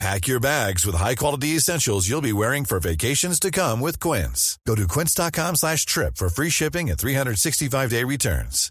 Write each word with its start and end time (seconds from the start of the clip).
Pack 0.00 0.26
your 0.26 0.40
bags 0.40 0.84
with 0.84 0.96
high-quality 0.96 1.56
essentials 1.56 2.08
you'll 2.08 2.20
be 2.20 2.32
wearing 2.32 2.64
for 2.64 2.80
vacations 2.80 3.38
to 3.40 3.50
come 3.50 3.80
with 3.80 4.00
Quince. 4.00 4.58
Go 4.66 4.74
to 4.74 4.86
quince.com 4.88 5.56
slash 5.56 5.86
trip 5.86 6.16
for 6.16 6.28
free 6.28 6.50
shipping 6.50 6.90
and 6.90 6.98
365-day 6.98 8.04
returns. 8.04 8.70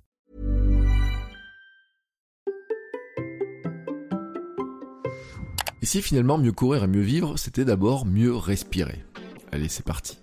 Et 5.81 5.85
si 5.85 6.01
finalement 6.01 6.37
mieux 6.37 6.53
courir 6.53 6.85
et 6.85 6.87
mieux 6.87 7.01
vivre, 7.01 7.37
c'était 7.37 7.65
d'abord 7.65 8.05
mieux 8.05 8.33
respirer 8.33 9.03
Allez, 9.51 9.67
c'est 9.67 9.85
parti. 9.85 10.17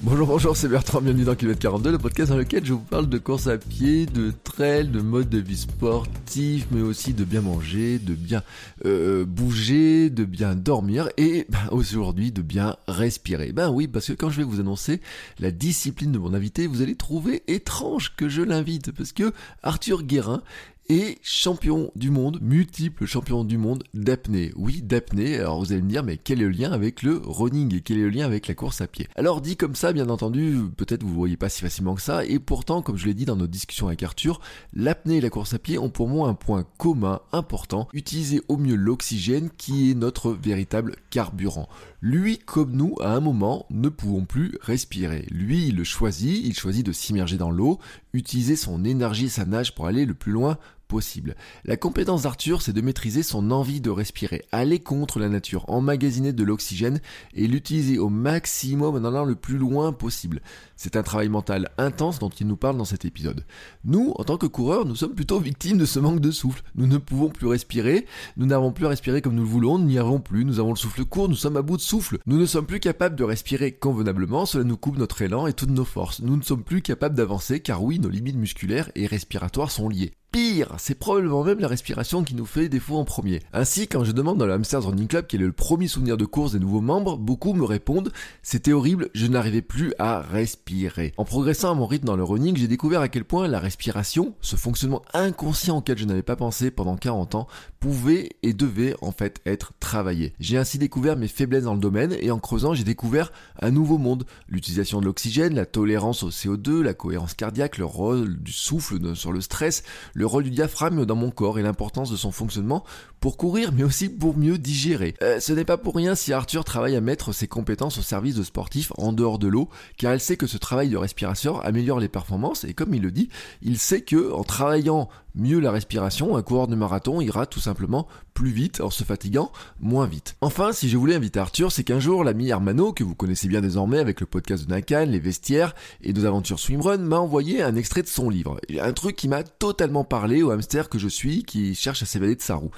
Bonjour, 0.00 0.28
bonjour, 0.28 0.56
c'est 0.56 0.68
Bertrand, 0.68 1.00
bienvenue 1.00 1.24
dans 1.24 1.34
Kilomètre 1.34 1.60
42, 1.60 1.90
le 1.90 1.98
podcast 1.98 2.30
dans 2.30 2.36
lequel 2.36 2.64
je 2.64 2.72
vous 2.72 2.78
parle 2.78 3.08
de 3.08 3.18
course 3.18 3.48
à 3.48 3.58
pied, 3.58 4.06
de 4.06 4.32
trail, 4.44 4.86
de 4.86 5.00
mode 5.00 5.28
de 5.28 5.38
vie 5.38 5.56
sportif, 5.56 6.68
mais 6.70 6.82
aussi 6.82 7.14
de 7.14 7.24
bien 7.24 7.40
manger, 7.40 7.98
de 7.98 8.14
bien 8.14 8.44
euh, 8.84 9.24
bouger, 9.24 10.08
de 10.08 10.24
bien 10.24 10.54
dormir 10.54 11.08
et 11.16 11.46
ben, 11.48 11.58
aujourd'hui 11.72 12.30
de 12.30 12.42
bien 12.42 12.76
respirer. 12.86 13.50
Ben 13.50 13.70
oui, 13.70 13.88
parce 13.88 14.06
que 14.06 14.12
quand 14.12 14.30
je 14.30 14.36
vais 14.36 14.44
vous 14.44 14.60
annoncer 14.60 15.00
la 15.40 15.50
discipline 15.50 16.12
de 16.12 16.18
mon 16.18 16.32
invité, 16.32 16.68
vous 16.68 16.80
allez 16.80 16.94
trouver 16.94 17.42
étrange 17.48 18.14
que 18.16 18.28
je 18.28 18.42
l'invite, 18.42 18.92
parce 18.92 19.10
que 19.10 19.32
Arthur 19.64 20.04
Guérin 20.04 20.42
et 20.88 21.18
champion 21.22 21.90
du 21.96 22.10
monde, 22.10 22.38
multiple 22.40 23.04
champion 23.04 23.44
du 23.44 23.58
monde 23.58 23.84
d'apnée. 23.92 24.52
Oui, 24.56 24.80
d'apnée. 24.80 25.38
Alors 25.38 25.58
vous 25.58 25.72
allez 25.72 25.82
me 25.82 25.88
dire, 25.88 26.02
mais 26.02 26.16
quel 26.16 26.40
est 26.40 26.44
le 26.44 26.50
lien 26.50 26.72
avec 26.72 27.02
le 27.02 27.20
running 27.22 27.74
et 27.74 27.80
quel 27.82 27.98
est 27.98 28.02
le 28.02 28.08
lien 28.08 28.24
avec 28.24 28.46
la 28.46 28.54
course 28.54 28.80
à 28.80 28.86
pied? 28.86 29.06
Alors 29.14 29.42
dit 29.42 29.56
comme 29.56 29.74
ça, 29.74 29.92
bien 29.92 30.08
entendu, 30.08 30.56
peut-être 30.76 31.02
vous 31.02 31.10
ne 31.10 31.14
voyez 31.14 31.36
pas 31.36 31.50
si 31.50 31.60
facilement 31.60 31.94
que 31.94 32.00
ça. 32.00 32.24
Et 32.24 32.38
pourtant, 32.38 32.80
comme 32.80 32.96
je 32.96 33.06
l'ai 33.06 33.14
dit 33.14 33.26
dans 33.26 33.36
nos 33.36 33.46
discussions 33.46 33.88
avec 33.88 34.02
Arthur, 34.02 34.40
l'apnée 34.72 35.18
et 35.18 35.20
la 35.20 35.30
course 35.30 35.52
à 35.52 35.58
pied 35.58 35.78
ont 35.78 35.90
pour 35.90 36.08
moi 36.08 36.28
un 36.28 36.34
point 36.34 36.64
commun 36.78 37.20
important 37.32 37.88
utiliser 37.92 38.40
au 38.48 38.56
mieux 38.56 38.76
l'oxygène 38.76 39.50
qui 39.58 39.90
est 39.90 39.94
notre 39.94 40.32
véritable 40.32 40.96
carburant. 41.10 41.68
Lui, 42.00 42.38
comme 42.38 42.72
nous, 42.72 42.94
à 43.00 43.10
un 43.10 43.20
moment, 43.20 43.66
ne 43.70 43.88
pouvons 43.88 44.24
plus 44.24 44.56
respirer. 44.62 45.26
Lui, 45.30 45.68
il 45.68 45.76
le 45.76 45.84
choisit, 45.84 46.46
il 46.46 46.54
choisit 46.54 46.86
de 46.86 46.92
s'immerger 46.92 47.36
dans 47.36 47.50
l'eau, 47.50 47.78
utiliser 48.12 48.56
son 48.56 48.84
énergie 48.84 49.26
et 49.26 49.30
sa 49.30 49.44
nage 49.44 49.74
pour 49.74 49.86
aller 49.86 50.06
le 50.06 50.14
plus 50.14 50.32
loin 50.32 50.58
possible. 50.88 51.36
La 51.64 51.76
compétence 51.76 52.22
d'Arthur, 52.22 52.62
c'est 52.62 52.72
de 52.72 52.80
maîtriser 52.80 53.22
son 53.22 53.50
envie 53.50 53.80
de 53.80 53.90
respirer, 53.90 54.44
aller 54.50 54.80
contre 54.80 55.20
la 55.20 55.28
nature, 55.28 55.64
emmagasiner 55.68 56.32
de 56.32 56.42
l'oxygène 56.42 57.00
et 57.34 57.46
l'utiliser 57.46 57.98
au 57.98 58.08
maximum 58.08 58.96
en 58.96 59.06
allant 59.06 59.24
le 59.24 59.36
plus 59.36 59.58
loin 59.58 59.92
possible. 59.92 60.40
C'est 60.80 60.94
un 60.94 61.02
travail 61.02 61.28
mental 61.28 61.70
intense 61.76 62.20
dont 62.20 62.28
il 62.28 62.46
nous 62.46 62.56
parle 62.56 62.76
dans 62.76 62.84
cet 62.84 63.04
épisode. 63.04 63.44
Nous, 63.84 64.12
en 64.14 64.22
tant 64.22 64.36
que 64.36 64.46
coureurs, 64.46 64.86
nous 64.86 64.94
sommes 64.94 65.16
plutôt 65.16 65.40
victimes 65.40 65.76
de 65.76 65.84
ce 65.84 65.98
manque 65.98 66.20
de 66.20 66.30
souffle. 66.30 66.62
Nous 66.76 66.86
ne 66.86 66.98
pouvons 66.98 67.30
plus 67.30 67.48
respirer, 67.48 68.06
nous 68.36 68.46
n'avons 68.46 68.70
plus 68.70 68.86
respirer 68.86 69.20
comme 69.20 69.34
nous 69.34 69.42
le 69.42 69.48
voulons, 69.48 69.78
nous 69.78 69.86
n'y 69.86 69.98
arrivons 69.98 70.20
plus, 70.20 70.44
nous 70.44 70.60
avons 70.60 70.70
le 70.70 70.76
souffle 70.76 71.04
court, 71.04 71.28
nous 71.28 71.34
sommes 71.34 71.56
à 71.56 71.62
bout 71.62 71.78
de 71.78 71.82
souffle. 71.82 72.18
Nous 72.26 72.38
ne 72.38 72.46
sommes 72.46 72.64
plus 72.64 72.78
capables 72.78 73.16
de 73.16 73.24
respirer 73.24 73.72
convenablement, 73.72 74.46
cela 74.46 74.62
nous 74.62 74.76
coupe 74.76 74.98
notre 74.98 75.20
élan 75.20 75.48
et 75.48 75.52
toutes 75.52 75.70
nos 75.70 75.84
forces. 75.84 76.20
Nous 76.20 76.36
ne 76.36 76.42
sommes 76.42 76.62
plus 76.62 76.80
capables 76.80 77.16
d'avancer 77.16 77.58
car 77.58 77.82
oui, 77.82 77.98
nos 77.98 78.08
limites 78.08 78.36
musculaires 78.36 78.92
et 78.94 79.08
respiratoires 79.08 79.72
sont 79.72 79.88
liées. 79.88 80.12
Pire, 80.30 80.74
c'est 80.76 80.98
probablement 80.98 81.42
même 81.42 81.58
la 81.58 81.68
respiration 81.68 82.22
qui 82.22 82.34
nous 82.34 82.44
fait 82.44 82.68
défaut 82.68 82.96
en 82.96 83.04
premier. 83.06 83.40
Ainsi, 83.54 83.88
quand 83.88 84.04
je 84.04 84.12
demande 84.12 84.36
dans 84.36 84.46
le 84.46 84.52
Hamsters 84.52 84.84
Running 84.84 85.08
Club 85.08 85.24
quel 85.26 85.40
est 85.40 85.46
le 85.46 85.52
premier 85.52 85.88
souvenir 85.88 86.18
de 86.18 86.26
course 86.26 86.52
des 86.52 86.58
nouveaux 86.58 86.82
membres, 86.82 87.16
beaucoup 87.16 87.54
me 87.54 87.64
répondent 87.64 88.12
c'était 88.42 88.74
horrible, 88.74 89.08
je 89.14 89.26
n'arrivais 89.26 89.62
plus 89.62 89.94
à 89.98 90.20
respirer. 90.20 90.67
En 91.16 91.24
progressant 91.24 91.70
à 91.70 91.74
mon 91.74 91.86
rythme 91.86 92.06
dans 92.06 92.16
le 92.16 92.24
running, 92.24 92.56
j'ai 92.56 92.68
découvert 92.68 93.00
à 93.00 93.08
quel 93.08 93.24
point 93.24 93.48
la 93.48 93.58
respiration, 93.58 94.34
ce 94.40 94.56
fonctionnement 94.56 95.02
inconscient 95.14 95.78
auquel 95.78 95.96
je 95.96 96.04
n'avais 96.04 96.22
pas 96.22 96.36
pensé 96.36 96.70
pendant 96.70 96.96
40 96.96 97.34
ans, 97.36 97.46
pouvait 97.80 98.30
et 98.42 98.52
devait 98.52 98.94
en 99.00 99.12
fait 99.12 99.40
être 99.46 99.72
travaillé. 99.80 100.34
J'ai 100.40 100.58
ainsi 100.58 100.78
découvert 100.78 101.16
mes 101.16 101.28
faiblesses 101.28 101.64
dans 101.64 101.74
le 101.74 101.80
domaine 101.80 102.14
et 102.20 102.30
en 102.30 102.38
creusant, 102.38 102.74
j'ai 102.74 102.84
découvert 102.84 103.32
un 103.60 103.70
nouveau 103.70 103.98
monde, 103.98 104.24
l'utilisation 104.48 105.00
de 105.00 105.06
l'oxygène, 105.06 105.54
la 105.54 105.66
tolérance 105.66 106.22
au 106.22 106.30
CO2, 106.30 106.82
la 106.82 106.94
cohérence 106.94 107.34
cardiaque, 107.34 107.78
le 107.78 107.84
rôle 107.84 108.38
du 108.42 108.52
souffle 108.52 109.16
sur 109.16 109.32
le 109.32 109.40
stress, 109.40 109.84
le 110.12 110.26
rôle 110.26 110.44
du 110.44 110.50
diaphragme 110.50 111.06
dans 111.06 111.16
mon 111.16 111.30
corps 111.30 111.58
et 111.58 111.62
l'importance 111.62 112.10
de 112.10 112.16
son 112.16 112.32
fonctionnement 112.32 112.84
pour 113.20 113.36
courir 113.36 113.72
mais 113.72 113.82
aussi 113.82 114.08
pour 114.08 114.36
mieux 114.36 114.58
digérer. 114.58 115.14
Euh, 115.22 115.40
ce 115.40 115.52
n'est 115.52 115.64
pas 115.64 115.78
pour 115.78 115.96
rien 115.96 116.14
si 116.14 116.32
Arthur 116.32 116.64
travaille 116.64 116.96
à 116.96 117.00
mettre 117.00 117.32
ses 117.32 117.48
compétences 117.48 117.98
au 117.98 118.02
service 118.02 118.34
de 118.34 118.42
sportifs 118.42 118.92
en 118.98 119.12
dehors 119.12 119.38
de 119.38 119.48
l'eau 119.48 119.68
car 119.96 120.12
elle 120.12 120.20
sait 120.20 120.36
que 120.36 120.46
ce 120.46 120.57
travail 120.58 120.88
de 120.88 120.96
respiration 120.96 121.60
améliore 121.60 122.00
les 122.00 122.08
performances 122.08 122.64
et 122.64 122.74
comme 122.74 122.94
il 122.94 123.02
le 123.02 123.10
dit, 123.10 123.28
il 123.62 123.78
sait 123.78 124.02
que 124.02 124.32
en 124.32 124.44
travaillant 124.44 125.08
mieux 125.34 125.60
la 125.60 125.70
respiration, 125.70 126.36
un 126.36 126.42
coureur 126.42 126.66
de 126.66 126.74
marathon 126.74 127.20
ira 127.20 127.46
tout 127.46 127.60
simplement 127.60 128.08
plus 128.34 128.50
vite 128.50 128.80
en 128.80 128.90
se 128.90 129.04
fatiguant 129.04 129.52
moins 129.80 130.06
vite. 130.06 130.36
Enfin, 130.40 130.72
si 130.72 130.88
je 130.88 130.96
voulais 130.96 131.14
inviter 131.14 131.40
Arthur, 131.40 131.72
c'est 131.72 131.84
qu'un 131.84 132.00
jour 132.00 132.24
l'ami 132.24 132.48
Hermano, 132.48 132.92
que 132.92 133.04
vous 133.04 133.14
connaissez 133.14 133.48
bien 133.48 133.60
désormais 133.60 133.98
avec 133.98 134.20
le 134.20 134.26
podcast 134.26 134.66
de 134.66 134.70
Nakan, 134.70 135.06
les 135.06 135.18
vestiaires 135.18 135.74
et 136.02 136.12
nos 136.12 136.24
aventures 136.24 136.58
swimrun, 136.58 136.98
m'a 136.98 137.18
envoyé 137.18 137.62
un 137.62 137.76
extrait 137.76 138.02
de 138.02 138.08
son 138.08 138.30
livre. 138.30 138.60
Un 138.80 138.92
truc 138.92 139.16
qui 139.16 139.28
m'a 139.28 139.42
totalement 139.42 140.04
parlé 140.04 140.42
au 140.42 140.50
hamster 140.50 140.88
que 140.88 140.98
je 140.98 141.08
suis 141.08 141.44
qui 141.44 141.74
cherche 141.74 142.02
à 142.02 142.06
s'évader 142.06 142.36
de 142.36 142.42
sa 142.42 142.56
roue. 142.56 142.70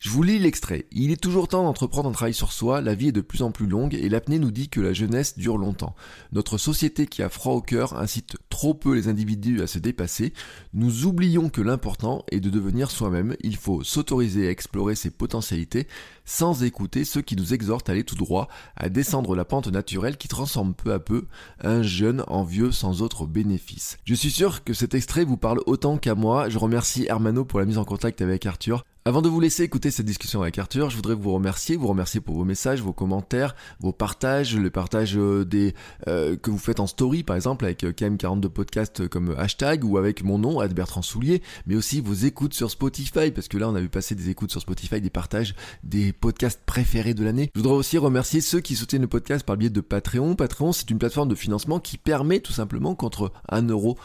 Je 0.00 0.10
vous 0.10 0.22
lis 0.22 0.38
l'extrait. 0.38 0.86
Il 0.92 1.10
est 1.10 1.20
toujours 1.20 1.48
temps 1.48 1.64
d'entreprendre 1.64 2.08
un 2.08 2.12
travail 2.12 2.32
sur 2.32 2.52
soi, 2.52 2.80
la 2.80 2.94
vie 2.94 3.08
est 3.08 3.12
de 3.12 3.20
plus 3.20 3.42
en 3.42 3.50
plus 3.50 3.66
longue 3.66 3.94
et 3.94 4.08
l'apnée 4.08 4.38
nous 4.38 4.52
dit 4.52 4.68
que 4.68 4.80
la 4.80 4.92
jeunesse 4.92 5.36
dure 5.36 5.58
longtemps. 5.58 5.96
Notre 6.30 6.56
société 6.56 7.08
qui 7.08 7.20
a 7.20 7.28
froid 7.28 7.54
au 7.54 7.60
cœur 7.60 7.98
incite 7.98 8.36
trop 8.48 8.74
peu 8.74 8.94
les 8.94 9.08
individus 9.08 9.60
à 9.60 9.66
se 9.66 9.80
dépasser. 9.80 10.32
Nous 10.72 11.06
oublions 11.06 11.48
que 11.48 11.62
l'important 11.62 12.24
est 12.30 12.38
de 12.38 12.48
devenir 12.48 12.92
soi-même. 12.92 13.34
Il 13.40 13.56
faut 13.56 13.82
s'autoriser 13.82 14.46
à 14.46 14.50
explorer 14.50 14.94
ses 14.94 15.10
potentialités 15.10 15.88
sans 16.24 16.62
écouter 16.62 17.04
ceux 17.04 17.22
qui 17.22 17.34
nous 17.34 17.52
exhortent 17.52 17.88
à 17.88 17.92
aller 17.92 18.04
tout 18.04 18.14
droit, 18.14 18.46
à 18.76 18.90
descendre 18.90 19.34
la 19.34 19.44
pente 19.44 19.66
naturelle 19.66 20.16
qui 20.16 20.28
transforme 20.28 20.74
peu 20.74 20.92
à 20.92 21.00
peu 21.00 21.26
un 21.60 21.82
jeune 21.82 22.22
en 22.28 22.44
vieux 22.44 22.70
sans 22.70 23.02
autre 23.02 23.26
bénéfice. 23.26 23.98
Je 24.04 24.14
suis 24.14 24.30
sûr 24.30 24.62
que 24.62 24.74
cet 24.74 24.94
extrait 24.94 25.24
vous 25.24 25.38
parle 25.38 25.60
autant 25.66 25.98
qu'à 25.98 26.14
moi. 26.14 26.48
Je 26.48 26.58
remercie 26.58 27.06
Hermano 27.08 27.44
pour 27.44 27.58
la 27.58 27.66
mise 27.66 27.78
en 27.78 27.84
contact 27.84 28.22
avec 28.22 28.46
Arthur. 28.46 28.84
Avant 29.08 29.22
de 29.22 29.28
vous 29.30 29.40
laisser 29.40 29.62
écouter 29.62 29.90
cette 29.90 30.04
discussion 30.04 30.42
avec 30.42 30.58
Arthur, 30.58 30.90
je 30.90 30.96
voudrais 30.96 31.14
vous 31.14 31.32
remercier, 31.32 31.76
vous 31.76 31.86
remercier 31.86 32.20
pour 32.20 32.34
vos 32.34 32.44
messages, 32.44 32.82
vos 32.82 32.92
commentaires, 32.92 33.56
vos 33.80 33.90
partages, 33.90 34.54
le 34.54 34.68
partage 34.68 35.16
euh, 35.16 35.46
des 35.46 35.72
euh, 36.08 36.36
que 36.36 36.50
vous 36.50 36.58
faites 36.58 36.78
en 36.78 36.86
story 36.86 37.22
par 37.22 37.34
exemple 37.34 37.64
avec 37.64 37.84
euh, 37.84 37.92
KM42 37.92 38.48
podcast 38.50 39.08
comme 39.08 39.34
hashtag 39.38 39.82
ou 39.82 39.96
avec 39.96 40.22
mon 40.22 40.36
nom 40.36 40.62
Bertrand 40.68 41.00
Soulier, 41.00 41.40
mais 41.66 41.74
aussi 41.74 42.02
vos 42.02 42.12
écoutes 42.12 42.52
sur 42.52 42.70
Spotify 42.70 43.30
parce 43.30 43.48
que 43.48 43.56
là 43.56 43.70
on 43.70 43.74
a 43.76 43.80
vu 43.80 43.88
passer 43.88 44.14
des 44.14 44.28
écoutes 44.28 44.50
sur 44.50 44.60
Spotify, 44.60 45.00
des 45.00 45.08
partages 45.08 45.54
des 45.84 46.12
podcasts 46.12 46.60
préférés 46.66 47.14
de 47.14 47.24
l'année. 47.24 47.50
Je 47.54 47.60
voudrais 47.60 47.76
aussi 47.76 47.96
remercier 47.96 48.42
ceux 48.42 48.60
qui 48.60 48.76
soutiennent 48.76 49.00
le 49.00 49.08
podcast 49.08 49.42
par 49.42 49.56
le 49.56 49.60
biais 49.60 49.70
de 49.70 49.80
Patreon. 49.80 50.34
Patreon 50.34 50.74
c'est 50.74 50.90
une 50.90 50.98
plateforme 50.98 51.30
de 51.30 51.34
financement 51.34 51.80
qui 51.80 51.96
permet 51.96 52.40
tout 52.40 52.52
simplement 52.52 52.94
contre 52.94 53.32
un 53.48 53.62
euro 53.62 53.96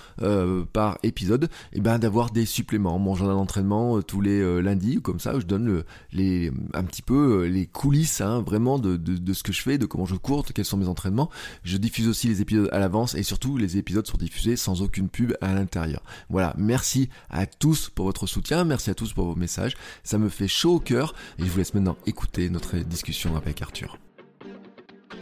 par 0.71 0.97
épisode, 1.03 1.49
et 1.73 1.79
eh 1.79 1.81
ben 1.81 1.99
d'avoir 1.99 2.31
des 2.31 2.45
suppléments. 2.45 2.97
Mon 2.99 3.15
journal 3.15 3.35
d'entraînement 3.35 4.01
tous 4.01 4.21
les 4.21 4.61
lundis 4.61 4.92
comme 5.01 5.19
ça, 5.19 5.35
où 5.35 5.39
je 5.39 5.45
donne 5.45 5.83
les, 6.11 6.51
un 6.73 6.83
petit 6.83 7.01
peu 7.01 7.43
euh, 7.43 7.47
les 7.47 7.65
coulisses 7.65 8.21
hein, 8.21 8.41
vraiment 8.41 8.79
de, 8.79 8.97
de, 8.97 9.33
ce 9.33 9.43
que 9.43 9.53
je 9.53 9.61
fais, 9.61 9.77
de 9.77 9.85
comment 9.85 10.05
je 10.05 10.15
cours, 10.15 10.45
quels 10.45 10.65
sont 10.65 10.77
mes 10.77 10.87
entraînements. 10.87 11.29
Je 11.63 11.77
diffuse 11.77 12.07
aussi 12.07 12.27
les 12.27 12.41
épisodes 12.41 12.69
à 12.71 12.79
l'avance 12.79 13.15
et 13.15 13.23
surtout 13.23 13.57
les 13.57 13.77
épisodes 13.77 14.05
sont 14.05 14.17
diffusés 14.17 14.55
sans 14.55 14.81
aucune 14.81 15.09
pub 15.09 15.33
à 15.41 15.53
l'intérieur. 15.53 16.03
Voilà, 16.29 16.53
merci 16.57 17.09
à 17.29 17.45
tous 17.45 17.89
pour 17.89 18.05
votre 18.05 18.27
soutien, 18.27 18.63
merci 18.63 18.89
à 18.89 18.95
tous 18.95 19.13
pour 19.13 19.25
vos 19.25 19.35
messages, 19.35 19.75
ça 20.03 20.17
me 20.17 20.29
fait 20.29 20.47
chaud 20.47 20.75
au 20.75 20.79
cœur 20.79 21.13
et 21.39 21.45
je 21.45 21.49
vous 21.49 21.57
laisse 21.57 21.73
maintenant 21.73 21.97
écouter 22.05 22.49
notre 22.49 22.77
discussion 22.77 23.35
avec 23.35 23.61
Arthur. 23.61 23.97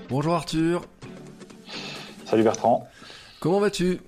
Bonjour 0.10 0.34
Arthur. 0.34 0.84
Salut 2.26 2.44
Bertrand. 2.44 2.88
Comment 3.40 3.60
vas-tu? 3.60 4.00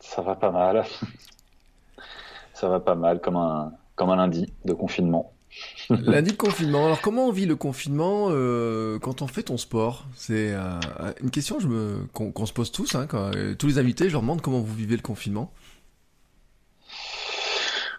Ça 0.00 0.22
va 0.22 0.34
pas 0.34 0.50
mal. 0.50 0.84
Ça 2.54 2.68
va 2.68 2.78
pas 2.78 2.94
mal 2.94 3.20
comme 3.20 3.36
un, 3.36 3.72
comme 3.96 4.10
un 4.10 4.16
lundi 4.16 4.52
de 4.64 4.72
confinement. 4.72 5.32
lundi 5.90 6.32
de 6.32 6.36
confinement. 6.36 6.86
Alors 6.86 7.00
comment 7.00 7.26
on 7.26 7.32
vit 7.32 7.46
le 7.46 7.56
confinement 7.56 8.28
euh, 8.30 8.98
quand 8.98 9.22
on 9.22 9.26
fait 9.26 9.44
ton 9.44 9.56
sport? 9.56 10.06
C'est 10.14 10.52
euh, 10.52 10.80
une 11.22 11.30
question 11.30 11.60
je 11.60 11.68
me, 11.68 12.06
qu'on, 12.12 12.46
se 12.46 12.52
pose 12.52 12.72
tous. 12.72 12.94
Hein, 12.94 13.06
euh, 13.14 13.54
tous 13.54 13.66
les 13.66 13.78
invités, 13.78 14.08
je 14.08 14.12
leur 14.12 14.22
demande 14.22 14.40
comment 14.40 14.60
vous 14.60 14.74
vivez 14.74 14.96
le 14.96 15.02
confinement. 15.02 15.52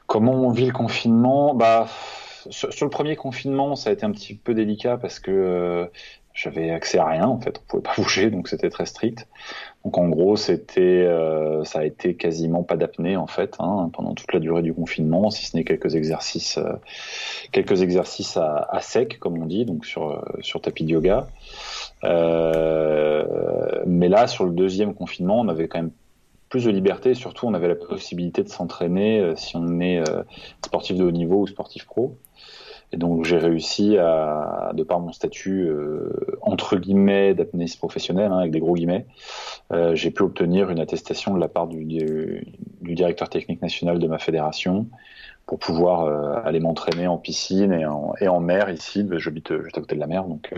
Comment 0.07 0.33
on 0.33 0.51
vit 0.51 0.65
le 0.65 0.73
confinement? 0.73 1.53
Bah 1.53 1.87
sur, 2.49 2.69
le 2.81 2.89
premier 2.89 3.15
confinement, 3.15 3.75
ça 3.75 3.89
a 3.89 3.93
été 3.93 4.05
un 4.05 4.11
petit 4.11 4.35
peu 4.35 4.53
délicat 4.53 4.97
parce 4.97 5.19
que 5.19 5.89
j'avais 6.33 6.71
accès 6.71 6.97
à 6.97 7.05
rien 7.05 7.25
en 7.25 7.39
fait, 7.39 7.57
on 7.59 7.67
pouvait 7.67 7.83
pas 7.83 7.93
bouger, 7.97 8.29
donc 8.29 8.47
c'était 8.47 8.69
très 8.69 8.85
strict. 8.85 9.27
Donc 9.83 9.97
en 9.97 10.07
gros, 10.07 10.37
c'était, 10.37 10.81
euh, 10.81 11.65
ça 11.65 11.79
a 11.79 11.83
été 11.83 12.15
quasiment 12.15 12.63
pas 12.63 12.77
d'apnée 12.77 13.17
en 13.17 13.27
fait 13.27 13.57
hein, 13.59 13.89
pendant 13.91 14.13
toute 14.13 14.31
la 14.31 14.39
durée 14.39 14.61
du 14.61 14.73
confinement, 14.73 15.29
si 15.29 15.45
ce 15.45 15.57
n'est 15.57 15.65
quelques 15.65 15.95
exercices, 15.95 16.57
euh, 16.57 16.71
quelques 17.51 17.81
exercices 17.81 18.37
à, 18.37 18.79
sec 18.81 19.19
comme 19.19 19.37
on 19.41 19.45
dit, 19.45 19.65
donc 19.65 19.85
sur 19.85 20.11
euh, 20.11 20.21
sur 20.39 20.61
tapis 20.61 20.85
de 20.85 20.91
yoga. 20.91 21.27
mais 23.85 24.07
là, 24.07 24.27
sur 24.27 24.45
le 24.45 24.51
deuxième 24.51 24.93
confinement, 24.93 25.41
on 25.41 25.49
avait 25.49 25.67
quand 25.67 25.79
même 25.79 25.91
plus 26.47 26.63
de 26.63 26.71
liberté 26.71 27.09
et 27.09 27.15
surtout 27.15 27.47
on 27.47 27.53
avait 27.53 27.67
la 27.67 27.75
possibilité 27.75 28.43
de 28.43 28.49
s'entraîner 28.49 29.33
si 29.35 29.57
on 29.57 29.81
est 29.81 30.01
sportif 30.63 30.95
de 30.95 31.03
haut 31.03 31.11
niveau 31.11 31.41
ou 31.41 31.47
sportif 31.47 31.85
pro. 31.85 32.15
Et 32.93 32.97
donc 32.97 33.25
j'ai 33.25 33.39
réussi 33.39 33.97
à, 33.97 34.71
de 34.75 34.83
par 34.83 34.99
mon 34.99 35.11
statut 35.11 35.63
euh, 35.63 36.37
entre 36.43 36.77
guillemets 36.77 37.33
d'apnéiste 37.33 37.79
professionnel, 37.79 38.31
hein, 38.31 38.37
avec 38.37 38.51
des 38.51 38.59
gros 38.59 38.75
guillemets, 38.75 39.07
euh, 39.71 39.95
j'ai 39.95 40.11
pu 40.11 40.21
obtenir 40.21 40.69
une 40.69 40.79
attestation 40.79 41.33
de 41.33 41.39
la 41.39 41.47
part 41.47 41.67
du, 41.67 42.45
directeur 42.81 43.29
technique 43.29 43.63
national 43.63 43.97
de 43.97 44.07
ma 44.07 44.19
fédération 44.19 44.85
pour 45.47 45.57
pouvoir 45.57 46.05
euh, 46.05 46.39
aller 46.45 46.59
m'entraîner 46.59 47.07
en 47.07 47.17
piscine 47.17 47.73
et 47.73 48.27
en, 48.27 48.39
mer 48.39 48.69
ici. 48.69 49.07
J'habite 49.13 49.59
juste 49.63 49.77
à 49.77 49.81
côté 49.81 49.95
de 49.95 49.99
la 49.99 50.07
mer, 50.07 50.25
donc 50.25 50.53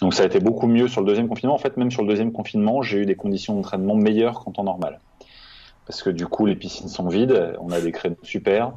donc 0.00 0.14
ça 0.14 0.22
a 0.22 0.26
été 0.26 0.38
beaucoup 0.38 0.68
mieux 0.68 0.86
sur 0.86 1.00
le 1.00 1.08
deuxième 1.08 1.26
confinement. 1.26 1.54
En 1.54 1.58
fait, 1.58 1.76
même 1.76 1.90
sur 1.90 2.02
le 2.02 2.08
deuxième 2.08 2.30
confinement, 2.30 2.82
j'ai 2.82 2.98
eu 2.98 3.06
des 3.06 3.16
conditions 3.16 3.54
d'entraînement 3.54 3.96
meilleures 3.96 4.38
qu'en 4.44 4.52
temps 4.52 4.64
normal, 4.64 5.00
parce 5.86 6.04
que 6.04 6.10
du 6.10 6.28
coup 6.28 6.46
les 6.46 6.54
piscines 6.54 6.88
sont 6.88 7.08
vides, 7.08 7.56
on 7.58 7.72
a 7.72 7.80
des 7.80 7.90
créneaux 7.90 8.16
super. 8.22 8.72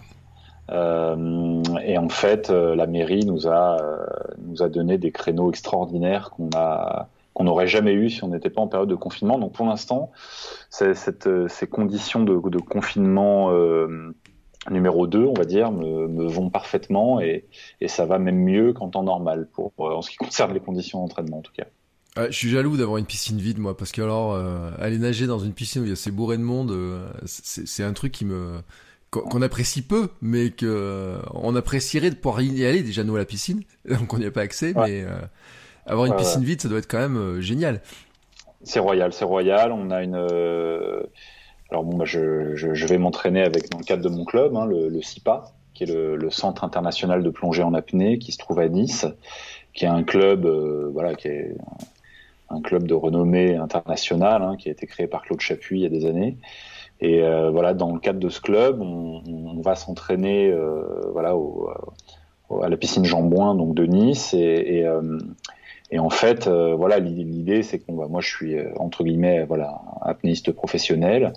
Euh, 0.72 1.64
et 1.84 1.98
en 1.98 2.10
fait, 2.10 2.50
euh, 2.50 2.76
la 2.76 2.88
mairie 2.88 3.26
nous 3.26 3.48
a 3.48 3.78
euh, 3.82 4.06
nous 4.46 4.62
a 4.62 4.70
donné 4.70 4.98
des 4.98 5.12
créneaux 5.12 5.50
extraordinaires 5.50 6.32
qu'on 6.32 6.50
a 6.56 7.10
qu'on 7.34 7.46
n'aurait 7.46 7.68
jamais 7.68 7.94
eu 7.94 8.10
si 8.10 8.24
on 8.24 8.30
n'était 8.30 8.50
pas 8.50 8.62
en 8.62 8.68
période 8.68 8.90
de 8.90 8.96
confinement. 8.96 9.38
Donc 9.38 9.54
pour 9.54 9.68
l'instant, 9.68 10.12
ces 10.70 11.68
conditions 11.70 12.24
de, 12.24 12.58
confinement 12.58 13.52
numéro 14.72 15.06
2, 15.06 15.24
on 15.24 15.34
va 15.34 15.46
dire, 15.46 15.72
me, 15.72 16.26
vont 16.28 16.50
parfaitement 16.50 17.22
et, 17.22 17.46
et, 17.80 17.88
ça 17.88 18.06
va 18.06 18.18
même 18.18 18.40
mieux 18.40 18.74
qu'en 18.74 18.90
temps 18.90 19.04
normal 19.04 19.48
pour 19.54 19.72
en 19.78 20.02
ce 20.02 20.10
qui 20.10 20.18
concerne 20.18 20.52
les 20.52 20.60
conditions 20.60 21.00
d'entraînement 21.00 21.38
en 21.38 21.42
tout 21.42 21.54
cas. 21.54 21.68
je 22.16 22.36
suis 22.36 22.50
jaloux 22.50 22.76
d'avoir 22.76 22.98
une 22.98 23.06
piscine 23.06 23.38
vide 23.38 23.60
moi 23.60 23.78
parce 23.78 23.92
que 23.92 24.02
alors 24.02 24.36
aller 24.80 24.98
nager 24.98 25.28
dans 25.28 25.38
une 25.38 25.54
piscine 25.54 25.84
où 25.84 25.86
il 25.86 25.90
y 25.90 25.94
a 25.94 25.96
ces 25.96 26.10
bourrés 26.10 26.38
de 26.38 26.44
monde, 26.44 26.76
c'est 27.26 27.84
un 27.84 27.94
truc 27.94 28.14
qui 28.14 28.26
me 28.26 28.64
qu'on 29.10 29.42
apprécie 29.42 29.82
peu, 29.82 30.10
mais 30.22 30.50
que 30.50 30.66
euh, 30.66 31.18
on 31.34 31.56
apprécierait 31.56 32.10
de 32.10 32.16
pouvoir 32.16 32.42
y 32.42 32.66
aller 32.66 32.84
déjà 32.84 33.04
nous 33.04 33.16
à 33.16 33.20
la 33.20 33.26
piscine, 33.26 33.64
donc 33.90 34.14
on 34.14 34.18
n'y 34.18 34.26
a 34.26 34.32
pas 34.32 34.42
accès, 34.42 34.74
mais 34.76 35.04
euh, 35.04 35.18
avoir 35.86 36.08
une 36.08 36.16
piscine 36.16 36.44
vide, 36.44 36.62
ça 36.62 36.68
doit 36.68 36.80
être 36.80 36.90
quand 36.90 37.00
même 37.00 37.18
euh, 37.18 37.42
génial. 37.42 37.82
C'est 38.64 38.80
royal, 38.80 39.14
c'est 39.14 39.26
royal. 39.26 39.72
On 39.72 39.92
a 39.92 40.04
une. 40.04 40.16
Alors 41.70 41.84
bon, 41.84 41.98
bah, 41.98 42.06
je, 42.06 42.56
je, 42.56 42.88
vais 42.88 42.98
m'entraîner 42.98 43.44
avec 43.44 43.70
dans 43.70 43.78
le 43.78 43.84
cadre 43.84 44.02
de 44.02 44.10
mon 44.10 44.26
club, 44.26 44.56
hein, 44.56 44.66
le, 44.66 44.90
le, 44.90 45.02
CIPA, 45.02 45.52
qui 45.74 45.84
est 45.84 45.88
le, 45.88 46.16
le, 46.16 46.30
Centre 46.30 46.64
international 46.64 47.24
de 47.24 47.30
plongée 47.30 47.64
en 47.64 47.74
apnée, 47.74 48.20
qui 48.20 48.32
se 48.32 48.38
trouve 48.38 48.60
à 48.60 48.68
Nice, 48.68 49.06
qui 49.74 49.86
est 49.86 49.90
un 49.90 50.04
club, 50.04 50.48
voilà, 50.94 51.14
qui 51.16 51.28
est 51.28 51.56
un 52.50 52.62
club 52.62 52.88
de 52.88 52.94
renommée 52.94 53.56
internationale, 53.56 54.42
hein, 54.42 54.56
qui 54.58 54.70
a 54.70 54.72
été 54.72 54.88
créé 54.88 55.08
par 55.08 55.22
Claude 55.24 55.42
Chapuis 55.42 55.80
il 55.80 55.84
y 55.84 55.86
a 55.86 55.90
des 55.90 56.06
années. 56.06 56.38
Et 57.00 57.22
euh, 57.22 57.52
voilà, 57.52 57.74
dans 57.74 57.94
le 57.94 58.00
cadre 58.00 58.20
de 58.20 58.30
ce 58.30 58.42
club, 58.42 58.82
on, 58.82 59.22
on 59.28 59.62
va 59.62 59.76
s'entraîner 59.76 60.50
euh, 60.50 60.82
voilà, 61.12 61.36
au, 61.36 61.70
à 62.62 62.70
la 62.70 62.78
piscine 62.78 63.06
Jean 63.06 63.22
Bouin, 63.22 63.56
donc 63.56 63.76
de 63.76 63.86
Nice. 63.86 64.34
Et, 64.34 64.78
et, 64.78 64.88
euh, 64.88 65.20
et 65.92 66.00
en 66.00 66.10
fait, 66.10 66.48
euh, 66.48 66.76
voilà, 66.76 67.00
l'idée, 67.00 67.62
c'est 67.64 67.80
que 67.80 67.92
moi, 67.92 68.22
je 68.22 68.28
suis 68.28 68.56
entre 68.78 69.04
guillemets, 69.04 69.46
voilà, 69.46 69.82
apnéiste 70.02 70.52
professionnel, 70.52 71.34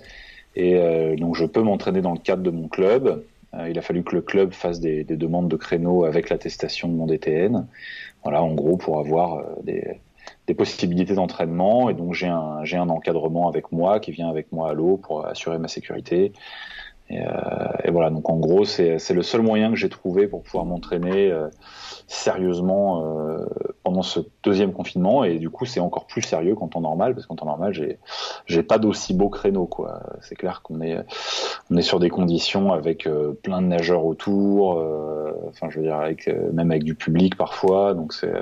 et 0.55 1.15
donc 1.17 1.35
je 1.35 1.45
peux 1.45 1.61
m'entraîner 1.61 2.01
dans 2.01 2.11
le 2.11 2.19
cadre 2.19 2.43
de 2.43 2.49
mon 2.49 2.67
club. 2.67 3.23
il 3.69 3.79
a 3.79 3.81
fallu 3.81 4.03
que 4.03 4.13
le 4.13 4.21
club 4.21 4.51
fasse 4.51 4.81
des, 4.81 5.05
des 5.05 5.15
demandes 5.15 5.47
de 5.47 5.55
créneaux 5.55 6.03
avec 6.03 6.29
l'attestation 6.29 6.89
de 6.89 6.93
mon 6.93 7.05
DTN. 7.05 7.65
Voilà, 8.23 8.43
en 8.43 8.53
gros, 8.53 8.75
pour 8.75 8.99
avoir 8.99 9.45
des 9.63 10.01
des 10.47 10.53
possibilités 10.53 11.13
d'entraînement 11.13 11.89
et 11.89 11.93
donc 11.93 12.13
j'ai 12.13 12.27
un 12.27 12.63
j'ai 12.63 12.77
un 12.77 12.89
encadrement 12.89 13.47
avec 13.47 13.71
moi 13.71 13.99
qui 13.99 14.11
vient 14.11 14.29
avec 14.29 14.51
moi 14.51 14.71
à 14.71 14.73
l'eau 14.73 14.97
pour 14.97 15.25
assurer 15.25 15.57
ma 15.57 15.67
sécurité. 15.67 16.33
Et, 17.09 17.19
euh, 17.19 17.27
et 17.83 17.91
voilà 17.91 18.09
donc 18.09 18.29
en 18.29 18.37
gros 18.37 18.63
c'est 18.63 18.97
c'est 18.97 19.13
le 19.13 19.21
seul 19.21 19.41
moyen 19.41 19.69
que 19.69 19.75
j'ai 19.75 19.89
trouvé 19.89 20.27
pour 20.27 20.43
pouvoir 20.43 20.65
m'entraîner 20.65 21.29
euh, 21.29 21.49
sérieusement 22.07 23.03
euh, 23.03 23.45
pendant 23.83 24.01
ce 24.01 24.21
deuxième 24.43 24.73
confinement. 24.73 25.23
Et 25.23 25.37
du 25.37 25.49
coup 25.49 25.65
c'est 25.65 25.79
encore 25.79 26.05
plus 26.05 26.21
sérieux 26.21 26.55
qu'en 26.55 26.67
temps 26.67 26.81
normal 26.81 27.13
parce 27.13 27.27
qu'en 27.27 27.35
temps 27.35 27.45
normal 27.45 27.73
j'ai 27.73 27.99
j'ai 28.45 28.63
pas 28.63 28.77
d'aussi 28.77 29.13
beau 29.13 29.29
créneau 29.29 29.65
quoi. 29.65 30.01
C'est 30.21 30.35
clair 30.35 30.61
qu'on 30.61 30.81
est 30.81 30.97
on 31.69 31.77
est 31.77 31.81
sur 31.81 31.99
des 31.99 32.09
conditions 32.09 32.71
avec 32.71 33.07
euh, 33.07 33.33
plein 33.43 33.61
de 33.61 33.67
nageurs 33.67 34.05
autour 34.05 34.79
euh, 34.79 35.33
enfin 35.49 35.69
je 35.69 35.79
veux 35.79 35.85
dire 35.85 35.97
avec 35.97 36.27
même 36.27 36.71
avec 36.71 36.83
du 36.83 36.95
public 36.95 37.35
parfois. 37.35 37.93
Donc 37.93 38.13
c'est 38.13 38.33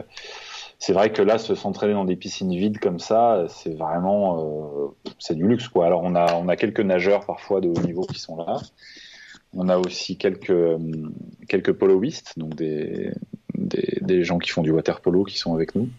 c'est 0.79 0.93
vrai 0.93 1.11
que 1.11 1.21
là, 1.21 1.37
se 1.37 1.55
s'entraîner 1.55 1.93
dans 1.93 2.05
des 2.05 2.15
piscines 2.15 2.55
vides 2.55 2.79
comme 2.79 2.99
ça, 2.99 3.45
c'est 3.49 3.75
vraiment, 3.75 4.39
euh, 4.39 4.87
c'est 5.19 5.35
du 5.35 5.45
luxe 5.45 5.67
quoi. 5.67 5.85
Alors 5.85 6.01
on 6.03 6.15
a, 6.15 6.33
on 6.35 6.47
a 6.47 6.55
quelques 6.55 6.79
nageurs 6.79 7.25
parfois 7.25 7.59
de 7.59 7.67
haut 7.67 7.81
niveau 7.85 8.03
qui 8.03 8.17
sont 8.17 8.37
là. 8.37 8.61
On 9.53 9.67
a 9.67 9.77
aussi 9.77 10.17
quelques, 10.17 10.51
euh, 10.51 10.77
quelques 11.49 11.73
poloistes, 11.73 12.39
donc 12.39 12.55
des, 12.55 13.11
des, 13.55 13.97
des, 14.01 14.23
gens 14.23 14.37
qui 14.37 14.51
font 14.51 14.61
du 14.61 14.71
water 14.71 15.01
polo 15.01 15.25
qui 15.25 15.37
sont 15.37 15.53
avec 15.53 15.75
nous. 15.75 15.89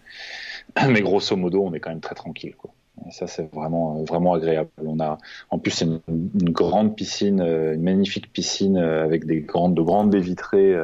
Mais 0.88 1.02
grosso 1.02 1.36
modo, 1.36 1.62
on 1.62 1.74
est 1.74 1.80
quand 1.80 1.90
même 1.90 2.00
très 2.00 2.14
tranquille 2.14 2.54
quoi. 2.56 2.70
Et 3.06 3.12
ça, 3.12 3.26
c'est 3.26 3.50
vraiment, 3.54 4.02
vraiment 4.04 4.34
agréable. 4.34 4.70
On 4.84 5.00
a, 5.00 5.18
en 5.50 5.58
plus, 5.58 5.70
c'est 5.70 5.86
une, 5.86 6.50
grande 6.50 6.96
piscine, 6.96 7.40
euh, 7.40 7.74
une 7.74 7.82
magnifique 7.82 8.32
piscine 8.32 8.76
euh, 8.76 9.04
avec 9.04 9.24
des 9.24 9.40
grandes, 9.40 9.74
de 9.74 9.82
grandes 9.82 10.10
baies 10.10 10.20
vitrées 10.20 10.76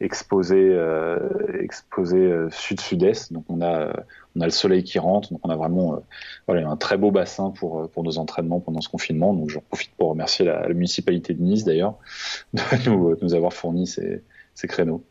exposé 0.00 0.56
euh, 0.72 1.18
exposé 1.60 2.18
euh, 2.18 2.48
sud-sud-est. 2.50 3.32
Donc 3.32 3.44
on 3.48 3.60
a 3.62 3.92
on 4.36 4.40
a 4.40 4.44
le 4.44 4.50
soleil 4.50 4.84
qui 4.84 4.98
rentre, 4.98 5.32
donc 5.32 5.40
on 5.44 5.50
a 5.50 5.56
vraiment 5.56 5.94
euh, 5.94 5.98
voilà, 6.46 6.68
un 6.68 6.76
très 6.76 6.96
beau 6.96 7.10
bassin 7.10 7.50
pour 7.50 7.88
pour 7.90 8.02
nos 8.04 8.18
entraînements 8.18 8.60
pendant 8.60 8.80
ce 8.80 8.88
confinement. 8.88 9.34
Donc 9.34 9.50
j'en 9.50 9.60
profite 9.60 9.92
pour 9.96 10.10
remercier 10.10 10.44
la, 10.44 10.68
municipalité 10.68 11.34
de 11.34 11.42
Nice 11.42 11.64
d'ailleurs 11.64 11.94
de 12.54 12.88
nous, 12.90 13.16
nous 13.20 13.34
avoir 13.34 13.52
fourni 13.52 13.86
ces, 13.86 14.22
ces 14.54 14.66
créneaux. 14.66 15.04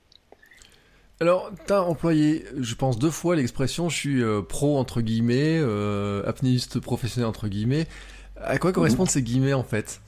Alors, 1.22 1.52
tu 1.68 1.74
as 1.74 1.84
employé, 1.84 2.46
je 2.58 2.76
pense, 2.76 2.98
deux 2.98 3.12
fois 3.12 3.36
l'expression 3.36 3.90
je 3.90 3.96
suis 3.96 4.24
pro 4.48 4.78
entre 4.78 5.02
guillemets, 5.02 5.58
euh, 5.60 6.24
apnéiste 6.26 6.80
professionnel 6.80 7.28
entre 7.28 7.50
guillemets. 7.50 7.88
À 8.42 8.58
quoi 8.58 8.72
correspondent 8.72 9.08
mhm. 9.08 9.12
ces 9.12 9.22
guillemets 9.22 9.54
en 9.54 9.64
fait? 9.64 10.00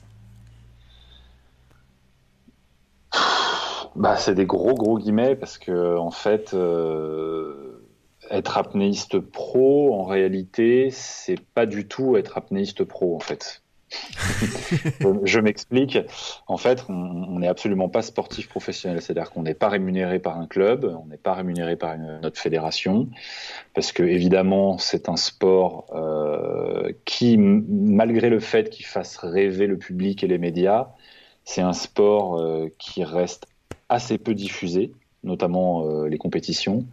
Bah, 4.02 4.16
c'est 4.16 4.34
des 4.34 4.46
gros 4.46 4.74
gros 4.74 4.98
guillemets 4.98 5.36
parce 5.36 5.58
que 5.58 5.96
en 5.96 6.10
fait, 6.10 6.54
euh, 6.54 7.86
être 8.30 8.58
apnéiste 8.58 9.20
pro, 9.20 9.94
en 9.94 10.02
réalité, 10.02 10.88
c'est 10.90 11.38
pas 11.38 11.66
du 11.66 11.86
tout 11.86 12.16
être 12.16 12.36
apnéiste 12.36 12.82
pro 12.82 13.14
en 13.14 13.20
fait. 13.20 13.62
je 15.22 15.38
m'explique. 15.38 15.98
En 16.48 16.56
fait, 16.56 16.84
on 16.88 17.38
n'est 17.38 17.46
absolument 17.46 17.88
pas 17.88 18.02
sportif 18.02 18.48
professionnel. 18.48 19.00
C'est-à-dire 19.00 19.30
qu'on 19.30 19.42
n'est 19.42 19.54
pas 19.54 19.68
rémunéré 19.68 20.18
par 20.18 20.36
un 20.36 20.48
club, 20.48 20.84
on 21.00 21.06
n'est 21.06 21.16
pas 21.16 21.34
rémunéré 21.34 21.76
par 21.76 21.94
une, 21.94 22.18
notre 22.22 22.40
fédération, 22.40 23.08
parce 23.72 23.92
que 23.92 24.02
évidemment, 24.02 24.78
c'est 24.78 25.08
un 25.08 25.16
sport 25.16 25.86
euh, 25.94 26.90
qui, 27.04 27.38
malgré 27.38 28.30
le 28.30 28.40
fait 28.40 28.68
qu'il 28.68 28.86
fasse 28.86 29.16
rêver 29.18 29.68
le 29.68 29.78
public 29.78 30.24
et 30.24 30.26
les 30.26 30.38
médias, 30.38 30.88
c'est 31.44 31.62
un 31.62 31.72
sport 31.72 32.40
euh, 32.40 32.68
qui 32.78 33.04
reste 33.04 33.46
assez 33.92 34.18
peu 34.18 34.34
diffusé, 34.34 34.92
notamment 35.22 35.86
euh, 35.86 36.08
les 36.08 36.18
compétitions. 36.18 36.86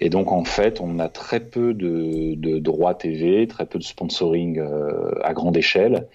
Et 0.00 0.10
donc 0.10 0.30
en 0.30 0.44
fait, 0.44 0.80
on 0.80 1.00
a 1.00 1.08
très 1.08 1.40
peu 1.40 1.74
de, 1.74 2.34
de 2.36 2.58
droits 2.60 2.94
TV, 2.94 3.48
très 3.48 3.66
peu 3.66 3.78
de 3.78 3.84
sponsoring 3.84 4.60
euh, 4.60 5.12
à 5.24 5.32
grande 5.32 5.56
échelle, 5.56 6.06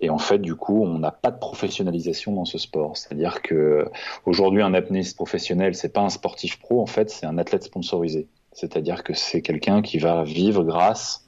et 0.00 0.10
en 0.10 0.18
fait 0.18 0.38
du 0.38 0.54
coup, 0.54 0.84
on 0.84 0.98
n'a 0.98 1.10
pas 1.10 1.30
de 1.30 1.38
professionnalisation 1.38 2.32
dans 2.32 2.44
ce 2.44 2.58
sport. 2.58 2.98
C'est-à-dire 2.98 3.40
que 3.40 3.86
aujourd'hui, 4.26 4.62
un 4.62 4.74
apnéiste 4.74 5.16
professionnel, 5.16 5.74
c'est 5.74 5.92
pas 5.92 6.02
un 6.02 6.10
sportif 6.10 6.58
pro, 6.58 6.82
en 6.82 6.86
fait, 6.86 7.08
c'est 7.08 7.24
un 7.24 7.38
athlète 7.38 7.64
sponsorisé. 7.64 8.26
C'est-à-dire 8.52 9.04
que 9.04 9.14
c'est 9.14 9.40
quelqu'un 9.40 9.80
qui 9.80 9.98
va 9.98 10.22
vivre 10.22 10.64
grâce 10.64 11.24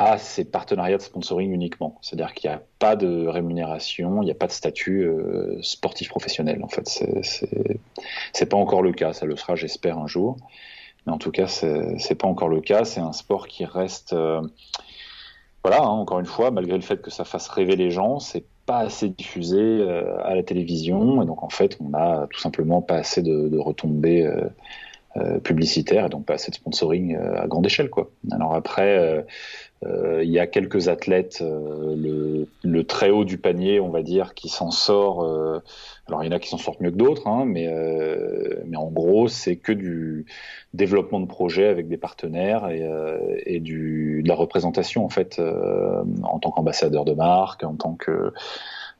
à 0.00 0.16
ces 0.16 0.46
partenariats 0.46 0.96
de 0.96 1.02
sponsoring 1.02 1.52
uniquement. 1.52 1.98
C'est-à-dire 2.00 2.32
qu'il 2.32 2.48
n'y 2.48 2.56
a 2.56 2.62
pas 2.78 2.96
de 2.96 3.26
rémunération, 3.26 4.22
il 4.22 4.24
n'y 4.24 4.30
a 4.30 4.34
pas 4.34 4.46
de 4.46 4.52
statut 4.52 5.02
euh, 5.02 5.58
sportif 5.60 6.08
professionnel. 6.08 6.64
En 6.64 6.68
fait, 6.68 6.88
c'est 8.32 8.46
pas 8.46 8.56
encore 8.56 8.80
le 8.80 8.92
cas. 8.92 9.12
Ça 9.12 9.26
le 9.26 9.36
sera, 9.36 9.56
j'espère, 9.56 9.98
un 9.98 10.06
jour. 10.06 10.38
Mais 11.06 11.12
en 11.12 11.18
tout 11.18 11.30
cas, 11.30 11.46
c'est 11.46 12.14
pas 12.14 12.26
encore 12.26 12.48
le 12.48 12.62
cas. 12.62 12.86
C'est 12.86 13.00
un 13.00 13.12
sport 13.12 13.46
qui 13.46 13.66
reste, 13.66 14.14
euh, 14.14 14.40
voilà, 15.62 15.82
hein, 15.82 15.88
encore 15.88 16.20
une 16.20 16.26
fois, 16.26 16.50
malgré 16.50 16.76
le 16.76 16.82
fait 16.82 17.02
que 17.02 17.10
ça 17.10 17.24
fasse 17.24 17.48
rêver 17.48 17.76
les 17.76 17.90
gens, 17.90 18.20
c'est 18.20 18.46
pas 18.64 18.78
assez 18.78 19.10
diffusé 19.10 19.58
euh, 19.60 20.16
à 20.24 20.34
la 20.34 20.42
télévision. 20.42 21.20
Et 21.20 21.26
donc, 21.26 21.42
en 21.42 21.50
fait, 21.50 21.76
on 21.78 21.90
n'a 21.90 22.26
tout 22.30 22.40
simplement 22.40 22.80
pas 22.80 22.96
assez 22.96 23.20
de, 23.20 23.50
de 23.50 23.58
retombées 23.58 24.26
publicitaire 25.42 26.06
et 26.06 26.08
donc 26.08 26.24
pas 26.24 26.34
assez 26.34 26.50
de 26.50 26.56
sponsoring 26.56 27.16
à 27.16 27.46
grande 27.48 27.66
échelle. 27.66 27.90
Quoi. 27.90 28.10
Alors 28.30 28.54
après, 28.54 29.24
il 29.84 30.30
y 30.30 30.38
a 30.38 30.46
quelques 30.46 30.88
athlètes, 30.88 31.40
le, 31.40 32.46
le, 32.62 32.84
très 32.84 33.10
haut 33.10 33.24
du 33.24 33.36
panier, 33.36 33.80
on 33.80 33.88
va 33.88 34.02
dire, 34.02 34.34
qui 34.34 34.48
s'en 34.48 34.70
sort. 34.70 35.24
alors 36.06 36.22
il 36.22 36.26
y 36.26 36.28
en 36.28 36.36
a 36.36 36.38
qui 36.38 36.48
s'en 36.48 36.58
sortent 36.58 36.80
mieux 36.80 36.92
que 36.92 36.96
d'autres, 36.96 37.26
hein, 37.26 37.44
mais, 37.44 37.68
mais 38.66 38.76
en 38.76 38.88
gros, 38.88 39.26
c'est 39.26 39.56
que 39.56 39.72
du 39.72 40.26
développement 40.74 41.18
de 41.18 41.26
projets 41.26 41.66
avec 41.66 41.88
des 41.88 41.96
partenaires 41.96 42.68
et, 42.68 42.86
et 43.46 43.58
du, 43.58 44.22
de 44.22 44.28
la 44.28 44.36
représentation 44.36 45.04
en 45.04 45.08
fait 45.08 45.40
en 45.40 46.38
tant 46.38 46.50
qu'ambassadeur 46.52 47.04
de 47.04 47.14
marque, 47.14 47.64
en 47.64 47.74
tant 47.74 47.94
que 47.94 48.32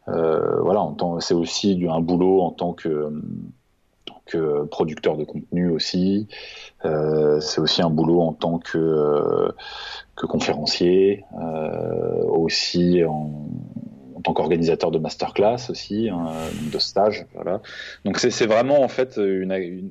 euh, 0.08 0.60
voilà, 0.60 0.86
c'est 1.20 1.34
aussi 1.34 1.86
un 1.88 2.00
boulot 2.00 2.40
en 2.40 2.50
tant 2.50 2.72
que 2.72 3.12
producteur 4.70 5.16
de 5.16 5.25
contenu 5.25 5.70
aussi. 5.70 6.28
Euh, 6.84 7.40
c'est 7.40 7.60
aussi 7.60 7.82
un 7.82 7.90
boulot 7.90 8.20
en 8.20 8.32
tant 8.32 8.58
que, 8.58 9.52
que 10.16 10.26
conférencier, 10.26 11.25
euh, 11.40 12.22
aussi 12.25 13.04
en, 13.04 13.49
tant 14.22 14.34
qu'organisateur 14.34 14.90
de 14.90 14.99
masterclass 14.99 15.70
aussi, 15.70 16.10
hein, 16.10 16.26
de 16.72 16.78
stage. 16.78 17.26
Voilà. 17.34 17.62
Donc 18.04 18.18
c'est 18.18 18.46
vraiment 18.46 18.82
en 18.82 18.88
fait 18.88 19.16
une, 19.16 19.90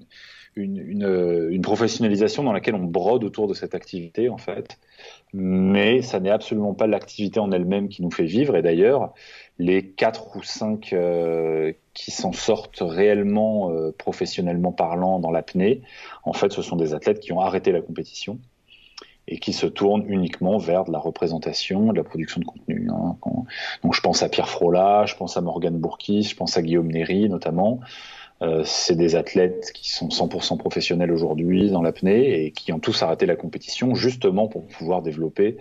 une, 0.60 1.50
une, 1.52 1.62
professionnalisation 1.62 2.44
dans 2.44 2.54
laquelle 2.54 2.76
on 2.76 2.84
brode 2.84 3.24
autour 3.24 3.48
de 3.48 3.54
cette 3.54 3.76
activité 3.76 4.30
en 4.30 4.38
fait. 4.38 4.78
Mais 5.34 6.02
ça 6.02 6.20
n'est 6.20 6.30
absolument 6.30 6.74
pas 6.74 6.88
l'activité 6.88 7.40
en 7.40 7.52
elle-même 7.52 7.90
qui 7.90 8.02
nous 8.02 8.12
fait 8.12 8.26
vivre. 8.26 8.56
Et 8.56 8.62
d'ailleurs, 8.62 9.14
les 9.60 9.86
quatre 9.86 10.36
ou 10.36 10.44
cinq 10.44 10.94
euh, 10.94 11.74
qui 11.94 12.12
s'en 12.12 12.32
sortent 12.32 12.82
réellement, 12.82 13.72
euh, 13.72 13.92
professionnellement 13.98 14.72
parlant, 14.72 15.20
dans 15.20 15.32
l'apnée, 15.32 15.82
en 16.24 16.34
fait, 16.34 16.52
ce 16.52 16.62
sont 16.62 16.76
des 16.76 16.94
athlètes 16.94 17.20
qui 17.20 17.34
ont 17.34 17.42
arrêté 17.42 17.72
la 17.72 17.82
compétition 17.82 18.40
et 19.28 19.38
qui 19.38 19.54
se 19.54 19.68
tournent 19.68 20.06
uniquement 20.08 20.58
vers 20.58 20.86
de 20.86 20.92
la 20.92 20.98
représentation, 20.98 21.94
de 21.94 21.98
la 21.98 22.04
production 22.04 22.42
de 22.42 22.46
contenu. 22.46 22.90
Hein. 22.92 23.16
Donc, 23.84 23.94
je 23.94 24.02
pense 24.02 24.24
à 24.24 24.30
Pierre 24.30 24.50
Frola, 24.50 25.06
je 25.06 25.16
pense 25.16 25.38
à 25.38 25.42
Morgane 25.42 25.78
Bourquis, 25.78 26.24
je 26.24 26.36
pense 26.36 26.58
à 26.58 26.64
Guillaume 26.64 26.92
Néry 26.92 27.30
notamment. 27.30 27.80
Euh, 28.42 28.64
c'est 28.66 28.96
des 28.96 29.16
athlètes 29.16 29.72
qui 29.74 29.92
sont 29.92 30.08
100% 30.08 30.58
professionnels 30.58 31.12
aujourd'hui 31.12 31.70
dans 31.72 31.82
l'apnée 31.82 32.46
et 32.46 32.52
qui 32.52 32.72
ont 32.72 32.80
tous 32.80 33.04
arrêté 33.04 33.26
la 33.26 33.36
compétition 33.36 33.96
justement 33.96 34.48
pour 34.48 34.66
pouvoir 34.66 35.02
développer 35.02 35.58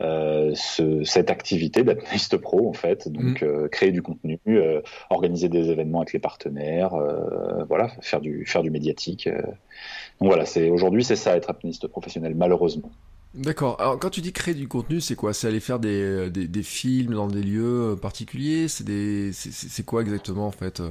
euh, 0.00 0.52
ce, 0.54 1.04
cette 1.04 1.30
activité 1.30 1.84
d'apnéiste 1.84 2.36
pro 2.36 2.68
en 2.68 2.72
fait. 2.72 3.08
Donc 3.08 3.42
mm. 3.42 3.44
euh, 3.44 3.68
créer 3.68 3.92
du 3.92 4.02
contenu, 4.02 4.38
organiser 5.10 5.48
des 5.48 5.70
événements 5.70 6.00
avec 6.00 6.12
les 6.12 6.18
partenaires, 6.18 6.94
voilà, 7.68 7.88
faire 8.00 8.20
du 8.20 8.44
faire 8.46 8.62
du 8.62 8.70
médiatique. 8.70 9.28
Donc 10.20 10.28
voilà, 10.28 10.44
c'est 10.44 10.70
aujourd'hui 10.70 11.04
c'est 11.04 11.16
ça 11.16 11.36
être 11.36 11.50
apnéiste 11.50 11.86
professionnel 11.86 12.34
malheureusement. 12.34 12.90
D'accord. 13.34 13.76
Alors 13.78 13.98
quand 13.98 14.10
tu 14.10 14.22
dis 14.22 14.32
créer 14.32 14.54
du 14.54 14.66
contenu, 14.66 15.00
c'est 15.00 15.14
quoi? 15.14 15.32
C'est 15.32 15.46
aller 15.46 15.60
faire 15.60 15.78
des, 15.78 16.30
des, 16.30 16.48
des, 16.48 16.62
films 16.62 17.14
dans 17.14 17.28
des 17.28 17.42
lieux 17.42 17.96
particuliers? 18.00 18.66
C'est 18.68 19.84
quoi 19.84 20.00
exactement 20.00 20.46
en 20.46 20.50
fait 20.50 20.82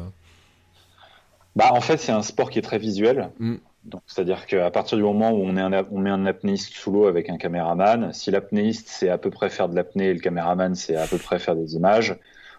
bah, 1.57 1.73
en 1.73 1.81
fait, 1.81 1.97
c'est 1.97 2.11
un 2.11 2.21
sport 2.21 2.51
qui 2.51 2.59
est 2.59 2.61
très 2.61 2.77
visuel. 2.77 3.31
Mm. 3.39 3.55
Donc, 3.85 4.01
c'est-à-dire 4.05 4.45
qu'à 4.45 4.69
partir 4.69 4.95
du 4.97 5.03
moment 5.03 5.31
où 5.31 5.41
on, 5.43 5.57
est 5.57 5.85
on 5.91 5.97
met 5.97 6.11
un 6.11 6.25
apnéiste 6.27 6.73
sous 6.73 6.91
l'eau 6.91 7.07
avec 7.07 7.29
un 7.29 7.37
caméraman, 7.37 8.13
si 8.13 8.29
l'apnéiste 8.29 8.89
c'est 8.89 9.09
à 9.09 9.17
peu 9.17 9.31
près 9.31 9.49
faire 9.49 9.67
de 9.67 9.75
l'apnée 9.75 10.09
et 10.09 10.13
le 10.13 10.19
caméraman 10.19 10.75
c'est 10.75 10.95
à 10.95 11.07
peu 11.07 11.17
près 11.17 11.39
faire 11.39 11.55
des 11.55 11.75
images, 11.75 12.15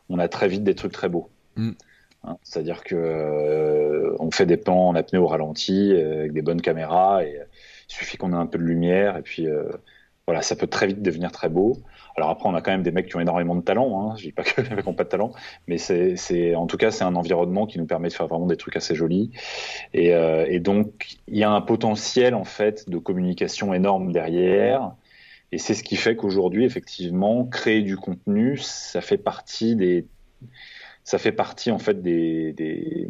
on 0.08 0.18
a 0.18 0.26
très 0.26 0.48
vite 0.48 0.64
des 0.64 0.74
trucs 0.74 0.92
très 0.92 1.08
beaux. 1.08 1.28
Mm. 1.54 1.72
Hein, 2.24 2.38
c'est-à-dire 2.42 2.82
que 2.82 2.96
euh, 2.96 4.16
on 4.18 4.32
fait 4.32 4.46
des 4.46 4.56
plans 4.56 4.88
en 4.88 4.96
apnée 4.96 5.18
au 5.20 5.28
ralenti 5.28 5.92
euh, 5.92 6.20
avec 6.20 6.32
des 6.32 6.42
bonnes 6.42 6.60
caméras 6.60 7.24
et 7.24 7.38
euh, 7.38 7.44
il 7.88 7.94
suffit 7.94 8.16
qu'on 8.16 8.32
ait 8.32 8.36
un 8.36 8.46
peu 8.46 8.58
de 8.58 8.64
lumière 8.64 9.16
et 9.16 9.22
puis 9.22 9.46
voilà, 10.28 10.42
ça 10.42 10.56
peut 10.56 10.66
très 10.66 10.87
vite 10.87 11.00
devenir 11.00 11.32
très 11.32 11.49
beau. 11.49 11.78
Alors 12.14 12.28
après, 12.28 12.50
on 12.50 12.54
a 12.54 12.61
quand 12.61 12.70
même 12.70 12.82
des 12.82 12.90
mecs 12.90 13.06
qui 13.06 13.16
ont 13.16 13.20
énormément 13.20 13.54
de 13.54 13.62
talent. 13.62 14.11
Hein. 14.11 14.14
Je 14.18 14.25
dis 14.25 14.32
pas 14.32 14.42
que 14.42 14.61
n'ont 14.85 14.92
pas 14.92 15.04
de 15.04 15.08
talent, 15.08 15.32
mais 15.68 15.78
c'est, 15.78 16.54
en 16.54 16.66
tout 16.66 16.76
cas, 16.76 16.90
c'est 16.90 17.04
un 17.04 17.16
environnement 17.16 17.66
qui 17.66 17.78
nous 17.78 17.87
permet 17.87 18.08
de 18.08 18.12
faire 18.12 18.26
vraiment 18.26 18.44
des 18.44 18.58
trucs 18.58 18.76
assez 18.76 18.94
jolis. 18.94 19.30
Et, 19.94 20.12
euh, 20.12 20.44
et 20.47 20.61
donc, 20.61 21.16
il 21.28 21.38
y 21.38 21.44
a 21.44 21.50
un 21.50 21.62
potentiel 21.62 22.35
en 22.35 22.44
fait 22.44 22.90
de 22.90 22.99
communication 22.99 23.73
énorme 23.73 24.12
derrière. 24.12 24.92
Et 25.50 25.56
c'est 25.56 25.73
ce 25.73 25.82
qui 25.82 25.97
fait 25.97 26.14
qu'aujourd'hui, 26.14 26.66
effectivement, 26.66 27.47
créer 27.47 27.80
du 27.80 27.97
contenu, 27.97 28.58
ça 28.58 29.00
fait 29.00 29.16
partie 29.16 29.76
des, 29.76 30.04
ça 31.04 31.16
fait 31.16 31.32
partie 31.32 31.70
en 31.70 31.78
fait 31.78 32.02
des, 32.02 32.52
des, 32.52 33.08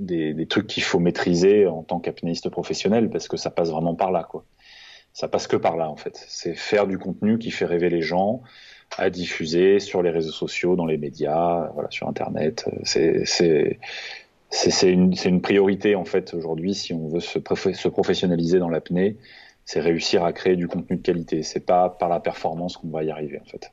des, 0.00 0.34
des 0.34 0.46
trucs 0.46 0.66
qu'il 0.66 0.82
faut 0.82 0.98
maîtriser 0.98 1.68
en 1.68 1.84
tant 1.84 2.00
qu'apnéiste 2.00 2.48
professionnel 2.48 3.10
parce 3.10 3.28
que 3.28 3.36
ça 3.36 3.50
passe 3.50 3.70
vraiment 3.70 3.94
par 3.94 4.10
là, 4.10 4.26
quoi 4.28 4.44
ça 5.16 5.28
passe 5.28 5.46
que 5.46 5.56
par 5.56 5.78
là 5.78 5.88
en 5.88 5.96
fait. 5.96 6.22
C'est 6.28 6.54
faire 6.54 6.86
du 6.86 6.98
contenu 6.98 7.38
qui 7.38 7.50
fait 7.50 7.64
rêver 7.64 7.88
les 7.88 8.02
gens 8.02 8.42
à 8.98 9.08
diffuser 9.08 9.80
sur 9.80 10.02
les 10.02 10.10
réseaux 10.10 10.30
sociaux, 10.30 10.76
dans 10.76 10.84
les 10.84 10.98
médias, 10.98 11.70
voilà, 11.72 11.90
sur 11.90 12.06
Internet. 12.06 12.68
C'est 12.84 13.78
une, 14.82 15.14
une, 15.24 15.40
priorité 15.40 15.94
en 15.96 16.04
fait 16.04 16.34
aujourd'hui 16.34 16.74
si 16.74 16.92
on 16.92 17.08
veut 17.08 17.20
se, 17.20 17.38
se 17.38 17.88
professionnaliser 17.88 18.58
dans 18.58 18.68
l'apnée, 18.68 19.16
c'est 19.64 19.80
réussir 19.80 20.22
à 20.22 20.34
créer 20.34 20.54
du 20.54 20.68
contenu 20.68 20.98
de 20.98 21.02
qualité. 21.02 21.42
C'est 21.42 21.64
pas 21.64 21.88
par 21.88 22.10
la 22.10 22.20
performance 22.20 22.76
qu'on 22.76 22.88
va 22.88 23.02
y 23.02 23.10
arriver 23.10 23.40
en 23.40 23.48
fait. 23.48 23.72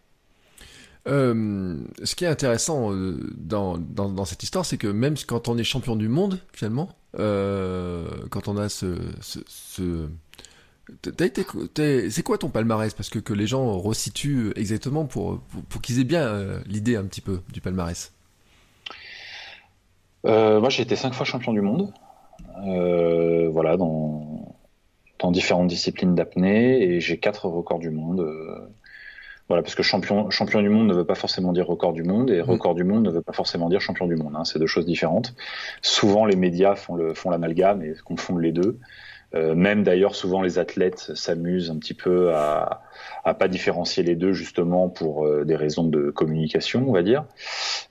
Euh, 1.09 1.75
ce 2.05 2.15
qui 2.15 2.23
est 2.23 2.29
intéressant 2.29 2.93
euh, 2.93 3.19
dans, 3.35 3.77
dans, 3.77 4.23
cette 4.23 4.43
histoire, 4.43 4.65
c'est 4.65 4.77
que 4.77 4.87
même 4.87 5.15
quand 5.27 5.49
on 5.49 5.57
est 5.57 5.65
champion 5.65 5.97
du 5.97 6.07
monde, 6.07 6.39
finalement, 6.53 6.87
euh, 7.19 8.07
quand 8.29 8.47
on 8.47 8.55
a 8.55 8.69
ce, 8.69 8.95
ce 9.19 10.07
c'est 11.03 12.23
quoi 12.23 12.37
ton 12.37 12.49
palmarès? 12.49 12.93
Parce 12.93 13.09
que, 13.09 13.19
que 13.19 13.33
les 13.33 13.47
gens 13.47 13.77
resituent 13.79 14.51
exactement 14.55 15.05
pour, 15.05 15.39
pour, 15.69 15.81
qu'ils 15.81 15.99
aient 15.99 16.05
bien 16.05 16.23
euh, 16.23 16.59
l'idée 16.65 16.95
un 16.95 17.05
petit 17.05 17.21
peu 17.21 17.41
du 17.51 17.61
palmarès. 17.61 18.13
Euh, 20.25 20.59
moi, 20.59 20.69
j'ai 20.69 20.83
été 20.83 20.95
cinq 20.95 21.13
fois 21.13 21.25
champion 21.25 21.53
du 21.53 21.61
monde. 21.61 21.93
Euh, 22.67 23.49
voilà, 23.49 23.77
dans, 23.77 24.55
dans 25.19 25.31
différentes 25.31 25.67
disciplines 25.67 26.15
d'apnée 26.15 26.83
et 26.83 26.99
j'ai 26.99 27.17
quatre 27.17 27.47
records 27.47 27.79
du 27.79 27.89
monde. 27.89 28.25
voilà, 29.47 29.63
parce 29.63 29.75
que 29.75 29.83
champion, 29.83 30.29
champion 30.29 30.61
du 30.61 30.69
monde 30.69 30.87
ne 30.87 30.93
veut 30.93 31.05
pas 31.05 31.15
forcément 31.15 31.53
dire 31.53 31.67
record 31.67 31.93
du 31.93 32.03
monde 32.03 32.29
et 32.29 32.41
mmh. 32.41 32.45
record 32.45 32.75
du 32.75 32.83
monde 32.83 33.03
ne 33.03 33.09
veut 33.09 33.21
pas 33.21 33.33
forcément 33.33 33.69
dire 33.69 33.79
champion 33.79 34.07
du 34.07 34.15
monde. 34.15 34.35
Hein, 34.35 34.43
c'est 34.43 34.59
deux 34.59 34.67
choses 34.67 34.85
différentes. 34.85 35.33
Souvent, 35.81 36.25
les 36.25 36.35
médias 36.35 36.75
font 36.75 36.95
l'amalgame 36.97 37.81
font 37.81 37.87
et 37.87 37.95
confondent 38.03 38.41
les 38.41 38.51
deux. 38.51 38.79
Euh, 39.35 39.55
même 39.55 39.83
d'ailleurs, 39.83 40.15
souvent 40.15 40.41
les 40.41 40.59
athlètes 40.59 41.11
s'amusent 41.15 41.71
un 41.71 41.77
petit 41.77 41.95
peu 41.95 42.33
à, 42.33 42.83
à 43.23 43.33
pas 43.33 43.47
différencier 43.47 44.03
les 44.03 44.15
deux 44.15 44.31
justement 44.31 44.89
pour 44.89 45.25
euh, 45.25 45.43
des 45.43 45.55
raisons 45.55 45.83
de 45.83 46.11
communication, 46.11 46.85
on 46.87 46.91
va 46.91 47.01
dire. 47.01 47.25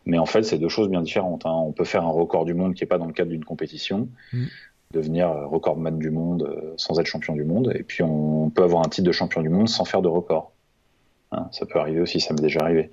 Mais 0.06 0.18
en 0.18 0.26
fait, 0.26 0.44
c'est 0.44 0.58
deux 0.58 0.68
choses 0.68 0.88
bien 0.88 1.02
différentes. 1.02 1.44
Hein. 1.44 1.52
On 1.52 1.72
peut 1.72 1.84
faire 1.84 2.04
un 2.04 2.10
record 2.10 2.44
du 2.44 2.54
monde 2.54 2.74
qui 2.74 2.84
est 2.84 2.86
pas 2.86 2.98
dans 2.98 3.06
le 3.06 3.12
cadre 3.12 3.30
d'une 3.30 3.44
compétition, 3.44 4.08
mmh. 4.32 4.44
devenir 4.92 5.30
euh, 5.30 5.46
recordman 5.46 5.98
du 5.98 6.10
monde 6.10 6.74
sans 6.76 7.00
être 7.00 7.06
champion 7.06 7.34
du 7.34 7.44
monde, 7.44 7.72
et 7.74 7.82
puis 7.82 8.04
on 8.04 8.50
peut 8.50 8.62
avoir 8.62 8.84
un 8.84 8.88
titre 8.88 9.06
de 9.06 9.12
champion 9.12 9.42
du 9.42 9.48
monde 9.48 9.68
sans 9.68 9.84
faire 9.84 10.02
de 10.02 10.08
record. 10.08 10.52
Hein, 11.32 11.48
ça 11.50 11.66
peut 11.66 11.80
arriver 11.80 12.00
aussi, 12.00 12.20
ça 12.20 12.34
m'est 12.34 12.42
déjà 12.42 12.60
arrivé. 12.60 12.90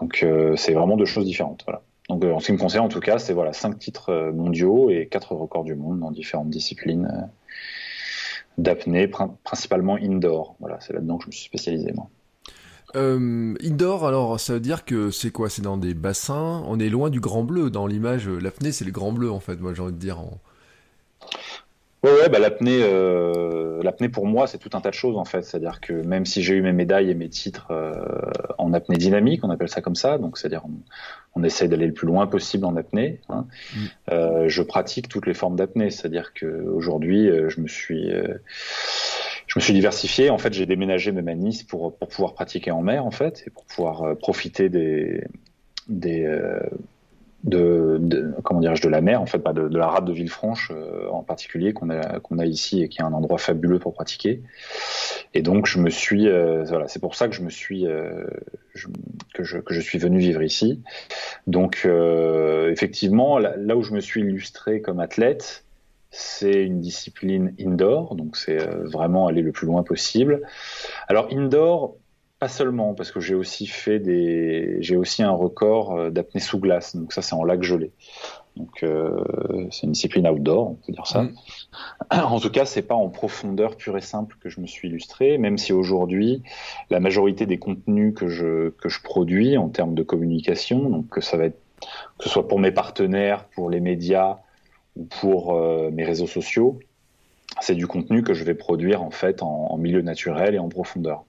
Donc 0.00 0.24
c'est 0.56 0.72
vraiment 0.72 0.96
deux 0.96 1.04
choses 1.04 1.26
différentes. 1.26 1.62
Voilà. 1.66 1.82
Donc 2.08 2.24
en 2.24 2.40
ce 2.40 2.46
qui 2.46 2.52
me 2.52 2.58
concerne, 2.58 2.86
en 2.86 2.88
tout 2.88 3.00
cas, 3.00 3.18
c'est 3.18 3.34
voilà 3.34 3.52
cinq 3.52 3.78
titres 3.78 4.32
mondiaux 4.34 4.90
et 4.90 5.06
quatre 5.06 5.34
records 5.34 5.64
du 5.64 5.74
monde 5.74 6.00
dans 6.00 6.10
différentes 6.10 6.48
disciplines 6.48 7.28
d'apnée, 8.58 9.08
principalement 9.44 9.96
indoor. 9.96 10.56
Voilà, 10.60 10.78
c'est 10.80 10.92
là-dedans 10.92 11.16
que 11.16 11.24
je 11.24 11.28
me 11.28 11.32
suis 11.32 11.44
spécialisé 11.44 11.92
moi. 11.92 12.08
Euh, 12.96 13.54
indoor, 13.62 14.06
alors 14.06 14.40
ça 14.40 14.54
veut 14.54 14.60
dire 14.60 14.84
que 14.84 15.10
c'est 15.10 15.30
quoi? 15.30 15.48
C'est 15.48 15.62
dans 15.62 15.76
des 15.76 15.94
bassins? 15.94 16.62
On 16.66 16.78
est 16.78 16.88
loin 16.88 17.10
du 17.10 17.20
grand 17.20 17.44
bleu 17.44 17.70
dans 17.70 17.86
l'image. 17.86 18.28
L'apnée, 18.28 18.72
c'est 18.72 18.84
le 18.84 18.92
grand 18.92 19.12
bleu 19.12 19.30
en 19.30 19.40
fait. 19.40 19.56
Moi, 19.56 19.72
j'ai 19.74 19.82
envie 19.82 19.92
de 19.92 19.98
dire. 19.98 20.18
Ouais, 22.04 22.12
ouais 22.12 22.28
bah, 22.28 22.38
l'apnée, 22.38 22.78
euh, 22.80 23.82
l'apnée 23.82 24.08
pour 24.08 24.26
moi, 24.26 24.46
c'est 24.46 24.58
tout 24.58 24.70
un 24.74 24.80
tas 24.80 24.90
de 24.90 24.94
choses 24.94 25.16
en 25.16 25.24
fait. 25.24 25.42
C'est-à-dire 25.42 25.80
que 25.80 25.92
même 25.92 26.26
si 26.26 26.42
j'ai 26.42 26.54
eu 26.54 26.62
mes 26.62 26.72
médailles 26.72 27.10
et 27.10 27.14
mes 27.14 27.28
titres 27.28 27.68
euh, 27.70 27.92
en 28.56 28.72
apnée 28.72 28.96
dynamique, 28.96 29.42
on 29.42 29.50
appelle 29.50 29.68
ça 29.68 29.80
comme 29.80 29.96
ça, 29.96 30.16
donc 30.18 30.38
c'est-à-dire 30.38 30.62
on, 30.64 31.40
on 31.40 31.42
essaie 31.42 31.66
d'aller 31.66 31.86
le 31.86 31.92
plus 31.92 32.06
loin 32.06 32.28
possible 32.28 32.66
en 32.66 32.76
apnée. 32.76 33.20
Hein. 33.28 33.46
Mm. 33.74 33.78
Euh, 34.12 34.48
je 34.48 34.62
pratique 34.62 35.08
toutes 35.08 35.26
les 35.26 35.34
formes 35.34 35.56
d'apnée, 35.56 35.90
c'est-à-dire 35.90 36.32
que 36.34 36.46
aujourd'hui, 36.46 37.28
euh, 37.28 37.48
je 37.48 37.60
me 37.60 37.66
suis 37.66 38.10
je 39.46 39.58
me 39.58 39.60
suis 39.60 39.72
diversifié. 39.72 40.30
En 40.30 40.38
fait, 40.38 40.52
j'ai 40.52 40.66
déménagé 40.66 41.10
mes 41.10 41.22
manis 41.22 41.64
pour 41.68 41.96
pour 41.96 42.08
pouvoir 42.08 42.34
pratiquer 42.34 42.70
en 42.70 42.82
mer 42.82 43.04
en 43.04 43.10
fait 43.10 43.42
et 43.46 43.50
pour 43.50 43.64
pouvoir 43.64 44.16
profiter 44.18 44.68
des 44.68 45.24
des 45.88 46.26
de, 47.44 48.34
comment 48.42 48.60
dirais-je 48.60 48.82
de 48.82 48.88
la 48.88 49.00
mer 49.00 49.22
en 49.22 49.26
fait 49.26 49.38
pas 49.38 49.52
de, 49.52 49.76
la 49.76 49.86
rade 49.86 50.06
de 50.06 50.12
Villefranche 50.12 50.72
euh, 50.74 51.08
en 51.10 51.22
particulier 51.22 51.72
qu'on 51.72 51.88
a 51.90 52.18
qu'on 52.18 52.38
a 52.38 52.46
ici 52.46 52.82
et 52.82 52.88
qui 52.88 53.00
est 53.00 53.04
un 53.04 53.12
endroit 53.12 53.38
fabuleux 53.38 53.78
pour 53.78 53.94
pratiquer. 53.94 54.42
Et 55.34 55.42
donc 55.42 55.66
je 55.66 55.78
me 55.78 55.88
suis 55.88 56.28
euh, 56.28 56.64
voilà 56.64 56.88
c'est 56.88 56.98
pour 56.98 57.14
ça 57.14 57.28
que 57.28 57.34
je 57.34 57.42
me 57.42 57.50
suis 57.50 57.86
euh, 57.86 58.26
que 59.34 59.44
je 59.44 59.58
que 59.58 59.72
je 59.72 59.80
suis 59.80 59.98
venu 59.98 60.18
vivre 60.18 60.42
ici. 60.42 60.82
Donc 61.46 61.88
effectivement 62.70 63.38
là, 63.38 63.76
où 63.76 63.82
je 63.82 63.94
me 63.94 64.00
suis 64.00 64.20
illustré 64.20 64.80
comme 64.80 65.00
athlète 65.00 65.64
c'est 66.10 66.64
une 66.64 66.80
discipline 66.80 67.54
indoor, 67.60 68.14
donc 68.14 68.38
c'est 68.38 68.56
vraiment 68.56 69.26
aller 69.26 69.42
le 69.42 69.52
plus 69.52 69.66
loin 69.66 69.82
possible. 69.82 70.40
Alors 71.06 71.28
indoor, 71.30 71.96
pas 72.38 72.48
seulement, 72.48 72.94
parce 72.94 73.10
que 73.10 73.20
j'ai 73.20 73.34
aussi 73.34 73.66
fait 73.66 73.98
des, 73.98 74.76
j'ai 74.80 74.96
aussi 74.96 75.22
un 75.22 75.32
record 75.32 76.10
d'apnée 76.10 76.40
sous 76.40 76.58
glace, 76.58 76.94
donc 76.94 77.12
ça 77.12 77.22
c'est 77.22 77.34
en 77.34 77.44
lac 77.44 77.62
gelé. 77.62 77.92
Donc 78.58 78.82
euh, 78.82 79.68
c'est 79.70 79.84
une 79.86 79.92
discipline 79.92 80.26
outdoor, 80.26 80.70
on 80.70 80.74
peut 80.74 80.92
dire 80.92 81.06
ça. 81.06 81.22
Mm. 81.22 81.34
En 82.10 82.40
tout 82.40 82.50
cas, 82.50 82.64
c'est 82.64 82.82
pas 82.82 82.94
en 82.94 83.08
profondeur 83.08 83.76
pure 83.76 83.96
et 83.96 84.02
simple 84.02 84.36
que 84.40 84.48
je 84.48 84.60
me 84.60 84.66
suis 84.66 84.88
illustré, 84.88 85.38
même 85.38 85.58
si 85.58 85.72
aujourd'hui 85.72 86.42
la 86.90 87.00
majorité 87.00 87.46
des 87.46 87.58
contenus 87.58 88.14
que 88.14 88.28
je 88.28 88.70
que 88.70 88.88
je 88.88 89.00
produis 89.00 89.56
en 89.56 89.68
termes 89.68 89.94
de 89.94 90.02
communication, 90.02 90.90
donc 90.90 91.08
que 91.08 91.20
ça 91.20 91.36
va 91.36 91.44
être 91.44 91.60
que 92.18 92.24
ce 92.24 92.28
soit 92.28 92.48
pour 92.48 92.58
mes 92.58 92.72
partenaires, 92.72 93.44
pour 93.54 93.70
les 93.70 93.80
médias 93.80 94.38
ou 94.96 95.04
pour 95.04 95.54
euh, 95.54 95.90
mes 95.92 96.04
réseaux 96.04 96.26
sociaux, 96.26 96.80
c'est 97.60 97.76
du 97.76 97.86
contenu 97.86 98.22
que 98.22 98.34
je 98.34 98.42
vais 98.42 98.54
produire 98.54 99.02
en 99.02 99.10
fait 99.10 99.42
en 99.42 99.76
milieu 99.78 100.02
naturel 100.02 100.54
et 100.56 100.58
en 100.58 100.68
profondeur 100.68 101.24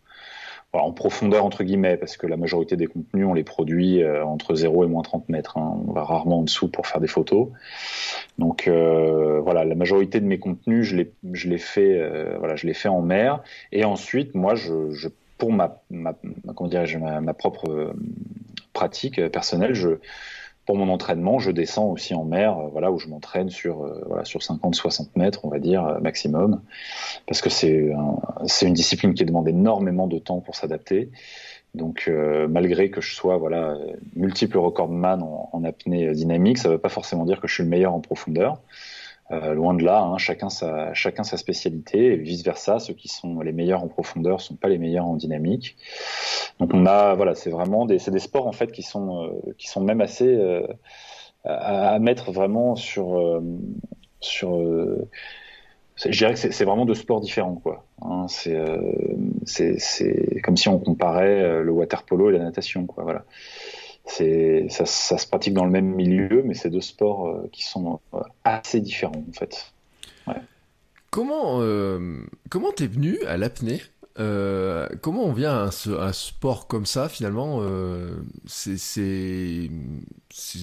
en 0.73 0.91
profondeur 0.91 1.45
entre 1.45 1.63
guillemets, 1.63 1.97
parce 1.97 2.15
que 2.17 2.27
la 2.27 2.37
majorité 2.37 2.75
des 2.75 2.87
contenus, 2.87 3.25
on 3.25 3.33
les 3.33 3.43
produit 3.43 4.03
euh, 4.03 4.23
entre 4.23 4.53
0 4.53 4.83
et 4.83 4.87
moins 4.87 5.01
30 5.01 5.27
mètres. 5.29 5.57
Hein. 5.57 5.81
On 5.87 5.93
va 5.93 6.03
rarement 6.03 6.39
en 6.39 6.43
dessous 6.43 6.67
pour 6.67 6.85
faire 6.85 7.01
des 7.01 7.07
photos. 7.07 7.47
Donc 8.37 8.67
euh, 8.67 9.39
voilà, 9.39 9.65
la 9.65 9.75
majorité 9.75 10.19
de 10.19 10.25
mes 10.25 10.37
contenus, 10.37 10.85
je 10.85 10.95
les, 10.95 11.11
je 11.33 11.57
fais, 11.57 11.97
euh, 11.99 12.35
voilà, 12.37 12.55
je 12.55 12.67
les 12.67 12.75
fais 12.75 12.89
en 12.89 13.01
mer. 13.01 13.41
Et 13.71 13.83
ensuite, 13.83 14.35
moi, 14.35 14.55
je, 14.55 14.91
je 14.91 15.09
pour 15.37 15.51
ma, 15.51 15.81
ma, 15.89 16.13
comment 16.55 16.69
ma, 16.99 17.21
ma 17.21 17.33
propre 17.33 17.93
pratique 18.73 19.25
personnelle, 19.29 19.73
je 19.73 19.99
pour 20.69 20.77
mon 20.77 20.89
entraînement, 20.89 21.39
je 21.39 21.49
descends 21.49 21.87
aussi 21.87 22.13
en 22.13 22.23
mer, 22.23 22.55
euh, 22.59 22.67
voilà, 22.71 22.91
où 22.91 22.99
je 22.99 23.07
m'entraîne 23.07 23.49
sur, 23.49 23.81
euh, 23.81 24.03
voilà, 24.05 24.23
sur 24.23 24.43
50-60 24.43 25.09
mètres, 25.15 25.39
on 25.43 25.49
va 25.49 25.57
dire, 25.57 25.83
euh, 25.83 25.99
maximum, 25.99 26.61
parce 27.25 27.41
que 27.41 27.49
c'est 27.49 27.89
c'est 28.45 28.67
une 28.67 28.75
discipline 28.75 29.15
qui 29.15 29.25
demande 29.25 29.47
énormément 29.47 30.05
de 30.05 30.19
temps 30.19 30.41
pour 30.41 30.55
s'adapter. 30.55 31.09
Donc, 31.73 32.11
malgré 32.49 32.91
que 32.91 33.01
je 33.01 33.15
sois 33.15 33.37
voilà 33.37 33.77
multiple 34.15 34.59
recordman 34.59 35.23
en 35.23 35.63
apnée 35.63 36.11
dynamique, 36.13 36.59
ça 36.59 36.69
ne 36.69 36.73
veut 36.73 36.79
pas 36.79 36.89
forcément 36.89 37.25
dire 37.25 37.41
que 37.41 37.47
je 37.47 37.55
suis 37.55 37.63
le 37.63 37.69
meilleur 37.69 37.93
en 37.95 37.99
profondeur. 37.99 38.61
Euh, 39.31 39.53
loin 39.53 39.75
de 39.75 39.83
là, 39.83 40.01
hein, 40.01 40.17
chacun, 40.17 40.49
sa, 40.49 40.91
chacun 40.95 41.23
sa 41.23 41.37
spécialité 41.37 42.13
et 42.13 42.15
vice 42.15 42.43
versa. 42.43 42.79
Ceux 42.79 42.95
qui 42.95 43.07
sont 43.07 43.41
les 43.41 43.51
meilleurs 43.51 43.83
en 43.83 43.87
profondeur 43.87 44.41
sont 44.41 44.55
pas 44.55 44.69
les 44.69 44.79
meilleurs 44.79 45.05
en 45.05 45.15
dynamique. 45.15 45.77
Donc 46.59 46.73
on 46.73 46.87
a, 46.87 47.13
voilà, 47.13 47.35
c'est 47.35 47.51
vraiment 47.51 47.85
des, 47.85 47.97
des 47.97 48.19
sports 48.19 48.47
en 48.47 48.51
fait 48.51 48.71
qui 48.71 48.81
sont, 48.81 49.25
euh, 49.25 49.53
qui 49.57 49.67
sont 49.67 49.81
même 49.81 50.01
assez 50.01 50.27
euh, 50.27 50.65
à, 51.43 51.99
mettre 51.99 52.31
vraiment 52.31 52.75
sur, 52.75 53.41
sur. 54.19 54.57
je 55.95 56.09
dirais 56.09 56.33
que 56.33 56.39
c'est 56.39 56.65
vraiment 56.65 56.85
deux 56.85 56.95
sports 56.95 57.21
différents, 57.21 57.55
quoi. 57.55 57.85
Hein, 58.01 58.25
c'est, 58.27 58.57
comme 60.43 60.57
si 60.57 60.69
on 60.69 60.79
comparait 60.79 61.61
le 61.63 61.71
water 61.71 62.03
polo 62.03 62.29
et 62.29 62.33
la 62.33 62.39
natation, 62.39 62.85
quoi. 62.87 63.03
Voilà 63.03 63.25
ça, 64.09 64.85
se 64.85 65.27
pratique 65.27 65.53
dans 65.53 65.65
le 65.65 65.71
même 65.71 65.93
milieu, 65.93 66.41
mais 66.43 66.53
c'est 66.53 66.69
deux 66.69 66.81
sports 66.81 67.27
euh, 67.27 67.49
qui 67.51 67.63
sont 67.63 67.99
euh, 68.13 68.19
assez 68.43 68.79
différents 68.79 69.23
en 69.29 69.33
fait. 69.33 69.73
Comment 71.11 71.61
euh, 71.61 72.19
comment 72.49 72.71
t'es 72.71 72.85
venu 72.85 73.19
à 73.23 73.35
l'apnée 73.37 73.81
euh, 74.19 74.87
Comment 75.01 75.23
on 75.23 75.33
vient 75.33 75.53
à 75.53 75.69
un, 75.69 75.93
un, 75.99 76.13
sport 76.13 76.67
comme 76.67 76.85
ça 76.85 77.09
finalement 77.09 77.63
C'est 78.45 79.69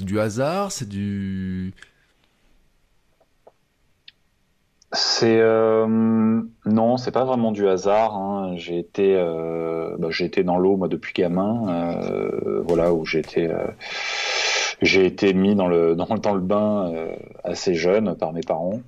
du 0.03 0.21
hasard, 0.21 0.71
c'est 0.71 0.89
du 0.89 1.75
C'est 4.97 5.41
euh, 5.41 5.87
non, 6.65 6.97
c'est 6.97 7.11
pas 7.11 7.25
vraiment 7.25 7.53
du 7.53 7.69
hasard. 7.69 8.17
Hein. 8.17 8.55
J'ai 8.57 8.79
été, 8.79 9.15
euh, 9.15 9.95
bah, 9.99 10.09
j'ai 10.11 10.25
été 10.25 10.43
dans 10.43 10.57
l'eau 10.57 10.77
moi 10.77 10.89
depuis 10.89 11.13
gamin, 11.13 11.69
euh, 11.69 12.63
voilà 12.67 12.95
où 12.95 13.05
j'ai 13.05 13.19
été, 13.19 13.47
euh, 13.47 13.67
j'ai 14.81 15.05
été 15.05 15.35
mis 15.35 15.55
dans 15.55 15.69
le 15.69 15.95
dans, 15.95 16.07
dans 16.17 16.33
le 16.33 16.41
bain 16.41 16.93
euh, 16.95 17.15
assez 17.45 17.75
jeune 17.75 18.17
par 18.17 18.33
mes 18.33 18.41
parents. 18.41 18.81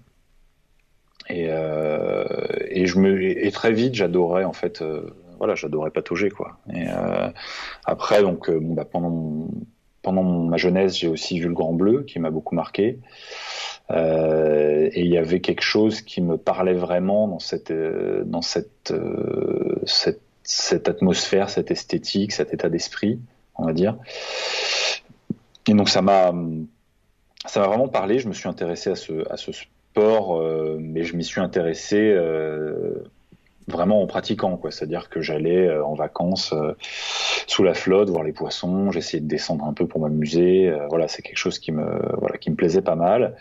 Et, 1.29 1.49
euh, 1.51 2.25
et 2.71 2.87
je 2.87 2.99
me 2.99 3.21
et 3.23 3.51
très 3.51 3.73
vite 3.73 3.95
j'adorais 3.95 4.45
en 4.45 4.55
fait, 4.55 4.83
voilà, 5.37 5.55
j'adorais 5.55 5.91
patauger 5.91 6.31
quoi. 6.31 6.57
Et 6.73 6.87
après 7.85 8.23
donc 8.23 8.51
bon, 8.51 8.73
bah, 8.73 8.87
pendant 8.91 9.49
pendant 10.09 10.23
ma 10.25 10.57
jeunesse 10.57 10.97
j'ai 10.97 11.07
aussi 11.07 11.39
vu 11.39 11.49
le 11.49 11.55
Grand 11.55 11.75
Bleu 11.75 12.03
qui 12.03 12.19
m'a 12.19 12.31
beaucoup 12.31 12.55
marqué. 12.55 12.99
Euh, 13.91 14.89
et 14.91 15.01
il 15.01 15.11
y 15.11 15.19
avait 15.19 15.41
quelque 15.41 15.61
chose 15.61 16.01
qui 16.01 16.23
me 16.23 16.39
parlait 16.39 16.73
vraiment 16.73 17.29
dans 17.29 17.39
cette, 17.39 17.71
euh, 17.71 18.25
euh, 18.91 19.75
cette, 19.85 20.89
atmosphère, 20.89 21.51
cette 21.51 21.71
esthétique, 21.71 22.33
cet 22.33 22.55
état 22.55 22.71
d'esprit, 22.71 23.21
on 23.57 23.67
va 23.67 23.75
dire. 23.75 23.99
Et 25.67 25.75
donc 25.75 25.91
ça 25.91 26.01
m'a, 26.01 26.33
ça 27.45 27.61
m'a 27.61 27.67
vraiment 27.67 27.89
parlé. 27.89 28.19
Je 28.19 28.29
me 28.29 28.33
suis 28.33 28.49
intéressé 28.49 28.89
à 28.91 28.97
ce, 28.97 29.31
à 29.31 29.37
ce 29.37 29.53
sport, 29.53 30.43
mais 30.79 31.05
je 31.05 31.17
m'y 31.17 31.25
suis 31.25 31.43
intéressé 31.43 32.17
vraiment 33.69 34.03
en 34.03 34.07
pratiquant 34.07 34.57
quoi. 34.57 34.71
C'est 34.71 34.85
à 34.85 34.89
dire 34.89 35.09
que 35.09 35.21
j'allais 35.21 35.71
en 35.81 35.95
vacances 35.95 36.55
sous 37.47 37.63
la 37.63 37.75
flotte 37.75 38.11
voir 38.11 38.25
les 38.25 38.33
poissons 38.33 38.91
j'essayais 38.91 39.21
de 39.21 39.29
descendre 39.29 39.65
un 39.65 39.73
peu 39.73 39.87
pour 39.87 40.01
m'amuser 40.01 40.73
voilà 40.89 41.09
c'est 41.09 41.23
quelque 41.23 41.37
chose 41.37 41.59
qui 41.59 41.73
me 41.73 41.85
voilà 42.19 42.39
qui 42.39 42.51
me 42.51 42.57
plaisait 42.57 42.83
pas 42.83 42.97
mal. 42.97 43.37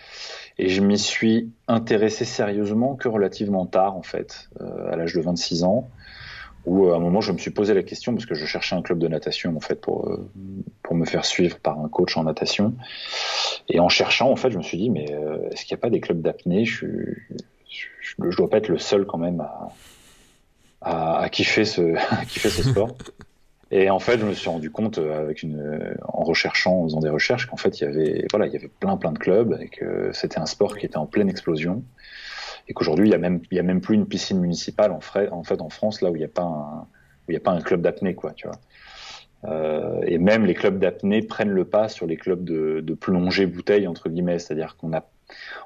Et 0.59 0.69
je 0.69 0.81
m'y 0.81 0.97
suis 0.97 1.51
intéressé 1.67 2.25
sérieusement 2.25 2.95
que 2.95 3.07
relativement 3.07 3.65
tard, 3.65 3.95
en 3.95 4.01
fait, 4.01 4.49
euh, 4.61 4.91
à 4.91 4.95
l'âge 4.95 5.13
de 5.13 5.21
26 5.21 5.63
ans, 5.63 5.89
où 6.65 6.87
euh, 6.87 6.93
à 6.93 6.97
un 6.97 6.99
moment 6.99 7.21
je 7.21 7.31
me 7.31 7.37
suis 7.37 7.51
posé 7.51 7.73
la 7.73 7.83
question, 7.83 8.13
parce 8.13 8.25
que 8.25 8.33
je 8.33 8.45
cherchais 8.45 8.75
un 8.75 8.81
club 8.81 8.97
de 8.97 9.07
natation, 9.07 9.55
en 9.55 9.59
fait, 9.59 9.79
pour, 9.79 10.09
euh, 10.09 10.27
pour 10.81 10.95
me 10.95 11.05
faire 11.05 11.25
suivre 11.25 11.59
par 11.59 11.79
un 11.79 11.89
coach 11.89 12.17
en 12.17 12.23
natation. 12.23 12.73
Et 13.69 13.79
en 13.79 13.89
cherchant, 13.89 14.31
en 14.31 14.35
fait, 14.35 14.49
je 14.49 14.57
me 14.57 14.63
suis 14.63 14.77
dit, 14.77 14.89
mais 14.89 15.05
est-ce 15.51 15.65
qu'il 15.65 15.75
n'y 15.75 15.79
a 15.79 15.81
pas 15.81 15.89
des 15.89 15.99
clubs 15.99 16.21
d'apnée? 16.21 16.65
Je, 16.65 16.87
je, 17.69 17.87
je, 18.29 18.37
dois 18.37 18.49
pas 18.49 18.57
être 18.57 18.69
le 18.69 18.79
seul 18.79 19.05
quand 19.05 19.17
même 19.17 19.41
à, 19.41 19.69
à, 20.81 21.19
à 21.19 21.29
kiffer, 21.29 21.65
ce, 21.65 21.95
à 22.11 22.25
kiffer 22.25 22.49
ce 22.49 22.63
sport. 22.63 22.95
Et 23.69 23.89
en 23.89 23.99
fait, 23.99 24.19
je 24.19 24.25
me 24.25 24.33
suis 24.33 24.49
rendu 24.49 24.71
compte 24.71 24.97
euh, 24.97 25.33
en 26.07 26.23
recherchant, 26.23 26.81
en 26.81 26.83
faisant 26.85 27.01
des 27.01 27.09
recherches, 27.09 27.47
qu'en 27.47 27.57
fait, 27.57 27.81
il 27.81 27.83
y 27.83 27.87
avait, 27.87 28.25
voilà, 28.31 28.47
il 28.47 28.53
y 28.53 28.55
avait 28.55 28.69
plein, 28.69 28.95
plein 28.95 29.11
de 29.11 29.19
clubs 29.19 29.57
et 29.59 29.67
que 29.67 30.11
c'était 30.13 30.39
un 30.39 30.45
sport 30.45 30.77
qui 30.77 30.85
était 30.85 30.97
en 30.97 31.05
pleine 31.05 31.29
explosion. 31.29 31.83
Et 32.69 32.73
qu'aujourd'hui, 32.73 33.07
il 33.07 33.11
y 33.11 33.15
a 33.15 33.17
même, 33.17 33.41
il 33.51 33.57
y 33.57 33.59
a 33.59 33.63
même 33.63 33.81
plus 33.81 33.95
une 33.95 34.05
piscine 34.05 34.39
municipale 34.39 34.91
en 34.91 35.01
fait, 35.01 35.29
en 35.31 35.69
France, 35.69 36.01
là 36.01 36.11
où 36.11 36.15
il 36.15 36.19
n'y 36.19 36.25
a 36.25 36.29
pas 36.29 36.43
un, 36.43 36.87
où 37.27 37.31
il 37.31 37.33
y 37.33 37.37
a 37.37 37.41
pas 37.41 37.51
un 37.51 37.61
club 37.61 37.81
d'apnée, 37.81 38.15
quoi, 38.15 38.31
tu 38.33 38.47
vois. 38.47 38.57
Euh, 39.45 40.01
et 40.07 40.17
même 40.17 40.45
les 40.45 40.53
clubs 40.53 40.79
d'apnée 40.79 41.21
prennent 41.21 41.51
le 41.51 41.65
pas 41.65 41.89
sur 41.89 42.07
les 42.07 42.17
clubs 42.17 42.43
de, 42.43 42.81
de 42.81 42.93
plongée 42.95 43.45
bouteille 43.45 43.87
entre 43.87 44.09
guillemets, 44.09 44.39
c'est-à-dire 44.39 44.75
qu'on 44.77 44.93
a 44.93 45.05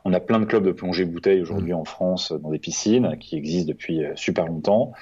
on 0.05 0.13
a 0.13 0.19
plein 0.19 0.39
de 0.39 0.45
clubs 0.45 0.65
de 0.65 0.71
plongée 0.71 1.05
bouteille 1.05 1.41
aujourd'hui 1.41 1.73
en 1.73 1.85
France 1.85 2.31
dans 2.31 2.49
des 2.49 2.59
piscines 2.59 3.17
qui 3.19 3.35
existent 3.35 3.67
depuis 3.67 4.03
euh, 4.03 4.13
super 4.15 4.47
longtemps. 4.47 4.93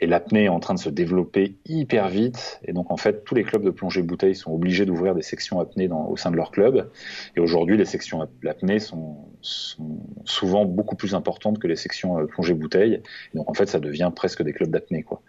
Et 0.00 0.06
l'apnée 0.06 0.44
est 0.44 0.48
en 0.48 0.60
train 0.60 0.74
de 0.74 0.78
se 0.78 0.88
développer 0.88 1.56
hyper 1.66 2.08
vite. 2.08 2.60
Et 2.64 2.72
donc, 2.72 2.90
en 2.90 2.96
fait, 2.96 3.24
tous 3.24 3.34
les 3.34 3.44
clubs 3.44 3.64
de 3.64 3.70
plongée 3.70 4.02
bouteille 4.02 4.34
sont 4.34 4.52
obligés 4.52 4.86
d'ouvrir 4.86 5.14
des 5.14 5.22
sections 5.22 5.60
apnée 5.60 5.88
dans, 5.88 6.06
au 6.06 6.16
sein 6.16 6.30
de 6.30 6.36
leur 6.36 6.50
club. 6.50 6.90
Et 7.36 7.40
aujourd'hui, 7.40 7.76
les 7.76 7.84
sections 7.84 8.26
apnée 8.46 8.78
sont, 8.78 9.16
sont, 9.40 9.98
souvent 10.24 10.64
beaucoup 10.64 10.96
plus 10.96 11.14
importantes 11.14 11.58
que 11.58 11.66
les 11.66 11.76
sections 11.76 12.18
euh, 12.18 12.26
plongée 12.26 12.54
bouteille. 12.54 13.02
Et 13.34 13.36
donc, 13.36 13.50
en 13.50 13.54
fait, 13.54 13.66
ça 13.66 13.80
devient 13.80 14.12
presque 14.14 14.42
des 14.42 14.52
clubs 14.52 14.70
d'apnée, 14.70 15.02
quoi. 15.02 15.22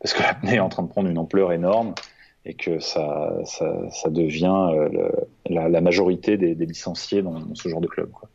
Parce 0.00 0.12
que 0.12 0.22
l'apnée 0.22 0.56
est 0.56 0.60
en 0.60 0.68
train 0.68 0.82
de 0.82 0.88
prendre 0.88 1.08
une 1.08 1.18
ampleur 1.18 1.52
énorme 1.52 1.94
et 2.44 2.54
que 2.54 2.78
ça, 2.78 3.36
ça, 3.44 3.90
ça 3.90 4.10
devient 4.10 4.70
euh, 4.72 4.88
le, 4.88 5.10
la, 5.54 5.68
la, 5.68 5.80
majorité 5.80 6.36
des, 6.36 6.54
des 6.54 6.66
licenciés 6.66 7.22
dans, 7.22 7.38
dans, 7.38 7.54
ce 7.54 7.68
genre 7.68 7.80
de 7.80 7.86
club. 7.86 8.10
Quoi. 8.10 8.28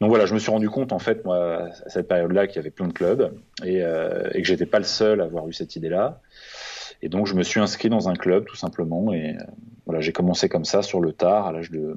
Donc 0.00 0.10
voilà, 0.10 0.26
je 0.26 0.34
me 0.34 0.38
suis 0.38 0.50
rendu 0.50 0.68
compte 0.68 0.92
en 0.92 0.98
fait 0.98 1.24
moi 1.24 1.64
à 1.64 1.88
cette 1.88 2.08
période-là 2.08 2.46
qu'il 2.46 2.56
y 2.56 2.58
avait 2.58 2.70
plein 2.70 2.88
de 2.88 2.92
clubs 2.92 3.34
et, 3.64 3.82
euh, 3.82 4.28
et 4.34 4.42
que 4.42 4.48
j'étais 4.48 4.66
pas 4.66 4.78
le 4.78 4.84
seul 4.84 5.20
à 5.20 5.24
avoir 5.24 5.48
eu 5.48 5.52
cette 5.52 5.76
idée-là. 5.76 6.20
Et 7.02 7.08
donc 7.08 7.26
je 7.26 7.34
me 7.34 7.42
suis 7.42 7.60
inscrit 7.60 7.88
dans 7.88 8.08
un 8.08 8.14
club 8.14 8.44
tout 8.44 8.56
simplement 8.56 9.12
et 9.12 9.36
euh, 9.36 9.44
voilà 9.86 10.00
j'ai 10.00 10.12
commencé 10.12 10.48
comme 10.48 10.64
ça 10.64 10.82
sur 10.82 11.00
le 11.00 11.12
tard 11.12 11.46
à 11.46 11.52
l'âge 11.52 11.70
de 11.70 11.96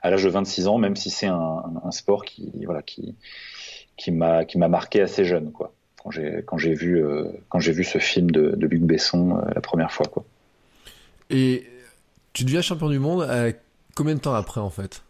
à 0.00 0.10
l'âge 0.10 0.22
de 0.22 0.30
26 0.30 0.68
ans, 0.68 0.78
même 0.78 0.94
si 0.94 1.10
c'est 1.10 1.26
un, 1.26 1.34
un, 1.34 1.82
un, 1.84 1.90
sport 1.90 2.24
qui 2.24 2.64
voilà 2.64 2.82
qui 2.82 3.16
qui 3.96 4.10
m'a 4.10 4.44
qui 4.44 4.58
m'a 4.58 4.68
marqué 4.68 5.00
assez 5.00 5.24
jeune 5.24 5.52
quoi 5.52 5.74
quand 6.08 6.12
j'ai 6.12 6.42
quand 6.46 6.58
j'ai 6.58 6.74
vu 6.74 7.04
euh, 7.04 7.24
quand 7.50 7.58
j'ai 7.60 7.72
vu 7.72 7.84
ce 7.84 7.98
film 7.98 8.30
de, 8.30 8.54
de 8.56 8.66
Luc 8.66 8.82
Besson 8.82 9.36
euh, 9.36 9.50
la 9.54 9.60
première 9.60 9.92
fois 9.92 10.06
quoi. 10.06 10.24
Et 11.28 11.66
tu 12.32 12.44
deviens 12.44 12.62
champion 12.62 12.88
du 12.88 12.98
monde 12.98 13.22
à 13.22 13.48
combien 13.94 14.14
de 14.14 14.20
temps 14.20 14.34
après 14.34 14.60
en 14.60 14.70
fait? 14.70 15.02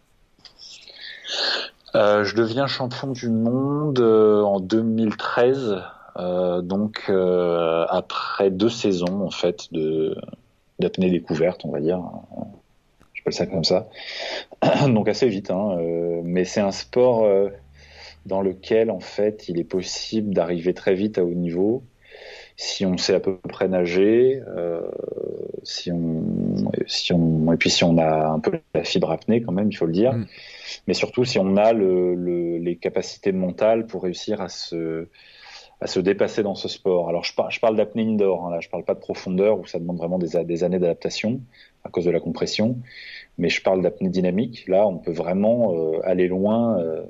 Euh, 1.95 2.23
Je 2.25 2.35
deviens 2.35 2.67
champion 2.67 3.11
du 3.11 3.29
monde 3.29 3.99
euh, 3.99 4.41
en 4.43 4.59
2013, 4.59 5.77
euh, 6.17 6.61
donc 6.61 7.09
après 7.89 8.49
deux 8.51 8.69
saisons 8.69 9.25
en 9.25 9.31
fait 9.31 9.71
de 9.71 10.17
d'apnée 10.79 11.09
découverte, 11.09 11.61
on 11.63 11.71
va 11.71 11.79
dire. 11.79 12.01
j'appelle 13.13 13.33
ça 13.33 13.45
comme 13.45 13.63
ça. 13.63 13.87
Donc 14.87 15.09
assez 15.09 15.27
vite, 15.27 15.51
hein, 15.51 15.77
mais 16.23 16.45
c'est 16.45 16.61
un 16.61 16.71
sport 16.71 17.27
dans 18.29 18.41
lequel 18.41 18.89
en 18.91 19.01
fait 19.01 19.49
il 19.49 19.59
est 19.59 19.65
possible 19.65 20.33
d'arriver 20.33 20.73
très 20.73 20.93
vite 20.93 21.17
à 21.17 21.25
haut 21.25 21.33
niveau 21.33 21.83
si 22.61 22.85
on 22.85 22.97
sait 22.97 23.15
à 23.15 23.21
peu 23.21 23.37
près 23.37 23.69
nager, 23.69 24.41
euh, 24.45 24.81
si 25.63 25.93
on, 25.93 26.25
si 26.87 27.13
on, 27.13 27.53
et 27.53 27.55
puis 27.55 27.69
si 27.69 27.85
on 27.85 27.97
a 27.97 28.27
un 28.27 28.39
peu 28.41 28.59
la 28.73 28.83
fibre 28.83 29.11
apnée 29.11 29.41
quand 29.41 29.53
même, 29.53 29.69
il 29.71 29.75
faut 29.77 29.85
le 29.85 29.93
dire, 29.93 30.11
mm. 30.11 30.27
mais 30.85 30.93
surtout 30.93 31.23
si 31.23 31.39
on 31.39 31.55
a 31.55 31.71
le, 31.71 32.15
le, 32.15 32.57
les 32.57 32.75
capacités 32.75 33.31
mentales 33.31 33.87
pour 33.87 34.03
réussir 34.03 34.41
à 34.41 34.49
se, 34.49 35.07
à 35.79 35.87
se 35.87 36.01
dépasser 36.01 36.43
dans 36.43 36.55
ce 36.55 36.67
sport. 36.67 37.07
Alors 37.07 37.23
je, 37.23 37.31
je 37.49 37.59
parle 37.61 37.77
d'apnée 37.77 38.03
indoor, 38.03 38.47
hein, 38.47 38.51
là 38.51 38.59
je 38.59 38.67
parle 38.67 38.83
pas 38.83 38.93
de 38.93 38.99
profondeur 38.99 39.57
où 39.57 39.65
ça 39.65 39.79
demande 39.79 39.97
vraiment 39.97 40.19
des, 40.19 40.43
des 40.43 40.63
années 40.65 40.79
d'adaptation 40.79 41.39
à 41.85 41.89
cause 41.89 42.03
de 42.03 42.11
la 42.11 42.19
compression, 42.19 42.77
mais 43.37 43.47
je 43.47 43.61
parle 43.61 43.81
d'apnée 43.81 44.09
dynamique. 44.09 44.67
Là 44.67 44.85
on 44.85 44.97
peut 44.97 45.13
vraiment 45.13 45.73
euh, 45.75 46.01
aller 46.03 46.27
loin. 46.27 46.77
Euh, 46.79 47.05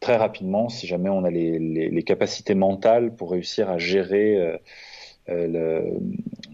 très 0.00 0.16
rapidement 0.16 0.68
si 0.68 0.86
jamais 0.86 1.10
on 1.10 1.24
a 1.24 1.30
les, 1.30 1.58
les, 1.58 2.02
capacités 2.02 2.54
mentales 2.54 3.14
pour 3.14 3.30
réussir 3.30 3.68
à 3.68 3.78
gérer 3.78 4.36
euh, 4.36 4.56
euh, 5.28 5.46
le, 5.46 6.00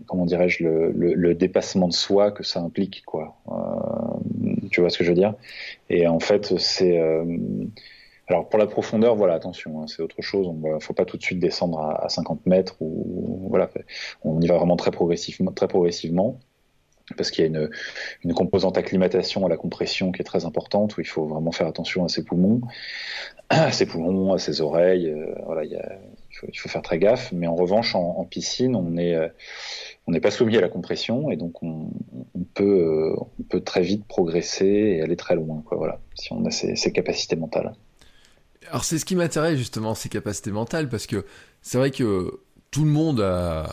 comment 0.07 0.27
dirais-je 0.27 0.65
le, 0.65 0.91
le, 0.91 1.35
dépassement 1.35 1.89
de 1.89 1.93
soi 1.93 2.33
que 2.33 2.43
ça 2.43 2.61
implique 2.61 3.05
quoi. 3.07 3.37
Euh, 3.49 4.55
tu 4.71 4.81
vois 4.81 4.91
ce 4.91 4.99
que 4.99 5.05
je 5.05 5.11
veux 5.11 5.15
dire? 5.15 5.35
Et 5.89 6.09
en 6.09 6.21
fait 6.21 6.59
c'est 6.59 7.01
alors 8.29 8.49
pour 8.49 8.59
la 8.59 8.67
profondeur, 8.67 9.15
voilà, 9.15 9.35
attention, 9.35 9.81
hein, 9.81 9.87
c'est 9.87 10.03
autre 10.03 10.21
chose. 10.21 10.49
Il 10.53 10.73
ne 10.75 10.81
faut 10.81 10.95
pas 10.95 11.05
tout 11.05 11.17
de 11.17 11.23
suite 11.23 11.39
descendre 11.39 11.79
à, 11.79 12.05
à, 12.05 12.09
50 12.09 12.45
mètres 12.47 12.75
ou 12.81 13.47
voilà, 13.49 13.71
on 14.25 14.41
y 14.41 14.49
va 14.49 14.57
vraiment 14.57 14.77
très 14.77 14.91
progressivement, 14.91 15.53
très 15.53 15.69
progressivement 15.69 16.41
parce 17.17 17.31
qu'il 17.31 17.45
y 17.45 17.57
a 17.57 17.69
une, 18.25 18.35
composante 18.35 18.77
acclimatation 18.79 19.47
à 19.47 19.49
la 19.49 19.57
compression 19.57 20.11
qui 20.11 20.23
est 20.23 20.25
très 20.25 20.45
importante, 20.45 20.97
où 20.97 21.01
il 21.01 21.07
faut 21.07 21.27
vraiment 21.27 21.53
faire 21.53 21.67
attention 21.69 22.05
à 22.05 22.09
ses 22.09 22.25
poumons, 22.25 22.61
à 23.49 23.71
ses 23.71 23.87
poumons, 23.87 24.33
à 24.33 24.39
ses 24.39 24.61
oreilles. 24.61 25.09
Euh, 25.09 25.35
voilà, 25.45 25.65
il, 25.65 25.79
faut, 26.33 26.69
faire 26.69 26.83
très 26.83 26.99
gaffe. 26.99 27.31
Mais 27.33 27.47
en 27.47 27.55
revanche, 27.55 27.95
en, 27.95 28.25
piscine, 28.25 28.75
euh, 28.75 29.29
on 30.07 30.11
n'est 30.11 30.21
pas 30.21 30.33
soumis 30.33 30.57
à 30.57 30.61
la 30.61 30.69
compression 30.69 31.31
et 31.31 31.37
donc 31.37 31.63
on, 31.63 31.91
euh, 32.61 33.17
peut 33.49 33.61
très 33.61 33.83
vite 33.83 34.05
progresser 34.07 34.67
et 34.67 35.03
aller 35.03 35.17
très 35.17 35.37
loin. 35.37 35.63
Voilà, 35.71 36.01
si 36.15 36.33
on 36.33 36.45
a 36.45 36.51
ces, 36.51 36.75
ces 36.75 36.93
capacités 36.93 37.37
mentales. 37.37 37.73
Alors 38.69 38.83
c'est 38.83 38.99
ce 38.99 39.05
qui 39.05 39.15
m'intéresse 39.15 39.59
justement, 39.59 39.95
ces 39.95 40.09
capacités 40.09 40.51
mentales, 40.51 40.89
parce 40.89 41.07
que 41.07 41.25
c'est 41.63 41.79
vrai 41.79 41.93
que 41.93 42.41
tout 42.71 42.85
le 42.85 42.91
monde 42.91 43.21
a, 43.21 43.69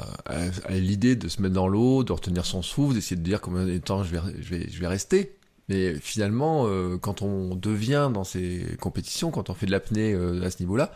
l'idée 0.70 1.16
de 1.16 1.28
se 1.28 1.42
mettre 1.42 1.54
dans 1.54 1.68
l'eau, 1.68 2.04
de 2.04 2.12
retenir 2.12 2.46
son 2.46 2.62
souffle, 2.62 2.94
d'essayer 2.94 3.16
de 3.16 3.24
dire 3.24 3.42
combien 3.42 3.66
de 3.66 3.78
temps 3.78 4.04
je 4.04 4.16
vais, 4.16 4.88
rester. 4.88 5.36
Mais 5.70 5.96
finalement, 5.96 6.68
euh, 6.68 6.98
quand 6.98 7.22
on 7.22 7.56
devient 7.56 8.12
dans 8.14 8.24
ces 8.24 8.66
compétitions, 8.82 9.32
quand 9.32 9.50
on 9.50 9.54
fait 9.54 9.66
de 9.66 9.72
l'apnée 9.72 10.14
euh, 10.14 10.44
à 10.44 10.52
ce 10.52 10.60
niveau-là, 10.60 10.94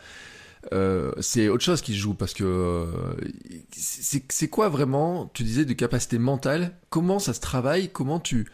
euh, 0.74 1.14
c'est 1.22 1.48
autre 1.48 1.64
chose 1.64 1.82
qui 1.82 1.96
joue 1.96 2.14
parce 2.14 2.34
que 2.34 2.86
c'est 3.72 4.50
quoi 4.50 4.68
vraiment, 4.68 5.32
tu 5.34 5.44
disais, 5.44 5.66
de 5.66 5.74
capacité 5.74 6.18
mentale? 6.18 6.74
Comment 6.90 7.20
ça 7.20 7.34
se 7.34 7.40
travaille? 7.40 7.90
Comment 7.90 8.20
tu 8.20 8.48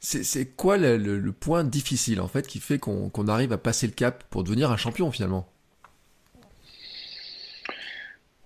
c'est 0.00 0.46
quoi 0.46 0.76
le, 0.78 1.32
point 1.32 1.64
difficile 1.64 2.20
en 2.20 2.28
fait 2.28 2.46
qui 2.46 2.60
fait 2.60 2.78
qu'on 2.78 3.28
arrive 3.28 3.52
à 3.52 3.58
passer 3.58 3.86
le 3.86 3.92
cap 3.92 4.24
pour 4.30 4.44
devenir 4.44 4.70
un 4.70 4.76
champion 4.76 5.10
finalement? 5.10 5.48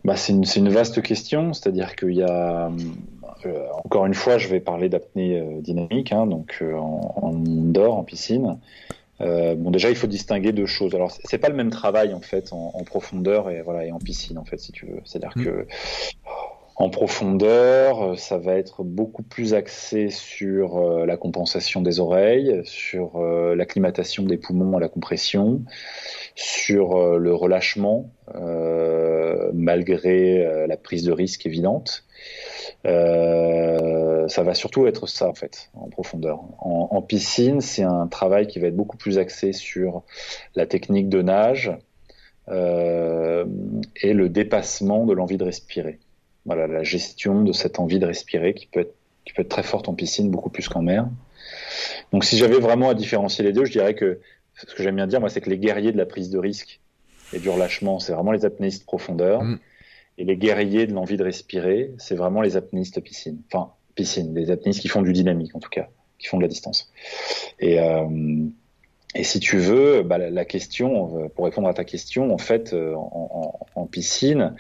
Bah, 0.05 0.17
c'est 0.17 0.33
une, 0.33 0.45
une, 0.57 0.69
vaste 0.69 1.03
question, 1.03 1.53
c'est-à-dire 1.53 1.95
qu'il 1.95 2.15
y 2.15 2.23
a, 2.23 2.71
euh, 3.47 3.67
encore 3.85 4.07
une 4.07 4.15
fois, 4.15 4.39
je 4.39 4.49
vais 4.49 4.61
parler 4.61 4.89
d'apnée 4.89 5.39
euh, 5.39 5.61
dynamique, 5.61 6.13
hein, 6.13 6.27
donc 6.27 6.59
euh, 6.63 6.75
en, 6.75 7.15
en, 7.23 7.35
indoor, 7.35 7.97
en 7.97 8.05
piscine. 8.05 8.59
bon, 9.21 9.71
déjà, 9.71 9.91
il 9.91 9.97
faut 9.97 10.07
distinguer 10.07 10.53
deux 10.53 10.67
choses. 10.67 10.95
Alors, 10.95 11.13
c'est 11.25 11.39
pas 11.39 11.49
le 11.49 11.55
même 11.55 11.71
travail 11.71 12.15
en 12.15 12.21
fait 12.21 12.53
en, 12.53 12.73
en, 12.75 12.85
profondeur 12.85 13.51
et 13.51 13.63
voilà 13.63 13.87
et 13.87 13.93
en 13.93 13.99
piscine 13.99 14.39
en 14.39 14.45
fait, 14.45 14.59
si 14.59 14.73
tu 14.73 14.87
veux. 14.87 15.01
C'est-à-dire 15.05 15.33
mmh. 15.37 15.45
que 15.45 15.67
en 16.77 16.91
profondeur, 16.91 18.19
ça 18.19 18.39
va 18.39 18.57
être 18.57 18.83
beaucoup 18.83 19.23
plus 19.23 19.55
axé 19.55 20.09
sur 20.09 20.81
la 21.07 21.17
compensation 21.17 21.83
des 21.83 22.01
oreilles, 22.01 22.63
sur 22.65 23.21
l'acclimatation 23.55 24.25
des 24.25 24.39
poumons 24.39 24.77
à 24.77 24.81
la 24.81 24.89
compression, 24.89 25.63
sur 26.35 27.19
le 27.19 27.35
relâchement 27.35 28.11
malgré 29.53 30.45
euh, 30.45 30.67
la 30.67 30.77
prise 30.77 31.05
de 31.05 31.13
risque 31.13 31.47
évidente. 31.47 32.05
Euh, 32.85 34.27
ça 34.29 34.43
va 34.43 34.55
surtout 34.55 34.87
être 34.87 35.07
ça 35.07 35.29
en 35.29 35.35
fait, 35.35 35.71
en 35.75 35.89
profondeur. 35.89 36.41
En, 36.59 37.03
piscine, 37.03 37.61
c'est 37.61 37.83
un 37.83 38.07
travail 38.07 38.47
qui 38.47 38.59
va 38.59 38.69
être 38.69 38.77
beaucoup 38.77 38.97
plus 38.97 39.19
axé 39.19 39.53
sur 39.53 40.03
la 40.55 40.67
technique 40.67 41.09
de 41.09 41.23
nage 41.23 41.73
euh, 42.49 43.45
et 43.97 44.13
le 44.13 44.29
dépassement 44.29 45.05
de 45.05 45.13
l'envie 45.13 45.37
de 45.37 45.45
respirer. 45.45 45.99
Voilà, 46.45 46.67
la 46.67 46.83
gestion 46.83 47.43
de 47.43 47.53
cette 47.53 47.79
envie 47.79 47.99
de 47.99 48.07
respirer 48.07 48.55
qui 48.55 48.67
peut 48.67 48.81
être, 48.81 48.95
qui 49.25 49.33
peut 49.33 49.43
être 49.43 49.49
très 49.49 49.63
forte 49.63 49.89
en 49.89 49.95
piscine, 49.95 50.31
beaucoup 50.31 50.51
plus 50.51 50.69
qu'en 50.69 50.83
mer. 50.83 51.09
Donc 52.13 52.25
si 52.25 52.37
j'avais 52.37 52.59
vraiment 52.59 52.91
à 52.91 52.95
différencier 52.95 53.45
les 53.45 53.53
deux, 53.53 53.65
je 53.65 53.73
dirais 53.73 53.95
que 53.95 54.21
ce 54.55 54.75
que 54.75 54.83
j'aime 54.83 54.97
bien 54.97 55.07
dire, 55.07 55.21
moi, 55.21 55.29
c'est 55.29 55.41
que 55.41 55.51
les 55.51 55.59
guerriers 55.59 55.93
de 55.93 55.99
la 55.99 56.07
prise 56.07 56.31
de 56.31 56.39
risque 56.39 56.81
et 57.33 57.39
du 57.39 57.49
relâchement, 57.49 57.99
c'est 57.99 58.13
vraiment 58.13 58.33
les 58.33 58.45
apnéistes 58.45 58.85
profondeur. 58.85 59.43
Mm. 59.43 59.59
Et 60.19 60.25
les 60.25 60.37
guerriers 60.37 60.87
de 60.87 60.93
l'envie 60.93 61.17
de 61.17 61.25
respirer, 61.25 61.93
c'est 61.97 62.15
vraiment 62.15 62.43
les 62.43 62.57
apnéistes 62.57 63.01
piscine. 63.01 63.39
Enfin, 63.47 63.73
piscine, 63.95 64.35
les 64.35 64.51
apnéistes 64.51 64.81
qui 64.81 64.89
font 64.89 65.03
du 65.03 65.13
dynamique 65.13 65.55
en 65.55 65.61
tout 65.61 65.71
cas, 65.71 65.89
qui 66.19 66.29
font 66.29 66.37
de 66.37 66.43
la 66.43 66.49
distance. 66.49 66.93
Et, 67.61 67.81
euh, 67.81 68.45
et 69.15 69.25
si 69.25 69.41
tu 69.41 69.59
veux, 69.59 70.03
bah, 70.03 70.19
la, 70.19 70.45
question, 70.45 71.31
pour 71.35 71.45
répondre 71.45 71.69
à 71.69 71.75
ta 71.75 71.85
question, 71.85 72.33
en 72.33 72.39
fait, 72.39 72.73
euh, 72.73 72.95
en, 72.95 73.59
en, 73.75 73.87
piscine, 73.87 74.55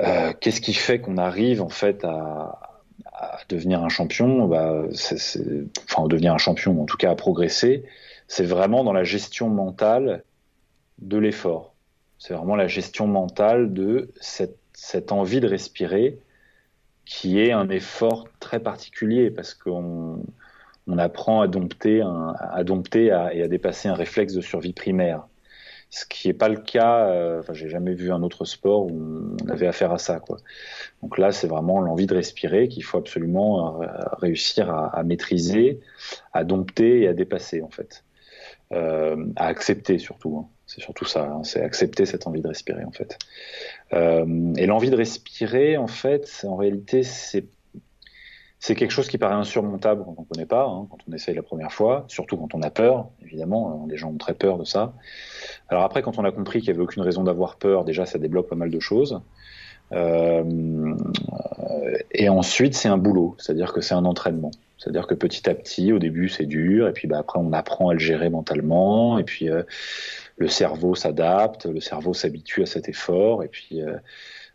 euh, 0.00 0.32
qu'est-ce 0.40 0.60
qui 0.60 0.74
fait 0.74 1.00
qu'on 1.00 1.18
arrive 1.18 1.62
en 1.62 1.68
fait 1.68 2.04
à, 2.04 2.74
à 3.04 3.38
devenir 3.48 3.82
un 3.82 3.88
champion? 3.88 4.46
Bah, 4.48 4.84
c'est, 4.92 5.40
Enfin, 5.84 6.06
devenir 6.08 6.34
un 6.34 6.38
champion, 6.38 6.80
en 6.80 6.84
tout 6.84 6.96
cas 6.96 7.10
à 7.10 7.14
progresser, 7.14 7.84
c'est 8.26 8.44
vraiment 8.44 8.84
dans 8.84 8.92
la 8.92 9.04
gestion 9.04 9.48
mentale 9.48 10.24
de 10.98 11.18
l'effort. 11.18 11.74
C'est 12.18 12.34
vraiment 12.34 12.56
la 12.56 12.66
gestion 12.66 13.06
mentale 13.06 13.72
de 13.72 14.10
cette, 14.20 14.58
cette, 14.72 15.12
envie 15.12 15.40
de 15.40 15.46
respirer 15.48 16.18
qui 17.04 17.38
est 17.38 17.52
un 17.52 17.68
effort 17.68 18.26
très 18.40 18.60
particulier 18.60 19.30
parce 19.30 19.52
qu'on 19.54 20.24
on 20.86 20.98
apprend 20.98 21.42
à 21.42 21.48
dompter, 21.48 22.00
un, 22.00 22.34
à 22.40 22.64
dompter 22.64 23.06
et 23.06 23.42
à 23.42 23.48
dépasser 23.48 23.88
un 23.88 23.94
réflexe 23.94 24.32
de 24.32 24.40
survie 24.40 24.72
primaire. 24.72 25.26
Ce 25.94 26.04
qui 26.06 26.26
n'est 26.26 26.34
pas 26.34 26.48
le 26.48 26.56
cas, 26.56 27.06
euh, 27.06 27.40
j'ai 27.52 27.68
jamais 27.68 27.94
vu 27.94 28.10
un 28.10 28.24
autre 28.24 28.44
sport 28.44 28.86
où 28.86 29.36
on 29.44 29.48
avait 29.48 29.68
affaire 29.68 29.92
à 29.92 29.98
ça. 29.98 30.20
Donc 31.02 31.18
là, 31.18 31.30
c'est 31.30 31.46
vraiment 31.46 31.80
l'envie 31.80 32.08
de 32.08 32.16
respirer 32.16 32.66
qu'il 32.66 32.82
faut 32.82 32.98
absolument 32.98 33.80
euh, 33.80 33.86
réussir 34.18 34.70
à, 34.70 35.04
maîtriser, 35.04 35.78
à 36.32 36.42
dompter 36.42 37.02
et 37.02 37.06
à 37.06 37.12
dépasser 37.12 37.62
en 37.62 37.70
fait. 37.70 38.02
Euh, 38.72 39.24
à 39.36 39.46
accepter 39.46 39.98
surtout. 39.98 40.36
Hein. 40.36 40.48
C'est 40.66 40.80
surtout 40.80 41.04
ça, 41.04 41.26
hein. 41.26 41.44
c'est 41.44 41.62
accepter 41.62 42.06
cette 42.06 42.26
envie 42.26 42.40
de 42.40 42.48
respirer 42.48 42.84
en 42.84 42.90
fait. 42.90 43.16
Et 43.92 44.66
l'envie 44.66 44.90
de 44.90 44.96
respirer, 44.96 45.76
en 45.76 45.86
fait, 45.86 46.44
en 46.44 46.56
réalité, 46.56 47.04
c'est 47.04 47.44
c'est 48.64 48.74
quelque 48.74 48.92
chose 48.92 49.08
qui 49.08 49.18
paraît 49.18 49.34
insurmontable 49.34 50.04
quand 50.06 50.14
on 50.16 50.22
ne 50.22 50.26
connaît 50.26 50.46
pas, 50.46 50.64
hein, 50.64 50.86
quand 50.90 50.96
on 51.06 51.12
essaye 51.12 51.34
la 51.34 51.42
première 51.42 51.70
fois, 51.70 52.06
surtout 52.08 52.38
quand 52.38 52.54
on 52.54 52.62
a 52.62 52.70
peur, 52.70 53.10
évidemment, 53.22 53.86
les 53.90 53.98
gens 53.98 54.08
ont 54.08 54.16
très 54.16 54.32
peur 54.32 54.56
de 54.56 54.64
ça. 54.64 54.94
Alors 55.68 55.82
après, 55.82 56.00
quand 56.00 56.18
on 56.18 56.24
a 56.24 56.32
compris 56.32 56.60
qu'il 56.60 56.70
n'y 56.70 56.76
avait 56.76 56.82
aucune 56.82 57.02
raison 57.02 57.24
d'avoir 57.24 57.56
peur, 57.56 57.84
déjà 57.84 58.06
ça 58.06 58.18
débloque 58.18 58.48
pas 58.48 58.56
mal 58.56 58.70
de 58.70 58.80
choses. 58.80 59.20
Euh, 59.92 60.94
et 62.12 62.30
ensuite, 62.30 62.74
c'est 62.74 62.88
un 62.88 62.96
boulot, 62.96 63.36
c'est-à-dire 63.38 63.74
que 63.74 63.82
c'est 63.82 63.92
un 63.94 64.06
entraînement. 64.06 64.50
C'est-à-dire 64.78 65.06
que 65.06 65.14
petit 65.14 65.46
à 65.50 65.54
petit, 65.54 65.92
au 65.92 65.98
début, 65.98 66.30
c'est 66.30 66.46
dur, 66.46 66.88
et 66.88 66.92
puis 66.92 67.06
bah, 67.06 67.18
après, 67.18 67.38
on 67.38 67.52
apprend 67.52 67.90
à 67.90 67.92
le 67.92 67.98
gérer 67.98 68.30
mentalement, 68.30 69.18
et 69.18 69.24
puis 69.24 69.50
euh, 69.50 69.62
le 70.38 70.48
cerveau 70.48 70.94
s'adapte, 70.94 71.66
le 71.66 71.80
cerveau 71.80 72.14
s'habitue 72.14 72.62
à 72.62 72.66
cet 72.66 72.88
effort, 72.88 73.42
et 73.42 73.48
puis 73.48 73.82
euh, 73.82 73.98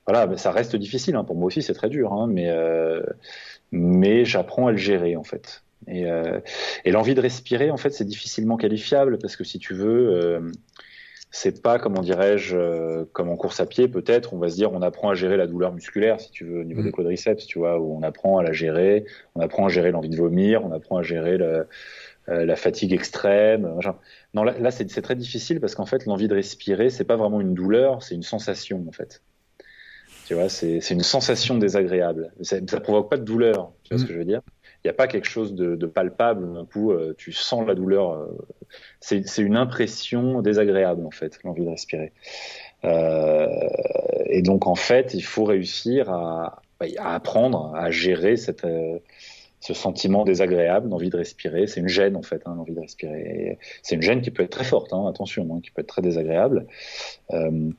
voilà, 0.07 0.35
ça 0.37 0.51
reste 0.51 0.75
difficile. 0.75 1.15
Hein. 1.15 1.23
Pour 1.23 1.35
moi 1.35 1.45
aussi, 1.45 1.61
c'est 1.61 1.75
très 1.75 1.89
dur, 1.89 2.13
hein, 2.13 2.25
mais 2.27 2.49
euh, 2.49 3.03
mais 3.71 4.25
j'apprends 4.25 4.67
à 4.67 4.71
le 4.71 4.77
gérer 4.77 5.15
en 5.15 5.23
fait. 5.23 5.63
Et, 5.87 6.05
et 6.85 6.91
l'envie 6.91 7.15
de 7.15 7.21
respirer, 7.21 7.71
en 7.71 7.77
fait, 7.77 7.91
c'est 7.91 8.05
difficilement 8.05 8.57
qualifiable 8.57 9.17
parce 9.17 9.35
que 9.35 9.43
si 9.43 9.57
tu 9.57 9.73
veux 9.73 10.51
c'est 11.31 11.61
pas, 11.61 11.77
comment 11.77 12.01
dirais-je, 12.01 12.57
euh, 12.57 13.05
comme 13.13 13.29
en 13.29 13.35
course 13.35 13.59
à 13.59 13.65
pied, 13.65 13.87
peut-être, 13.87 14.33
on 14.33 14.39
va 14.39 14.49
se 14.49 14.55
dire, 14.55 14.73
on 14.73 14.81
apprend 14.81 15.09
à 15.09 15.13
gérer 15.13 15.37
la 15.37 15.45
douleur 15.45 15.73
musculaire, 15.73 16.19
si 16.19 16.31
tu 16.31 16.43
veux, 16.43 16.61
au 16.61 16.63
niveau 16.63 16.81
des 16.81 16.89
mm. 16.89 16.93
quadriceps, 16.93 17.45
tu 17.45 17.59
vois, 17.59 17.79
où 17.79 17.95
on 17.95 18.01
apprend 18.01 18.39
à 18.39 18.43
la 18.43 18.51
gérer, 18.51 19.05
on 19.35 19.41
apprend 19.41 19.65
à 19.65 19.69
gérer 19.69 19.91
l'envie 19.91 20.09
de 20.09 20.15
vomir, 20.15 20.65
on 20.65 20.71
apprend 20.71 20.97
à 20.97 21.03
gérer 21.03 21.37
le, 21.37 21.67
euh, 22.29 22.45
la 22.45 22.55
fatigue 22.55 22.93
extrême. 22.93 23.71
Non, 24.33 24.43
là, 24.43 24.55
là 24.59 24.71
c'est 24.71 24.85
très 25.01 25.15
difficile 25.15 25.59
parce 25.59 25.75
qu'en 25.75 25.85
fait, 25.85 26.05
l'envie 26.07 26.27
de 26.27 26.33
respirer, 26.35 26.89
c'est 26.89 27.05
pas 27.05 27.15
vraiment 27.15 27.41
une 27.41 27.53
douleur, 27.53 28.01
c'est 28.01 28.15
une 28.15 28.23
sensation, 28.23 28.83
en 28.87 28.91
fait. 28.91 29.21
Tu 30.29 30.35
vois, 30.35 30.47
c'est 30.47 30.91
une 30.91 31.01
sensation 31.01 31.57
désagréable. 31.57 32.31
Ça, 32.41 32.57
ça 32.69 32.79
provoque 32.79 33.09
pas 33.09 33.17
de 33.17 33.23
douleur, 33.23 33.71
tu 33.81 33.95
vois 33.95 33.97
ce 33.97 34.03
mm. 34.03 34.07
que 34.07 34.13
je 34.13 34.19
veux 34.19 34.25
dire 34.25 34.41
il 34.83 34.87
n'y 34.87 34.91
a 34.91 34.93
pas 34.93 35.07
quelque 35.07 35.27
chose 35.27 35.55
de, 35.55 35.85
palpable. 35.87 36.53
D'un 36.53 36.65
coup, 36.65 36.93
tu 37.17 37.33
sens 37.33 37.67
la 37.67 37.75
douleur. 37.75 38.29
c'est 39.01 39.25
une 39.39 39.57
impression 39.57 40.41
désagréable 40.41 41.05
en 41.05 41.11
fait, 41.11 41.37
l'envie 41.43 41.65
de 41.65 41.69
respirer. 41.69 42.13
et 42.83 44.41
donc 44.41 44.67
en 44.67 44.75
fait, 44.75 45.15
il 45.15 45.23
faut 45.23 45.43
réussir 45.43 46.09
à, 46.11 46.61
à 46.97 47.15
apprendre 47.15 47.73
à 47.75 47.91
gérer 47.91 48.37
cette 48.37 48.65
ce 49.59 49.73
sentiment 49.73 50.23
désagréable 50.23 50.87
d'envie 50.87 51.09
de 51.09 51.17
respirer. 51.17 51.67
C'est 51.67 51.81
une 51.81 51.89
gêne 51.89 52.15
en 52.15 52.21
fait, 52.21 52.43
hein, 52.45 52.53
l'envie 52.55 52.73
de 52.73 52.79
respirer. 52.79 53.57
C'est 53.83 53.95
une 53.95 54.01
gêne 54.01 54.21
qui 54.21 54.31
peut 54.31 54.43
être 54.43 54.51
très 54.51 54.63
forte, 54.63 54.93
hein, 54.93 55.05
attention, 55.09 55.45
hein, 55.51 55.59
qui 55.61 55.71
peut 55.71 55.81
être 55.81 55.87
très 55.87 56.01
désagréable. 56.01 56.67
Euh, 57.31 57.71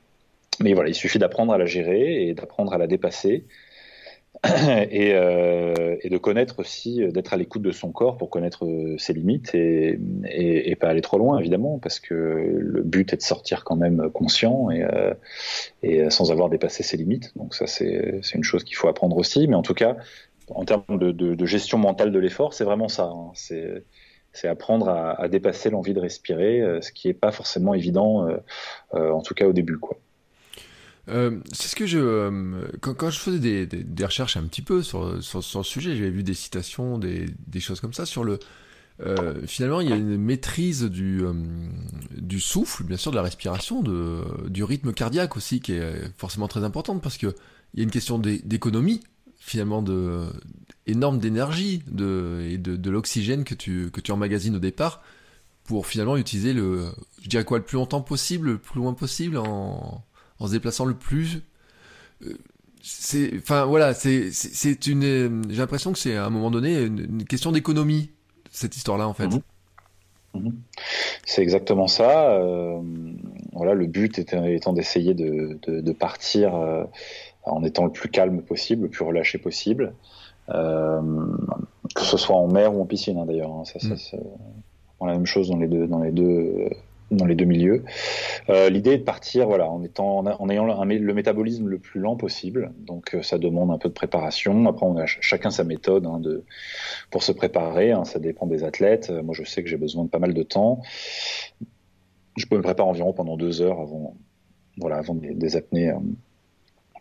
mais 0.63 0.73
voilà, 0.73 0.89
il 0.89 0.95
suffit 0.95 1.19
d'apprendre 1.19 1.53
à 1.53 1.57
la 1.57 1.65
gérer 1.65 2.27
et 2.27 2.33
d'apprendre 2.33 2.73
à 2.73 2.77
la 2.77 2.87
dépasser. 2.87 3.45
Et, 4.89 5.13
euh, 5.13 5.97
et, 6.01 6.09
de 6.09 6.17
connaître 6.17 6.59
aussi, 6.59 7.05
d'être 7.11 7.33
à 7.33 7.37
l'écoute 7.37 7.61
de 7.61 7.71
son 7.71 7.91
corps 7.91 8.17
pour 8.17 8.29
connaître 8.31 8.65
ses 8.97 9.13
limites 9.13 9.53
et, 9.53 9.99
pas 10.79 10.87
aller 10.87 11.01
trop 11.01 11.19
loin 11.19 11.37
évidemment, 11.37 11.77
parce 11.77 11.99
que 11.99 12.13
le 12.57 12.81
but 12.81 13.13
est 13.13 13.17
de 13.17 13.21
sortir 13.21 13.63
quand 13.63 13.75
même 13.75 14.09
conscient 14.09 14.71
et, 14.71 14.83
euh, 14.83 16.09
sans 16.09 16.31
avoir 16.31 16.49
dépassé 16.49 16.81
ses 16.81 16.97
limites. 16.97 17.37
Donc 17.37 17.53
ça 17.53 17.67
c'est 17.67 18.21
une 18.33 18.43
chose 18.43 18.63
qu'il 18.63 18.77
faut 18.77 18.87
apprendre 18.87 19.17
aussi, 19.17 19.47
mais 19.47 19.55
en 19.55 19.61
tout 19.61 19.75
cas 19.75 19.97
en 20.55 20.65
termes 20.65 20.97
de, 20.97 21.45
gestion 21.45 21.77
mentale 21.77 22.11
de 22.11 22.19
l'effort, 22.19 22.53
c'est 22.53 22.63
vraiment 22.63 22.87
ça. 22.87 23.05
Hein. 23.05 23.31
C'est 24.33 24.47
apprendre 24.47 24.89
à, 24.89 25.27
dépasser 25.27 25.69
l'envie 25.69 25.93
de 25.93 25.99
respirer, 25.99 26.61
euh, 26.61 26.81
ce 26.81 26.91
qui 26.91 27.07
n'est 27.07 27.13
pas 27.13 27.31
forcément 27.31 27.73
évident, 27.73 28.27
euh, 28.27 28.37
euh, 28.93 29.11
en 29.11 29.21
tout 29.21 29.33
cas 29.33 29.45
au 29.45 29.53
début. 29.53 29.77
quoi. 29.77 29.97
C'est 31.07 31.67
ce 31.67 31.75
que 31.75 31.85
je 31.85 32.69
quand, 32.79 33.09
je 33.09 33.19
faisais 33.19 33.65
des, 33.65 34.05
recherches 34.05 34.37
un 34.37 34.43
petit 34.43 34.61
peu 34.61 34.81
sur, 34.83 35.21
sur, 35.23 35.65
sujet, 35.65 35.95
j'avais 35.95 36.09
vu 36.09 36.23
des 36.23 36.33
citations, 36.33 36.97
des, 36.97 37.27
choses 37.59 37.79
comme 37.79 37.93
ça 37.93 38.05
sur 38.05 38.23
le. 38.23 38.39
finalement, 39.45 39.81
il 39.81 39.89
y 39.89 39.93
a 39.93 39.95
une 39.95 40.17
maîtrise 40.17 40.83
du 40.83 41.23
du 42.17 42.39
souffle, 42.39 42.83
bien 42.83 42.97
sûr, 42.97 43.11
de 43.11 43.17
la 43.17 43.23
respiration, 43.23 43.81
de 43.81 44.23
du 44.47 44.63
rythme 44.63 44.93
cardiaque 44.93 45.35
aussi, 45.35 45.59
qui 45.59 45.73
est 45.73 46.11
forcément 46.17 46.47
très 46.47 46.63
importante 46.63 47.01
parce 47.01 47.17
que 47.17 47.35
il 47.73 47.79
y 47.79 47.81
a 47.81 47.83
une 47.83 47.91
question 47.91 48.19
d'économie 48.19 49.01
finalement 49.41 49.81
de 49.81 50.27
énorme 50.85 51.17
d'énergie 51.19 51.83
et 51.87 52.57
de, 52.57 52.75
de 52.75 52.89
l'oxygène 52.89 53.43
que 53.43 53.55
tu, 53.55 53.89
que 53.91 53.99
tu 53.99 54.11
emmagasines 54.11 54.55
au 54.55 54.59
départ 54.59 55.01
pour 55.63 55.87
finalement 55.87 56.17
utiliser 56.17 56.53
le, 56.53 56.91
je 57.21 57.27
dirais 57.27 57.43
quoi, 57.43 57.57
le 57.57 57.63
plus 57.63 57.75
longtemps 57.75 58.01
possible, 58.01 58.51
le 58.51 58.57
plus 58.57 58.79
loin 58.79 58.93
possible 58.93 59.37
en, 59.37 60.03
en 60.41 60.47
se 60.47 60.51
déplaçant 60.51 60.85
le 60.85 60.93
plus. 60.93 61.41
Euh, 62.25 62.33
c'est, 62.83 63.31
enfin 63.37 63.65
voilà, 63.65 63.93
c'est, 63.93 64.31
c'est 64.31 64.87
une, 64.87 65.43
j'ai 65.49 65.57
l'impression 65.57 65.93
que 65.93 65.99
c'est 65.99 66.15
à 66.15 66.25
un 66.25 66.29
moment 66.31 66.49
donné 66.49 66.81
une, 66.81 67.25
question 67.25 67.51
d'économie 67.51 68.09
cette 68.49 68.75
histoire-là 68.75 69.07
en 69.07 69.13
fait. 69.13 69.27
Mhm. 69.27 69.41
Mhm. 70.33 70.53
C'est 71.25 71.41
exactement 71.41 71.87
ça. 71.87 72.31
Euh, 72.31 72.79
voilà, 73.53 73.73
le 73.73 73.85
but 73.85 74.17
étant, 74.17 74.45
étant 74.45 74.73
d'essayer 74.73 75.13
de, 75.13 75.59
de, 75.67 75.81
de, 75.81 75.91
partir. 75.91 76.55
Euh, 76.55 76.83
en 77.43 77.63
étant 77.63 77.85
le 77.85 77.91
plus 77.91 78.09
calme 78.09 78.41
possible, 78.41 78.83
le 78.83 78.89
plus 78.89 79.03
relâché 79.03 79.37
possible, 79.37 79.93
euh, 80.49 81.01
que 81.95 82.01
ce 82.01 82.17
soit 82.17 82.35
en 82.35 82.47
mer 82.47 82.75
ou 82.75 82.81
en 82.81 82.85
piscine 82.85 83.17
hein, 83.17 83.25
d'ailleurs. 83.25 83.51
Hein, 83.51 83.63
ça, 83.65 83.79
ça, 83.79 84.17
mm. 84.17 85.07
la 85.07 85.13
même 85.13 85.25
chose 85.25 85.49
dans 85.49 85.57
les 85.57 85.67
deux, 85.67 85.87
dans 85.87 85.99
les 85.99 86.11
deux, 86.11 86.69
dans 87.11 87.25
les 87.25 87.35
deux 87.35 87.45
milieux. 87.45 87.83
Euh, 88.49 88.69
L'idée 88.69 88.91
est 88.91 88.97
de 88.99 89.03
partir, 89.03 89.47
voilà, 89.47 89.69
en 89.69 89.83
étant, 89.83 90.19
en 90.19 90.49
ayant 90.49 90.65
le 90.65 91.13
métabolisme 91.13 91.67
le 91.67 91.77
plus 91.77 91.99
lent 91.99 92.15
possible. 92.15 92.71
Donc, 92.79 93.13
euh, 93.15 93.21
ça 93.21 93.37
demande 93.37 93.71
un 93.71 93.77
peu 93.77 93.89
de 93.89 93.93
préparation. 93.93 94.65
Après, 94.65 94.85
on 94.85 94.97
a 94.97 95.05
chacun 95.05 95.51
sa 95.51 95.63
méthode 95.63 96.05
hein, 96.05 96.21
pour 97.09 97.23
se 97.23 97.31
préparer. 97.31 97.91
Hein, 97.91 98.05
ça 98.05 98.19
dépend 98.19 98.47
des 98.47 98.63
athlètes. 98.63 99.09
Euh, 99.09 99.21
moi, 99.21 99.35
je 99.37 99.43
sais 99.43 99.61
que 99.63 99.69
j'ai 99.69 99.77
besoin 99.77 100.05
de 100.05 100.09
pas 100.09 100.19
mal 100.19 100.33
de 100.33 100.43
temps. 100.43 100.81
Je 102.37 102.45
peux 102.45 102.57
me 102.57 102.63
préparer 102.63 102.89
environ 102.89 103.13
pendant 103.13 103.35
deux 103.35 103.61
heures 103.61 103.79
avant, 103.81 104.15
voilà, 104.77 104.97
avant 104.97 105.15
des, 105.15 105.55
apnées 105.57 105.93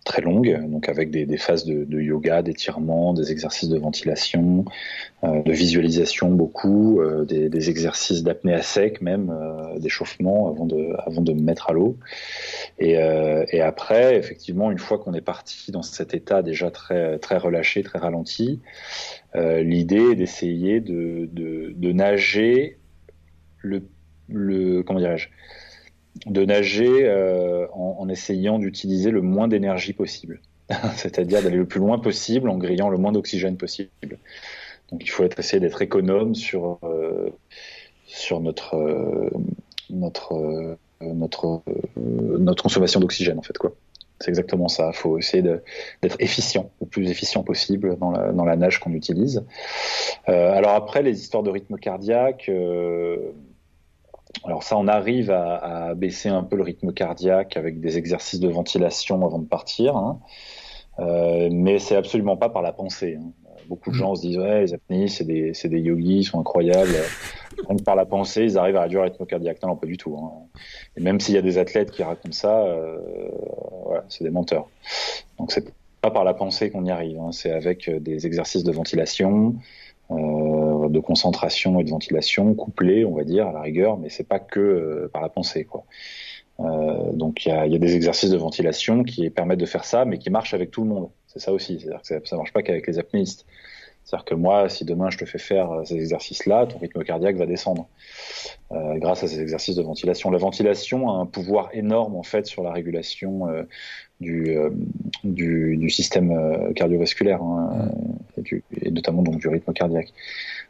très 0.05 0.23
longue, 0.23 0.59
donc 0.69 0.89
avec 0.89 1.11
des, 1.11 1.37
phases 1.37 1.65
de, 1.67 2.01
yoga, 2.01 2.43
d'étirement, 2.43 3.13
des 3.13 3.31
exercices 3.31 3.69
de 3.69 3.79
ventilation, 3.79 4.65
euh, 5.25 5.43
de 5.43 5.53
visualisation 5.53 6.31
beaucoup, 6.31 7.01
euh, 7.01 7.25
des, 7.25 7.71
exercices 7.71 8.23
d'apnée 8.23 8.55
à 8.55 8.63
sec 8.63 9.03
même, 9.03 9.31
euh, 9.31 9.79
d'échauffement 9.79 10.49
avant 10.49 10.65
de, 10.67 10.95
avant 10.99 11.21
de 11.21 11.33
me 11.33 11.43
mettre 11.43 11.71
à 11.71 11.73
l'eau. 11.73 11.99
Et, 12.79 12.97
après, 13.61 14.17
effectivement, 14.17 14.71
une 14.71 14.79
fois 14.79 14.99
qu'on 14.99 15.13
est 15.13 15.21
parti 15.21 15.71
dans 15.71 15.83
cet 15.83 16.15
état 16.15 16.43
déjà 16.43 16.71
très, 16.71 17.19
très 17.19 17.37
relâché, 17.37 17.83
très 17.83 17.99
ralenti, 17.99 18.61
l'idée 19.35 20.13
est 20.13 20.17
d'essayer 20.17 20.81
de, 20.81 21.29
de, 21.33 21.93
nager 21.93 22.79
le, 23.59 23.83
le 24.29 24.83
comment 24.83 24.99
dirais-je 24.99 25.29
de 26.27 26.45
nager 26.45 27.05
euh, 27.05 27.67
en, 27.73 28.09
essayant 28.09 28.59
d'utiliser 28.59 29.11
le 29.11 29.23
moins 29.23 29.49
d'énergie 29.49 29.93
possible, 29.93 30.41
c'est-à-dire 30.97 31.43
d'aller 31.43 31.57
le 31.57 31.67
plus 31.67 31.81
loin 31.81 31.99
possible 31.99 32.49
en 32.49 32.57
grillant 32.57 32.89
le 32.89 32.99
moins 32.99 33.13
d'oxygène 33.13 33.57
possible. 33.57 34.19
Donc 34.91 35.03
il 35.05 35.09
faut 35.09 35.25
être, 35.25 35.39
essayer 35.39 35.61
d'être 35.61 35.83
économe 35.83 36.35
sur, 36.35 36.79
euh, 36.83 37.31
sur 38.07 38.41
notre, 38.41 38.75
euh, 38.75 39.31
notre, 39.89 40.77
notre, 41.01 41.63
notre 41.97 42.63
consommation 42.63 43.01
d'oxygène 43.01 43.39
en 43.39 43.43
fait 43.43 43.57
quoi. 43.57 43.73
C'est 44.23 44.29
exactement 44.29 44.69
ça. 44.69 44.91
Il 44.93 44.97
faut 44.97 45.17
essayer 45.17 45.43
d'être 45.43 46.17
efficient, 46.19 46.71
le 46.83 46.87
plus 46.87 47.11
efficient 47.11 47.43
possible 47.43 47.97
dans 47.97 48.11
la, 48.11 48.33
dans 48.33 48.45
la 48.45 48.55
nage 48.55 48.79
qu'on 48.79 48.93
utilise. 48.93 49.43
alors 50.27 50.75
après, 50.75 51.03
les 51.03 51.19
histoires 51.19 51.43
de 51.43 51.49
rythme 51.49 51.79
cardiaque, 51.79 52.51
alors 54.45 54.63
ça, 54.63 54.77
on 54.77 54.89
arrive 54.89 55.31
à, 55.31 55.95
baisser 55.95 56.29
un 56.29 56.43
peu 56.43 56.57
le 56.57 56.63
rythme 56.63 56.93
cardiaque 56.93 57.57
avec 57.57 57.81
des 57.81 57.99
exercices 57.99 58.41
de 58.41 58.49
ventilation 58.49 59.25
avant 59.25 59.39
de 59.39 59.47
partir, 59.47 59.97
hein. 59.97 60.21
euh, 60.99 61.49
mais 61.53 61.79
c'est 61.79 61.97
absolument 61.97 62.37
pas 62.37 62.49
par 62.49 62.63
la 62.63 62.73
pensée. 62.73 63.19
Hein. 63.21 63.33
Beaucoup 63.69 63.91
de 63.91 63.95
gens 63.95 64.17
se 64.17 64.23
disent 64.23 64.39
ouais, 64.39 64.63
les 64.63 64.75
apnéistes, 64.75 65.19
c'est 65.19 65.25
des, 65.25 65.55
c'est 65.55 65.69
des 65.69 65.79
yogis, 65.79 66.19
ils 66.19 66.25
sont 66.25 66.41
incroyables. 66.41 66.97
Donc 67.69 67.85
par 67.85 67.95
la 67.95 68.05
pensée, 68.05 68.43
ils 68.43 68.59
arrivent 68.59 68.77
à 68.77 68.83
réduire 68.83 69.03
le 69.03 69.11
rythme 69.11 69.27
cardiaque. 69.27 69.63
Non, 69.63 69.77
pas 69.77 69.87
du 69.87 69.97
tout. 69.97 70.17
Hein. 70.17 70.33
Et 70.97 71.01
même 71.01 71.21
s'il 71.21 71.35
y 71.35 71.39
a 71.39 71.43
des 71.43 71.59
athlètes 71.59 71.91
qui 71.91 72.03
racontent 72.03 72.33
ça, 72.33 72.65
euh, 72.65 72.99
voilà, 73.85 74.05
c'est 74.09 74.25
des 74.25 74.31
menteurs. 74.31 74.69
Donc 75.39 75.53
c'est 75.53 75.73
pas 76.01 76.11
par 76.11 76.25
la 76.25 76.35
pensée 76.35 76.71
qu'on 76.71 76.85
y 76.85 76.91
arrive. 76.91 77.19
Hein. 77.19 77.33
C'est 77.33 77.53
avec 77.53 77.89
euh, 77.89 78.01
des 78.01 78.27
exercices 78.27 78.65
de 78.65 78.73
ventilation, 78.73 79.49
euh, 79.49 79.53
de 80.11 81.01
concentration 81.01 81.81
et 81.81 81.85
de 81.85 81.91
ventilation 81.91 82.55
couplés, 82.55 83.05
on 83.05 83.15
va 83.15 83.25
dire, 83.25 83.47
à 83.47 83.53
la 83.53 83.61
rigueur, 83.61 83.99
mais 83.99 84.09
c'est 84.09 84.27
pas 84.27 84.39
que 84.39 84.61
euh, 84.61 85.11
par 85.13 85.23
la 85.23 85.29
pensée, 85.29 85.65
quoi. 85.65 85.85
Euh, 86.61 87.13
donc 87.13 87.47
il 87.47 87.49
y 87.49 87.53
a, 87.53 87.67
y 87.67 87.75
a, 87.75 87.79
des 87.79 87.97
exercices 87.97 88.31
de 88.31 88.37
ventilation 88.37 89.03
qui 89.03 89.31
permettent 89.31 89.61
de 89.61 89.67
faire 89.67 89.85
ça, 89.85 90.05
mais 90.05 90.19
qui 90.19 90.29
marchent 90.29 90.53
avec 90.53 90.71
tout 90.71 90.83
le 90.83 90.89
monde. 90.89 91.09
C'est 91.27 91.39
ça 91.39 91.53
aussi. 91.53 91.81
C'est-à-dire 91.81 92.03
que 92.03 92.07
ça, 92.07 92.17
ça 92.23 92.37
marche 92.37 92.53
pas 92.53 92.63
qu'avec 92.63 92.87
les 92.87 92.99
apnéistes. 92.99 93.47
C'est-à-dire 94.05 94.25
que 94.25 94.35
moi, 94.35 94.69
si 94.69 94.85
demain 94.85 95.11
je 95.11 95.19
te 95.19 95.25
fais 95.25 95.39
faire 95.39 95.83
ces 95.85 95.95
exercices-là, 95.95 96.67
ton 96.67 96.79
rythme 96.79 97.05
cardiaque 97.05 97.37
va 97.37 97.47
descendre 97.47 97.89
euh, 98.73 98.99
grâce 98.99 99.25
à 99.25 99.29
ces 99.29 99.41
exercices 99.41 99.75
de 99.75 99.83
ventilation. 99.83 100.31
La 100.31 100.39
ventilation 100.39 101.11
a 101.11 101.15
un 101.15 101.27
pouvoir 101.27 101.71
énorme 101.73 102.15
en 102.15 102.23
fait 102.23 102.47
sur 102.47 102.63
la 102.63 102.73
régulation 102.73 103.49
euh, 103.49 103.65
du, 104.21 104.57
euh, 104.57 104.71
du, 105.25 105.77
du, 105.77 105.91
système 105.91 106.31
euh, 106.31 106.73
cardiovasculaire 106.73 107.43
hein, 107.43 107.91
et, 108.37 108.63
et, 108.81 108.91
notamment 108.91 109.23
donc 109.23 109.39
du 109.39 109.49
rythme 109.49 109.73
cardiaque. 109.73 110.13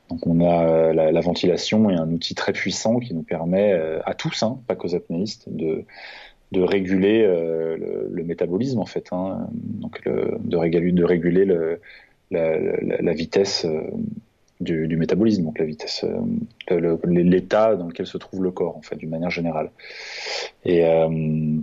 Donc 0.08 0.26
on 0.26 0.40
a 0.40 0.92
la, 0.92 1.12
la, 1.12 1.20
ventilation 1.20 1.90
est 1.90 1.96
un 1.96 2.10
outil 2.10 2.34
très 2.34 2.52
puissant 2.52 2.98
qui 3.00 3.12
nous 3.14 3.22
permet 3.22 3.72
à 4.04 4.14
tous, 4.14 4.42
hein, 4.42 4.58
pas 4.66 4.74
qu'aux 4.74 4.94
apnéistes, 4.94 5.48
de 5.48 5.84
de 6.52 6.62
réguler 6.62 7.22
le, 7.22 8.08
le, 8.10 8.24
métabolisme 8.24 8.80
en 8.80 8.86
fait, 8.86 9.06
hein, 9.12 9.46
donc 9.52 10.04
le, 10.04 10.36
de 10.40 10.56
réguler, 10.56 10.90
de 10.90 11.04
réguler 11.04 11.44
le, 11.44 11.80
la, 12.30 12.58
la, 12.58 13.12
vitesse 13.12 13.64
euh, 13.64 13.82
du, 14.60 14.86
du, 14.86 14.96
métabolisme, 14.96 15.44
donc 15.44 15.58
la 15.58 15.64
vitesse, 15.64 16.04
euh, 16.04 16.96
l'état 17.04 17.76
dans 17.76 17.88
lequel 17.88 18.06
se 18.06 18.18
trouve 18.18 18.42
le 18.42 18.50
corps, 18.50 18.76
en 18.76 18.82
fait, 18.82 18.96
d'une 18.96 19.10
manière 19.10 19.30
générale. 19.30 19.70
Et 20.64 20.84
euh, 20.86 21.58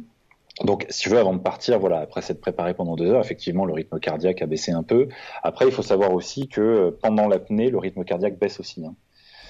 donc, 0.64 0.86
si 0.90 1.04
tu 1.04 1.10
veux, 1.10 1.20
avant 1.20 1.34
de 1.34 1.40
partir, 1.40 1.80
voilà, 1.80 2.00
après 2.00 2.22
s'être 2.22 2.42
préparé 2.42 2.74
pendant 2.74 2.96
deux 2.96 3.10
heures, 3.10 3.22
effectivement, 3.22 3.66
le 3.66 3.74
rythme 3.74 4.00
cardiaque 4.00 4.42
a 4.42 4.46
baissé 4.46 4.72
un 4.72 4.84
peu. 4.84 5.08
Après, 5.44 5.66
il 5.66 5.72
faut 5.72 5.84
savoir 5.84 6.14
aussi 6.14 6.48
que 6.48 6.90
pendant 7.02 7.28
l'apnée, 7.28 7.70
le 7.70 7.78
rythme 7.78 8.04
cardiaque 8.04 8.40
baisse 8.40 8.60
aussi. 8.60 8.84
Hein. 8.86 8.96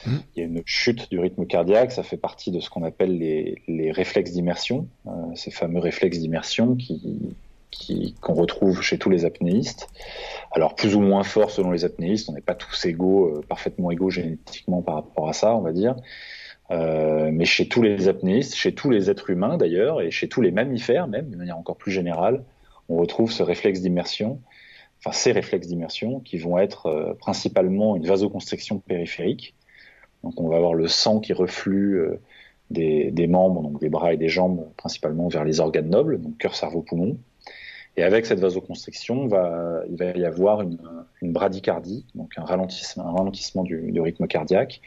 Mmh. 0.05 0.15
Il 0.35 0.39
y 0.39 0.41
a 0.43 0.45
une 0.45 0.61
chute 0.65 1.09
du 1.09 1.19
rythme 1.19 1.45
cardiaque, 1.45 1.91
ça 1.91 2.03
fait 2.03 2.17
partie 2.17 2.51
de 2.51 2.59
ce 2.59 2.69
qu'on 2.69 2.83
appelle 2.83 3.17
les, 3.17 3.61
les 3.67 3.91
réflexes 3.91 4.31
d'immersion, 4.31 4.87
euh, 5.07 5.11
ces 5.35 5.51
fameux 5.51 5.79
réflexes 5.79 6.19
d'immersion 6.19 6.75
qui, 6.75 7.35
qu'on 8.21 8.33
retrouve 8.33 8.81
chez 8.81 8.97
tous 8.97 9.09
les 9.09 9.25
apnéistes. 9.25 9.89
Alors 10.51 10.75
plus 10.75 10.95
ou 10.95 11.01
moins 11.01 11.23
fort 11.23 11.51
selon 11.51 11.71
les 11.71 11.85
apnéistes, 11.85 12.29
on 12.29 12.33
n'est 12.33 12.41
pas 12.41 12.55
tous 12.55 12.85
égaux, 12.85 13.27
euh, 13.27 13.41
parfaitement 13.47 13.91
égaux 13.91 14.09
génétiquement 14.09 14.81
par 14.81 14.95
rapport 14.95 15.29
à 15.29 15.33
ça, 15.33 15.55
on 15.55 15.61
va 15.61 15.73
dire. 15.73 15.95
Euh, 16.71 17.29
mais 17.31 17.45
chez 17.45 17.67
tous 17.67 17.81
les 17.81 18.07
apnéistes, 18.07 18.55
chez 18.55 18.73
tous 18.73 18.89
les 18.89 19.09
êtres 19.09 19.29
humains 19.29 19.57
d'ailleurs, 19.57 20.01
et 20.01 20.11
chez 20.11 20.27
tous 20.27 20.41
les 20.41 20.51
mammifères 20.51 21.07
même, 21.07 21.29
de 21.29 21.35
manière 21.35 21.57
encore 21.57 21.77
plus 21.77 21.91
générale, 21.91 22.43
on 22.89 22.97
retrouve 22.97 23.31
ce 23.31 23.43
réflexe 23.43 23.81
d'immersion. 23.81 24.41
enfin 24.99 25.11
ces 25.11 25.31
réflexes 25.31 25.67
d'immersion, 25.67 26.19
qui 26.19 26.37
vont 26.37 26.57
être 26.57 27.15
principalement 27.19 27.95
une 27.95 28.05
vasoconstriction 28.05 28.79
périphérique. 28.79 29.55
Donc 30.23 30.39
on 30.41 30.49
va 30.49 30.57
avoir 30.57 30.73
le 30.73 30.87
sang 30.87 31.19
qui 31.19 31.33
reflue 31.33 32.01
des, 32.71 33.11
des, 33.11 33.27
membres, 33.27 33.61
donc 33.61 33.79
des 33.79 33.89
bras 33.89 34.13
et 34.13 34.17
des 34.17 34.29
jambes, 34.29 34.67
principalement 34.77 35.27
vers 35.27 35.45
les 35.45 35.59
organes 35.59 35.89
nobles, 35.89 36.19
donc 36.19 36.37
cœur, 36.37 36.55
cerveau, 36.55 36.81
poumon. 36.81 37.17
Et 37.97 38.03
avec 38.03 38.27
cette 38.27 38.39
vasoconstriction, 38.39 39.27
va, 39.27 39.81
il 39.89 39.97
va 39.97 40.11
y 40.11 40.23
avoir 40.23 40.61
une, 40.61 40.77
bradycardie, 41.21 42.05
donc 42.13 42.31
un 42.37 42.43
ralentissement, 42.43 43.63
du, 43.63 43.99
rythme 43.99 44.27
cardiaque. 44.27 44.81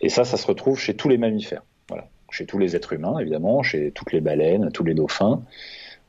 Et 0.00 0.08
ça, 0.08 0.24
ça 0.24 0.38
se 0.38 0.46
retrouve 0.46 0.78
chez 0.78 0.94
tous 0.94 1.08
les 1.08 1.18
mammifères. 1.18 1.62
Chez 2.28 2.44
tous 2.44 2.58
les 2.58 2.74
êtres 2.74 2.92
humains, 2.92 3.20
évidemment, 3.20 3.62
chez 3.62 3.92
toutes 3.92 4.12
les 4.12 4.20
baleines, 4.20 4.72
tous 4.72 4.82
les 4.82 4.94
dauphins. 4.94 5.42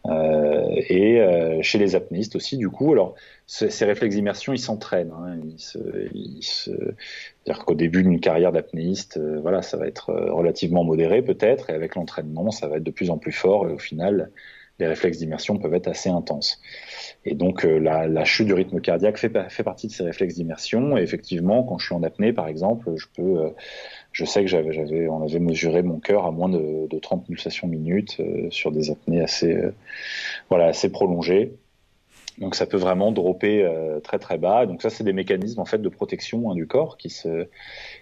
Euh, 0.08 0.82
et 0.88 1.20
euh, 1.20 1.62
chez 1.62 1.78
les 1.78 1.96
apnéistes 1.96 2.36
aussi, 2.36 2.58
du 2.58 2.70
coup. 2.70 2.94
Alors, 2.94 3.16
ces 3.46 3.86
réflexes 3.86 4.16
d'immersion, 4.16 4.54
ils 4.54 4.60
s'entraînent. 4.60 5.12
Hein. 5.12 5.40
C'est-à-dire 5.58 7.66
qu'au 7.66 7.76
début 7.76 8.04
d'une 8.04 8.20
carrière 8.20 8.52
d'apnéiste, 8.52 9.18
euh, 9.18 9.40
voilà, 9.42 9.62
ça 9.62 9.78
va 9.78 9.88
être 9.88 10.14
relativement 10.14 10.84
modéré 10.84 11.22
peut-être, 11.22 11.70
et 11.70 11.74
avec 11.74 11.96
l'entraînement, 11.96 12.52
ça 12.52 12.68
va 12.68 12.78
être 12.78 12.84
de 12.84 12.92
plus 12.92 13.10
en 13.10 13.18
plus 13.18 13.32
fort, 13.32 13.68
et 13.68 13.74
au 13.74 13.78
final, 13.78 14.32
les 14.80 14.88
réflexes 14.88 15.18
d'immersion 15.18 15.58
peuvent 15.58 15.74
être 15.74 15.88
assez 15.88 16.10
intenses. 16.10 16.62
Et 17.26 17.36
donc 17.36 17.66
euh, 17.66 17.80
la, 17.80 18.08
la, 18.08 18.26
chute 18.26 18.48
du 18.48 18.54
rythme 18.54 18.80
cardiaque 18.80 19.18
fait, 19.18 19.32
fait, 19.50 19.64
partie 19.64 19.88
de 19.88 19.92
ces 19.92 20.04
réflexes 20.04 20.36
d'immersion. 20.36 20.98
Et 20.98 21.02
effectivement, 21.02 21.64
quand 21.64 21.78
je 21.78 21.88
suis 21.88 21.96
en 21.96 22.04
apnée, 22.04 22.32
par 22.32 22.48
exemple, 22.48 22.92
je 22.96 23.08
peux, 23.16 23.42
euh, 23.42 23.50
je 24.12 24.26
sais 24.26 24.42
que 24.42 24.48
j'avais, 24.48 24.74
j'avais, 24.74 25.08
on 25.08 25.24
avait 25.24 25.40
mesuré 25.40 25.84
mon 25.84 26.00
cœur 26.00 26.26
à 26.26 26.32
moins 26.32 26.50
de, 26.50 26.88
de 26.88 27.00
30 27.00 27.26
pulsations 27.26 27.68
minutes 27.68 28.18
euh, 28.20 28.50
sur 28.50 28.72
des 28.72 28.90
apnées 28.90 29.22
assez, 29.22 29.54
euh, 29.54 29.74
voilà, 30.50 30.66
assez 30.66 30.90
prolongées. 30.90 31.54
Donc 32.38 32.54
ça 32.54 32.68
peut 32.68 32.78
vraiment 32.78 33.12
dropper 33.12 33.64
euh, 33.64 34.00
très 34.00 34.20
très 34.20 34.38
bas. 34.38 34.66
Donc 34.68 34.82
ça 34.82 34.90
c'est 34.90 35.04
des 35.04 35.14
mécanismes 35.14 35.60
en 35.60 35.66
fait 35.66 35.80
de 35.80 35.90
protection 35.90 36.52
hein, 36.52 36.56
du 36.56 36.68
corps 36.68 36.98
qui 36.98 37.10
se 37.10 37.48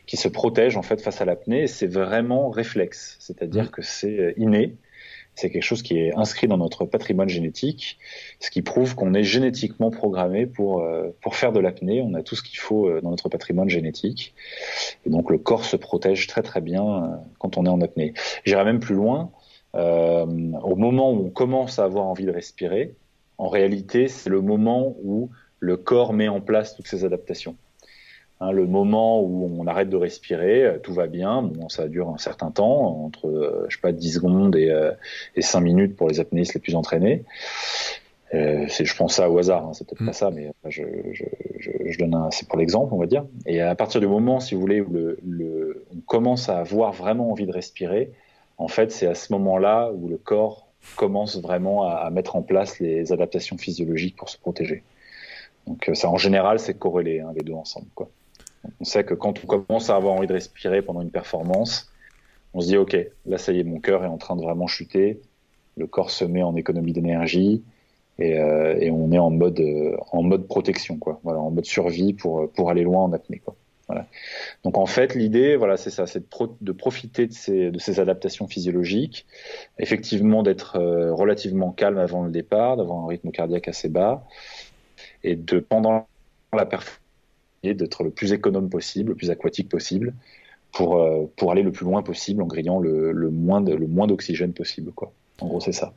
qui 0.06 0.18
se 0.18 0.28
protègent 0.28 0.76
en 0.76 0.82
fait 0.82 1.02
face 1.02 1.22
à 1.22 1.26
l'apnée. 1.26 1.68
C'est 1.68 1.88
vraiment 1.88 2.50
réflexe, 2.50 3.16
c'est-à-dire 3.20 3.66
mmh. 3.66 3.70
que 3.70 3.82
c'est 3.82 4.34
inné 4.38 4.76
c'est 5.36 5.50
quelque 5.50 5.64
chose 5.64 5.84
qui 5.84 5.98
est 5.98 6.16
inscrit 6.16 6.48
dans 6.48 6.58
notre 6.58 6.86
patrimoine 6.86 7.28
génétique, 7.30 8.00
ce 8.40 8.50
qui 8.50 8.62
prouve 8.62 8.96
qu'on 8.96 9.14
est 9.14 9.24
génétiquement 9.24 9.92
programmé 9.92 10.46
pour, 10.46 10.82
euh, 10.82 11.16
pour 11.22 11.36
faire 11.36 11.52
de 11.52 11.60
l'apnée. 11.60 12.02
On 12.02 12.14
a 12.14 12.24
tout 12.24 12.36
ce 12.36 12.44
qu'il 12.44 12.58
faut 12.58 12.88
euh, 12.88 13.02
dans 13.02 13.12
notre 13.12 13.28
patrimoine 13.30 13.70
génétique. 13.70 14.34
Et 15.06 15.10
donc 15.10 15.30
le 15.30 15.38
corps 15.38 15.66
se 15.66 15.76
protège 15.76 16.28
très 16.28 16.42
très 16.42 16.62
bien 16.62 16.84
euh, 16.86 17.08
quand 17.38 17.58
on 17.58 17.66
est 17.66 17.70
en 17.70 17.82
apnée. 17.82 18.14
J'irai 18.46 18.64
même 18.64 18.80
plus 18.80 18.96
loin. 18.96 19.32
Au 19.74 20.76
moment 20.78 21.12
où 21.12 21.26
on 21.26 21.30
commence 21.30 21.80
à 21.80 21.84
avoir 21.84 22.06
envie 22.06 22.24
de 22.24 22.32
respirer, 22.32 22.96
en 23.38 23.50
réalité, 23.50 24.08
c'est 24.08 24.30
le 24.30 24.40
moment 24.40 24.96
où 25.04 25.32
le 25.60 25.76
corps 25.76 26.14
met 26.14 26.30
en 26.30 26.40
place 26.40 26.78
toutes 26.78 26.88
ces 26.88 27.04
adaptations. 27.04 27.58
Hein, 28.42 28.52
le 28.52 28.66
moment 28.68 29.22
où 29.22 29.50
on 29.58 29.66
arrête 29.66 29.90
de 29.90 29.96
respirer, 29.96 30.66
euh, 30.66 30.78
tout 30.78 30.94
va 30.94 31.08
bien. 31.08 31.42
Bon, 31.42 31.70
ça 31.70 31.88
dure 31.88 32.10
un 32.10 32.18
certain 32.18 32.52
temps, 32.52 33.06
entre 33.06 33.28
euh, 33.28 33.66
je 33.70 33.76
sais 33.76 33.82
pas 33.82 33.94
10 33.94 34.16
secondes 34.16 34.56
et, 34.58 34.70
euh, 34.70 34.92
et 35.36 35.42
5 35.42 35.62
minutes 35.62 35.96
pour 35.96 36.10
les 36.10 36.20
apnéistes 36.20 36.54
les 36.54 36.60
plus 36.60 36.76
entraînés. 36.76 37.24
Euh, 38.34 38.68
je 38.68 38.96
pense 38.96 39.16
ça 39.16 39.30
au 39.30 39.38
hasard, 39.38 39.66
hein, 39.66 39.72
c'est 39.74 39.88
peut-être 39.88 40.02
mm. 40.02 40.08
pas 40.08 40.14
ça, 40.14 40.32
mais 40.32 40.52
je, 40.68 40.84
je, 41.14 41.24
je, 41.60 41.72
je 41.86 41.98
donne 41.98 42.14
un, 42.14 42.30
c'est 42.32 42.48
pour 42.48 42.58
l'exemple, 42.58 42.94
on 42.94 42.98
va 42.98 43.06
dire. 43.06 43.26
Et 43.46 43.62
à 43.62 43.74
partir 43.76 44.02
du 44.02 44.08
moment, 44.08 44.42
si 44.42 44.54
vous 44.54 44.62
voulez, 44.62 44.82
où 44.82 44.92
le, 44.92 45.18
le, 45.26 45.86
on 45.96 46.02
commence 46.02 46.50
à 46.50 46.60
avoir 46.60 46.92
vraiment 46.92 47.32
envie 47.32 47.46
de 47.46 47.54
respirer, 47.54 48.12
en 48.58 48.68
fait, 48.68 48.92
c'est 48.92 49.08
à 49.08 49.16
ce 49.16 49.32
moment-là 49.32 49.92
où 49.94 50.10
le 50.10 50.18
corps 50.18 50.68
commence 50.98 51.42
vraiment 51.42 51.84
à, 51.84 51.94
à, 51.94 52.10
mettre 52.10 52.36
en 52.36 52.42
place 52.42 52.80
les 52.80 53.14
adaptations 53.14 53.58
physiologiques 53.58 54.18
pour 54.18 54.28
se 54.28 54.38
protéger. 54.38 54.84
Donc 55.68 55.90
ça, 55.94 56.10
en 56.10 56.18
général, 56.18 56.60
c'est 56.60 56.78
corrélé, 56.78 57.22
hein, 57.22 57.32
les 57.36 57.44
deux 57.44 57.54
ensemble, 57.54 57.88
quoi. 57.96 58.10
On 58.80 58.84
sait 58.84 59.04
que 59.04 59.14
quand 59.14 59.44
on 59.44 59.48
commence 59.48 59.90
à 59.90 59.96
avoir 59.96 60.14
envie 60.14 60.28
de 60.28 60.34
respirer 60.34 60.82
pendant 60.82 61.02
une 61.02 61.12
performance, 61.12 61.92
on 62.54 62.62
se 62.62 62.68
dit 62.68 62.78
ok, 62.78 62.98
là 63.26 63.38
ça 63.38 63.52
y 63.52 63.60
est, 63.60 63.64
mon 63.64 63.80
cœur 63.80 64.04
est 64.04 64.08
en 64.08 64.18
train 64.18 64.36
de 64.36 64.42
vraiment 64.42 64.68
chuter, 64.68 65.20
le 65.78 65.88
corps 65.88 66.12
se 66.12 66.26
met 66.26 66.44
en 66.44 66.56
économie 66.56 66.94
d'énergie 66.94 67.64
et, 68.18 68.40
euh, 68.40 68.90
on 68.92 69.12
est 69.12 69.20
en 69.20 69.30
mode 69.30 69.60
euh, 69.60 69.98
en 70.12 70.24
mode 70.24 70.48
protection 70.48 70.98
quoi, 70.98 71.20
en 71.26 71.52
mode 71.52 71.66
survie 71.66 72.14
pour 72.14 72.50
pour 72.52 72.70
aller 72.70 72.84
loin 72.84 73.04
en 73.04 73.14
apnée 73.14 73.40
quoi. 73.40 73.56
Donc 74.64 74.78
en 74.80 74.88
fait 74.88 75.14
l'idée 75.14 75.56
voilà 75.58 75.78
c'est 75.78 75.92
ça, 75.92 76.08
c'est 76.08 76.20
de, 76.20 76.26
pro 76.26 76.56
de, 76.60 76.72
profiter 76.72 77.28
de 77.28 77.34
ces 77.34 77.70
de 77.70 77.78
ces 77.78 78.00
adaptations 78.00 78.48
physiologiques, 78.48 79.28
effectivement 79.78 80.42
d'être 80.42 80.78
euh, 80.78 81.14
relativement 81.14 81.72
calme 81.72 82.00
avant 82.00 82.24
le 82.24 82.32
départ, 82.32 82.78
d'avoir 82.78 83.04
un 83.04 83.08
rythme 83.08 83.32
cardiaque 83.32 83.68
assez 83.68 83.90
bas 83.90 84.24
et 85.24 85.36
de 85.36 85.60
pendant 85.60 86.08
la 86.54 86.66
performance 86.66 87.05
d'être 87.74 88.04
le 88.04 88.10
plus 88.10 88.34
économe 88.34 88.70
possible, 88.70 89.10
le 89.10 89.16
plus 89.16 89.32
aquatique 89.32 89.70
possible, 89.70 90.14
pour, 90.72 91.02
euh, 91.02 91.26
pour 91.38 91.52
aller 91.52 91.64
le 91.64 91.72
plus 91.72 91.86
loin 91.86 92.04
possible 92.04 92.42
en 92.42 92.48
grillant 92.48 92.80
le, 92.80 93.12
le 93.12 93.30
moins 93.30 93.62
d'oxygène 93.62 94.54
possible. 94.54 94.92
Quoi. 94.92 95.12
En 95.40 95.48
gros, 95.48 95.62
c'est 95.62 95.72
ça. 95.72 95.94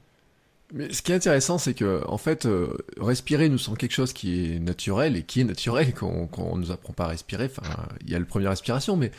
Mais 0.72 0.92
ce 0.92 1.00
qui 1.00 1.12
est 1.12 1.14
intéressant, 1.14 1.56
c'est 1.58 1.74
que 1.74 2.02
en 2.06 2.18
fait, 2.18 2.44
euh, 2.44 2.76
respirer 2.98 3.48
nous 3.48 3.58
semble 3.58 3.78
quelque 3.78 3.92
chose 3.92 4.12
qui 4.12 4.54
est 4.54 4.58
naturel 4.58 5.16
et 5.16 5.22
qui 5.22 5.40
est 5.40 5.44
naturel 5.44 5.94
qu'on 5.98 6.26
qu'on 6.26 6.56
nous 6.56 6.70
apprend 6.70 6.92
pas 6.92 7.04
à 7.04 7.08
respirer. 7.08 7.46
Enfin, 7.46 7.88
il 8.04 8.10
y 8.10 8.14
a 8.14 8.18
le 8.18 8.26
premier 8.26 8.48
respiration, 8.48 8.96
mais 8.96 9.10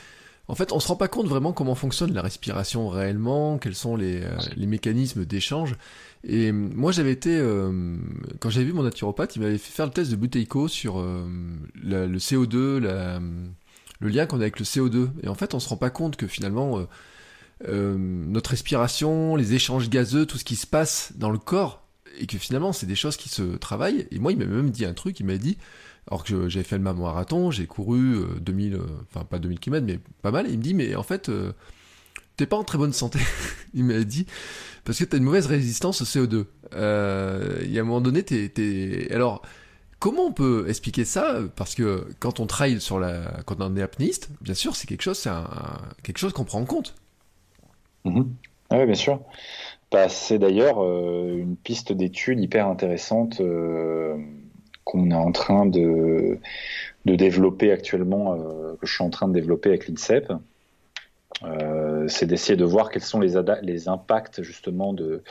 en 0.49 0.55
fait, 0.55 0.73
on 0.73 0.79
se 0.79 0.87
rend 0.87 0.95
pas 0.95 1.07
compte 1.07 1.27
vraiment 1.27 1.53
comment 1.53 1.75
fonctionne 1.75 2.11
la 2.11 2.21
respiration 2.21 2.89
réellement, 2.89 3.59
quels 3.59 3.75
sont 3.75 3.95
les, 3.95 4.23
euh, 4.23 4.35
les 4.57 4.65
mécanismes 4.65 5.23
d'échange. 5.23 5.75
Et 6.27 6.51
moi, 6.51 6.91
j'avais 6.91 7.11
été, 7.11 7.37
euh, 7.37 7.95
quand 8.39 8.49
j'avais 8.49 8.65
vu 8.65 8.73
mon 8.73 8.83
naturopathe, 8.83 9.35
il 9.35 9.43
m'avait 9.43 9.59
fait 9.59 9.71
faire 9.71 9.85
le 9.85 9.91
test 9.91 10.09
de 10.09 10.15
Buteiko 10.15 10.67
sur 10.67 10.99
euh, 10.99 11.23
la, 11.81 12.07
le 12.07 12.17
CO2, 12.17 12.79
la, 12.79 13.21
le 13.99 14.09
lien 14.09 14.25
qu'on 14.25 14.37
a 14.37 14.41
avec 14.41 14.59
le 14.59 14.65
CO2. 14.65 15.09
Et 15.23 15.27
en 15.27 15.35
fait, 15.35 15.53
on 15.53 15.59
se 15.59 15.69
rend 15.69 15.77
pas 15.77 15.89
compte 15.89 16.15
que 16.15 16.27
finalement, 16.27 16.79
euh, 16.79 16.83
euh, 17.67 17.95
notre 17.97 18.51
respiration, 18.51 19.35
les 19.35 19.53
échanges 19.53 19.89
gazeux, 19.89 20.25
tout 20.25 20.37
ce 20.37 20.43
qui 20.43 20.55
se 20.55 20.67
passe 20.67 21.13
dans 21.15 21.29
le 21.29 21.37
corps, 21.37 21.85
et 22.19 22.25
que 22.25 22.37
finalement, 22.37 22.73
c'est 22.73 22.87
des 22.87 22.95
choses 22.95 23.17
qui 23.17 23.29
se 23.29 23.55
travaillent. 23.57 24.07
Et 24.11 24.19
moi, 24.19 24.31
il 24.31 24.37
m'a 24.39 24.45
même 24.45 24.71
dit 24.71 24.85
un 24.85 24.93
truc, 24.93 25.19
il 25.19 25.25
m'a 25.25 25.37
dit, 25.37 25.57
alors 26.09 26.23
que 26.23 26.49
j'avais 26.49 26.65
fait 26.65 26.77
le 26.77 26.83
marathon, 26.83 27.51
j'ai 27.51 27.67
couru 27.67 28.25
2000, 28.41 28.79
enfin 29.09 29.23
pas 29.25 29.39
2000 29.39 29.59
km, 29.59 29.85
mais 29.85 29.99
pas 30.21 30.31
mal, 30.31 30.47
et 30.47 30.51
il 30.51 30.57
me 30.57 30.63
dit, 30.63 30.73
mais 30.73 30.95
en 30.95 31.03
fait 31.03 31.31
t'es 32.35 32.45
pas 32.45 32.57
en 32.57 32.63
très 32.63 32.77
bonne 32.77 32.93
santé, 32.93 33.19
il 33.73 33.83
m'a 33.83 34.03
dit, 34.03 34.25
parce 34.85 34.97
que 34.97 35.03
t'as 35.03 35.17
une 35.17 35.23
mauvaise 35.23 35.45
résistance 35.45 36.01
au 36.01 36.05
CO2. 36.05 36.45
Euh, 36.73 37.59
il 37.63 37.71
y 37.71 37.77
a 37.77 37.81
un 37.81 37.85
moment 37.85 38.01
donné, 38.01 38.23
t'es. 38.23 39.07
Alors, 39.11 39.41
comment 39.99 40.25
on 40.25 40.31
peut 40.31 40.65
expliquer 40.69 41.05
ça? 41.05 41.41
Parce 41.55 41.75
que 41.75 42.07
quand 42.19 42.39
on 42.39 42.45
travaille 42.45 42.79
sur 42.79 42.99
la... 42.99 43.41
quand 43.45 43.57
on 43.59 43.75
est 43.75 43.81
apnéiste, 43.81 44.29
bien 44.41 44.53
sûr, 44.53 44.75
c'est 44.75 44.87
quelque 44.87 45.01
chose, 45.01 45.17
c'est 45.17 45.29
quelque 46.03 46.17
chose 46.17 46.33
qu'on 46.33 46.45
prend 46.45 46.61
en 46.61 46.65
compte. 46.65 46.95
Mmh. 48.05 48.21
Oui, 48.71 48.85
bien 48.85 48.95
sûr. 48.95 49.19
Bah, 49.91 50.07
c'est 50.07 50.39
d'ailleurs 50.39 50.83
euh, 50.83 51.37
une 51.37 51.55
piste 51.55 51.91
d'étude 51.91 52.39
hyper 52.39 52.67
intéressante 52.67 53.41
euh, 53.41 54.17
qu'on 54.89 55.11
est 55.11 55.15
en 55.15 55.31
train 55.31 55.67
de, 55.67 56.39
de 57.05 57.15
développer 57.15 57.71
actuellement, 57.71 58.33
euh, 58.33 58.73
que 58.81 58.87
je 58.87 58.93
suis 58.93 59.03
en 59.03 59.11
train 59.11 59.27
de 59.27 59.33
développer 59.33 59.69
avec 59.69 59.87
l'INSEP. 59.87 60.31
Euh, 61.43 62.07
c'est 62.07 62.25
d'essayer 62.25 62.57
de 62.57 62.65
voir 62.65 62.89
quels 62.89 63.03
sont 63.03 63.19
les, 63.19 63.37
impacts 63.87 64.41
justement 64.41 64.93
de, 64.93 65.21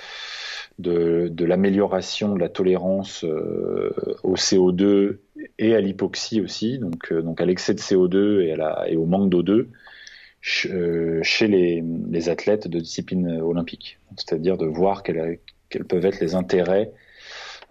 de, 0.78 1.44
l'amélioration 1.44 2.34
de 2.34 2.38
la 2.38 2.48
tolérance 2.48 3.24
euh, 3.24 3.90
au 4.22 4.36
CO2 4.36 5.18
et 5.58 5.74
à 5.74 5.80
l'hypoxie 5.80 6.40
aussi, 6.40 6.78
donc, 6.78 7.12
donc 7.12 7.40
à 7.40 7.44
l'excès 7.44 7.74
de 7.74 7.80
CO2 7.80 8.42
et, 8.86 8.96
au 8.96 9.06
manque 9.06 9.28
d'O2 9.28 9.66
euh, 10.66 11.20
chez 11.24 11.48
les, 11.48 11.82
les, 12.10 12.28
athlètes 12.28 12.68
de 12.68 12.78
discipline 12.78 13.40
olympique. 13.40 13.98
C'est-à-dire 14.16 14.56
de 14.56 14.66
voir 14.66 15.02
quels, 15.02 15.40
quels 15.68 15.84
peuvent 15.84 16.06
être 16.06 16.20
les 16.20 16.36
intérêts 16.36 16.92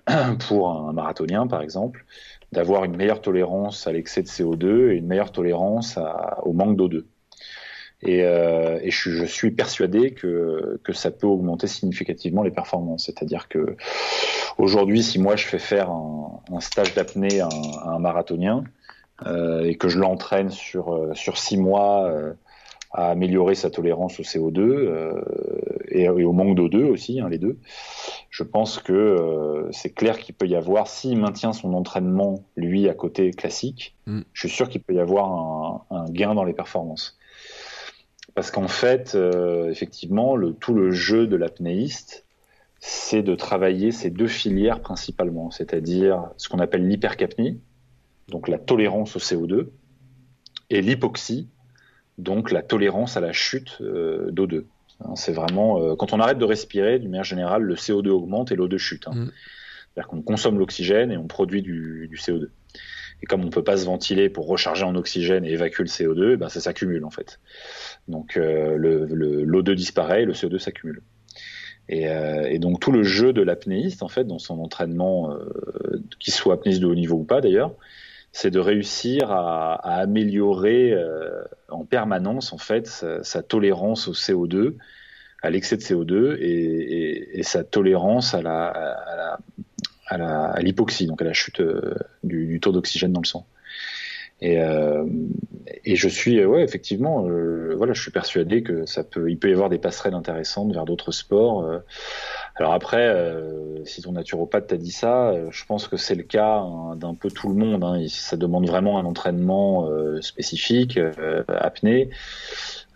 pour 0.47 0.69
un 0.69 0.93
marathonien 0.93 1.47
par 1.47 1.61
exemple, 1.61 2.05
d'avoir 2.51 2.83
une 2.85 2.95
meilleure 2.95 3.21
tolérance 3.21 3.87
à 3.87 3.91
l'excès 3.91 4.21
de 4.21 4.27
CO2 4.27 4.91
et 4.91 4.95
une 4.95 5.07
meilleure 5.07 5.31
tolérance 5.31 5.97
à, 5.97 6.39
au 6.45 6.53
manque 6.53 6.77
d'O2. 6.77 7.03
Et, 8.03 8.23
euh, 8.23 8.79
et 8.83 8.91
je, 8.91 9.09
je, 9.09 9.25
suis 9.25 9.51
persuadé 9.51 10.11
que, 10.11 10.79
que 10.83 10.93
ça 10.93 11.09
peut 11.09 11.25
augmenter 11.25 11.65
significativement 11.65 12.43
les 12.43 12.51
performances. 12.51 13.05
C'est-à-dire 13.05 13.47
que 13.47 13.75
aujourd'hui, 14.59 15.01
si 15.01 15.19
moi 15.19 15.35
je 15.35 15.45
fais 15.45 15.57
faire 15.57 15.89
un, 15.89 16.41
un 16.51 16.59
stage 16.59 16.93
d'apnée 16.93 17.41
à, 17.41 17.49
un 17.85 17.97
marathonien 17.97 18.63
euh, 19.25 19.63
et 19.63 19.75
que 19.75 19.89
je 19.89 19.97
l'entraîne 19.97 20.51
sur, 20.51 20.93
euh, 20.93 21.13
sur 21.15 21.39
six 21.39 21.57
mois 21.57 22.05
euh, 22.05 22.33
à 22.91 23.09
améliorer 23.09 23.55
sa 23.55 23.69
tolérance 23.69 24.19
au 24.19 24.23
CO2 24.23 24.59
euh, 24.59 25.21
et, 25.89 26.03
et, 26.03 26.09
au 26.09 26.33
manque 26.33 26.55
d'O2 26.55 26.85
aussi, 26.85 27.19
hein, 27.19 27.29
les 27.29 27.37
deux, 27.37 27.57
je 28.37 28.43
pense 28.43 28.77
que 28.77 28.93
euh, 28.93 29.67
c'est 29.71 29.89
clair 29.89 30.19
qu'il 30.19 30.35
peut 30.35 30.45
y 30.45 30.55
avoir, 30.55 30.87
s'il 30.87 31.17
maintient 31.17 31.53
son 31.53 31.73
entraînement, 31.73 32.43
lui, 32.55 32.87
à 32.87 32.93
côté 32.93 33.31
classique, 33.31 33.95
mm. 34.05 34.21
je 34.31 34.39
suis 34.39 34.55
sûr 34.55 34.69
qu'il 34.69 34.83
peut 34.83 34.93
y 34.93 34.99
avoir 34.99 35.31
un, 35.31 35.85
un 35.89 36.05
gain 36.05 36.35
dans 36.35 36.43
les 36.43 36.53
performances. 36.53 37.17
Parce 38.35 38.51
qu'en 38.51 38.67
fait, 38.67 39.15
euh, 39.15 39.71
effectivement, 39.71 40.35
le, 40.35 40.53
tout 40.53 40.75
le 40.75 40.91
jeu 40.91 41.25
de 41.25 41.35
l'apnéiste, 41.35 42.25
c'est 42.79 43.23
de 43.23 43.33
travailler 43.33 43.91
ces 43.91 44.11
deux 44.11 44.27
filières 44.27 44.81
principalement, 44.81 45.49
c'est-à-dire 45.49 46.29
ce 46.37 46.47
qu'on 46.47 46.59
appelle 46.59 46.87
l'hypercapnie, 46.87 47.59
donc 48.27 48.47
la 48.47 48.59
tolérance 48.59 49.15
au 49.15 49.19
CO2, 49.19 49.69
et 50.69 50.83
l'hypoxie, 50.83 51.49
donc 52.19 52.51
la 52.51 52.61
tolérance 52.61 53.17
à 53.17 53.19
la 53.19 53.33
chute 53.33 53.79
euh, 53.81 54.29
d'O2. 54.29 54.65
Hein, 55.03 55.15
c'est 55.15 55.31
vraiment 55.31 55.81
euh, 55.81 55.95
quand 55.95 56.13
on 56.13 56.19
arrête 56.19 56.37
de 56.37 56.45
respirer, 56.45 56.99
d'une 56.99 57.11
manière 57.11 57.23
générale, 57.23 57.63
le 57.63 57.75
CO2 57.75 58.09
augmente 58.09 58.51
et 58.51 58.55
l'O2 58.55 58.77
chute. 58.77 59.07
Hein. 59.07 59.15
Mm. 59.15 59.31
C'est-à-dire 59.93 60.07
qu'on 60.09 60.21
consomme 60.21 60.59
l'oxygène 60.59 61.11
et 61.11 61.17
on 61.17 61.27
produit 61.27 61.61
du, 61.61 62.09
CO2. 62.13 62.49
Et 63.23 63.25
comme 63.25 63.41
on 63.41 63.45
ne 63.45 63.49
peut 63.49 63.63
pas 63.63 63.77
se 63.77 63.85
ventiler 63.85 64.29
pour 64.29 64.47
recharger 64.47 64.83
en 64.83 64.93
oxygène 64.95 65.43
et 65.43 65.51
évacuer 65.51 65.83
le 65.83 65.89
CO2, 65.89 66.33
eh 66.33 66.37
ben 66.37 66.49
ça 66.49 66.61
s'accumule 66.61 67.03
en 67.03 67.09
fait. 67.09 67.39
Donc 68.07 68.37
euh, 68.37 68.77
l'O2 68.77 69.73
disparaît 69.73 70.21
et 70.21 70.25
le 70.25 70.33
CO2 70.33 70.59
s'accumule. 70.59 71.01
Et, 71.89 72.09
euh, 72.09 72.47
et, 72.49 72.59
donc 72.59 72.79
tout 72.79 72.91
le 72.91 73.03
jeu 73.03 73.33
de 73.33 73.41
l'apnéiste, 73.41 74.03
en 74.03 74.09
fait, 74.09 74.25
dans 74.25 74.39
son 74.39 74.59
entraînement, 74.59 75.31
euh, 75.31 76.03
qu'il 76.19 76.33
soit 76.33 76.53
apnéiste 76.53 76.81
de 76.81 76.85
haut 76.85 76.95
niveau 76.95 77.15
ou 77.15 77.23
pas 77.23 77.39
d'ailleurs, 77.39 77.73
c'est 78.31 78.51
de 78.51 78.59
réussir 78.59 79.31
à, 79.31 79.75
améliorer 79.75 80.93
euh, 80.93 81.43
en 81.69 81.85
permanence 81.85 82.53
en 82.53 82.57
fait 82.57 82.87
sa, 82.87 83.43
tolérance 83.43 84.07
au 84.07 84.13
CO2, 84.13 84.75
à 85.41 85.49
l'excès 85.49 85.77
de 85.77 85.81
CO2 85.81 86.37
et, 86.39 87.41
sa 87.43 87.63
tolérance 87.63 88.33
à 88.33 88.41
la, 88.41 89.39
l'hypoxie, 90.59 91.07
donc 91.07 91.21
à 91.21 91.25
la 91.25 91.33
chute 91.33 91.61
euh, 91.61 91.95
du, 92.23 92.59
taux 92.59 92.71
d'oxygène 92.71 93.13
dans 93.13 93.21
le 93.21 93.27
sang. 93.27 93.47
Et, 94.39 94.61
euh, 94.61 95.03
je 95.85 96.07
suis, 96.07 96.43
ouais, 96.45 96.63
effectivement, 96.63 97.27
voilà, 97.75 97.93
je 97.93 98.01
suis 98.01 98.11
persuadé 98.11 98.61
que 98.61 98.85
ça 98.85 99.03
peut, 99.03 99.31
il 99.31 99.39
peut 99.39 99.49
y 99.49 99.53
avoir 99.53 99.69
des 99.69 99.79
passerelles 99.79 100.13
intéressantes 100.13 100.73
vers 100.73 100.85
d'autres 100.85 101.11
sports. 101.11 101.81
Euh. 102.59 102.63
Alors 102.63 102.73
après, 102.73 103.07
euh, 103.07 103.83
si 103.85 104.01
ton 104.01 104.13
naturopathe 104.13 104.67
t'a 104.67 104.77
dit 104.77 104.91
ça, 104.91 105.33
je 105.49 105.65
pense 105.65 105.87
que 105.87 105.97
c'est 105.97 106.15
le 106.15 106.23
cas 106.23 106.57
hein, 106.57 106.95
d'un 106.95 107.13
peu 107.13 107.29
tout 107.29 107.49
le 107.49 107.55
monde. 107.55 107.83
Hein. 107.83 108.05
Ça 108.09 108.37
demande 108.37 108.67
vraiment 108.67 108.99
un 108.99 109.05
entraînement 109.05 109.89
spécifique, 110.21 110.99
apnée. 111.47 112.09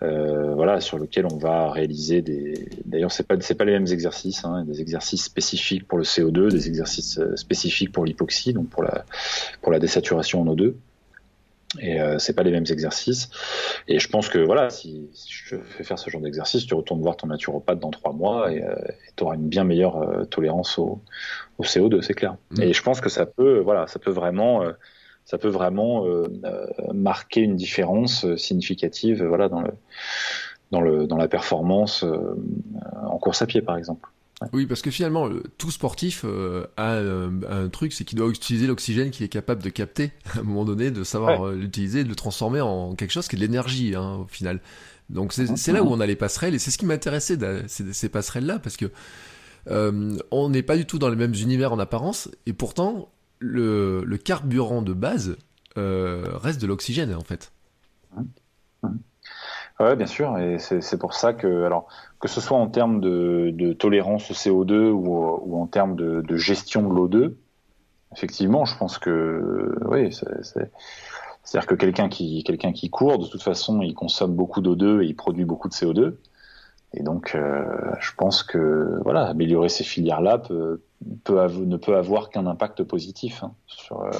Euh, 0.03 0.55
voilà, 0.55 0.82
sur 0.82 0.97
lequel 0.97 1.28
on 1.32 1.38
va 1.38 1.70
réaliser 1.70 2.24
des. 2.24 2.68
D'ailleurs, 2.86 3.12
c'est 3.12 3.28
pas 3.28 3.36
c'est 3.39 3.53
pas 3.53 3.66
les 3.66 3.74
mêmes 3.74 3.88
exercices, 3.88 4.43
hein, 4.45 4.64
des 4.66 4.82
exercices 4.82 5.24
spécifiques 5.24 5.88
pour 5.88 5.99
le 5.99 6.03
CO2, 6.03 6.49
des 6.49 6.68
exercices 6.68 7.20
spécifiques 7.36 7.91
pour 7.91 8.05
l'hypoxie, 8.05 8.51
donc 8.51 8.68
pour 8.70 8.82
la 8.82 9.05
pour 9.62 9.72
la 9.72 9.78
désaturation 9.78 10.41
en 10.41 10.55
O2 10.55 10.74
et 11.80 12.01
euh, 12.01 12.19
c'est 12.19 12.34
pas 12.34 12.43
les 12.43 12.51
mêmes 12.51 12.65
exercices. 12.69 13.30
Et 13.88 13.99
je 13.99 14.09
pense 14.09 14.30
que 14.30 14.39
voilà, 14.39 14.69
si, 14.69 15.09
je 15.30 15.55
fais 15.57 15.84
faire 15.84 15.97
ce 15.97 16.09
genre 16.09 16.22
d'exercice, 16.22 16.65
tu 16.65 16.74
retournes 16.74 17.01
voir 17.01 17.15
ton 17.15 17.28
naturopathe 17.28 17.80
dans 17.80 17.91
trois 17.91 18.13
mois 18.13 18.51
et 18.51 18.63
euh, 18.63 18.76
tu 19.15 19.24
auras 19.24 19.36
une 19.36 19.47
bien 19.47 19.63
meilleure 19.63 19.97
euh, 19.97 20.26
tolérance 20.26 20.78
au, 20.78 21.01
au 21.57 21.63
CO2, 21.63 22.01
c'est 22.01 22.13
clair. 22.13 22.36
Mm. 22.51 22.61
Et 22.61 22.74
je 22.74 22.84
pense 22.84 22.99
que 22.99 23.09
ça 23.09 23.26
peut, 23.26 23.59
voilà, 23.59 23.88
ça 23.88 23.99
peut 23.99 24.11
vraiment, 24.11 24.63
euh, 24.63 24.72
ça 25.24 25.38
peut 25.38 25.49
vraiment 25.49 26.05
marquer 26.93 27.41
une 27.41 27.55
différence 27.55 28.26
significative, 28.36 29.24
voilà, 29.24 29.47
dans 29.49 29.61
le, 29.61 29.72
dans 30.72 30.82
le, 30.82 31.05
dans 31.05 31.15
la 31.15 31.28
performance 31.28 32.03
en 32.03 33.17
course 33.19 33.41
à 33.41 33.45
pied, 33.45 33.61
par 33.61 33.78
exemple. 33.78 34.09
Oui, 34.53 34.65
parce 34.65 34.81
que 34.81 34.89
finalement, 34.89 35.29
tout 35.57 35.71
sportif 35.71 36.23
euh, 36.25 36.65
a 36.75 36.97
un, 36.97 37.69
truc, 37.69 37.93
c'est 37.93 38.03
qu'il 38.03 38.17
doit 38.17 38.27
utiliser 38.27 38.65
l'oxygène 38.65 39.11
qu'il 39.11 39.23
est 39.23 39.29
capable 39.29 39.61
de 39.61 39.69
capter 39.69 40.11
à 40.35 40.39
un 40.39 40.43
moment 40.43 40.65
donné, 40.65 40.91
de 40.91 41.03
savoir 41.03 41.47
euh, 41.47 41.55
l'utiliser, 41.55 42.03
de 42.03 42.09
le 42.09 42.15
transformer 42.15 42.61
en 42.61 42.95
quelque 42.95 43.11
chose 43.11 43.27
qui 43.27 43.35
est 43.35 43.39
de 43.39 43.43
l'énergie 43.43 43.95
hein, 43.95 44.21
au 44.23 44.27
final. 44.27 44.59
Donc 45.09 45.33
c'est 45.33 45.73
là 45.73 45.83
où 45.83 45.87
on 45.87 45.99
a 45.99 46.05
les 46.05 46.15
passerelles, 46.15 46.55
et 46.55 46.59
c'est 46.59 46.71
ce 46.71 46.77
qui 46.77 46.85
m'intéressait, 46.85 47.37
ces, 47.67 47.91
ces 47.91 48.09
passerelles-là, 48.09 48.59
parce 48.59 48.77
que 48.77 48.85
euh, 49.69 50.17
on 50.31 50.49
n'est 50.49 50.63
pas 50.63 50.77
du 50.77 50.85
tout 50.85 50.99
dans 50.99 51.09
les 51.09 51.17
mêmes 51.17 51.33
univers 51.33 51.73
en 51.73 51.79
apparence, 51.79 52.29
et 52.45 52.53
pourtant 52.53 53.11
le, 53.39 54.03
le 54.05 54.17
carburant 54.17 54.81
de 54.81 54.93
base 54.93 55.35
reste 55.75 56.61
de 56.61 56.67
l'oxygène 56.67 57.13
en 57.13 57.23
fait. 57.23 57.51
Oui, 59.82 59.95
bien 59.95 60.05
sûr, 60.05 60.38
et 60.38 60.59
c'est 60.59 60.97
pour 60.99 61.15
ça 61.15 61.34
que, 61.34 61.63
alors, 61.63 61.88
que 62.19 62.27
ce 62.27 62.39
soit 62.39 62.57
en 62.57 62.67
termes 62.67 63.01
de, 63.01 63.73
tolérance 63.73 64.29
au 64.29 64.34
CO2 64.36 64.91
ou, 64.91 65.59
en 65.59 65.65
termes 65.65 65.95
de, 65.95 66.36
gestion 66.38 66.88
de 66.88 66.93
l'O2, 66.93 67.34
effectivement, 68.13 68.65
je 68.65 68.77
pense 68.77 68.99
que, 68.99 69.75
oui, 69.86 70.13
c'est-à-dire 70.13 71.65
que 71.65 71.73
quelqu'un 71.73 72.09
qui, 72.09 72.43
quelqu'un 72.43 72.73
qui 72.73 72.91
court, 72.91 73.17
de 73.17 73.25
toute 73.25 73.41
façon, 73.41 73.82
il 73.82 73.95
consomme 73.95 74.36
beaucoup 74.36 74.61
d'O2 74.61 75.01
et 75.01 75.07
il 75.07 75.15
produit 75.15 75.45
beaucoup 75.45 75.67
de 75.67 75.73
CO2. 75.73 76.15
Et 76.93 77.01
donc, 77.01 77.34
euh, 77.34 77.65
je 77.99 78.11
pense 78.15 78.43
que, 78.43 78.99
voilà, 79.03 79.23
améliorer 79.23 79.69
ces 79.69 79.84
filières-là 79.84 80.43
ne 80.51 81.77
peut 81.77 81.95
avoir 81.95 82.29
qu'un 82.29 82.45
impact 82.45 82.84
positif 82.84 83.43
hein, 83.43 83.53
sur, 83.65 84.01
euh, 84.01 84.11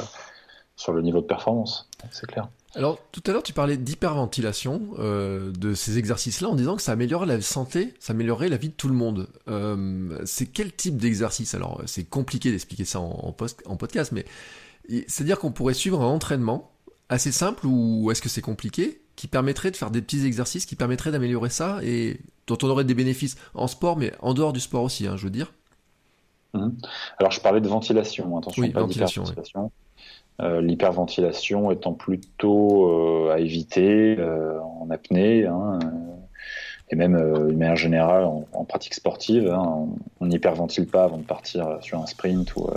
sur 0.76 0.94
le 0.94 1.04
niveau 1.04 1.22
de 1.22 1.28
performance, 1.28 1.88
c'est 2.10 2.26
clair. 2.26 2.48
Alors, 2.76 3.00
tout 3.12 3.22
à 3.28 3.32
l'heure, 3.32 3.44
tu 3.44 3.52
parlais 3.52 3.76
d'hyperventilation 3.76 4.82
euh, 4.98 5.52
de 5.52 5.74
ces 5.74 5.98
exercices-là 5.98 6.50
en 6.50 6.56
disant 6.56 6.78
que 6.78 6.82
ça 6.82 6.94
améliorait 6.94 7.26
la 7.26 7.42
santé, 7.42 7.94
ça 8.00 8.14
améliorait 8.14 8.48
la 8.48 8.58
vie 8.58 8.70
de 8.70 8.74
tout 8.74 8.88
le 8.88 8.94
monde. 8.94 9.28
Euh, 9.50 10.18
c'est 10.26 10.46
quel 10.46 10.72
type 10.74 10.96
d'exercice? 10.98 11.54
Alors, 11.54 11.82
c'est 11.86 12.06
compliqué 12.06 12.50
d'expliquer 12.50 12.86
ça 12.86 13.02
en, 13.02 13.36
en, 13.66 13.76
podcast, 13.76 14.14
mais 14.14 14.26
c'est-à-dire 15.08 15.38
qu'on 15.38 15.52
pourrait 15.52 15.74
suivre 15.74 16.02
un 16.02 16.08
entraînement 16.08 16.72
assez 17.10 17.34
simple 17.34 17.68
ou 17.68 18.10
est-ce 18.10 18.22
que 18.22 18.30
c'est 18.30 18.42
compliqué 18.42 19.02
qui 19.18 19.28
permettrait 19.28 19.72
de 19.72 19.76
faire 19.76 19.92
des 19.92 20.02
petits 20.02 20.26
exercices 20.26 20.66
qui 20.66 20.76
permettraient 20.76 21.12
d'améliorer 21.12 21.50
ça 21.50 21.80
et 21.84 22.22
dont 22.48 22.58
on 22.64 22.70
aurait 22.70 22.86
des 22.86 22.96
bénéfices 22.96 23.36
en 23.54 23.68
sport, 23.68 23.98
mais 23.98 24.14
en 24.22 24.34
dehors 24.34 24.54
du 24.54 24.62
sport 24.62 24.84
aussi, 24.84 25.08
hein, 25.08 25.18
je 25.18 25.26
veux 25.26 25.30
dire? 25.30 25.54
Mmh. 26.54 26.70
Alors, 27.20 27.32
je 27.32 27.42
parlais 27.42 27.62
de 27.62 27.68
ventilation, 27.68 28.38
attention, 28.38 28.64
oui, 28.64 28.70
pas 28.70 28.82
ventilation. 28.82 29.26
L'hyperventilation 30.62 31.72
étant 31.72 31.94
plutôt 31.94 32.88
euh, 32.88 33.34
à 33.34 33.40
éviter 33.40 34.16
euh, 34.18 34.60
en 34.60 34.90
apnée. 34.90 35.46
Hein, 35.46 35.80
et 36.90 36.96
même 36.96 37.16
d'une 37.48 37.58
manière 37.58 37.78
générale 37.78 38.26
en, 38.26 38.66
pratique 38.66 38.94
sportive, 38.96 39.50
hein, 39.50 39.88
on 40.20 40.26
n'hyperventile 40.26 40.88
pas 40.88 41.06
avant 41.06 41.18
de 41.18 41.24
partir 41.24 41.78
sur 41.80 42.02
un 42.02 42.06
sprint 42.06 42.54
ou, 42.58 42.68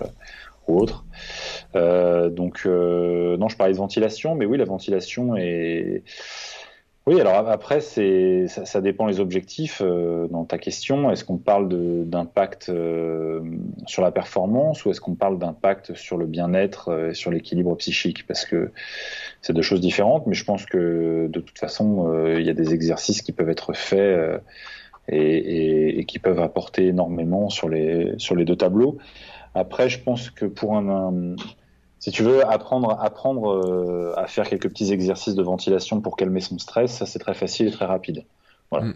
ou 0.69 0.79
autre. 0.79 1.05
donc 1.75 2.65
non, 2.65 3.49
je 3.49 3.57
parlais 3.57 3.73
de 3.73 3.79
ventilation, 3.79 4.37
mais 4.37 4.47
oui, 4.47 4.57
la 4.57 4.67
ventilation 4.67 5.35
est 5.35 6.05
oui, 7.07 7.21
alors 7.21 7.35
après, 7.51 7.81
c'est 7.83 8.47
ça, 8.49 8.65
ça, 8.65 8.81
dépend 8.81 9.05
les 9.05 9.21
objectifs. 9.21 9.83
Euh, 9.85 10.27
dans 10.29 10.47
ta 10.47 10.57
question, 10.57 11.11
est-ce 11.11 11.23
qu'on 11.23 11.37
parle 11.37 11.69
d'impact 12.09 12.71
euh, 12.71 13.43
sur 13.87 14.03
la 14.03 14.11
performance 14.11 14.87
ou 14.87 14.91
est-ce 14.91 15.03
qu'on 15.03 15.15
parle 15.15 15.39
d'impact 15.39 15.93
sur 15.93 16.17
le 16.17 16.25
bien-être 16.25 16.89
euh, 16.89 17.11
et 17.11 17.15
sur 17.15 17.31
l'équilibre 17.31 17.77
psychique? 17.77 18.27
Parce 18.27 18.47
que 18.47 18.73
c'est 19.43 19.53
deux 19.53 19.61
choses 19.61 19.83
différentes, 19.83 20.27
mais 20.27 20.33
je 20.33 20.45
pense 20.45 20.65
que 20.65 21.27
de 21.29 21.41
toute 21.41 21.59
façon, 21.59 22.11
il 22.39 22.45
y 22.47 22.49
a 22.49 22.55
des 22.55 22.73
exercices 22.73 23.21
qui 23.21 23.33
peuvent 23.33 23.51
être 23.51 23.75
faits 23.75 24.41
et, 25.09 25.19
et, 25.19 25.99
et, 25.99 26.05
qui 26.07 26.19
peuvent 26.19 26.41
apporter 26.41 26.87
énormément 26.87 27.51
sur 27.51 27.69
les 27.69 28.15
sur 28.17 28.35
les 28.35 28.47
deux 28.47 28.57
tableaux. 28.57 28.97
Après, 29.55 29.91
je 29.91 30.01
pense 30.01 30.31
que 30.31 30.47
pour 30.47 30.75
un, 30.75 30.89
un 30.89 31.37
si 32.05 32.11
tu 32.11 32.23
veux 32.23 32.47
apprendre, 32.47 32.99
apprendre 33.01 33.51
euh, 33.51 34.13
à 34.19 34.27
faire 34.27 34.47
quelques 34.47 34.69
petits 34.69 34.93
exercices 34.93 35.35
de 35.35 35.43
ventilation 35.43 36.03
pour 36.03 36.19
calmer 36.19 36.43
son 36.43 36.59
stress, 36.59 36.93
ça 36.93 37.07
c'est 37.07 37.19
très 37.19 37.33
facile 37.33 37.69
et 37.69 37.71
très 37.71 37.87
rapide. 37.87 38.27
Voilà. 38.71 38.89
Mm. 38.89 38.95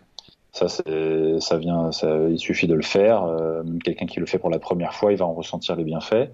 Ça, 0.53 0.69
ça 0.69 1.57
vient, 1.57 1.91
ça, 1.91 2.29
il 2.29 2.39
suffit 2.39 2.67
de 2.67 2.75
le 2.75 2.83
faire. 2.83 3.25
Euh, 3.25 3.63
quelqu'un 3.83 4.05
qui 4.05 4.21
le 4.21 4.27
fait 4.27 4.39
pour 4.39 4.51
la 4.51 4.59
première 4.59 4.93
fois, 4.93 5.11
il 5.11 5.17
va 5.17 5.25
en 5.25 5.33
ressentir 5.33 5.75
les 5.77 5.85
bienfaits. 5.85 6.31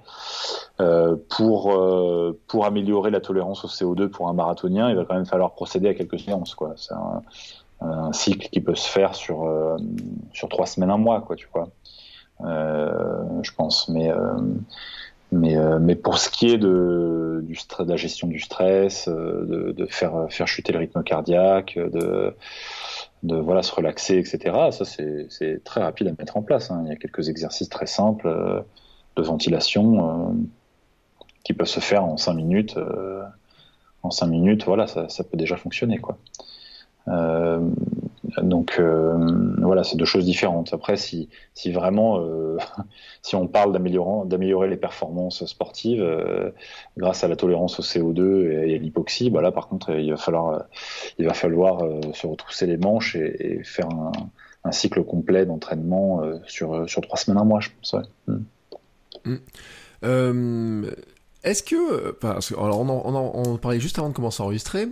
Euh, 0.81 1.15
pour 1.37 1.73
pour 2.49 2.67
améliorer 2.67 3.13
la 3.13 3.21
tolérance 3.21 3.65
au 3.65 3.69
CO2 3.69 4.09
pour 4.09 4.29
un 4.29 4.33
marathonien, 4.33 4.91
il 4.91 4.97
va 4.97 5.05
quand 5.05 5.15
même 5.15 5.27
falloir 5.27 5.53
procéder 5.53 5.89
à 5.89 5.95
quelques 5.95 6.19
séances. 6.19 6.57
C'est 6.75 6.95
un, 6.95 7.23
un 7.83 8.13
cycle 8.13 8.49
qui 8.49 8.61
peut 8.61 8.75
se 8.75 8.89
faire 8.89 9.15
sur 9.15 9.49
sur 10.33 10.49
trois 10.49 10.67
semaines, 10.67 10.91
un 10.91 10.99
mois, 10.99 11.21
quoi. 11.21 11.37
Tu 11.37 11.49
vois. 11.55 11.69
je 12.41 13.51
pense, 13.57 13.89
mais 13.89 14.11
mais, 15.33 15.57
euh, 15.57 15.79
mais 15.81 15.95
pour 15.95 16.19
ce 16.19 16.31
qui 16.31 16.51
est 16.51 16.59
de, 16.59 17.45
la 17.81 17.97
gestion 17.97 18.29
du 18.29 18.39
stress, 18.39 19.09
euh, 19.09 19.73
de, 19.73 19.87
faire, 19.87 20.27
faire 20.31 20.47
chuter 20.47 20.73
le 20.73 20.79
rythme 20.79 21.03
cardiaque, 21.03 21.79
de, 21.79 22.35
voilà, 23.23 23.63
se 23.63 23.75
relaxer, 23.75 24.19
etc., 24.19 24.55
ça 24.71 24.85
c'est 24.85 25.65
très 25.65 25.83
rapide 25.83 26.09
à 26.09 26.11
mettre 26.19 26.37
en 26.37 26.43
place. 26.43 26.71
Hein. 26.71 26.83
Il 26.85 26.89
y 26.91 26.93
a 26.93 26.97
quelques 26.97 27.29
exercices 27.29 27.69
très 27.69 27.87
simples 27.87 28.29
euh, 28.29 28.61
de 29.17 29.23
ventilation 29.23 30.37
qui 31.45 31.53
peuvent 31.53 31.67
se 31.67 31.81
faire 31.81 32.05
en 32.05 32.17
5 32.17 32.35
minutes. 32.35 32.77
en 34.03 34.11
5 34.11 34.27
minutes, 34.27 34.65
voilà, 34.65 34.87
ça, 34.87 35.09
ça, 35.09 35.25
peut 35.25 35.37
déjà 35.37 35.57
fonctionner. 35.57 35.99
Quoi. 35.99 36.19
Donc 38.43 38.77
euh, 38.79 39.17
voilà, 39.59 39.85
c'est 39.85 39.97
deux 39.97 40.05
choses 40.05 40.25
différentes. 40.25 40.73
Après, 40.73 40.97
si, 40.97 41.29
vraiment, 41.67 42.21
euh, 42.21 42.59
si 43.23 43.37
on 43.37 43.47
parle 43.47 43.73
d'améliorer 43.73 44.69
les 44.69 44.77
performances 44.77 45.45
sportives 45.47 46.03
euh, 46.03 46.51
grâce 46.97 47.25
à 47.25 47.29
la 47.29 47.37
tolérance 47.37 47.79
au 47.79 47.83
CO2 47.83 48.51
et, 48.51 48.75
à 48.75 48.79
l'hypoxie, 48.79 49.31
bah 49.31 49.43
là 49.43 49.53
par 49.53 49.69
contre, 49.69 49.91
il 49.91 50.11
va 50.11 50.17
falloir, 50.17 50.65
il 51.19 51.27
va 51.27 51.35
falloir 51.35 51.83
se 52.13 52.27
retrousser 52.27 52.67
les 52.67 52.77
manches 52.77 53.17
et, 53.17 53.63
faire 53.63 53.89
un, 53.89 54.73
cycle 54.73 55.05
complet 55.05 55.45
d'entraînement 55.45 56.23
sur, 56.47 56.89
sur 56.89 57.03
trois 57.03 57.19
semaines, 57.19 57.39
un 57.39 57.45
mois, 57.45 57.61
je 57.61 57.69
pense. 57.69 57.97
Hmm. 60.03 60.87
Est-ce 61.45 61.63
que, 61.63 62.17
alors 62.57 62.81
on, 62.81 63.53
on, 63.53 63.57
parlait 63.59 63.79
juste 63.79 63.99
avant 63.99 64.09
de 64.09 64.15
commencer 64.15 64.43
à 64.43 64.47
enregistrer, 64.47 64.89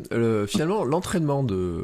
finalement 0.46 0.84
l'entraînement 0.84 1.42
de 1.42 1.82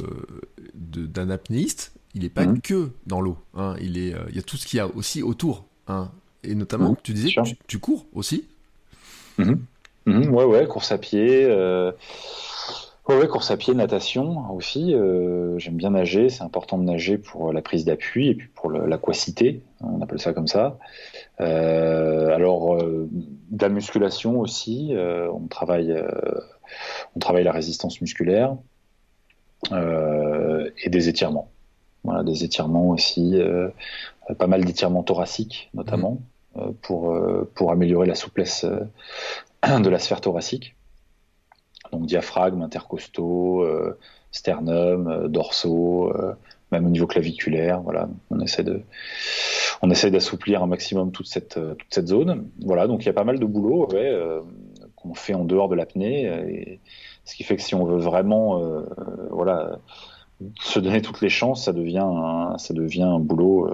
d'un 0.74 1.30
apnéiste, 1.30 1.92
il 2.14 2.22
n'est 2.22 2.28
pas 2.28 2.46
hmm. 2.46 2.60
que 2.60 2.90
dans 3.06 3.20
l'eau. 3.20 3.36
Hein, 3.54 3.74
il 3.80 3.98
est, 3.98 4.14
il 4.28 4.36
y 4.36 4.38
a 4.38 4.42
tout 4.42 4.56
ce 4.56 4.66
qu'il 4.66 4.76
y 4.76 4.80
a 4.80 4.86
aussi 4.86 5.22
autour. 5.22 5.64
Hein, 5.88 6.10
et 6.44 6.54
notamment, 6.54 6.96
tu 7.02 7.12
disais, 7.12 7.30
tu, 7.44 7.56
tu, 7.66 7.78
cours 7.78 8.06
aussi? 8.14 8.46
Mhm, 9.38 10.34
ouais, 10.34 10.44
ouais, 10.44 10.66
course 10.66 10.92
à 10.92 10.98
pied. 10.98 11.44
Euh... 11.44 11.92
Ouais, 13.08 13.26
course 13.26 13.50
à 13.50 13.56
pied, 13.56 13.72
natation 13.72 14.52
aussi. 14.52 14.94
Euh, 14.94 15.58
j'aime 15.58 15.76
bien 15.76 15.90
nager, 15.90 16.28
c'est 16.28 16.42
important 16.42 16.76
de 16.76 16.82
nager 16.82 17.16
pour 17.16 17.54
la 17.54 17.62
prise 17.62 17.86
d'appui 17.86 18.28
et 18.28 18.34
puis 18.34 18.48
pour 18.48 18.70
l'aquacité, 18.70 19.62
on 19.80 20.02
appelle 20.02 20.20
ça 20.20 20.34
comme 20.34 20.46
ça. 20.46 20.78
Euh, 21.40 22.34
alors, 22.34 22.74
euh, 22.74 23.08
de 23.10 23.62
la 23.62 23.70
musculation 23.70 24.38
aussi, 24.38 24.94
on 24.94 25.46
travaille, 25.46 25.94
on 27.16 27.18
travaille 27.18 27.44
la 27.44 27.52
résistance 27.52 28.02
musculaire 28.02 28.56
et 29.72 30.90
des 30.90 31.08
étirements. 31.08 31.50
Voilà, 32.04 32.22
des 32.22 32.44
étirements 32.44 32.90
aussi, 32.90 33.40
pas 34.38 34.46
mal 34.46 34.66
d'étirements 34.66 35.02
thoraciques 35.02 35.70
notamment. 35.72 36.20
Mmh. 36.54 36.72
Pour, 36.82 37.16
pour 37.54 37.70
améliorer 37.70 38.06
la 38.06 38.16
souplesse 38.16 38.66
de 39.62 39.88
la 39.88 39.98
sphère 39.98 40.20
thoracique. 40.20 40.74
Donc 41.92 42.06
diaphragme, 42.06 42.62
intercostaux, 42.62 43.62
euh, 43.62 43.98
sternum, 44.30 45.08
euh, 45.08 45.28
dorsaux, 45.28 46.12
euh, 46.14 46.34
même 46.72 46.86
au 46.86 46.90
niveau 46.90 47.06
claviculaire. 47.06 47.80
Voilà, 47.82 48.08
on 48.30 48.40
essaie 48.40 48.64
de, 48.64 48.82
on 49.82 49.90
essaie 49.90 50.10
d'assouplir 50.10 50.62
un 50.62 50.66
maximum 50.66 51.12
toute 51.12 51.26
cette, 51.26 51.54
toute 51.54 51.88
cette 51.90 52.08
zone. 52.08 52.50
Voilà, 52.64 52.86
donc 52.86 53.02
il 53.02 53.06
y 53.06 53.10
a 53.10 53.14
pas 53.14 53.24
mal 53.24 53.38
de 53.38 53.46
boulot 53.46 53.88
qu'on 54.96 55.14
fait 55.14 55.34
en 55.34 55.44
dehors 55.44 55.68
de 55.68 55.74
l'apnée, 55.74 56.80
ce 57.24 57.34
qui 57.36 57.44
fait 57.44 57.56
que 57.56 57.62
si 57.62 57.74
on 57.74 57.84
veut 57.84 57.98
vraiment, 57.98 58.60
voilà, 59.30 59.78
se 60.60 60.78
donner 60.78 61.00
toutes 61.00 61.22
les 61.22 61.30
chances, 61.30 61.64
ça 61.64 61.72
devient, 61.72 62.04
un, 62.04 62.58
ça 62.58 62.74
devient 62.74 63.02
un 63.02 63.18
boulot 63.18 63.72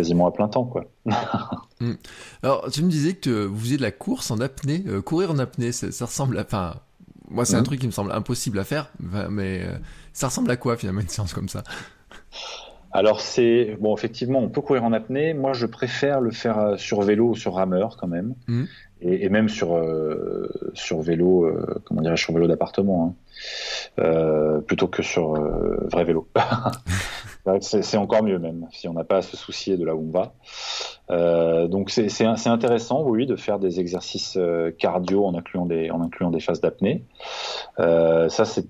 quasiment 0.00 0.26
à 0.26 0.32
plein 0.32 0.48
temps, 0.48 0.64
quoi. 0.64 0.86
Hmm. 1.82 1.94
Alors, 2.42 2.70
tu 2.70 2.82
me 2.82 2.90
disais 2.90 3.14
que 3.14 3.46
vous 3.46 3.58
faisiez 3.58 3.78
de 3.78 3.82
la 3.82 3.90
course 3.90 4.30
en 4.30 4.38
apnée. 4.38 4.84
Euh, 4.86 5.00
courir 5.00 5.30
en 5.30 5.38
apnée, 5.38 5.72
ça, 5.72 6.04
ressemble 6.04 6.36
à. 6.36 6.42
Enfin, 6.42 6.74
moi, 7.30 7.46
c'est 7.46 7.56
un 7.56 7.62
hmm. 7.62 7.64
truc 7.64 7.80
qui 7.80 7.86
me 7.86 7.90
semble 7.90 8.12
impossible 8.12 8.58
à 8.58 8.64
faire, 8.64 8.90
mais 9.30 9.62
euh, 9.62 9.78
ça 10.12 10.26
ressemble 10.26 10.50
à 10.50 10.58
quoi 10.58 10.76
finalement 10.76 11.00
une 11.00 11.08
séance 11.08 11.32
comme 11.32 11.48
ça? 11.48 11.62
Alors 12.92 13.20
c'est 13.20 13.76
bon 13.80 13.94
effectivement 13.96 14.40
on 14.40 14.48
peut 14.48 14.60
courir 14.60 14.84
en 14.84 14.92
apnée. 14.92 15.32
Moi 15.32 15.52
je 15.52 15.66
préfère 15.66 16.20
le 16.20 16.32
faire 16.32 16.58
euh, 16.58 16.76
sur 16.76 17.00
vélo 17.02 17.30
ou 17.30 17.36
sur 17.36 17.54
rameur 17.54 17.96
quand 17.96 18.08
même, 18.08 18.34
hmm. 18.48 18.64
Et, 19.02 19.28
même 19.28 19.48
sur 19.48 19.80
sur 20.74 21.00
vélo 21.00 21.50
comment 21.84 22.02
dirais 22.02 22.16
sur 22.16 22.32
vélo 22.34 22.46
d'appartement 22.46 23.16
hein. 23.98 24.60
plutôt 24.66 24.88
que 24.88 25.02
sur 25.02 25.32
vrai 25.90 26.04
vélo. 26.04 26.28
c'est 27.60 27.96
encore 27.96 28.22
mieux 28.22 28.38
même, 28.38 28.68
si 28.72 28.88
on 28.88 28.92
n'a 28.92 29.04
pas 29.04 29.18
à 29.18 29.22
se 29.22 29.36
soucier 29.36 29.76
de 29.76 29.84
là 29.84 29.94
où 29.94 30.06
on 30.08 30.10
va. 30.10 30.34
Euh, 31.10 31.66
donc 31.66 31.90
c'est 31.90 32.24
intéressant, 32.46 33.02
oui, 33.02 33.26
de 33.26 33.36
faire 33.36 33.58
des 33.58 33.80
exercices 33.80 34.36
euh, 34.36 34.70
cardio 34.70 35.24
en 35.26 35.34
incluant 35.34 35.66
des, 35.66 35.90
en 35.90 36.00
incluant 36.02 36.30
des 36.30 36.40
phases 36.40 36.60
d'apnée. 36.60 37.04
Euh, 37.78 38.28
ça, 38.28 38.44
c'est 38.44 38.66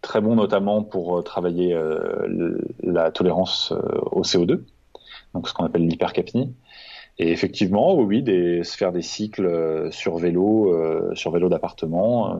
très 0.00 0.20
bon 0.20 0.34
notamment 0.34 0.82
pour 0.82 1.22
travailler 1.24 1.78
la 2.82 3.10
tolérance 3.10 3.74
au 4.12 4.22
CO2, 4.22 4.62
donc 5.34 5.46
ce 5.46 5.52
qu'on 5.52 5.64
appelle 5.64 5.86
l'hypercapnie. 5.86 6.54
Et 7.22 7.32
effectivement, 7.32 7.94
oui, 7.96 8.22
des, 8.22 8.64
se 8.64 8.76
faire 8.76 8.92
des 8.92 9.02
cycles 9.02 9.88
sur 9.92 10.16
vélo, 10.16 10.74
sur 11.14 11.30
vélo 11.32 11.50
d'appartement, 11.50 12.38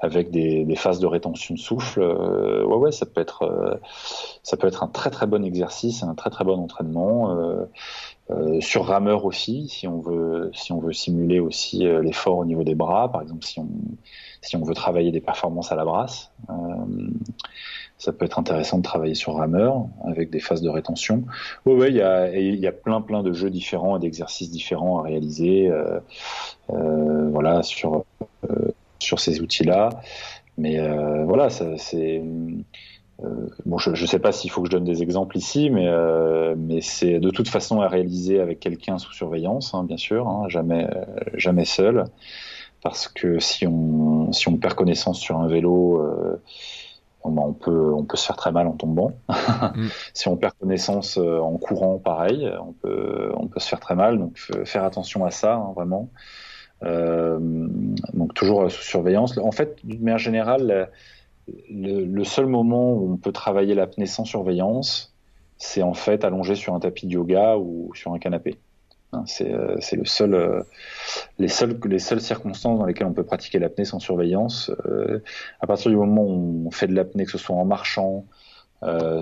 avec 0.00 0.30
des, 0.30 0.64
des, 0.64 0.76
phases 0.76 0.98
de 0.98 1.06
rétention 1.06 1.54
de 1.54 1.60
souffle, 1.60 2.00
ouais, 2.00 2.76
ouais, 2.76 2.90
ça 2.90 3.04
peut 3.04 3.20
être, 3.20 3.78
ça 4.42 4.56
peut 4.56 4.66
être 4.66 4.82
un 4.82 4.88
très 4.88 5.10
très 5.10 5.26
bon 5.26 5.44
exercice, 5.44 6.02
un 6.02 6.14
très 6.14 6.30
très 6.30 6.44
bon 6.44 6.58
entraînement. 6.58 7.66
Euh, 8.30 8.60
sur 8.60 8.84
rameur 8.84 9.24
aussi, 9.24 9.68
si 9.68 9.88
on 9.88 10.00
veut, 10.00 10.50
si 10.52 10.72
on 10.72 10.80
veut 10.80 10.92
simuler 10.92 11.40
aussi 11.40 11.86
euh, 11.86 12.02
l'effort 12.02 12.36
au 12.36 12.44
niveau 12.44 12.62
des 12.62 12.74
bras, 12.74 13.10
par 13.10 13.22
exemple, 13.22 13.42
si 13.44 13.58
on, 13.58 13.68
si 14.42 14.54
on 14.56 14.62
veut 14.62 14.74
travailler 14.74 15.10
des 15.12 15.22
performances 15.22 15.72
à 15.72 15.76
la 15.76 15.86
brasse, 15.86 16.30
euh, 16.50 16.54
ça 17.98 18.12
peut 18.12 18.24
être 18.24 18.38
intéressant 18.38 18.78
de 18.78 18.82
travailler 18.82 19.14
sur 19.14 19.34
rameur 19.34 19.86
avec 20.04 20.30
des 20.30 20.40
phases 20.40 20.62
de 20.62 20.68
rétention. 20.68 21.24
Oui, 21.66 21.74
oui, 21.74 21.86
il 21.88 21.96
y 21.96 22.02
a, 22.02 22.30
y 22.38 22.66
a 22.66 22.72
plein, 22.72 23.00
plein 23.00 23.22
de 23.22 23.32
jeux 23.32 23.50
différents 23.50 23.96
et 23.96 24.00
d'exercices 24.00 24.50
différents 24.50 25.00
à 25.00 25.02
réaliser, 25.02 25.70
voilà, 26.68 27.62
sur 27.62 28.04
sur 29.00 29.20
ces 29.20 29.40
outils-là. 29.40 29.90
Mais 30.56 30.78
voilà, 31.24 31.50
c'est 31.50 32.22
euh, 33.24 33.48
bon, 33.66 33.78
je 33.78 33.90
ne 33.90 34.06
sais 34.06 34.20
pas 34.20 34.30
s'il 34.30 34.50
faut 34.50 34.62
que 34.62 34.68
je 34.68 34.72
donne 34.72 34.84
des 34.84 35.02
exemples 35.02 35.36
ici, 35.36 35.70
mais, 35.70 35.88
euh, 35.88 36.54
mais 36.56 36.80
c'est 36.80 37.18
de 37.18 37.30
toute 37.30 37.48
façon 37.48 37.80
à 37.80 37.88
réaliser 37.88 38.38
avec 38.40 38.60
quelqu'un 38.60 38.98
sous 38.98 39.12
surveillance, 39.12 39.74
hein, 39.74 39.82
bien 39.82 39.96
sûr, 39.96 40.28
hein, 40.28 40.48
jamais, 40.48 40.84
euh, 40.84 41.04
jamais 41.34 41.64
seul, 41.64 42.04
parce 42.80 43.08
que 43.08 43.40
si 43.40 43.66
on, 43.66 44.32
si 44.32 44.48
on 44.48 44.56
perd 44.56 44.74
connaissance 44.74 45.18
sur 45.18 45.36
un 45.38 45.48
vélo, 45.48 46.00
on, 47.24 47.52
peut, 47.52 47.92
on 47.92 48.04
peut 48.04 48.16
se 48.16 48.26
faire 48.26 48.36
très 48.36 48.52
mal 48.52 48.66
en 48.66 48.72
tombant. 48.72 49.12
Mm. 49.74 49.88
si 50.14 50.28
on 50.28 50.36
perd 50.36 50.54
connaissance 50.58 51.18
en 51.18 51.56
courant, 51.58 51.98
pareil, 51.98 52.50
on 52.60 52.72
peut, 52.72 53.30
on 53.34 53.48
peut 53.48 53.60
se 53.60 53.68
faire 53.68 53.80
très 53.80 53.94
mal. 53.94 54.18
Donc 54.18 54.38
faire 54.64 54.84
attention 54.84 55.24
à 55.24 55.30
ça, 55.30 55.54
hein, 55.54 55.72
vraiment. 55.74 56.10
donc 56.82 58.34
toujours 58.34 58.70
sous 58.70 58.82
surveillance. 58.82 59.36
En 59.38 59.52
fait, 59.52 59.78
d'une 59.84 60.02
manière 60.02 60.18
générale, 60.18 60.90
le, 61.70 62.24
seul 62.24 62.46
moment 62.46 62.92
où 62.92 63.12
on 63.12 63.16
peut 63.16 63.32
travailler 63.32 63.74
l'apnée 63.74 64.06
sans 64.06 64.24
surveillance, 64.24 65.14
c'est 65.56 65.82
en 65.82 65.94
fait 65.94 66.24
allongé 66.24 66.54
sur 66.54 66.74
un 66.74 66.80
tapis 66.80 67.06
de 67.06 67.12
yoga 67.12 67.56
ou 67.56 67.90
sur 67.94 68.12
un 68.12 68.18
canapé. 68.18 68.58
Hein, 69.12 69.24
euh, 69.40 69.76
c'est 69.80 69.96
le 69.96 70.04
seul, 70.04 70.34
euh, 70.34 70.62
les, 71.38 71.48
seules, 71.48 71.78
les 71.86 71.98
seules 71.98 72.20
circonstances 72.20 72.78
dans 72.78 72.84
lesquelles 72.84 73.06
on 73.06 73.14
peut 73.14 73.24
pratiquer 73.24 73.58
l'apnée 73.58 73.84
sans 73.84 74.00
surveillance. 74.00 74.70
Euh, 74.86 75.20
à 75.60 75.66
partir 75.66 75.90
du 75.90 75.96
moment 75.96 76.22
où 76.22 76.64
on 76.66 76.70
fait 76.70 76.86
de 76.86 76.94
l'apnée, 76.94 77.24
que 77.24 77.30
ce 77.30 77.38
soit 77.38 77.56
en 77.56 77.64
marchant, 77.64 78.24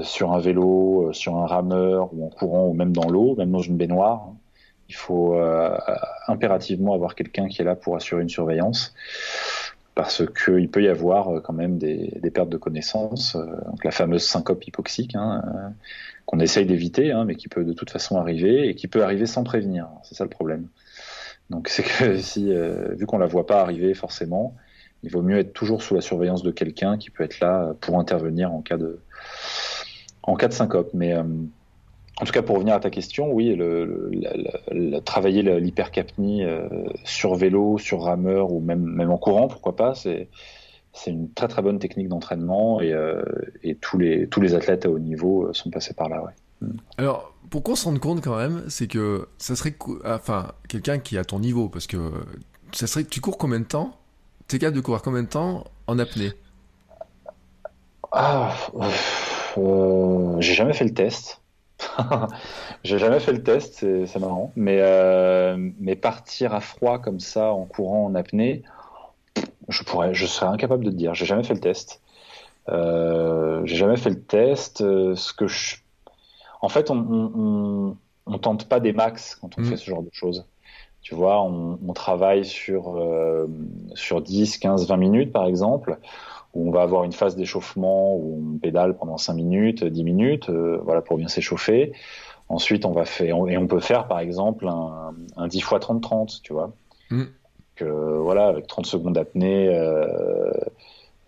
sur 0.02 0.34
un 0.34 0.38
vélo, 0.38 1.14
sur 1.14 1.36
un 1.36 1.46
rameur 1.46 2.10
ou 2.12 2.26
en 2.26 2.28
courant 2.28 2.66
ou 2.66 2.74
même 2.74 2.92
dans 2.92 3.08
l'eau, 3.08 3.36
même 3.36 3.50
dans 3.50 3.62
une 3.62 3.78
baignoire, 3.78 4.34
il 4.90 4.94
faut 4.94 5.34
impérativement 6.28 6.92
avoir 6.92 7.14
quelqu'un 7.14 7.48
qui 7.48 7.62
est 7.62 7.64
là 7.64 7.74
pour 7.74 7.96
assurer 7.96 8.20
une 8.20 8.28
surveillance 8.28 8.92
parce 9.96 10.22
qu'il 10.26 10.70
peut 10.70 10.82
y 10.82 10.88
avoir 10.88 11.28
euh, 11.30 11.40
quand 11.40 11.54
même 11.54 11.78
des, 11.78 12.20
pertes 12.32 12.50
de 12.50 12.58
connaissances, 12.58 13.34
euh, 13.34 13.46
donc 13.64 13.82
la 13.82 13.90
fameuse 13.90 14.22
syncope 14.22 14.64
hypoxique, 14.68 15.14
hein, 15.16 15.42
euh, 15.46 15.68
qu'on 16.26 16.38
essaye 16.38 16.66
d'éviter, 16.66 17.12
hein, 17.12 17.24
mais 17.24 17.34
qui 17.34 17.48
peut 17.48 17.64
de 17.64 17.72
toute 17.72 17.90
façon 17.90 18.18
arriver, 18.18 18.68
et 18.68 18.74
qui 18.74 18.88
peut 18.88 19.02
arriver 19.02 19.24
sans 19.24 19.42
prévenir. 19.42 19.88
C'est 20.04 20.14
ça 20.14 20.24
le 20.24 20.30
problème. 20.30 20.68
Donc 21.48 21.68
c'est 21.68 21.82
que 21.82 22.16
si, 22.18 22.52
vu 22.92 23.06
qu'on 23.06 23.18
la 23.18 23.26
voit 23.26 23.46
pas 23.46 23.60
arriver 23.62 23.94
forcément, 23.94 24.54
il 25.02 25.10
vaut 25.10 25.22
mieux 25.22 25.38
être 25.38 25.54
toujours 25.54 25.82
sous 25.82 25.94
la 25.94 26.02
surveillance 26.02 26.42
de 26.42 26.50
quelqu'un 26.50 26.98
qui 26.98 27.08
peut 27.08 27.24
être 27.24 27.40
là 27.40 27.74
pour 27.80 27.98
intervenir 27.98 28.52
en 28.52 28.60
cas 28.60 28.76
de, 28.76 29.00
en 30.22 30.36
cas 30.36 30.48
de 30.48 30.52
syncope. 30.52 30.90
Mais 30.92 31.14
en 32.18 32.24
tout 32.24 32.32
cas, 32.32 32.42
pour 32.42 32.56
revenir 32.56 32.74
à 32.74 32.80
ta 32.80 32.88
question, 32.88 33.30
oui, 33.30 33.54
le, 33.54 34.10
travailler 35.04 35.42
l'hypercapnie 35.42 36.44
euh, 36.44 36.68
sur 37.04 37.34
vélo, 37.34 37.76
sur 37.76 38.02
rameur 38.02 38.52
ou 38.52 38.60
même, 38.60 38.82
même 38.82 39.10
en 39.10 39.18
courant, 39.18 39.48
pourquoi 39.48 39.76
pas, 39.76 39.94
c'est 39.94 40.28
une 41.06 41.30
très 41.32 41.46
très 41.46 41.60
bonne 41.60 41.78
technique 41.78 42.08
d'entraînement 42.08 42.80
et, 42.80 42.92
euh, 42.92 43.22
et, 43.62 43.74
tous, 43.74 43.98
les, 43.98 44.28
tous 44.28 44.40
les 44.40 44.54
athlètes 44.54 44.86
à 44.86 44.90
haut 44.90 44.98
niveau 44.98 45.44
euh, 45.44 45.52
sont 45.52 45.68
passés 45.68 45.92
par 45.92 46.08
là. 46.08 46.24
Ouais. 46.24 46.32
Mm. 46.62 46.76
Alors, 46.96 47.34
pour 47.50 47.62
qu'on 47.62 47.74
se 47.74 47.84
rende 47.84 47.98
compte 47.98 48.22
quand 48.22 48.36
même, 48.36 48.64
c'est 48.68 48.86
que 48.86 49.28
ça 49.36 49.54
serait 49.54 49.76
enfin 50.06 50.52
quelqu'un 50.68 50.98
qui 50.98 51.16
est 51.16 51.18
à 51.18 51.24
ton 51.24 51.38
niveau, 51.38 51.68
parce 51.68 51.86
que 51.86 51.98
ça 52.72 52.86
serait 52.86 53.04
tu 53.04 53.20
cours 53.20 53.36
combien 53.36 53.60
de 53.60 53.66
temps? 53.66 53.94
T'es 54.48 54.58
capable 54.58 54.76
de 54.76 54.80
courir 54.80 55.02
combien 55.02 55.22
de 55.22 55.28
temps 55.28 55.64
en 55.86 55.98
apnée? 55.98 56.32
Ah, 58.10 58.54
j'ai 60.38 60.54
jamais 60.54 60.72
fait 60.72 60.84
le 60.84 60.94
test. 60.94 61.42
J'ai 62.84 62.98
jamais 62.98 63.20
fait 63.20 63.32
le 63.32 63.42
test, 63.42 63.84
c'est 64.06 64.18
marrant. 64.18 64.52
Mais, 64.56 64.78
euh, 64.80 65.56
mais 65.78 65.96
partir 65.96 66.54
à 66.54 66.60
froid 66.60 66.98
comme 66.98 67.20
ça 67.20 67.52
en 67.52 67.64
courant 67.64 68.06
en 68.06 68.14
apnée, 68.14 68.62
je 69.68 69.82
pourrais, 69.82 70.14
je 70.14 70.26
serais 70.26 70.46
incapable 70.46 70.84
de 70.84 70.90
te 70.90 70.96
dire. 70.96 71.14
J'ai 71.14 71.26
jamais 71.26 71.42
fait 71.42 71.54
le 71.54 71.60
test. 71.60 72.00
Euh, 72.68 73.62
j'ai 73.64 73.76
jamais 73.76 73.96
fait 73.96 74.10
le 74.10 74.22
test. 74.22 74.80
Euh, 74.80 75.14
ce 75.16 75.32
que 75.32 75.46
je... 75.46 75.76
En 76.62 76.68
fait, 76.68 76.90
on, 76.90 77.96
on, 78.26 78.38
tente 78.38 78.68
pas 78.68 78.80
des 78.80 78.92
max 78.92 79.36
quand 79.36 79.58
on 79.58 79.62
mm. 79.62 79.64
fait 79.66 79.76
ce 79.76 79.90
genre 79.90 80.02
de 80.02 80.10
choses. 80.12 80.46
Tu 81.02 81.14
vois, 81.14 81.42
on, 81.42 81.78
on 81.86 81.92
travaille 81.92 82.44
sur, 82.44 83.00
sur 83.94 84.20
10, 84.20 84.58
15, 84.58 84.88
20 84.88 84.96
minutes 84.96 85.32
par 85.32 85.46
exemple 85.46 85.98
où 86.56 86.68
on 86.68 86.70
va 86.70 86.82
avoir 86.82 87.04
une 87.04 87.12
phase 87.12 87.36
d'échauffement 87.36 88.16
où 88.16 88.54
on 88.54 88.58
pédale 88.58 88.96
pendant 88.96 89.18
5 89.18 89.34
minutes, 89.34 89.84
10 89.84 90.04
minutes, 90.04 90.48
euh, 90.48 90.78
voilà 90.82 91.02
pour 91.02 91.18
bien 91.18 91.28
s'échauffer. 91.28 91.92
Ensuite, 92.48 92.86
on 92.86 92.92
va 92.92 93.04
faire 93.04 93.36
et 93.48 93.58
on 93.58 93.66
peut 93.66 93.80
faire 93.80 94.08
par 94.08 94.20
exemple 94.20 94.66
un, 94.66 95.14
un 95.36 95.48
10 95.48 95.58
x 95.58 95.74
30 95.80 96.02
30, 96.02 96.40
tu 96.42 96.52
vois. 96.52 96.72
Mm. 97.10 97.24
Que 97.74 97.84
voilà, 97.84 98.46
avec 98.46 98.66
30 98.66 98.86
secondes 98.86 99.14
d'apnée 99.14 99.68
euh, 99.68 100.50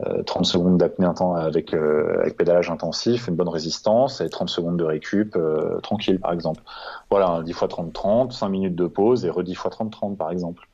euh, 0.07 0.23
30 0.23 0.47
secondes 0.47 0.79
d'apnée 0.79 1.09
avec 1.37 1.75
euh, 1.75 2.21
avec 2.21 2.37
pédalage 2.37 2.71
intensif, 2.71 3.27
une 3.27 3.35
bonne 3.35 3.49
résistance 3.49 4.21
et 4.21 4.31
30 4.31 4.49
secondes 4.49 4.77
de 4.77 4.85
récup 4.85 5.35
euh, 5.35 5.81
tranquille 5.81 6.21
par 6.21 6.33
exemple. 6.33 6.63
Voilà, 7.11 7.29
un 7.29 7.43
10 7.43 7.51
x 7.51 7.65
30 7.69 7.93
30, 7.93 8.33
5 8.33 8.49
minutes 8.49 8.77
de 8.77 8.87
pause 8.87 9.25
et 9.25 9.31
re 9.31 9.43
10 9.43 9.53
x 9.53 9.63
30 9.71 9.91
30 9.91 10.17
par 10.17 10.31
exemple. 10.31 10.68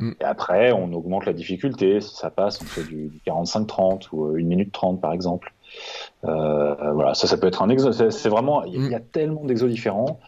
Mm. 0.00 0.10
Et 0.20 0.24
après, 0.24 0.72
on 0.72 0.92
augmente 0.92 1.26
la 1.26 1.32
difficulté. 1.32 2.00
Si 2.00 2.14
ça 2.14 2.30
passe, 2.30 2.60
on 2.62 2.64
fait 2.66 2.84
du, 2.84 3.08
du 3.08 3.20
45-30 3.26 4.08
ou 4.12 4.26
1 4.36 4.42
minute 4.44 4.72
30 4.72 5.00
par 5.00 5.12
exemple. 5.12 5.52
Euh, 6.24 6.92
voilà, 6.92 7.14
ça, 7.14 7.26
ça 7.26 7.36
peut 7.36 7.46
être 7.46 7.62
un 7.62 7.68
exo. 7.68 7.92
C'est 7.92 8.28
vraiment, 8.28 8.64
il 8.64 8.74
y 8.74 8.86
a- 8.86 8.90
y, 8.90 8.94
a 8.94 9.00
tellement 9.00 9.44
d'exos 9.44 9.70
différents. 9.70 10.18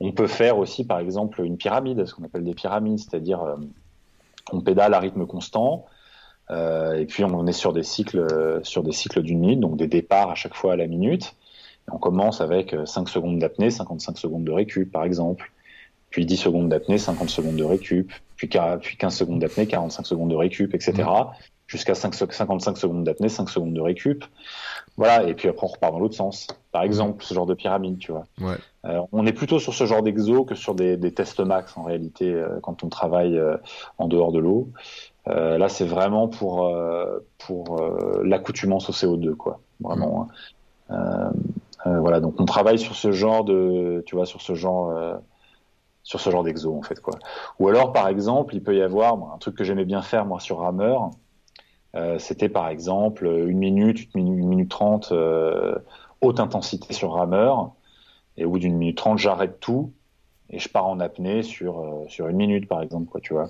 On 0.00 0.12
peut 0.12 0.26
faire 0.26 0.58
aussi, 0.58 0.84
par 0.84 0.98
exemple, 0.98 1.42
une 1.42 1.56
pyramide, 1.56 2.04
ce 2.06 2.14
qu'on 2.14 2.24
appelle 2.24 2.44
des 2.44 2.54
pyramides, 2.54 2.98
c'est-à-dire 2.98 3.42
euh, 3.42 3.56
on 4.52 4.60
pédale 4.60 4.94
à 4.94 4.98
rythme 5.00 5.26
constant. 5.26 5.86
euh, 6.50 6.94
et 6.94 7.06
puis 7.06 7.24
on 7.24 7.46
est 7.48 7.52
sur 7.52 7.72
des 7.72 7.82
cycles, 7.82 8.20
euh, 8.20 8.60
sur 8.62 8.84
des 8.84 8.92
cycles 8.92 9.20
d'une 9.22 9.40
minute, 9.40 9.58
donc 9.58 9.76
des 9.76 9.88
départs 9.88 10.30
à 10.30 10.36
chaque 10.36 10.54
fois 10.54 10.74
à 10.74 10.76
la 10.76 10.86
minute. 10.86 11.34
Et 11.88 11.92
on 11.92 11.98
commence 11.98 12.40
avec 12.40 12.72
euh, 12.72 12.86
5 12.86 13.08
secondes 13.08 13.38
d'apnée, 13.40 13.70
55 13.70 14.16
secondes 14.16 14.44
de 14.44 14.52
récup, 14.52 14.90
par 14.92 15.02
exemple. 15.04 15.50
Puis 16.10 16.24
10 16.26 16.36
secondes 16.36 16.68
d'apnée, 16.68 16.98
50 16.98 17.28
secondes 17.28 17.56
de 17.56 17.64
récup. 17.64 18.10
Puis, 18.36 18.48
quar- 18.48 18.78
puis 18.78 18.96
15 18.96 19.14
secondes 19.14 19.38
d'apnée, 19.40 19.66
45 19.66 20.06
secondes 20.06 20.30
de 20.30 20.36
récup, 20.36 20.74
etc. 20.74 21.08
Jusqu'à 21.66 21.94
5 21.94 22.14
se- 22.14 22.24
55 22.30 22.76
secondes 22.78 23.04
d'apnée, 23.04 23.28
5 23.28 23.48
secondes 23.50 23.72
de 23.74 23.80
récup. 23.80 24.24
Voilà. 24.96 25.24
Et 25.28 25.34
puis 25.34 25.48
après, 25.48 25.66
on 25.66 25.70
repart 25.70 25.92
dans 25.92 25.98
l'autre 25.98 26.14
sens. 26.14 26.46
Par 26.72 26.82
exemple, 26.84 27.24
ce 27.24 27.34
genre 27.34 27.44
de 27.46 27.54
pyramide, 27.54 27.98
tu 27.98 28.12
vois. 28.12 28.24
Ouais. 28.40 28.54
Euh, 28.84 29.00
on 29.12 29.26
est 29.26 29.32
plutôt 29.32 29.58
sur 29.58 29.74
ce 29.74 29.84
genre 29.84 30.02
d'exo 30.02 30.44
que 30.44 30.54
sur 30.54 30.74
des, 30.74 30.96
des 30.96 31.12
tests 31.12 31.40
max 31.40 31.76
en 31.76 31.82
réalité 31.82 32.32
euh, 32.32 32.60
quand 32.62 32.84
on 32.84 32.88
travaille 32.88 33.36
euh, 33.36 33.56
en 33.98 34.06
dehors 34.06 34.30
de 34.32 34.38
l'eau. 34.38 34.68
Là, 35.26 35.68
c'est 35.68 35.84
vraiment 35.86 36.28
pour 36.28 36.72
pour 37.38 37.82
l'accoutumance 38.22 38.88
au 38.88 38.92
CO2, 38.92 39.34
quoi. 39.34 39.58
Vraiment. 39.80 40.28
hein. 40.90 40.94
Euh, 41.86 41.88
euh, 41.90 41.98
voilà. 42.00 42.20
Donc, 42.20 42.34
on 42.40 42.44
travaille 42.44 42.78
sur 42.78 42.94
ce 42.94 43.10
genre 43.10 43.42
de, 43.42 44.04
tu 44.06 44.14
vois, 44.14 44.24
sur 44.26 44.40
ce 44.40 44.54
genre 44.54 44.92
sur 46.06 46.20
ce 46.20 46.30
genre 46.30 46.44
d'exo 46.44 46.72
en 46.72 46.82
fait, 46.82 47.00
quoi. 47.00 47.18
Ou 47.58 47.68
alors, 47.68 47.92
par 47.92 48.06
exemple, 48.06 48.54
il 48.54 48.62
peut 48.62 48.76
y 48.76 48.80
avoir 48.80 49.34
un 49.34 49.38
truc 49.38 49.56
que 49.56 49.64
j'aimais 49.64 49.84
bien 49.84 50.02
faire 50.02 50.24
moi 50.24 50.38
sur 50.40 50.58
rameur. 50.58 51.10
C'était 52.18 52.50
par 52.50 52.68
exemple 52.68 53.26
une 53.26 53.56
minute, 53.56 54.08
une 54.14 54.34
minute, 54.34 54.68
trente 54.68 55.12
euh, 55.12 55.76
haute 56.20 56.40
intensité 56.40 56.92
sur 56.92 57.12
rameur. 57.12 57.72
Et 58.36 58.44
au 58.44 58.50
bout 58.50 58.58
d'une 58.58 58.76
minute 58.76 58.98
trente, 58.98 59.18
j'arrête 59.18 59.60
tout 59.60 59.92
et 60.50 60.58
je 60.58 60.68
pars 60.68 60.86
en 60.86 61.00
apnée 61.00 61.42
sur 61.42 61.80
euh, 61.80 62.04
sur 62.08 62.28
une 62.28 62.36
minute 62.36 62.68
par 62.68 62.82
exemple, 62.82 63.06
quoi, 63.10 63.20
tu 63.22 63.32
vois, 63.32 63.48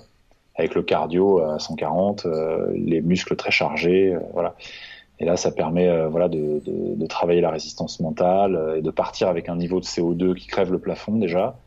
avec 0.55 0.75
le 0.75 0.81
cardio 0.81 1.41
à 1.41 1.59
140, 1.59 2.25
euh, 2.25 2.71
les 2.73 3.01
muscles 3.01 3.35
très 3.35 3.51
chargés, 3.51 4.17
voilà. 4.33 4.55
Et 5.19 5.25
là, 5.25 5.35
ça 5.35 5.51
permet 5.51 6.07
voilà 6.07 6.29
de, 6.29 6.61
de, 6.65 7.05
travailler 7.07 7.41
la 7.41 7.49
résistance 7.49 7.99
mentale 7.99 8.75
et 8.77 8.81
de 8.81 8.91
partir 8.91 9.27
avec 9.27 9.49
un 9.49 9.55
niveau 9.55 9.79
de 9.79 9.85
CO2 9.85 10.35
qui 10.35 10.47
crève 10.47 10.71
le 10.71 10.79
plafond 10.79 11.13
déjà, 11.13 11.57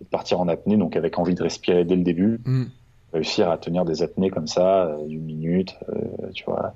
et 0.00 0.04
de 0.04 0.08
partir 0.08 0.40
en 0.40 0.48
apnée, 0.48 0.76
donc 0.76 0.96
avec 0.96 1.18
envie 1.18 1.34
de 1.34 1.42
respirer 1.42 1.84
dès 1.84 1.96
le 1.96 2.02
début, 2.02 2.40
Mm. 2.44 2.64
réussir 3.12 3.50
à 3.50 3.58
tenir 3.58 3.84
des 3.84 4.02
apnées 4.02 4.30
comme 4.30 4.46
ça 4.46 4.84
euh, 4.86 5.06
d'une 5.06 5.24
minute, 5.24 5.74
euh, 5.88 6.30
tu 6.34 6.44
vois. 6.44 6.74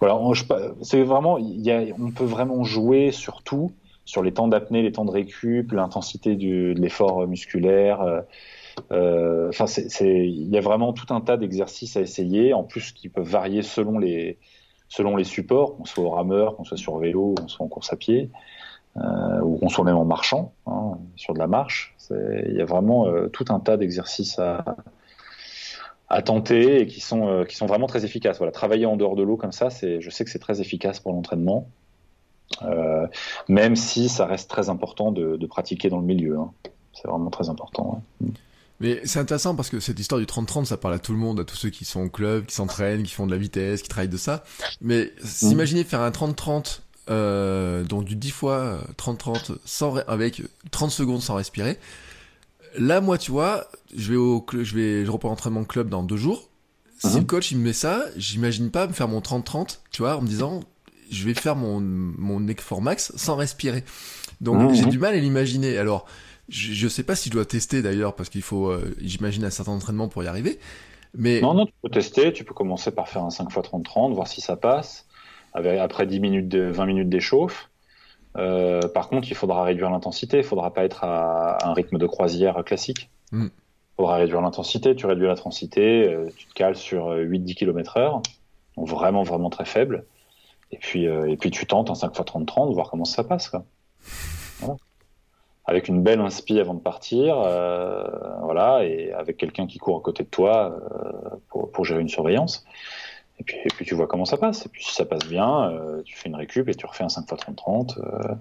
Voilà, 0.00 0.18
c'est 0.82 1.02
vraiment, 1.02 1.38
y 1.38 1.70
a, 1.70 1.82
on 1.98 2.10
peut 2.10 2.24
vraiment 2.24 2.64
jouer 2.64 3.10
sur 3.12 3.42
tout, 3.42 3.72
sur 4.06 4.22
les 4.22 4.32
temps 4.32 4.48
d'apnée, 4.48 4.82
les 4.82 4.92
temps 4.92 5.04
de 5.04 5.10
récup, 5.10 5.72
l'intensité 5.72 6.36
de 6.36 6.72
l'effort 6.72 7.26
musculaire. 7.26 8.00
euh, 8.02 8.20
euh, 8.92 9.48
Enfin, 9.50 9.66
c'est, 9.66 9.88
c'est- 9.90 10.26
il 10.26 10.48
y 10.48 10.58
a 10.58 10.60
vraiment 10.60 10.92
tout 10.92 11.12
un 11.14 11.20
tas 11.20 11.36
d'exercices 11.36 11.96
à 11.96 12.00
essayer, 12.00 12.52
en 12.54 12.64
plus 12.64 12.92
qui 12.92 13.08
peuvent 13.08 13.28
varier 13.28 13.62
selon 13.62 13.98
les 13.98 14.38
selon 14.88 15.16
les 15.16 15.24
supports, 15.24 15.76
qu'on 15.76 15.86
soit 15.86 16.04
au 16.04 16.10
rameur, 16.10 16.56
qu'on 16.56 16.64
soit 16.64 16.76
sur 16.76 16.98
vélo, 16.98 17.34
qu'on 17.36 17.48
soit 17.48 17.64
en 17.64 17.68
course 17.68 17.92
à 17.92 17.96
pied, 17.96 18.30
euh, 18.96 19.40
ou 19.42 19.56
qu'on 19.58 19.68
soit 19.68 19.84
même 19.84 19.96
en 19.96 20.04
marchant, 20.04 20.52
hein, 20.66 20.98
sur 21.16 21.34
de 21.34 21.38
la 21.38 21.46
marche. 21.46 21.94
Il 22.10 22.54
y 22.54 22.60
a 22.60 22.64
vraiment 22.64 23.06
euh, 23.08 23.28
tout 23.28 23.46
un 23.48 23.60
tas 23.60 23.76
d'exercices 23.76 24.38
à, 24.38 24.76
à 26.08 26.22
tenter 26.22 26.80
et 26.82 26.86
qui 26.86 27.00
sont 27.00 27.28
euh, 27.28 27.44
qui 27.44 27.56
sont 27.56 27.66
vraiment 27.66 27.86
très 27.86 28.04
efficaces. 28.04 28.38
Voilà, 28.38 28.52
travailler 28.52 28.86
en 28.86 28.96
dehors 28.96 29.16
de 29.16 29.22
l'eau 29.22 29.36
comme 29.36 29.52
ça, 29.52 29.70
c'est, 29.70 30.00
je 30.00 30.10
sais 30.10 30.24
que 30.24 30.30
c'est 30.30 30.38
très 30.38 30.60
efficace 30.60 31.00
pour 31.00 31.12
l'entraînement, 31.12 31.66
euh, 32.62 33.06
même 33.48 33.74
si 33.74 34.08
ça 34.08 34.26
reste 34.26 34.50
très 34.50 34.68
important 34.68 35.12
de, 35.12 35.36
de 35.36 35.46
pratiquer 35.46 35.88
dans 35.88 35.98
le 35.98 36.06
milieu. 36.06 36.38
hein. 36.38 36.50
C'est 36.92 37.08
vraiment 37.08 37.30
très 37.30 37.48
important. 37.48 38.02
ouais. 38.20 38.28
Mais 38.80 39.00
c'est 39.04 39.18
intéressant 39.20 39.54
parce 39.54 39.70
que 39.70 39.80
cette 39.80 39.98
histoire 39.98 40.20
du 40.20 40.26
30-30, 40.26 40.64
ça 40.66 40.76
parle 40.76 40.94
à 40.94 40.98
tout 40.98 41.12
le 41.12 41.18
monde, 41.18 41.40
à 41.40 41.44
tous 41.44 41.56
ceux 41.56 41.70
qui 41.70 41.84
sont 41.84 42.02
au 42.02 42.08
club, 42.10 42.44
qui 42.44 42.54
s'entraînent, 42.54 43.02
qui 43.04 43.12
font 43.14 43.24
de 43.26 43.30
la 43.30 43.38
vitesse, 43.38 43.82
qui 43.82 43.88
travaillent 43.88 44.08
de 44.08 44.16
ça. 44.16 44.42
Mais 44.80 45.12
s'imaginer 45.22 45.84
faire 45.84 46.00
un 46.00 46.10
30-30, 46.10 46.80
euh, 47.10 47.84
donc 47.84 48.04
du 48.04 48.16
10 48.16 48.30
fois 48.30 48.56
euh, 48.58 48.78
30-30, 48.96 49.52
sans, 49.64 49.92
ré- 49.92 50.04
avec 50.08 50.42
30 50.70 50.90
secondes 50.90 51.22
sans 51.22 51.34
respirer. 51.36 51.78
Là, 52.76 53.00
moi, 53.00 53.18
tu 53.18 53.30
vois, 53.30 53.68
je 53.96 54.10
vais 54.12 54.16
au 54.18 54.44
je 54.52 54.74
vais, 54.74 55.04
je 55.04 55.10
reprends 55.10 55.28
l'entraînement 55.28 55.62
de 55.62 55.66
club 55.66 55.88
dans 55.88 56.02
deux 56.02 56.16
jours. 56.16 56.48
Si 56.98 57.18
Mhm. 57.18 57.20
le 57.20 57.26
coach, 57.26 57.50
il 57.52 57.58
me 57.58 57.64
met 57.64 57.72
ça, 57.72 58.04
j'imagine 58.16 58.70
pas 58.70 58.86
me 58.86 58.92
faire 58.92 59.08
mon 59.08 59.20
30-30, 59.20 59.82
tu 59.92 60.02
vois, 60.02 60.16
en 60.16 60.22
me 60.22 60.26
disant, 60.26 60.60
je 61.10 61.24
vais 61.24 61.34
faire 61.34 61.54
mon, 61.56 61.80
mon 61.80 62.46
effort 62.48 62.82
max 62.82 63.12
sans 63.16 63.36
respirer. 63.36 63.84
Donc, 64.40 64.60
Mhm. 64.60 64.74
j'ai 64.74 64.86
du 64.86 64.98
mal 64.98 65.14
à 65.14 65.18
l'imaginer. 65.18 65.78
Alors, 65.78 66.06
je, 66.48 66.72
je 66.72 66.88
sais 66.88 67.02
pas 67.04 67.16
si 67.16 67.28
je 67.30 67.34
dois 67.34 67.44
tester 67.46 67.82
d'ailleurs, 67.82 68.16
parce 68.16 68.28
qu'il 68.30 68.42
faut, 68.42 68.68
euh, 68.70 68.94
j'imagine, 69.00 69.44
un 69.44 69.50
certain 69.50 69.72
entraînement 69.72 70.08
pour 70.08 70.24
y 70.24 70.26
arriver. 70.28 70.58
Mais, 71.14 71.40
Non, 71.40 71.54
non, 71.54 71.66
tu 71.66 71.72
peux 71.82 71.90
tester. 71.90 72.32
Tu 72.32 72.44
peux 72.44 72.54
commencer 72.54 72.90
par 72.90 73.08
faire 73.08 73.22
un 73.24 73.30
5 73.30 73.44
x 73.50 73.62
30-30, 73.62 74.14
voir 74.14 74.26
si 74.28 74.40
ça 74.40 74.56
passe. 74.56 75.06
Après 75.54 76.06
10 76.06 76.20
minutes 76.20 76.48
de, 76.48 76.62
20 76.62 76.86
minutes 76.86 77.08
d'échauffe. 77.08 77.70
Euh, 78.36 78.80
par 78.92 79.08
contre, 79.08 79.30
il 79.30 79.34
faudra 79.34 79.62
réduire 79.62 79.90
l'intensité. 79.90 80.38
Il 80.38 80.44
faudra 80.44 80.72
pas 80.72 80.84
être 80.84 81.04
à, 81.04 81.58
un 81.64 81.72
rythme 81.72 81.98
de 81.98 82.06
croisière 82.06 82.64
classique. 82.64 83.10
Mm. 83.30 83.46
Il 83.46 83.96
faudra 83.96 84.16
réduire 84.16 84.40
l'intensité. 84.40 84.96
Tu 84.96 85.06
réduis 85.06 85.26
l'intensité, 85.26 86.08
euh, 86.08 86.28
tu 86.36 86.46
te 86.46 86.54
cales 86.54 86.76
sur 86.76 87.10
euh, 87.10 87.24
8-10 87.24 87.54
km 87.54 87.96
heure. 87.96 88.22
Donc 88.76 88.88
vraiment, 88.88 89.22
vraiment 89.22 89.50
très 89.50 89.64
faible. 89.64 90.04
Et 90.74 90.78
puis, 90.78 91.06
euh, 91.06 91.30
et 91.30 91.36
puis 91.36 91.50
tu 91.50 91.66
tentes 91.66 91.90
un 91.90 91.94
5 91.94 92.08
x 92.08 92.20
30-30, 92.32 92.74
voir 92.74 92.90
comment 92.90 93.04
ça 93.04 93.22
passe. 93.22 93.48
Quoi. 93.48 93.64
Voilà. 94.58 94.76
Avec 95.66 95.88
une 95.88 96.02
belle 96.02 96.20
inspi 96.20 96.58
avant 96.58 96.74
de 96.74 96.80
partir, 96.80 97.38
euh, 97.38 98.06
voilà, 98.42 98.84
et 98.84 99.12
avec 99.12 99.36
quelqu'un 99.36 99.66
qui 99.66 99.78
court 99.78 99.96
à 99.96 100.00
côté 100.00 100.24
de 100.24 100.28
toi 100.28 100.72
euh, 100.72 101.36
pour, 101.48 101.70
pour 101.70 101.84
gérer 101.84 102.00
une 102.00 102.08
surveillance. 102.08 102.66
Et 103.38 103.44
puis, 103.44 103.56
et 103.64 103.68
puis 103.68 103.84
tu 103.84 103.94
vois 103.94 104.06
comment 104.06 104.24
ça 104.24 104.36
passe. 104.36 104.66
Et 104.66 104.68
puis 104.68 104.84
si 104.84 104.94
ça 104.94 105.04
passe 105.04 105.26
bien, 105.26 105.70
euh, 105.70 106.02
tu 106.04 106.16
fais 106.16 106.28
une 106.28 106.36
récup 106.36 106.68
et 106.68 106.74
tu 106.74 106.86
refais 106.86 107.04
un 107.04 107.08
5 107.08 107.22
x 107.30 107.42
30-30. 107.46 107.98
euh, 107.98 108.34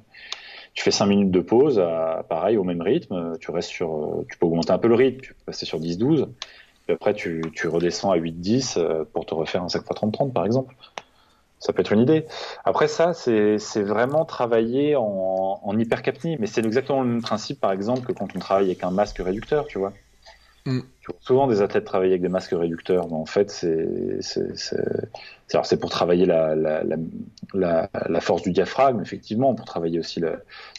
tu 0.74 0.84
fais 0.84 0.92
5 0.92 1.06
minutes 1.08 1.32
de 1.32 1.40
pause, 1.42 1.80
à- 1.80 2.26
pareil, 2.28 2.58
au 2.58 2.64
même 2.64 2.82
rythme. 2.82 3.38
Tu 3.40 3.52
restes 3.52 3.70
sur, 3.70 3.94
euh, 3.96 4.26
tu 4.30 4.38
peux 4.38 4.46
augmenter 4.46 4.72
un 4.72 4.78
peu 4.80 4.88
le 4.88 4.96
rythme, 4.96 5.22
tu 5.22 5.34
peux 5.34 5.44
passer 5.46 5.66
sur 5.66 5.80
10-12. 5.80 6.28
Puis 6.86 6.94
après, 6.96 7.14
tu, 7.14 7.42
tu 7.56 7.68
redescends 7.68 8.12
à 8.12 8.18
8-10 8.18 8.78
euh, 8.78 9.06
pour 9.14 9.26
te 9.26 9.34
refaire 9.34 9.64
un 9.64 9.70
5 9.70 9.82
x 9.82 9.90
30-30, 9.90 10.34
par 10.34 10.46
exemple. 10.46 10.76
Ça 11.60 11.72
peut 11.74 11.82
être 11.82 11.94
une 11.94 12.02
idée. 12.02 12.26
Après 12.66 12.88
ça, 12.90 13.14
c'est 13.14 13.58
c'est 13.58 13.84
vraiment 13.84 14.26
travailler 14.26 14.96
en, 14.98 15.60
en 15.64 15.80
hypercapnie, 15.80 16.38
mais 16.40 16.48
c'est 16.48 16.66
exactement 16.66 17.02
le 17.04 17.08
même 17.10 17.22
principe, 17.22 17.60
par 17.62 17.72
exemple, 17.72 18.06
que 18.06 18.12
quand 18.12 18.36
on 18.36 18.40
travaille 18.40 18.66
avec 18.66 18.84
un 18.84 18.92
masque 18.92 19.20
réducteur, 19.20 19.66
tu 19.68 19.80
vois. 19.80 19.94
Mm. 20.66 20.80
Souvent 21.20 21.48
des 21.48 21.62
athlètes 21.62 21.84
travailler 21.84 22.14
avec 22.14 22.22
des 22.22 22.30
masques 22.30 22.54
réducteurs, 22.54 23.08
mais 23.08 23.16
en 23.16 23.26
fait, 23.26 23.50
c'est 23.52 24.20
pour 25.80 25.90
travailler 25.90 26.26
la, 26.26 27.90
force 28.22 28.42
du 28.44 28.52
diaphragme, 28.52 29.02
effectivement, 29.02 29.54
pour 29.54 29.66
travailler 29.66 30.00
aussi, 30.00 30.22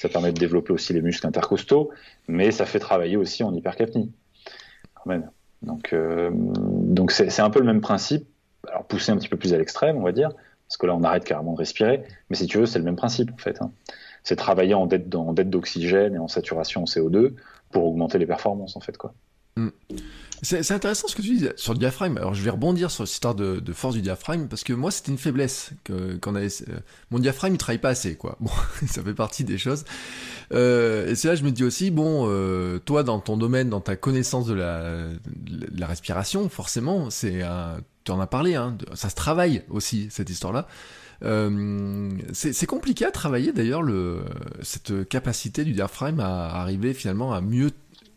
ça 0.00 0.08
permet 0.08 0.32
de 0.32 0.38
développer 0.38 0.72
aussi 0.72 0.94
les 0.94 1.02
muscles 1.02 1.26
intercostaux, 1.26 1.90
mais 2.28 2.50
ça 2.50 2.64
fait 2.64 2.78
travailler 2.78 3.16
aussi 3.16 3.42
en 3.44 3.54
hypercapnie. 3.54 4.10
Donc, 5.62 5.92
euh, 5.92 6.30
donc 6.32 7.10
c'est 7.10 7.40
un 7.40 7.50
peu 7.50 7.58
le 7.58 7.66
même 7.66 7.80
principe, 7.80 8.26
alors 8.68 8.84
poussé 8.84 9.12
un 9.12 9.16
petit 9.16 9.28
peu 9.28 9.36
plus 9.36 9.52
à 9.52 9.58
l'extrême, 9.58 9.96
on 9.98 10.02
va 10.02 10.12
dire, 10.12 10.30
parce 10.66 10.78
que 10.78 10.86
là, 10.86 10.94
on 10.94 11.02
arrête 11.02 11.24
carrément 11.24 11.52
de 11.52 11.58
respirer. 11.58 12.02
Mais 12.30 12.36
si 12.36 12.46
tu 12.46 12.58
veux, 12.58 12.66
c'est 12.66 12.78
le 12.78 12.84
même 12.84 12.96
principe, 12.96 13.30
en 13.32 13.36
fait. 13.36 13.60
hein. 13.60 13.70
C'est 14.22 14.36
travailler 14.36 14.72
en 14.72 14.86
dette 14.86 15.10
d'oxygène 15.10 16.14
et 16.14 16.18
en 16.18 16.28
saturation 16.28 16.82
en 16.82 16.84
CO2 16.86 17.34
pour 17.70 17.84
augmenter 17.84 18.18
les 18.18 18.26
performances, 18.26 18.74
en 18.76 18.80
fait, 18.80 18.96
quoi. 18.96 19.12
C'est 20.44 20.62
c'est 20.62 20.74
intéressant 20.74 21.08
ce 21.08 21.16
que 21.16 21.22
tu 21.22 21.36
dis 21.36 21.48
sur 21.56 21.72
le 21.72 21.78
diaphragme. 21.78 22.18
Alors 22.18 22.34
je 22.34 22.42
vais 22.42 22.50
rebondir 22.50 22.90
sur 22.90 23.06
cette 23.06 23.14
histoire 23.14 23.34
de, 23.34 23.72
force 23.72 23.94
du 23.94 24.02
diaphragme 24.02 24.46
parce 24.46 24.62
que 24.62 24.74
moi 24.74 24.90
c'était 24.90 25.10
une 25.10 25.18
faiblesse 25.18 25.70
qu'on 25.86 26.34
avait. 26.34 26.48
euh, 26.68 26.80
mon 27.10 27.18
diaphragme 27.18 27.54
il 27.54 27.58
travaille 27.58 27.78
pas 27.78 27.90
assez 27.90 28.16
quoi. 28.16 28.36
Bon, 28.40 28.50
ça 28.86 29.02
fait 29.02 29.14
partie 29.14 29.44
des 29.44 29.56
choses. 29.56 29.84
Euh, 30.52 31.08
et 31.08 31.14
c'est 31.14 31.28
là 31.28 31.34
je 31.34 31.44
me 31.44 31.50
dis 31.50 31.64
aussi 31.64 31.90
bon, 31.90 32.26
euh, 32.28 32.78
toi 32.78 33.02
dans 33.02 33.20
ton 33.20 33.38
domaine, 33.38 33.70
dans 33.70 33.80
ta 33.80 33.96
connaissance 33.96 34.46
de 34.46 34.54
la, 34.54 35.86
respiration, 35.86 36.48
forcément 36.48 37.08
c'est 37.08 37.42
tu 38.04 38.12
en 38.12 38.20
as 38.20 38.26
parlé, 38.26 38.54
hein, 38.54 38.76
ça 38.92 39.08
se 39.08 39.14
travaille 39.14 39.62
aussi 39.70 40.08
cette 40.10 40.28
histoire-là. 40.28 40.66
C'est 42.32 42.66
compliqué 42.66 43.06
à 43.06 43.10
travailler 43.10 43.52
d'ailleurs 43.52 43.82
cette 44.62 45.08
capacité 45.08 45.64
du 45.64 45.72
diaphragme 45.72 46.20
à 46.20 46.60
arriver 46.60 46.92
finalement 46.92 47.32
à 47.32 47.40
mieux, 47.40 47.70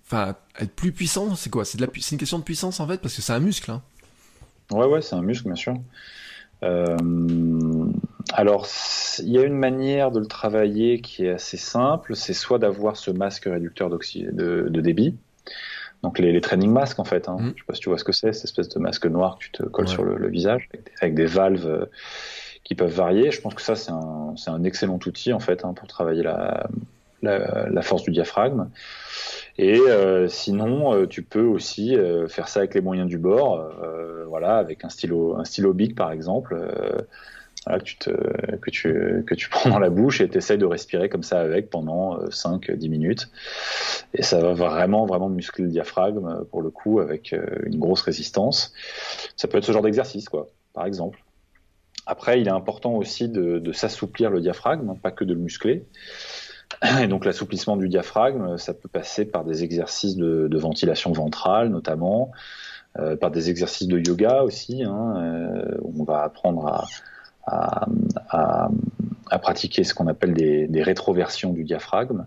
enfin, 0.07 0.35
être 0.59 0.73
plus 0.73 0.91
puissant. 0.91 1.35
C'est 1.35 1.49
quoi? 1.49 1.65
C'est 1.65 1.79
une 1.79 2.17
question 2.17 2.39
de 2.39 2.43
puissance 2.43 2.79
en 2.79 2.87
fait 2.87 2.99
parce 2.99 3.15
que 3.15 3.21
c'est 3.21 3.33
un 3.33 3.39
muscle. 3.39 3.71
Hein. 3.71 3.81
Ouais, 4.71 4.85
ouais, 4.85 5.01
c'est 5.01 5.15
un 5.15 5.21
muscle 5.21 5.45
bien 5.45 5.55
sûr. 5.55 5.75
Euh, 6.63 6.97
alors, 8.33 8.67
il 9.19 9.29
y 9.29 9.37
a 9.37 9.43
une 9.43 9.57
manière 9.57 10.11
de 10.11 10.19
le 10.19 10.25
travailler 10.25 11.01
qui 11.01 11.25
est 11.25 11.31
assez 11.31 11.57
simple, 11.57 12.15
c'est 12.15 12.33
soit 12.33 12.59
d'avoir 12.59 12.97
ce 12.97 13.11
masque 13.11 13.45
réducteur 13.45 13.89
de, 13.89 13.99
de, 14.69 14.81
débit, 14.81 15.15
donc 16.03 16.19
les, 16.19 16.39
training 16.41 16.71
masks 16.71 16.99
en 16.99 17.03
fait. 17.03 17.29
Hein. 17.29 17.37
Mm. 17.39 17.53
Je 17.55 17.61
sais 17.61 17.65
pas 17.67 17.73
si 17.73 17.81
tu 17.81 17.89
vois 17.89 17.97
ce 17.97 18.03
que 18.03 18.11
c'est, 18.11 18.33
cette 18.33 18.45
espèce 18.45 18.69
de 18.69 18.79
masque 18.79 19.05
noir 19.05 19.37
que 19.37 19.45
tu 19.45 19.51
te 19.51 19.63
colles 19.63 19.87
sur 19.87 20.03
le, 20.03 20.27
visage 20.29 20.67
avec 20.99 21.13
des, 21.13 21.25
valves 21.25 21.67
euh, 21.67 21.85
qui 22.63 22.75
peuvent 22.75 22.93
varier. 22.93 23.31
Je 23.31 23.39
pense 23.39 23.53
que 23.53 23.61
ça 23.61 23.75
c'est 23.75 23.91
un, 23.91 24.33
un, 24.47 24.63
excellent 24.63 24.99
outil 25.05 25.33
en 25.33 25.39
fait 25.39 25.63
hein, 25.63 25.73
pour 25.73 25.87
travailler 25.87 26.23
la, 26.23 26.67
la, 27.21 27.69
la, 27.69 27.81
force 27.81 28.03
du 28.03 28.11
diaphragme. 28.11 28.69
Et 29.57 29.79
euh, 29.79 30.27
sinon, 30.27 30.93
euh, 30.93 31.07
tu 31.07 31.23
peux 31.23 31.45
aussi 31.45 31.95
euh, 31.95 32.27
faire 32.27 32.47
ça 32.47 32.59
avec 32.59 32.75
les 32.75 32.81
moyens 32.81 33.07
du 33.07 33.17
bord, 33.17 33.71
voilà, 34.27 34.57
avec 34.57 34.83
un 34.83 34.89
stylo, 34.89 35.35
un 35.37 35.45
stylo 35.45 35.73
bic 35.73 35.95
par 35.95 36.11
exemple, 36.11 36.55
voilà, 37.65 37.79
que, 37.79 37.85
tu 37.85 37.97
te, 37.97 38.11
que, 38.57 38.69
tu, 38.69 39.23
que 39.25 39.35
tu 39.35 39.49
prends 39.49 39.69
dans 39.69 39.79
la 39.79 39.89
bouche 39.89 40.21
et 40.21 40.29
tu 40.29 40.37
essaies 40.37 40.57
de 40.57 40.65
respirer 40.65 41.09
comme 41.09 41.23
ça 41.23 41.39
avec 41.39 41.69
pendant 41.69 42.19
5-10 42.25 42.89
minutes. 42.89 43.29
Et 44.13 44.21
ça 44.21 44.39
va 44.39 44.53
vraiment, 44.53 45.05
vraiment 45.05 45.29
muscler 45.29 45.65
le 45.65 45.71
diaphragme 45.71 46.43
pour 46.51 46.61
le 46.61 46.69
coup 46.69 46.99
avec 46.99 47.33
une 47.63 47.79
grosse 47.79 48.01
résistance. 48.01 48.73
Ça 49.37 49.47
peut 49.47 49.57
être 49.57 49.65
ce 49.65 49.71
genre 49.71 49.81
d'exercice, 49.81 50.29
quoi, 50.29 50.47
par 50.73 50.85
exemple. 50.85 51.23
Après, 52.05 52.39
il 52.39 52.47
est 52.47 52.51
important 52.51 52.93
aussi 52.93 53.27
de, 53.27 53.59
de 53.59 53.71
s'assouplir 53.73 54.29
le 54.29 54.39
diaphragme, 54.39 54.95
pas 55.01 55.11
que 55.11 55.25
de 55.25 55.33
le 55.33 55.39
muscler. 55.39 55.85
Et 57.01 57.07
donc 57.07 57.25
l'assouplissement 57.25 57.77
du 57.77 57.87
diaphragme, 57.87 58.57
ça 58.57 58.73
peut 58.73 58.89
passer 58.89 59.25
par 59.25 59.43
des 59.43 59.63
exercices 59.63 60.15
de, 60.15 60.57
ventilation 60.57 61.11
ventrale 61.11 61.69
notamment, 61.69 62.31
euh, 62.99 63.15
par 63.15 63.31
des 63.31 63.49
exercices 63.49 63.87
de 63.87 63.99
yoga 63.99 64.43
aussi. 64.43 64.83
Hein, 64.83 65.15
euh, 65.17 65.77
on 65.97 66.03
va 66.03 66.23
apprendre 66.23 66.67
à, 67.45 67.87
à, 68.29 68.69
à, 69.29 69.39
pratiquer 69.39 69.83
ce 69.83 69.93
qu'on 69.93 70.07
appelle 70.07 70.33
des, 70.33 70.83
rétroversions 70.83 71.53
du 71.53 71.63
diaphragme. 71.63 72.25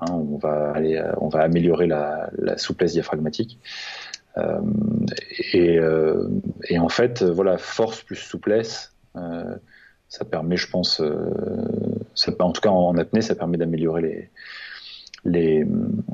Hein, 0.00 0.06
on, 0.12 0.38
va 0.38 0.72
aller, 0.72 1.02
on 1.20 1.28
va 1.28 1.40
améliorer 1.40 1.86
la, 1.86 2.30
souplesse 2.56 2.92
diaphragmatique. 2.92 3.58
Euh, 4.36 4.60
et, 5.52 5.78
euh, 5.78 6.28
en 6.76 6.88
fait, 6.88 7.22
voilà, 7.22 7.58
force 7.58 8.02
plus 8.02 8.16
souplesse, 8.16 8.92
euh, 9.16 9.54
ça 10.08 10.24
permet, 10.24 10.56
je 10.56 10.68
pense, 10.68 11.02
euh, 12.28 12.32
en 12.38 12.52
tout 12.52 12.60
cas 12.60 12.70
en, 12.70 12.96
apnée, 12.96 13.22
ça 13.22 13.34
permet 13.34 13.56
d'améliorer 13.56 14.30
les, 15.24 15.66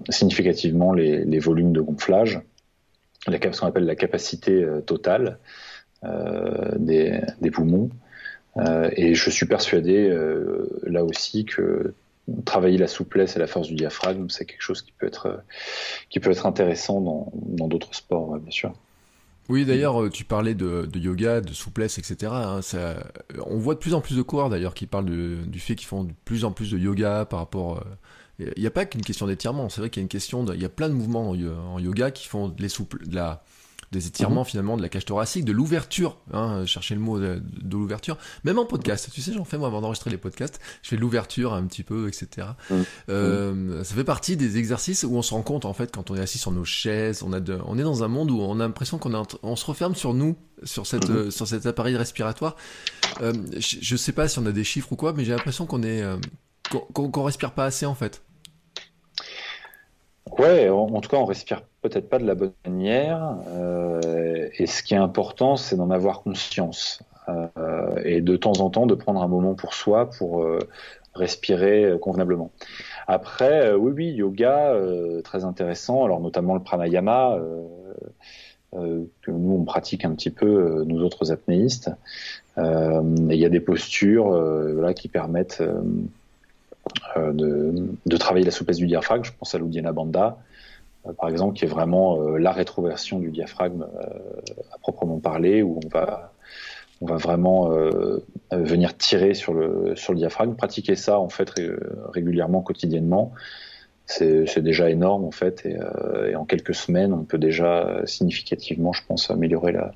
significativement 0.09 0.93
les, 0.93 1.39
volumes 1.39 1.73
de 1.73 1.81
gonflage, 1.81 2.41
la, 3.27 3.39
ce 3.53 3.61
qu'on 3.61 3.67
appelle 3.67 3.87
la 3.87 3.97
capacité 3.97 4.63
euh, 4.63 4.81
totale 4.81 5.39
euh, 6.05 6.73
des, 6.79 7.51
poumons. 7.53 7.91
et 8.97 9.15
je 9.15 9.31
suis 9.31 9.47
persuadé 9.47 10.17
là 10.85 11.05
aussi 11.05 11.45
que 11.45 11.95
travailler 12.45 12.79
la 12.79 12.87
souplesse 12.87 13.37
et 13.37 13.39
la 13.39 13.47
force 13.47 13.69
du 13.69 13.75
diaphragme, 13.75 14.29
c'est 14.29 14.45
quelque 14.45 14.63
chose 14.63 14.83
qui 14.83 14.93
peut 14.93 15.07
être 15.07 16.47
intéressant 16.47 17.01
dans 17.01 17.69
d'autres 17.69 17.95
sports, 17.95 18.39
bien 18.39 18.51
sûr. 18.51 18.73
Oui, 19.51 19.65
d'ailleurs, 19.65 20.01
euh, 20.01 20.11
tu 20.11 20.25
parlais 20.25 20.55
de, 20.55 20.89
yoga, 20.95 21.41
de 21.41 21.53
souplesse, 21.53 21.99
etc. 21.99 22.33
Hein, 22.33 22.61
on 23.47 23.59
voit 23.59 23.75
de 23.75 23.81
plus 23.81 23.95
en 23.95 24.01
plus 24.01 24.17
de 24.17 24.23
coureurs 24.23 24.49
d'ailleurs 24.49 24.75
qui 24.75 24.87
parlent 24.87 25.07
du 25.07 25.59
fait 25.59 25.75
qu'ils 25.75 25.89
font 25.89 26.05
de 26.05 26.13
plus 26.25 26.45
en 26.45 26.53
plus 26.53 26.71
de 26.71 26.79
yoga 26.79 27.25
par 27.25 27.41
rapport. 27.41 27.79
Euh, 27.79 28.53
il 28.57 28.61
n'y 28.61 28.69
a 28.69 28.71
pas 28.71 28.87
qu'une 28.87 29.03
question 29.03 29.27
d'étirement. 29.27 29.69
C'est 29.69 29.81
vrai 29.81 29.91
qu'il 29.91 30.01
y 30.01 30.03
a 30.03 30.05
une 30.05 30.09
question. 30.09 30.47
il 30.47 30.63
y 30.63 30.65
a 30.65 30.69
plein 30.69 30.89
de 30.89 30.95
mouvements 30.95 31.31
en, 31.31 31.79
yoga 31.81 32.13
qui 32.13 32.29
font 32.29 32.49
de, 32.49 32.63
les 32.63 32.69
de 32.69 33.15
la 33.15 33.43
des 33.93 34.07
étirements 34.07 34.43
mhm. 34.43 34.47
finalement 34.47 34.77
de 34.77 34.83
la 34.83 34.89
cage 34.89 35.05
thoracique, 35.05 35.45
de 35.45 35.53
l'ouverture, 35.53 36.19
hein, 36.33 36.65
chercher 36.65 36.95
le 36.95 37.01
mot 37.01 37.19
de, 37.19 37.43
l'ouverture, 37.71 38.19
même 38.45 38.59
en 38.59 38.65
podcast, 38.65 39.11
tu 39.13 39.21
sais, 39.21 39.33
j'en 39.33 39.45
fais 39.45 39.59
moi 39.59 39.67
avant 39.67 39.81
d'enregistrer 39.81 40.11
les 40.11 40.19
podcasts, 40.19 40.61
je 40.83 40.91
fais 40.91 40.97
l'ouverture 40.97 41.55
un 41.55 41.65
petit 41.65 41.83
peu, 41.83 42.07
etc. 42.07 42.49
Mhm. 42.71 42.85
Euh, 43.09 43.85
ça 43.85 43.95
fait 43.95 44.05
partie 44.05 44.37
des 44.37 44.59
exercices 44.59 45.03
où 45.03 45.17
on 45.17 45.23
se 45.23 45.35
rend 45.35 45.43
compte 45.43 45.65
en 45.65 45.73
fait 45.73 45.93
quand 45.93 46.11
on 46.11 46.17
est 46.17 46.21
assis 46.21 46.39
sur 46.39 46.53
nos 46.53 46.65
chaises, 46.65 47.23
on, 47.23 47.33
a 47.33 47.41
on 47.67 47.79
est 47.79 47.83
dans 47.83 48.05
un 48.05 48.09
monde 48.09 48.31
où 48.31 48.41
on 48.41 48.61
a 48.61 48.65
l'impression 48.65 48.99
qu'on 48.99 49.25
on 49.43 49.57
se 49.57 49.67
referme 49.67 49.97
sur 49.97 50.15
nous, 50.15 50.37
sur 50.63 50.87
cette, 50.87 51.09
mhm. 51.09 51.17
euh, 51.17 51.31
sur 51.31 51.49
cet 51.49 51.67
appareil 51.67 51.97
respiratoire. 51.97 52.55
Euh, 53.23 53.33
je, 53.59 53.97
sais 53.97 54.13
pas 54.13 54.29
si 54.29 54.39
on 54.39 54.47
a 54.47 54.53
des 54.53 54.65
chiffres 54.65 54.93
ou 54.93 54.97
quoi, 54.97 55.13
mais 55.13 55.25
j'ai 55.25 55.33
l'impression 55.33 55.67
qu'on 55.67 55.83
est 55.83 56.05
qu'on 56.71 57.23
respire 57.25 57.53
pas 57.53 57.65
assez 57.65 57.87
en 57.87 57.97
fait. 57.97 58.23
Ouais, 60.39 60.69
en, 60.69 61.01
tout 61.01 61.09
cas, 61.09 61.17
on 61.17 61.25
respire 61.25 61.63
peut-être 61.83 62.09
pas 62.09 62.19
de 62.19 62.27
la 62.27 62.35
bonne 62.35 62.53
manière. 62.65 63.37
Euh, 63.49 64.49
et 64.57 64.67
ce 64.67 64.83
qui 64.83 64.95
est 64.95 64.99
important, 64.99 65.57
c'est 65.57 65.77
d'en 65.77 65.91
avoir 65.91 66.23
conscience. 66.23 67.03
Euh, 67.29 68.01
et 68.05 68.21
de 68.21 68.37
temps 68.37 68.61
en 68.61 68.71
temps, 68.71 68.87
de 68.87 68.95
prendre 68.95 69.23
un 69.23 69.29
moment 69.29 69.55
pour 69.55 69.75
soi 69.75 70.11
pour 70.11 70.43
euh, 70.43 70.59
respirer 71.15 71.95
convenablement. 72.01 72.51
Après, 73.07 73.73
oui, 73.73 73.93
oui, 73.95 74.07
yoga, 74.13 74.75
très 75.25 75.45
intéressant. 75.45 76.05
Alors, 76.05 76.21
notamment 76.21 76.55
le 76.55 76.63
pranayama, 76.63 77.37
que 78.73 79.31
nous, 79.31 79.53
on 79.53 79.65
pratique 79.65 80.05
un 80.05 80.15
petit 80.15 80.31
peu, 80.31 80.85
nous 80.87 81.03
autres 81.03 81.33
apnéistes. 81.33 81.91
Il 82.57 83.37
y 83.37 83.45
a 83.45 83.49
des 83.49 83.61
postures 83.61 84.31
voilà, 84.31 84.95
qui 84.95 85.09
permettent 85.09 85.63
euh, 87.17 87.33
de, 87.33 88.17
travailler 88.17 88.45
la 88.45 88.51
souplesse 88.51 88.79
du 88.79 88.87
diaphragme. 88.87 89.25
Je 89.25 89.33
pense 89.39 89.55
à 89.55 89.59
l'Uddiyana 89.59 89.93
Bandha, 89.93 90.39
euh, 91.07 91.13
par 91.13 91.29
exemple, 91.29 91.57
qui 91.57 91.65
est 91.65 91.69
vraiment 91.69 92.21
euh, 92.21 92.39
la 92.39 92.53
rétroversion 92.53 93.19
du 93.19 93.31
diaphragme 93.31 93.87
à 94.73 94.79
proprement 94.79 95.19
parler, 95.19 95.63
où 95.63 95.81
on 95.85 95.89
va 95.89 96.33
on 97.03 97.07
va 97.07 97.17
vraiment 97.17 97.71
venir 98.53 98.95
tirer 98.95 99.33
sur 99.33 99.55
le 99.55 99.97
sur 99.97 100.13
le 100.13 100.19
diaphragme. 100.19 100.55
Pratiquer 100.55 100.97
ça 100.97 101.19
en 101.19 101.31
fait 101.31 101.51
régulièrement, 102.13 102.61
quotidiennement, 102.61 103.33
c'est 104.05 104.59
déjà 104.59 104.91
énorme 104.91 105.25
en 105.25 105.31
fait, 105.31 105.65
et, 105.65 106.37
en 106.37 106.45
quelques 106.45 106.75
semaines, 106.75 107.15
on 107.15 107.25
peut 107.25 107.39
déjà 107.39 108.03
significativement, 108.05 108.93
je 108.93 109.01
pense, 109.09 109.31
améliorer 109.31 109.73
la, 109.73 109.93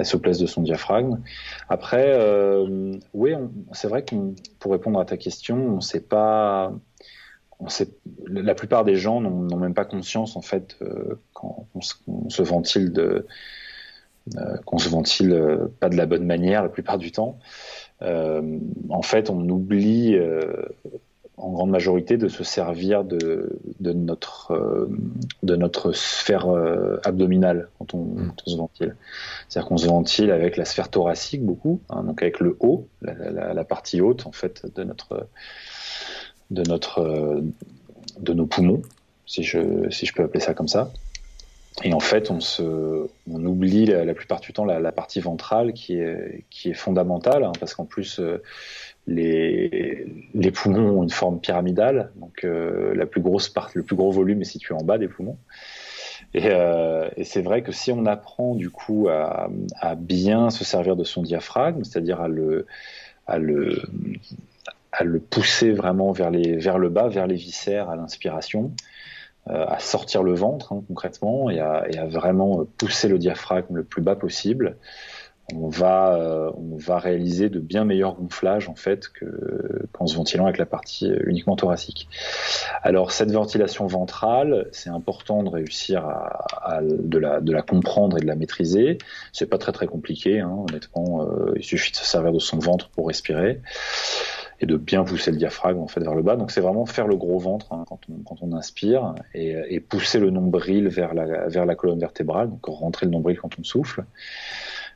la 0.00 0.04
souplesse 0.04 0.38
de 0.38 0.46
son 0.46 0.62
diaphragme. 0.62 1.20
Après, 1.68 2.14
euh, 2.14 2.94
oui, 3.12 3.34
c'est 3.72 3.86
vrai 3.86 4.02
que 4.02 4.16
pour 4.58 4.72
répondre 4.72 4.98
à 4.98 5.04
ta 5.04 5.18
question, 5.18 5.56
on 5.76 5.80
sait 5.80 6.00
pas. 6.00 6.72
La 8.26 8.54
plupart 8.54 8.84
des 8.86 8.96
gens 8.96 9.20
n'ont 9.20 9.58
même 9.58 9.74
pas 9.74 9.84
conscience 9.84 10.34
en 10.34 10.40
fait 10.40 10.78
euh, 10.80 11.20
quand 11.34 11.66
on 11.74 11.82
se, 12.30 12.42
ventile 12.42 12.90
de 12.90 13.26
euh, 14.38 14.56
qu'on 14.64 14.78
se 14.78 14.88
ventile 14.88 15.68
pas 15.78 15.90
de 15.90 15.96
la 15.96 16.06
bonne 16.06 16.24
manière 16.24 16.62
la 16.62 16.70
plupart 16.70 16.96
du 16.96 17.12
temps. 17.12 17.38
en 18.00 19.02
fait, 19.02 19.28
on 19.28 19.46
oublie 19.50 20.16
en 21.40 21.50
grande 21.50 21.70
majorité 21.70 22.16
de 22.16 22.28
se 22.28 22.44
servir 22.44 23.04
de, 23.04 23.58
de 23.80 23.92
notre, 23.92 24.52
euh, 24.52 24.88
de 25.42 25.56
notre 25.56 25.92
sphère 25.92 26.48
euh, 26.48 27.00
abdominale 27.04 27.68
quand 27.78 27.94
on, 27.94 28.04
mm. 28.04 28.32
on, 28.46 28.50
se 28.50 28.56
ventile. 28.56 28.96
C'est-à-dire 29.48 29.68
qu'on 29.68 29.76
se 29.78 29.86
ventile 29.86 30.30
avec 30.30 30.56
la 30.56 30.64
sphère 30.64 30.90
thoracique 30.90 31.42
beaucoup, 31.42 31.80
hein, 31.88 32.02
donc 32.04 32.22
avec 32.22 32.40
le 32.40 32.56
haut, 32.60 32.86
la, 33.02 33.54
la, 33.54 33.64
partie 33.64 34.00
haute 34.00 34.26
en 34.26 34.32
fait 34.32 34.66
de 34.74 34.84
notre, 34.84 35.26
de 36.50 36.62
notre, 36.68 37.00
euh, 37.00 37.40
de 38.18 38.32
nos 38.34 38.46
poumons, 38.46 38.82
si 39.26 39.42
je, 39.42 39.88
si 39.90 40.06
je 40.06 40.14
peux 40.14 40.22
appeler 40.22 40.40
ça 40.40 40.54
comme 40.54 40.68
ça. 40.68 40.92
Et 41.82 41.94
en 41.94 42.00
fait, 42.00 42.30
on, 42.30 42.40
se, 42.40 43.08
on 43.30 43.44
oublie 43.46 43.86
la, 43.86 44.12
plupart 44.12 44.40
du 44.40 44.52
temps 44.52 44.64
la, 44.64 44.80
la, 44.80 44.92
partie 44.92 45.20
ventrale 45.20 45.72
qui 45.72 45.94
est, 45.94 46.44
qui 46.50 46.70
est 46.70 46.74
fondamentale, 46.74 47.44
hein, 47.44 47.52
parce 47.58 47.74
qu'en 47.74 47.86
plus, 47.86 48.20
les, 49.06 50.50
poumons 50.54 50.98
ont 50.98 51.02
une 51.02 51.10
forme 51.10 51.40
pyramidale, 51.40 52.10
donc 52.16 52.44
euh, 52.44 52.94
la 52.94 53.06
plus 53.06 53.20
grosse 53.20 53.48
part, 53.48 53.70
le 53.74 53.82
plus 53.82 53.96
gros 53.96 54.10
volume 54.10 54.42
est 54.42 54.44
situé 54.44 54.74
en 54.74 54.82
bas 54.82 54.98
des 54.98 55.08
poumons. 55.08 55.38
Et, 56.34 56.46
euh, 56.46 57.08
c'est 57.24 57.42
vrai 57.42 57.62
que 57.62 57.72
si 57.72 57.90
on 57.92 58.06
apprend 58.06 58.54
du 58.54 58.70
coup 58.70 59.08
à, 59.08 59.48
bien 59.96 60.50
se 60.50 60.64
servir 60.64 60.96
de 60.96 61.04
son 61.04 61.22
diaphragme, 61.22 61.82
c'est-à-dire 61.84 62.20
à 62.20 62.28
le, 62.28 62.66
pousser 65.30 65.72
vraiment 65.72 66.12
vers, 66.12 66.30
le 66.30 66.88
bas, 66.88 67.08
vers 67.08 67.26
les 67.26 67.36
viscères 67.36 67.90
à 67.90 67.96
l'inspiration, 67.96 68.72
euh, 69.48 69.64
à 69.66 69.78
sortir 69.78 70.22
le 70.22 70.34
ventre 70.34 70.74
hein, 70.74 70.84
concrètement 70.86 71.48
et 71.50 71.58
à, 71.58 72.06
vraiment 72.06 72.66
pousser 72.76 73.08
le 73.08 73.18
diaphragme 73.18 73.76
le 73.76 73.84
plus 73.84 74.02
bas 74.02 74.14
possible, 74.14 74.76
on 75.54 75.68
va, 75.68 76.14
euh, 76.14 76.50
on 76.56 76.76
va 76.76 76.98
réaliser 76.98 77.48
de 77.48 77.60
bien 77.60 77.84
meilleurs 77.84 78.14
gonflages 78.14 78.68
en 78.68 78.74
fait 78.74 79.08
qu'en 79.92 80.06
se 80.06 80.14
ventilant 80.16 80.44
avec 80.44 80.58
la 80.58 80.66
partie 80.66 81.10
euh, 81.10 81.18
uniquement 81.26 81.56
thoracique. 81.56 82.08
Alors 82.82 83.12
cette 83.12 83.30
ventilation 83.30 83.86
ventrale, 83.86 84.68
c'est 84.72 84.90
important 84.90 85.42
de 85.42 85.48
réussir 85.48 86.06
à, 86.06 86.80
de, 86.82 87.18
la, 87.18 87.40
de 87.40 87.52
la 87.52 87.62
comprendre 87.62 88.18
et 88.18 88.20
de 88.20 88.26
la 88.26 88.36
maîtriser. 88.36 88.98
C'est 89.32 89.48
pas 89.48 89.58
très 89.58 89.72
très 89.72 89.86
compliqué, 89.86 90.40
hein, 90.40 90.64
honnêtement. 90.68 91.22
Euh, 91.22 91.52
il 91.56 91.64
suffit 91.64 91.92
de 91.92 91.96
se 91.96 92.04
servir 92.04 92.32
de 92.32 92.38
son 92.38 92.58
ventre 92.58 92.88
pour 92.90 93.08
respirer 93.08 93.60
et 94.60 94.66
de 94.66 94.76
bien 94.76 95.04
pousser 95.04 95.30
le 95.30 95.38
diaphragme 95.38 95.80
en 95.80 95.88
fait 95.88 96.00
vers 96.00 96.14
le 96.14 96.22
bas. 96.22 96.36
Donc 96.36 96.50
c'est 96.50 96.60
vraiment 96.60 96.86
faire 96.86 97.06
le 97.06 97.16
gros 97.16 97.38
ventre 97.38 97.72
hein, 97.72 97.84
quand, 97.88 98.00
on, 98.10 98.22
quand 98.22 98.36
on 98.42 98.52
inspire 98.52 99.14
et, 99.34 99.56
et, 99.68 99.80
pousser 99.80 100.18
le 100.18 100.30
nombril 100.30 100.88
vers 100.88 101.14
la, 101.14 101.48
vers 101.48 101.64
la 101.64 101.74
colonne 101.74 101.98
vertébrale, 101.98 102.50
donc 102.50 102.66
rentrer 102.66 103.06
le 103.06 103.12
nombril 103.12 103.38
quand 103.38 103.58
on 103.58 103.64
souffle. 103.64 104.04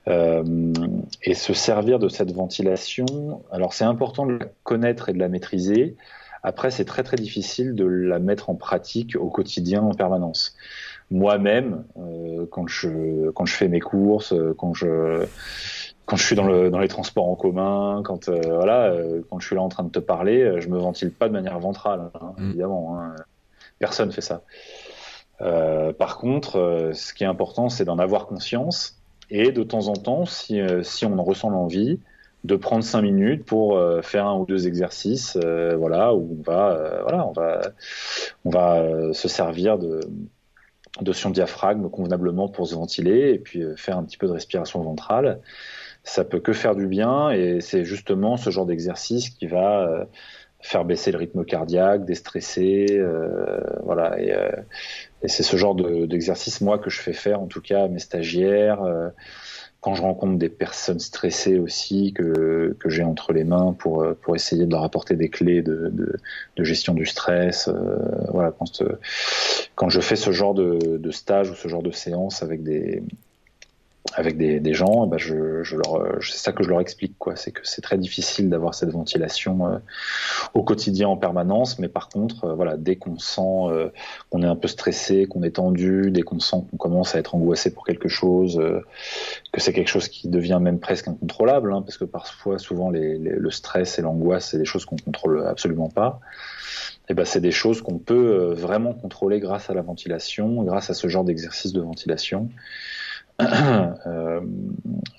Euh, 0.07 0.73
et 1.23 1.33
se 1.33 1.55
servir 1.55 1.99
de 1.99 2.09
cette 2.09 2.31
ventilation. 2.31 3.43
Alors 3.51 3.73
c'est 3.73 3.85
important 3.85 4.27
de 4.27 4.33
la 4.33 4.47
connaître 4.63 5.09
et 5.09 5.15
de 5.15 5.19
la 5.19 5.29
maîtriser. 5.29 5.97
Après, 6.43 6.71
c'est 6.71 6.85
très 6.85 7.03
très 7.03 7.17
difficile 7.17 7.75
de 7.75 7.87
la 7.87 8.19
mettre 8.19 8.51
en 8.51 8.55
pratique 8.55 9.17
au 9.17 9.31
quotidien 9.31 9.83
en 9.83 9.95
permanence. 9.95 10.55
Moi-même, 11.11 11.85
euh, 11.97 12.45
quand 12.51 12.67
je 12.67 13.31
quand 13.31 13.47
je 13.47 13.55
fais 13.55 13.69
mes 13.69 13.81
courses, 13.81 14.35
euh, 14.35 14.55
quand 14.57 14.75
je 14.75 15.25
quand 16.05 16.17
je 16.17 16.23
suis 16.23 16.37
dans, 16.37 16.45
le, 16.47 16.69
dans 16.69 16.81
les 16.81 16.89
transports 16.89 17.27
en 17.27 17.35
commun, 17.35 18.03
quand 18.05 18.29
euh, 18.29 18.43
voilà, 18.45 18.91
euh, 18.91 19.23
quand 19.31 19.39
je 19.39 19.47
suis 19.47 19.57
là 19.57 19.63
en 19.63 19.71
train 19.71 19.85
de 19.85 19.89
te 19.89 20.01
parler, 20.01 20.61
je 20.61 20.69
me 20.69 20.77
ventile 20.77 21.11
pas 21.13 21.29
de 21.29 21.33
manière 21.33 21.59
ventrale, 21.59 22.11
hein, 22.21 22.35
mm. 22.37 22.49
évidemment. 22.51 23.01
Hein. 23.01 23.15
Personne 23.79 24.13
fait 24.13 24.21
ça. 24.21 24.43
par 25.39 26.19
contre, 26.19 26.91
ce 26.93 27.15
qui 27.15 27.25
est 27.25 27.27
important, 27.27 27.71
c'est 27.71 27.87
d'en 27.87 27.99
avoir 27.99 28.27
conscience 28.27 29.03
et 29.31 29.53
de 29.53 29.63
temps 29.63 29.89
en 29.89 29.95
temps, 29.95 30.27
si, 30.27 30.61
euh, 30.61 30.83
si 30.83 31.05
on 31.07 31.19
en 31.19 31.25
ressent 31.25 31.51
l'envie, 31.51 32.01
de 32.45 32.57
prendre 32.57 32.85
cinq 32.85 33.03
minutes 33.03 33.45
pour 33.45 33.77
euh, 33.77 34.03
faire 34.03 34.27
un 34.27 34.39
ou 34.39 34.45
deux 34.45 34.67
exercices, 34.67 35.39
euh, 35.43 35.77
voilà, 35.77 36.15
où 36.15 36.39
on 36.39 36.43
va, 36.43 37.01
voilà, 37.03 37.27
on 37.27 37.33
va, 37.33 37.61
on 38.45 38.51
va 38.51 39.13
se 39.13 39.29
servir 39.29 39.79
de, 39.79 40.01
son 41.13 41.31
diaphragme 41.31 41.89
convenablement 41.89 42.49
pour 42.49 42.69
se 42.69 42.75
ventiler 42.75 43.31
et 43.31 43.39
puis 43.39 43.65
faire 43.77 43.97
un 43.97 44.05
petit 44.05 44.19
peu 44.19 44.27
de 44.27 44.33
respiration 44.33 44.83
ventrale. 44.83 45.41
Ça 46.03 46.23
peut 46.23 46.41
que 46.41 46.53
faire 46.53 46.75
du 46.75 46.87
bien 46.87 47.31
et 47.31 47.63
c'est 47.63 47.85
justement 47.85 48.37
ce 48.37 48.51
genre 48.51 48.67
d'exercice 48.67 49.31
qui 49.31 49.47
va 49.47 50.07
faire 50.61 50.85
baisser 50.85 51.13
le 51.13 51.19
rythme 51.19 51.45
cardiaque, 51.47 52.05
déstresser, 52.05 53.03
voilà. 53.83 54.19
Et 55.25 55.29
c'est 55.29 55.43
ce 55.43 55.57
genre 55.57 55.75
d'exercice 55.75 56.61
moi 56.61 56.79
que 56.79 56.91
je 56.91 57.01
fais 57.01 57.15
faire 57.15 57.41
en 57.41 57.47
tout 57.47 57.63
cas 57.63 57.85
à 57.85 57.89
mes 57.89 57.99
stagiaires. 57.99 58.83
Euh, 58.83 59.09
quand 59.81 59.95
je 59.95 60.01
rencontre 60.01 60.39
des 60.39 60.49
personnes 60.49 60.99
stressées 60.99 61.59
aussi 61.59 62.15
que, 62.15 62.75
que 62.81 62.89
j'ai 62.89 63.03
entre 63.03 63.35
les 63.35 63.45
mains 63.45 63.75
pour, 63.79 64.07
pour 64.23 64.35
essayer 64.35 64.65
de 64.65 64.71
leur 64.71 64.83
apporter 64.83 65.15
des 65.15 65.29
clés 65.29 65.61
de, 65.61 65.91
de, 65.93 66.17
de 66.57 66.65
gestion 66.65 66.95
du 66.95 67.05
stress. 67.05 67.69
Euh, 67.69 67.99
voilà, 68.33 68.51
quand, 68.51 68.83
quand 69.75 69.91
je 69.91 70.01
fais 70.01 70.17
ce 70.17 70.33
genre 70.33 70.55
de, 70.55 70.79
de 70.97 71.11
stage 71.11 71.51
ou 71.51 71.55
ce 71.55 71.69
genre 71.69 71.83
de 71.83 71.91
séance 71.91 72.43
avec 72.43 72.63
des, 72.63 73.03
avec 74.13 74.37
des, 74.37 74.61
des 74.61 74.75
gens, 74.75 75.07
bah 75.07 75.17
je, 75.19 75.63
je 75.63 75.77
leur, 75.77 76.19
c'est 76.21 76.37
ça 76.37 76.53
que 76.53 76.63
je 76.63 76.69
leur 76.69 76.81
explique, 76.81 77.17
quoi. 77.19 77.37
C'est 77.37 77.53
que 77.53 77.61
c'est 77.65 77.81
très 77.81 77.97
difficile 77.97 78.51
d'avoir 78.51 78.75
cette 78.75 78.91
ventilation 78.91 79.67
euh, 79.67 79.79
au 80.53 80.63
quotidien 80.63 81.09
en 81.09 81.17
permanence, 81.17 81.79
mais 81.79 81.89
par 81.89 82.09
contre, 82.09 82.45
euh, 82.45 82.55
voilà, 82.55 82.77
dès 82.77 82.97
qu'on 82.97 83.19
sent 83.19 83.41
euh, 83.41 83.89
qu'on 84.31 84.43
est 84.43 84.47
un 84.47 84.57
peu 84.57 84.69
stressé, 84.69 85.27
qu'on 85.27 85.43
est 85.43 85.57
tendu, 85.57 86.11
dès 86.11 86.23
qu'on 86.23 86.39
sent 86.39 86.59
qu'on 86.71 86.77
commence 86.77 87.15
à 87.15 87.19
être 87.19 87.35
angoissé 87.35 87.73
pour 87.73 87.85
quelque 87.87 88.09
chose, 88.09 88.61
que 89.53 89.61
c'est 89.61 89.73
quelque 89.73 89.89
chose 89.89 90.09
qui 90.09 90.29
devient 90.29 90.59
même 90.61 90.81
presque 90.81 91.09
incontrôlable, 91.09 91.73
hein, 91.73 91.83
parce 91.83 91.97
que 91.97 92.05
parfois, 92.05 92.59
souvent, 92.59 92.91
les, 92.91 93.19
le 93.19 93.51
stress 93.51 93.99
et 93.99 94.03
l'angoisse, 94.03 94.51
c'est 94.51 94.59
des 94.59 94.65
choses 94.65 94.85
qu'on 94.85 94.97
contrôle 94.97 95.47
absolument 95.47 95.89
pas. 95.89 96.21
Et 97.07 97.13
eh 97.13 97.15
ben, 97.15 97.27
c'est 97.27 97.41
des 97.41 97.51
choses 97.51 97.83
qu'on 97.83 97.99
peut 97.99 98.55
vraiment 98.55 98.95
contrôler 98.95 99.39
grâce 99.39 99.69
à 99.69 99.75
la 99.75 99.83
ventilation, 99.83 100.63
grâce 100.63 100.89
à 100.89 100.95
ce 100.95 101.07
genre 101.07 101.23
d'exercice 101.23 101.75
de 101.75 101.83
ventilation. 101.83 102.49
Euh, 103.41 104.41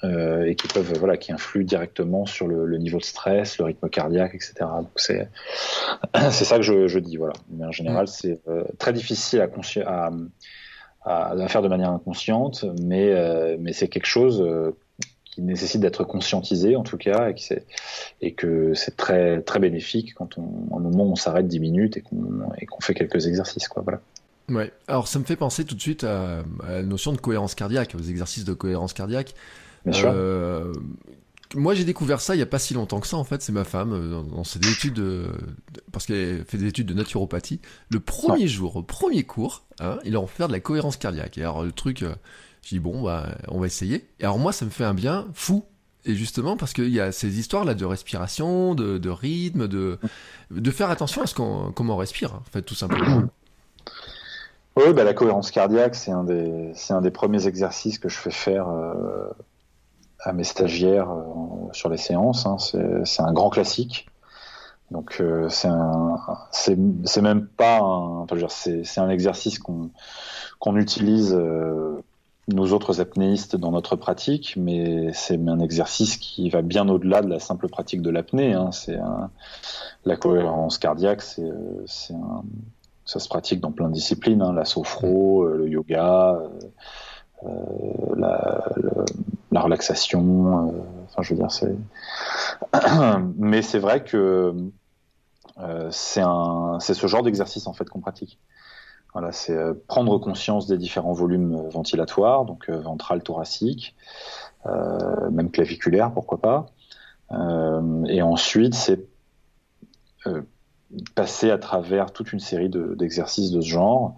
euh, 0.06 0.46
et 0.46 0.56
qui 0.56 0.68
peuvent 0.68 0.94
voilà 0.98 1.18
qui 1.18 1.34
influent 1.34 1.66
directement 1.66 2.26
sur 2.26 2.48
le, 2.48 2.66
le, 2.66 2.78
niveau 2.78 2.98
de 2.98 3.04
stress, 3.04 3.58
le 3.58 3.66
rythme 3.66 3.90
cardiaque, 3.90 4.36
etc. 4.36 4.54
Donc 4.60 4.92
c'est 4.96 5.28
c'est 6.32 6.46
ça 6.46 6.56
que 6.58 6.62
je, 6.62 6.88
je, 6.88 7.00
dis 7.00 7.18
voilà. 7.18 7.34
Mais 7.50 7.66
en 7.66 7.72
général, 7.72 8.06
mm. 8.06 8.08
c'est 8.08 8.42
euh, 8.48 8.64
très 8.78 8.94
difficile 8.94 9.42
à, 9.42 9.50
à, 9.86 10.12
à, 11.04 11.32
à, 11.32 11.48
faire 11.50 11.62
de 11.62 11.68
manière 11.68 11.90
inconsciente, 11.90 12.66
mais 12.82 13.58
mais 13.60 13.74
c'est 13.74 13.90
quelque 13.90 14.08
chose 14.08 14.44
qui 15.26 15.42
nécessite 15.42 15.82
d'être 15.82 16.06
conscientisé 16.06 16.78
en 16.78 16.84
tout 16.84 16.98
cas 16.98 17.30
et, 17.30 17.36
et 18.22 18.34
que 18.34 18.74
c'est 18.76 18.96
très 18.96 19.42
très 19.42 19.60
bénéfique 19.60 20.14
quand 20.14 20.38
on, 20.38 20.78
un 20.78 20.80
moment 20.80 21.04
on 21.04 21.16
s'arrête 21.16 21.48
10 21.48 21.60
minutes 21.60 21.98
et 21.98 22.02
qu'on 22.02 22.50
et 22.58 22.66
qu'on 22.66 22.80
fait 22.80 22.94
quelques 22.94 23.28
exercices 23.28 23.68
quoi 23.68 23.82
voilà. 23.82 24.00
Ouais. 24.50 24.72
Alors 24.88 25.08
ça 25.08 25.20
me 25.20 25.24
fait 25.24 25.36
penser 25.36 25.66
tout 25.66 25.76
de 25.76 25.82
suite 25.82 26.04
à, 26.04 26.44
la 26.68 26.84
notion 26.84 27.14
de 27.14 27.18
cohérence 27.18 27.56
cardiaque, 27.56 27.96
aux 27.98 28.04
exercices 28.04 28.46
de 28.46 28.54
cohérence 28.54 28.94
cardiaque. 28.94 29.34
Bien 29.86 30.06
euh, 30.06 30.74
Moi 31.56 31.74
j'ai 31.74 31.84
découvert 31.84 32.22
ça 32.22 32.36
il 32.36 32.40
y 32.40 32.44
a 32.44 32.48
pas 32.48 32.60
si 32.60 32.74
longtemps 32.74 33.00
que 33.00 33.08
ça 33.08 33.18
en 33.18 33.24
fait. 33.24 33.42
C'est 33.42 33.52
ma 33.52 33.64
femme 33.64 33.94
euh, 33.94 34.22
dans, 34.22 34.44
ses 34.44 34.60
études, 34.60 35.04
parce 35.92 36.06
qu'elle 36.06 36.46
fait 36.46 36.58
des 36.58 36.68
études 36.68 36.88
de 36.88 36.94
naturopathie. 36.94 37.60
Le 37.90 38.00
premier 38.00 38.48
jour, 38.48 38.76
au 38.76 38.84
premier 38.84 39.24
cours, 39.24 39.64
hein, 39.80 39.98
il 40.06 40.16
a 40.16 40.20
en 40.20 40.28
faire 40.28 40.48
de 40.48 40.54
la 40.54 40.60
cohérence 40.60 40.98
cardiaque. 40.98 41.38
Et 41.38 41.42
alors 41.42 41.64
le 41.64 41.72
truc, 41.72 42.04
euh, 42.04 42.14
j'ai 42.62 42.76
dit 42.76 42.80
bon 42.80 43.02
bah 43.02 43.36
on 43.48 43.60
va 43.60 43.66
essayer. 43.66 44.06
Et 44.20 44.26
alors 44.26 44.38
moi 44.38 44.52
ça 44.52 44.66
me 44.66 44.72
fait 44.72 44.86
un 44.86 44.94
bien 44.94 45.28
fou. 45.34 45.66
Et 46.08 46.14
justement 46.14 46.56
parce 46.56 46.74
qu'il 46.74 46.90
y 46.90 47.00
a 47.00 47.12
ces 47.12 47.40
histoires 47.40 47.66
là 47.66 47.74
de 47.74 47.84
respiration, 47.84 48.76
de, 48.76 49.00
de 49.00 49.10
rythme, 49.10 49.68
de 49.68 49.98
de 50.52 50.72
faire 50.72 50.92
attention 50.92 51.24
à 51.24 51.26
ce 51.26 51.34
qu'on 51.34 51.72
comment 51.72 51.96
on 51.96 51.98
respire 51.98 52.36
en 52.36 52.44
fait 52.52 52.62
tout 52.62 52.76
simplement. 52.76 53.24
Oui, 54.78 54.94
bah, 54.94 55.04
la 55.06 55.14
cohérence 55.14 55.52
cardiaque, 55.52 55.96
c'est 55.96 56.12
un, 56.12 56.26
des, 56.26 56.72
c'est 56.76 56.94
un 56.94 57.02
des 57.02 57.12
premiers 57.12 57.48
exercices 57.48 57.98
que 57.98 58.10
je 58.10 58.18
fais 58.18 58.32
faire 58.32 58.68
euh, 58.68 59.30
à 60.20 60.34
mes 60.34 60.44
stagiaires 60.44 61.12
euh, 61.12 61.24
sur 61.72 61.90
les 61.90 61.98
séances. 61.98 62.46
Hein. 62.46 62.58
C'est, 62.58 63.06
c'est 63.06 63.22
un 63.22 63.32
grand 63.32 63.50
classique. 63.50 64.08
Donc 64.92 65.18
euh, 65.20 65.50
c'est 65.50 65.70
un, 65.70 66.18
c'est, 66.52 66.78
c'est 67.06 67.22
même 67.22 67.48
pas 67.48 67.80
un, 67.80 68.20
enfin, 68.20 68.36
c'est, 68.50 68.84
c'est 68.84 69.02
un 69.02 69.10
exercice 69.10 69.60
qu'on, 69.60 69.90
qu'on 70.60 70.76
utilise 70.76 71.34
euh, 71.34 72.04
nous 72.48 72.74
autres 72.74 73.02
apnéistes 73.02 73.56
dans 73.56 73.72
notre 73.72 73.96
pratique, 73.96 74.54
mais 74.58 75.12
c'est 75.14 75.40
un 75.48 75.60
exercice 75.60 76.18
qui 76.18 76.50
va 76.50 76.62
bien 76.62 76.88
au-delà 76.88 77.24
de 77.24 77.30
la 77.30 77.40
simple 77.40 77.68
pratique 77.70 78.04
de 78.04 78.12
l'apnée. 78.12 78.54
Hein. 78.54 78.72
C'est 78.72 78.98
un, 78.98 79.32
la 80.04 80.18
cohérence 80.18 80.78
cardiaque, 80.78 81.24
c'est, 81.24 81.52
c'est 81.88 82.14
un 82.14 82.44
ça 83.06 83.20
se 83.20 83.30
pratique 83.30 83.60
dans 83.62 83.72
plein 83.72 83.88
de 83.88 83.94
disciplines, 83.94 84.42
hein, 84.42 84.52
la 84.52 84.66
sophro, 84.66 85.44
euh, 85.44 85.58
le 85.58 85.70
yoga, 85.70 86.34
euh, 86.34 86.50
euh, 87.44 87.50
la, 88.18 88.66
la, 89.52 89.62
relaxation. 89.62 90.74
enfin, 91.06 91.22
je 91.22 91.34
veux 91.34 91.40
dire, 91.40 91.52
c'est. 91.52 91.76
Mais 93.38 93.62
c'est 93.62 93.80
vrai 93.80 94.04
que 94.04 94.54
un, 95.58 96.80
c'est 96.80 96.94
ce 96.94 97.08
genre 97.08 97.24
d'exercice 97.24 97.68
en 97.68 97.74
fait 97.74 97.88
qu'on 97.88 98.02
pratique. 98.02 98.40
Voilà, 99.14 99.32
c'est 99.32 99.58
prendre 99.88 100.18
conscience 100.18 100.68
des 100.68 100.78
différents 100.78 101.14
volumes 101.14 101.56
ventilatoires, 101.70 102.44
donc 102.44 102.70
ventral, 102.70 103.24
thoracique, 103.24 103.96
même 104.66 105.52
claviculaire, 105.52 106.12
pourquoi 106.12 106.42
pas. 106.42 106.66
et 108.08 108.22
ensuite, 108.22 108.74
c'est 108.74 109.08
passer 111.16 111.52
à 111.52 111.58
travers 111.58 112.12
toute 112.12 112.34
une 112.34 112.40
série 112.40 112.70
d'exercices 112.70 113.52
de, 113.52 113.62
ce 113.62 113.68
genre, 113.68 114.16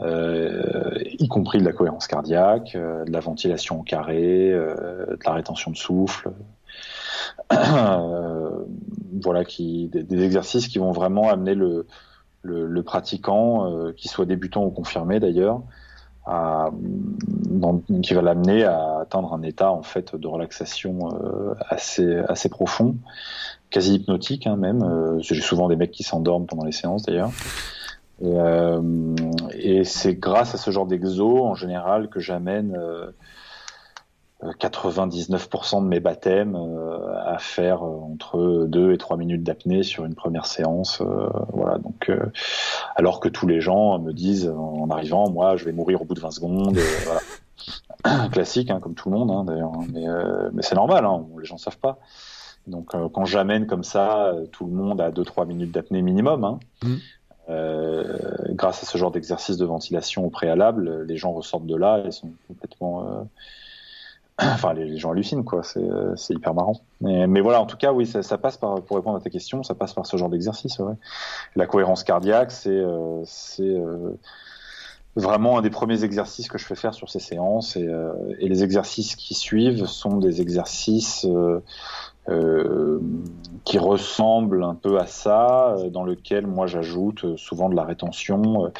euh, 0.00 0.94
y 1.18 1.28
compris 1.28 1.58
de 1.58 1.64
la 1.64 1.72
cohérence 1.72 2.06
cardiaque, 2.06 2.74
euh, 2.74 3.04
de 3.04 3.12
la 3.12 3.20
ventilation 3.20 3.80
au 3.80 3.82
carré, 3.82 4.50
euh, 4.50 5.06
de 5.06 5.24
la 5.24 5.32
rétention 5.32 5.70
de 5.70 5.76
souffle. 5.76 6.32
voilà, 9.22 9.44
des, 9.44 10.24
exercices 10.24 10.68
qui 10.68 10.78
vont 10.78 10.92
vraiment 10.92 11.30
amener 11.30 11.54
le, 11.54 11.86
le, 12.42 12.82
pratiquant, 12.82 13.92
qui 13.96 14.08
soit 14.08 14.24
débutant 14.26 14.64
ou 14.64 14.70
confirmé 14.70 15.20
d'ailleurs, 15.20 15.62
qui 16.24 18.14
va 18.14 18.22
l'amener 18.22 18.64
à 18.64 19.00
atteindre 19.00 19.32
un 19.34 19.42
état 19.42 19.72
en 19.72 19.82
fait 19.82 20.14
de 20.14 20.26
relaxation 20.28 21.08
assez 21.68 22.16
assez 22.28 22.48
profond 22.48 22.96
quasi 23.72 23.94
hypnotique 23.94 24.46
hein, 24.46 24.56
même. 24.56 24.82
Euh, 24.82 25.18
j'ai 25.20 25.40
souvent 25.40 25.68
des 25.68 25.74
mecs 25.74 25.90
qui 25.90 26.04
s'endorment 26.04 26.46
pendant 26.46 26.64
les 26.64 26.72
séances 26.72 27.02
d'ailleurs. 27.02 27.32
Euh, 28.22 28.80
et 29.58 29.82
c'est 29.82 30.14
grâce 30.14 30.54
à 30.54 30.58
ce 30.58 30.70
genre 30.70 30.86
d'exo 30.86 31.44
en 31.44 31.56
général 31.56 32.08
que 32.08 32.20
j'amène 32.20 32.78
99% 34.42 35.76
euh, 35.76 35.80
de 35.80 35.86
mes 35.86 36.00
baptêmes 36.00 36.58
à 37.24 37.38
faire 37.38 37.82
entre 37.82 38.66
2 38.68 38.92
et 38.92 38.98
3 38.98 39.16
minutes 39.16 39.42
d'apnée 39.42 39.82
sur 39.82 40.04
une 40.04 40.14
première 40.14 40.46
séance. 40.46 41.02
voilà, 41.52 41.78
donc 41.78 42.10
alors 42.96 43.20
que 43.20 43.28
tous 43.28 43.46
les 43.46 43.60
gens 43.60 43.98
me 43.98 44.12
disent 44.12 44.48
en 44.48 44.88
arrivant, 44.90 45.30
moi 45.30 45.56
je 45.56 45.64
vais 45.64 45.72
mourir 45.72 46.02
au 46.02 46.04
bout 46.04 46.14
de 46.14 46.20
20 46.20 46.30
secondes. 46.30 46.78
voilà. 47.04 47.20
classique, 48.32 48.70
hein, 48.70 48.80
comme 48.80 48.94
tout 48.94 49.10
le 49.10 49.16
monde, 49.16 49.30
hein, 49.30 49.44
d'ailleurs. 49.44 49.72
Hein, 49.74 49.86
mais, 49.92 50.04
mais 50.52 50.62
c'est 50.62 50.74
normal, 50.74 51.06
les 51.38 51.44
gens 51.44 51.54
ne 51.54 51.60
savent 51.60 51.78
pas. 51.78 51.98
Donc, 52.66 52.90
quand 53.12 53.24
j'amène 53.24 53.66
comme 53.66 53.84
ça 53.84 54.34
tout 54.52 54.66
le 54.66 54.72
monde 54.72 55.00
à 55.00 55.10
2-3 55.10 55.46
minutes 55.46 55.72
d'apnée 55.72 56.02
minimum, 56.02 56.58
mmh. 56.82 56.94
grâce 58.50 58.82
à 58.82 58.86
ce 58.86 58.98
genre 58.98 59.12
d'exercice 59.12 59.56
de 59.56 59.64
ventilation 59.64 60.26
au 60.26 60.30
préalable, 60.30 61.04
les 61.04 61.16
gens 61.16 61.32
ressortent 61.32 61.66
de 61.66 61.76
là 61.76 62.02
et 62.04 62.10
sont 62.10 62.32
complètement 62.48 63.26
enfin, 64.38 64.72
les, 64.72 64.96
gens 64.98 65.12
hallucinent, 65.12 65.44
quoi. 65.44 65.62
C'est, 65.62 65.82
euh, 65.82 66.14
hyper 66.30 66.54
marrant. 66.54 66.80
Mais, 67.00 67.40
voilà, 67.40 67.60
en 67.60 67.66
tout 67.66 67.76
cas, 67.76 67.92
oui, 67.92 68.06
ça, 68.06 68.38
passe 68.38 68.56
par, 68.56 68.80
pour 68.82 68.96
répondre 68.96 69.16
à 69.16 69.20
ta 69.20 69.30
question, 69.30 69.62
ça 69.62 69.74
passe 69.74 69.92
par 69.92 70.06
ce 70.06 70.16
genre 70.16 70.30
d'exercice. 70.30 70.80
La 71.56 71.66
cohérence 71.66 72.04
cardiaque, 72.04 72.50
c'est, 72.50 72.70
euh, 72.70 73.24
euh, 73.60 74.10
vraiment 75.14 75.58
un 75.58 75.62
des 75.62 75.70
premiers 75.70 76.04
exercices 76.04 76.48
que 76.48 76.56
je 76.56 76.64
fais 76.64 76.74
faire 76.74 76.94
sur 76.94 77.10
ces 77.10 77.20
séances. 77.20 77.76
Et, 77.76 77.88
les 78.40 78.64
exercices 78.64 79.16
qui 79.16 79.34
suivent 79.34 79.86
sont 79.86 80.16
des 80.16 80.40
exercices 80.40 81.26
qui 83.64 83.78
ressemblent 83.78 84.64
un 84.64 84.74
peu 84.74 84.98
à 84.98 85.06
ça, 85.06 85.76
dans 85.90 86.04
lequel 86.04 86.46
moi 86.46 86.66
j'ajoute 86.66 87.36
souvent 87.36 87.68
de 87.68 87.74
la 87.74 87.84
rétention 87.84 88.72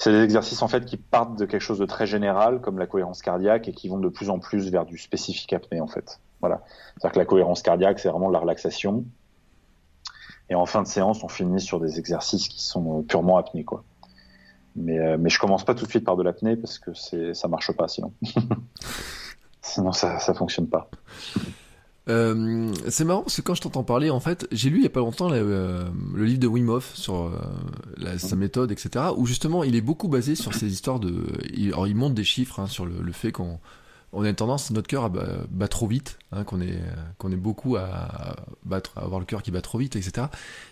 c'est 0.00 0.12
des 0.12 0.22
exercices 0.22 0.62
en 0.62 0.68
fait 0.68 0.86
qui 0.86 0.96
partent 0.96 1.38
de 1.38 1.44
quelque 1.44 1.60
chose 1.60 1.78
de 1.78 1.84
très 1.84 2.06
général 2.06 2.62
comme 2.62 2.78
la 2.78 2.86
cohérence 2.86 3.20
cardiaque 3.20 3.68
et 3.68 3.72
qui 3.72 3.88
vont 3.88 3.98
de 3.98 4.08
plus 4.08 4.30
en 4.30 4.38
plus 4.38 4.70
vers 4.70 4.86
du 4.86 4.96
spécifique 4.96 5.52
apnée 5.52 5.82
en 5.82 5.86
fait. 5.86 6.20
Voilà. 6.40 6.62
C'est-à-dire 6.96 7.12
que 7.12 7.18
la 7.18 7.24
cohérence 7.26 7.60
cardiaque 7.60 7.98
c'est 7.98 8.08
vraiment 8.08 8.30
la 8.30 8.38
relaxation. 8.38 9.04
Et 10.48 10.54
en 10.54 10.64
fin 10.64 10.82
de 10.82 10.88
séance, 10.88 11.22
on 11.22 11.28
finit 11.28 11.60
sur 11.60 11.80
des 11.80 11.98
exercices 11.98 12.48
qui 12.48 12.62
sont 12.62 13.00
euh, 13.00 13.02
purement 13.02 13.36
apnée 13.36 13.62
quoi. 13.62 13.84
Mais 14.74 14.98
euh, 14.98 15.18
mais 15.18 15.28
je 15.28 15.38
commence 15.38 15.64
pas 15.64 15.74
tout 15.74 15.84
de 15.84 15.90
suite 15.90 16.06
par 16.06 16.16
de 16.16 16.22
l'apnée 16.22 16.56
parce 16.56 16.78
que 16.78 16.94
c'est 16.94 17.34
ça 17.34 17.48
marche 17.48 17.70
pas 17.72 17.86
sinon. 17.86 18.14
sinon 19.60 19.92
ça 19.92 20.18
ça 20.18 20.32
fonctionne 20.32 20.66
pas. 20.66 20.88
Euh, 22.08 22.72
c'est 22.88 23.04
marrant 23.04 23.22
parce 23.22 23.36
que 23.36 23.42
quand 23.42 23.54
je 23.54 23.62
t'entends 23.62 23.84
parler, 23.84 24.10
en 24.10 24.20
fait, 24.20 24.46
j'ai 24.52 24.70
lu 24.70 24.78
il 24.78 24.82
y 24.82 24.86
a 24.86 24.90
pas 24.90 25.00
longtemps 25.00 25.30
euh, 25.32 25.88
le 26.14 26.24
livre 26.24 26.40
de 26.40 26.46
Wim 26.46 26.68
Hof 26.68 26.94
sur 26.94 27.26
euh, 27.26 28.18
sa 28.18 28.36
méthode, 28.36 28.72
etc. 28.72 29.06
Où 29.16 29.26
justement, 29.26 29.64
il 29.64 29.76
est 29.76 29.80
beaucoup 29.80 30.08
basé 30.08 30.34
sur 30.34 30.54
ces 30.54 30.72
histoires 30.72 30.98
de. 30.98 31.26
Il, 31.52 31.68
alors, 31.68 31.86
il 31.86 31.94
montre 31.94 32.14
des 32.14 32.24
chiffres 32.24 32.60
hein, 32.60 32.66
sur 32.66 32.86
le, 32.86 33.12
fait 33.12 33.32
qu'on 33.32 33.58
on 34.12 34.24
a 34.24 34.28
une 34.28 34.34
tendance, 34.34 34.70
notre 34.70 34.88
cœur 34.88 35.04
à 35.04 35.08
battre 35.08 35.76
trop 35.76 35.86
vite, 35.86 36.18
hein, 36.32 36.42
qu'on 36.42 36.60
est 36.60 36.80
qu'on 37.18 37.30
est 37.30 37.36
beaucoup 37.36 37.76
à 37.76 38.36
battre, 38.64 38.92
à 38.96 39.02
avoir 39.02 39.20
le 39.20 39.26
cœur 39.26 39.42
qui 39.42 39.50
bat 39.50 39.60
trop 39.60 39.78
vite, 39.78 39.94
etc. 39.94 40.26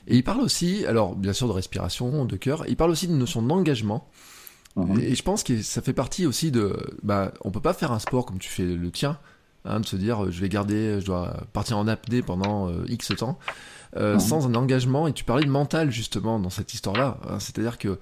Et 0.06 0.16
il 0.16 0.24
parle 0.24 0.40
aussi, 0.40 0.86
alors 0.86 1.14
bien 1.14 1.32
sûr 1.32 1.46
de 1.46 1.52
respiration, 1.52 2.24
de 2.24 2.36
cœur. 2.36 2.64
Il 2.68 2.76
parle 2.76 2.90
aussi 2.90 3.06
d'une 3.06 3.18
notion 3.18 3.42
d'engagement. 3.42 4.08
Mhm. 4.76 5.00
Et, 5.00 5.14
je 5.14 5.22
pense 5.22 5.42
que 5.42 5.60
ça 5.62 5.82
fait 5.82 5.92
partie 5.92 6.26
aussi 6.26 6.50
de, 6.50 6.76
bah, 7.02 7.32
on 7.42 7.50
peut 7.50 7.60
pas 7.60 7.74
faire 7.74 7.92
un 7.92 7.98
sport 7.98 8.26
comme 8.26 8.38
tu 8.38 8.48
fais 8.48 8.64
le 8.64 8.90
tien 8.90 9.18
Hein, 9.68 9.80
de 9.80 9.86
se 9.86 9.96
dire 9.96 10.24
euh, 10.24 10.30
je 10.30 10.40
vais 10.40 10.48
garder, 10.48 10.98
je 11.00 11.04
dois 11.04 11.36
partir 11.52 11.76
en 11.76 11.86
apnée 11.86 12.22
pendant 12.22 12.70
euh, 12.70 12.84
X 12.88 13.12
temps, 13.16 13.38
euh, 13.96 14.18
sans 14.18 14.46
un 14.46 14.54
engagement. 14.54 15.06
Et 15.06 15.12
tu 15.12 15.24
parlais 15.24 15.44
de 15.44 15.50
mental 15.50 15.90
justement 15.90 16.40
dans 16.40 16.50
cette 16.50 16.72
histoire-là. 16.72 17.18
Hein. 17.28 17.38
C'est-à-dire 17.38 17.78
que 17.78 17.98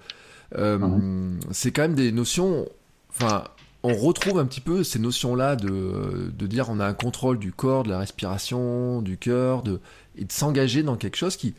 c'est 1.51 1.73
quand 1.73 1.83
même 1.83 1.95
des 1.95 2.13
notions. 2.13 2.67
Enfin, 3.11 3.45
on 3.83 3.95
retrouve 3.95 4.39
un 4.39 4.47
petit 4.47 4.61
peu 4.61 4.85
ces 4.85 4.99
notions-là 4.99 5.57
de, 5.57 6.33
de 6.37 6.47
dire 6.47 6.69
on 6.71 6.79
a 6.79 6.87
un 6.87 6.95
contrôle 6.95 7.39
du 7.39 7.53
corps, 7.53 7.83
de 7.83 7.91
la 7.91 7.99
respiration, 7.99 9.03
du 9.03 9.17
cœur, 9.17 9.63
de, 9.63 9.81
et 10.17 10.25
de 10.25 10.33
s'engager 10.33 10.83
dans 10.83 10.97
quelque 10.97 11.17
chose 11.17 11.37
qui, 11.37 11.55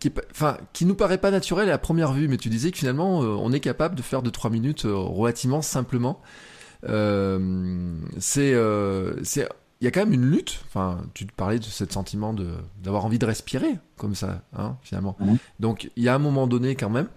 qui, 0.00 0.12
enfin, 0.30 0.56
qui 0.72 0.84
nous 0.84 0.94
paraît 0.94 1.18
pas 1.18 1.30
naturel 1.30 1.70
à 1.70 1.78
première 1.78 2.12
vue, 2.12 2.26
mais 2.26 2.38
tu 2.38 2.48
disais 2.48 2.72
que 2.72 2.78
finalement 2.78 3.20
on 3.20 3.52
est 3.52 3.60
capable 3.60 3.94
de 3.94 4.02
faire 4.02 4.22
2-3 4.22 4.50
minutes 4.50 4.82
relativement 4.84 5.62
simplement. 5.62 6.20
Euh, 6.88 7.96
c'est 8.18 8.54
euh, 8.54 9.22
c'est 9.22 9.48
il 9.80 9.84
y 9.84 9.88
a 9.88 9.90
quand 9.90 10.00
même 10.00 10.12
une 10.12 10.30
lutte. 10.30 10.60
Enfin, 10.66 10.98
tu 11.14 11.26
te 11.26 11.32
parlais 11.32 11.58
de 11.58 11.64
ce 11.64 11.84
sentiment 11.86 12.32
de 12.32 12.48
d'avoir 12.82 13.04
envie 13.04 13.18
de 13.18 13.26
respirer 13.26 13.78
comme 13.96 14.14
ça, 14.14 14.42
hein, 14.56 14.76
finalement. 14.82 15.16
Mhm. 15.20 15.38
Donc, 15.60 15.90
il 15.96 16.02
y 16.02 16.08
a 16.08 16.14
un 16.14 16.18
moment 16.20 16.46
donné 16.46 16.74
quand 16.76 16.90
même. 16.90 17.08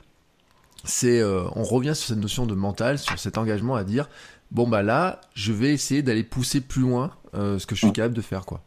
C'est, 0.83 1.19
euh, 1.19 1.43
on 1.55 1.63
revient 1.63 1.95
sur 1.95 2.09
cette 2.09 2.19
notion 2.19 2.45
de 2.45 2.53
mental, 2.53 2.99
sur 2.99 3.17
cet 3.17 3.39
engagement 3.39 3.75
à 3.75 3.83
dire, 3.83 4.07
bon 4.51 4.67
bah 4.67 4.83
là, 4.83 5.19
je 5.33 5.51
vais 5.51 5.73
essayer 5.73 6.03
d'aller 6.03 6.23
pousser 6.23 6.61
plus 6.61 6.81
loin 6.81 7.11
ce 7.33 7.65
que 7.65 7.75
je 7.75 7.79
suis 7.79 7.87
mhm. 7.87 7.93
capable 7.93 8.13
de 8.13 8.21
faire, 8.21 8.45
quoi. 8.45 8.61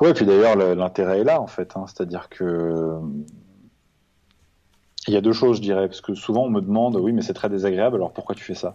Ouais, 0.00 0.10
et 0.10 0.14
puis 0.14 0.24
d'ailleurs, 0.26 0.56
l'intérêt 0.56 1.20
est 1.20 1.24
là, 1.24 1.40
en 1.40 1.46
fait. 1.46 1.76
Hein. 1.76 1.84
C'est-à-dire 1.86 2.28
que 2.28 2.98
il 5.08 5.14
y 5.14 5.16
a 5.16 5.20
deux 5.20 5.32
choses, 5.32 5.56
je 5.56 5.62
dirais, 5.62 5.86
parce 5.88 6.00
que 6.00 6.14
souvent 6.14 6.44
on 6.44 6.50
me 6.50 6.60
demande, 6.60 6.96
oui, 6.96 7.12
mais 7.12 7.22
c'est 7.22 7.34
très 7.34 7.48
désagréable, 7.48 7.96
alors 7.96 8.12
pourquoi 8.12 8.34
tu 8.34 8.44
fais 8.44 8.54
ça? 8.54 8.72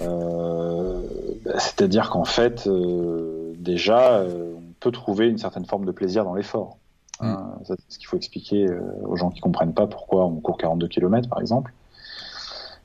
Euh, 0.00 1.00
bah, 1.44 1.58
C'est-à-dire 1.58 2.10
qu'en 2.10 2.24
fait, 2.24 2.66
euh, 2.66 3.52
déjà, 3.56 4.18
euh, 4.18 4.52
on 4.56 4.72
peut 4.80 4.90
trouver 4.90 5.28
une 5.28 5.38
certaine 5.38 5.64
forme 5.64 5.84
de 5.84 5.92
plaisir 5.92 6.24
dans 6.24 6.34
l'effort. 6.34 6.76
Mm. 7.20 7.26
Hein, 7.26 7.58
c'est 7.64 7.76
ce 7.88 7.98
qu'il 7.98 8.06
faut 8.06 8.16
expliquer 8.16 8.66
aux 9.04 9.16
gens 9.16 9.30
qui 9.30 9.40
comprennent 9.40 9.74
pas 9.74 9.86
pourquoi 9.86 10.26
on 10.26 10.36
court 10.40 10.58
42 10.58 10.88
km, 10.88 11.28
par 11.28 11.40
exemple, 11.40 11.72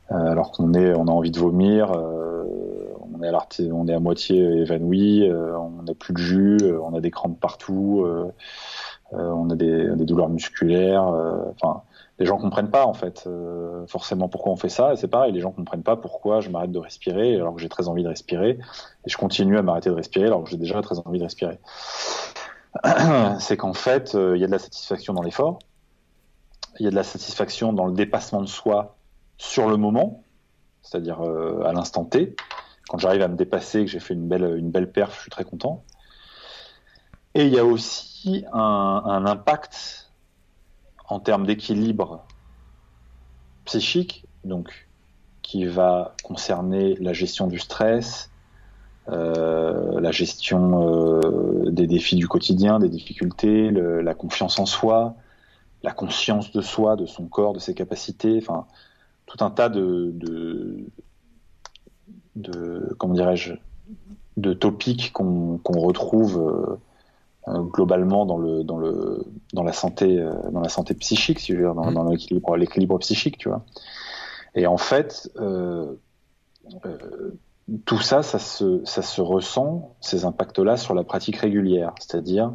alors 0.10 0.52
qu'on 0.52 0.74
est, 0.74 0.94
on 0.94 1.08
a 1.08 1.12
envie 1.12 1.32
de 1.32 1.40
vomir, 1.40 1.90
on 1.92 3.24
est 3.24 3.30
à 3.30 3.48
on 3.72 3.88
est 3.88 3.94
à 3.94 4.00
moitié 4.00 4.42
évanoui, 4.60 5.30
on 5.32 5.84
n'a 5.84 5.94
plus 5.94 6.14
de 6.14 6.18
jus, 6.18 6.60
on 6.84 6.94
a 6.94 7.00
des 7.00 7.12
crampes 7.12 7.40
partout, 7.40 8.06
on 9.14 9.50
a 9.50 9.56
des, 9.56 9.96
des 9.96 10.06
douleurs 10.06 10.28
musculaires, 10.28 11.14
enfin 11.56 11.84
les 12.20 12.26
gens 12.26 12.38
comprennent 12.38 12.70
pas 12.70 12.86
en 12.86 12.94
fait 12.94 13.24
euh, 13.26 13.86
forcément 13.88 14.30
pourquoi 14.30 14.52
on 14.52 14.56
fait 14.56 14.70
ça 14.70 14.94
et 14.94 14.96
c'est 14.96 15.08
pareil 15.08 15.32
les 15.32 15.40
gens 15.40 15.52
comprennent 15.52 15.84
pas 15.84 15.96
pourquoi 15.96 16.40
je 16.40 16.50
m'arrête 16.50 16.72
de 16.72 16.80
respirer 16.80 17.36
alors 17.36 17.56
que 17.56 17.62
j'ai 17.62 17.70
très 17.70 17.88
envie 17.88 18.04
de 18.04 18.08
respirer 18.08 18.60
et 19.06 19.10
je 19.10 19.18
continue 19.18 19.58
à 19.58 19.62
m'arrêter 19.62 19.90
de 19.90 19.96
respirer 19.96 20.28
alors 20.28 20.44
que 20.44 20.50
j'ai 20.50 20.58
déjà 20.58 20.82
très 20.82 21.00
envie 21.00 21.20
de 21.20 21.24
respirer. 21.24 21.60
C'est 23.40 23.58
qu'en 23.58 23.74
fait 23.74 24.16
euh, 24.16 24.38
il 24.38 24.42
y 24.42 24.44
a 24.44 24.48
de 24.48 24.52
la 24.52 24.60
satisfaction 24.60 25.14
dans 25.14 25.24
l'effort 25.24 25.60
il 26.80 26.86
y 26.86 26.88
a 26.88 26.92
de 26.92 26.96
la 26.96 27.04
satisfaction 27.04 27.74
dans 27.74 27.86
le 27.86 27.94
dépassement 27.94 28.42
de 28.42 28.48
soi 28.48 28.96
sur 29.38 29.68
le 29.68 29.78
moment 29.78 30.24
c'est-à-dire 30.84 31.22
euh, 31.22 31.64
à 31.66 31.74
l'instant 31.74 32.06
T. 32.06 32.36
Quand 32.88 32.98
j'arrive 32.98 33.22
à 33.22 33.28
me 33.28 33.36
dépasser 33.36 33.86
que 33.86 33.92
j'ai 33.92 34.00
fait 34.00 34.14
une 34.14 34.28
belle 34.28 34.58
une 34.58 34.72
belle 34.72 34.92
perf 34.92 35.16
je 35.16 35.22
suis 35.22 35.32
très 35.32 35.44
content. 35.44 35.84
Et 37.34 37.46
il 37.46 37.54
y 37.54 37.60
a 37.60 37.66
aussi 37.66 38.46
un, 38.52 38.60
un 39.06 39.26
impact 39.26 40.01
en 41.12 41.20
termes 41.20 41.46
d'équilibre 41.46 42.24
psychique, 43.66 44.24
donc 44.46 44.88
qui 45.42 45.66
va 45.66 46.16
concerner 46.24 46.96
la 47.02 47.12
gestion 47.12 47.48
du 47.48 47.60
stress, 47.60 48.32
euh, 49.10 50.00
la 50.00 50.12
gestion 50.12 50.88
euh, 50.88 51.70
des 51.70 51.86
défis 51.86 52.16
du 52.16 52.30
quotidien, 52.30 52.80
des 52.80 52.88
difficultés, 52.88 53.72
la 53.72 54.14
confiance 54.14 54.58
en 54.58 54.66
soi, 54.66 55.16
la 55.84 55.92
conscience 55.92 56.54
de 56.54 56.62
soi, 56.62 56.96
de 56.96 57.06
son 57.06 57.26
corps, 57.26 57.52
de 57.52 57.60
ses 57.60 57.74
capacités, 57.74 58.40
enfin 58.42 58.66
tout 59.26 59.44
un 59.44 59.50
tas 59.52 59.68
de, 59.68 60.14
de, 62.38 62.96
comment 62.98 63.16
dirais-je, 63.16 63.56
de 64.38 64.54
topics 64.54 65.12
qu'on 65.12 65.60
retrouve 65.66 66.38
euh, 66.38 66.78
globalement 67.48 68.26
dans 68.26 68.38
le 68.38 68.64
dans 68.64 68.78
le 68.78 69.26
dans 69.54 69.64
la 69.64 69.74
santé 69.74 70.20
euh, 70.20 70.32
dans 70.52 70.62
la 70.62 70.70
santé 70.70 70.94
psychique 70.94 71.40
si 71.40 71.54
je 71.54 71.58
veux 71.58 71.64
dire 71.64 71.76
dans, 71.76 71.90
mmh. 71.90 71.94
dans 71.94 72.04
l'équilibre 72.04 72.56
l'équilibre 72.56 72.98
psychique 73.00 73.38
tu 73.38 73.50
vois. 73.50 73.64
Et 74.54 74.68
en 74.68 74.78
fait 74.78 75.30
euh, 75.38 75.96
euh, 76.86 77.32
tout 77.86 78.00
ça 78.00 78.22
ça 78.22 78.38
se 78.38 78.82
ça 78.86 79.02
se 79.02 79.22
ressent 79.22 79.96
ces 80.02 80.26
impacts 80.26 80.60
là 80.60 80.78
sur 80.78 80.94
la 80.94 81.04
pratique 81.04 81.38
régulière. 81.38 81.94
C'est-à-dire 82.00 82.54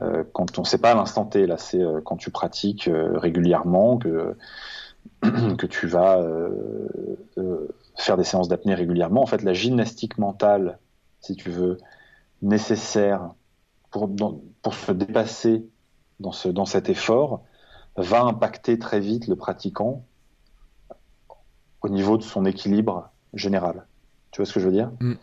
euh, 0.00 0.24
quand 0.32 0.58
on 0.58 0.64
sait 0.64 0.78
pas 0.78 0.90
à 0.90 0.94
l'instant 0.94 1.24
T 1.24 1.46
là 1.46 1.56
c'est 1.56 1.82
quand 2.04 2.16
tu 2.16 2.30
pratiques 2.30 2.90
régulièrement 2.92 3.96
que 3.96 4.36
que 5.56 5.66
tu 5.66 5.86
vas 5.86 6.22
faire 7.96 8.16
des 8.16 8.24
séances 8.24 8.48
d'apnée 8.48 8.74
régulièrement. 8.74 9.22
En 9.22 9.26
fait 9.26 9.42
la 9.42 9.54
gymnastique 9.54 10.18
mentale 10.18 10.78
si 11.20 11.36
tu 11.36 11.48
veux 11.48 11.78
nécessaire 12.42 13.30
pour, 13.92 14.10
pour 14.62 14.74
se 14.74 14.90
dépasser 14.90 15.64
dans, 16.18 16.32
ce, 16.32 16.48
dans 16.48 16.64
cet 16.64 16.88
effort 16.88 17.42
va 17.96 18.22
impacter 18.22 18.78
très 18.78 18.98
vite 18.98 19.28
le 19.28 19.36
pratiquant 19.36 20.04
au 21.82 21.88
niveau 21.88 22.16
de 22.16 22.22
son 22.22 22.44
équilibre 22.44 23.10
général. 23.34 23.86
Tu 24.30 24.38
vois 24.38 24.46
ce 24.46 24.52
que 24.52 24.60
je 24.60 24.66
veux 24.66 24.72
dire? 24.72 24.90
Mm. 25.00 25.14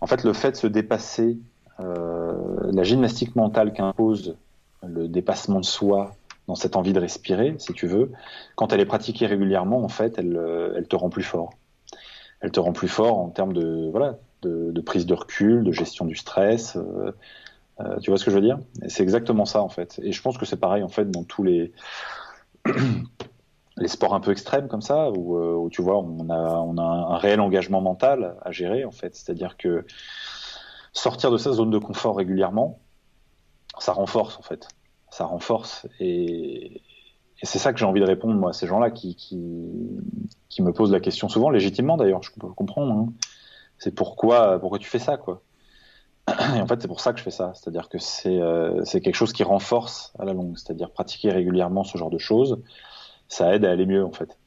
En 0.00 0.06
fait, 0.06 0.24
le 0.24 0.32
fait 0.32 0.52
de 0.52 0.56
se 0.56 0.66
dépasser, 0.66 1.38
euh, 1.80 2.70
la 2.72 2.82
gymnastique 2.82 3.34
mentale 3.36 3.72
qu'impose 3.72 4.36
le 4.86 5.08
dépassement 5.08 5.60
de 5.60 5.64
soi 5.64 6.14
dans 6.48 6.54
cette 6.54 6.76
envie 6.76 6.92
de 6.92 7.00
respirer, 7.00 7.54
si 7.58 7.72
tu 7.72 7.86
veux, 7.86 8.10
quand 8.56 8.72
elle 8.72 8.80
est 8.80 8.86
pratiquée 8.86 9.26
régulièrement, 9.26 9.82
en 9.82 9.88
fait, 9.88 10.18
elle, 10.18 10.36
euh, 10.36 10.74
elle 10.76 10.88
te 10.88 10.96
rend 10.96 11.08
plus 11.08 11.22
fort. 11.22 11.54
Elle 12.40 12.50
te 12.50 12.58
rend 12.58 12.72
plus 12.72 12.88
fort 12.88 13.18
en 13.18 13.28
termes 13.28 13.52
de 13.52 13.88
voilà 13.90 14.18
de, 14.42 14.72
de 14.72 14.80
prise 14.80 15.06
de 15.06 15.14
recul, 15.14 15.62
de 15.62 15.70
gestion 15.70 16.04
du 16.04 16.16
stress, 16.16 16.76
euh, 16.76 17.12
euh, 17.84 17.98
tu 18.00 18.10
vois 18.10 18.18
ce 18.18 18.24
que 18.24 18.30
je 18.30 18.36
veux 18.36 18.42
dire? 18.42 18.58
C'est 18.88 19.02
exactement 19.02 19.44
ça 19.44 19.62
en 19.62 19.68
fait. 19.68 20.00
Et 20.02 20.12
je 20.12 20.22
pense 20.22 20.38
que 20.38 20.46
c'est 20.46 20.58
pareil 20.58 20.82
en 20.82 20.88
fait 20.88 21.10
dans 21.10 21.24
tous 21.24 21.42
les 21.42 21.72
sports 23.86 24.14
un 24.14 24.20
peu 24.20 24.30
extrêmes 24.30 24.68
comme 24.68 24.82
ça, 24.82 25.10
où, 25.10 25.36
où, 25.36 25.70
tu 25.70 25.82
vois, 25.82 25.98
on 25.98 26.28
a, 26.30 26.36
on 26.36 26.76
a 26.78 26.82
un 26.82 27.16
réel 27.16 27.40
engagement 27.40 27.80
mental 27.80 28.36
à 28.42 28.52
gérer, 28.52 28.84
en 28.84 28.90
fait. 28.90 29.14
C'est-à-dire 29.14 29.56
que 29.56 29.86
sortir 30.92 31.30
de 31.30 31.38
sa 31.38 31.52
zone 31.52 31.70
de 31.70 31.78
confort 31.78 32.16
régulièrement, 32.16 32.78
ça 33.78 33.92
renforce, 33.92 34.38
en 34.38 34.42
fait. 34.42 34.68
Ça 35.10 35.24
renforce. 35.24 35.86
Et, 36.00 36.82
c'est 37.44 37.58
ça 37.58 37.72
que 37.72 37.78
j'ai 37.80 37.84
envie 37.84 38.00
de 38.00 38.06
répondre, 38.06 38.34
moi, 38.34 38.50
à 38.50 38.52
ces 38.52 38.68
gens-là 38.68 38.92
qui, 38.92 39.16
me 40.60 40.72
posent 40.72 40.92
la 40.92 41.00
question 41.00 41.28
souvent, 41.28 41.50
légitimement 41.50 41.96
d'ailleurs, 41.96 42.22
je 42.22 42.30
peux 42.38 42.46
comprendre. 42.48 42.92
Hein. 42.92 43.12
C'est 43.78 43.92
pourquoi, 43.92 44.60
pourquoi 44.60 44.78
tu 44.78 44.88
fais 44.88 45.00
ça, 45.00 45.16
quoi? 45.16 45.42
Et 46.28 46.60
en 46.60 46.66
fait, 46.66 46.80
c'est 46.80 46.88
pour 46.88 47.00
ça 47.00 47.12
que 47.12 47.18
je 47.18 47.24
fais 47.24 47.30
ça. 47.30 47.52
C'est-à-dire 47.54 47.88
que 47.88 47.98
c'est 47.98 48.40
euh, 48.40 48.84
quelque 48.84 49.14
chose 49.14 49.32
qui 49.32 49.42
renforce 49.42 50.12
à 50.18 50.24
la 50.24 50.32
longue. 50.32 50.56
C'est-à-dire 50.56 50.90
pratiquer 50.90 51.30
régulièrement 51.30 51.84
ce 51.84 51.98
genre 51.98 52.10
de 52.10 52.18
choses, 52.18 52.60
ça 53.28 53.54
aide 53.54 53.64
à 53.64 53.70
aller 53.70 53.86
mieux, 53.86 54.04
en 54.04 54.12
fait. 54.12 54.38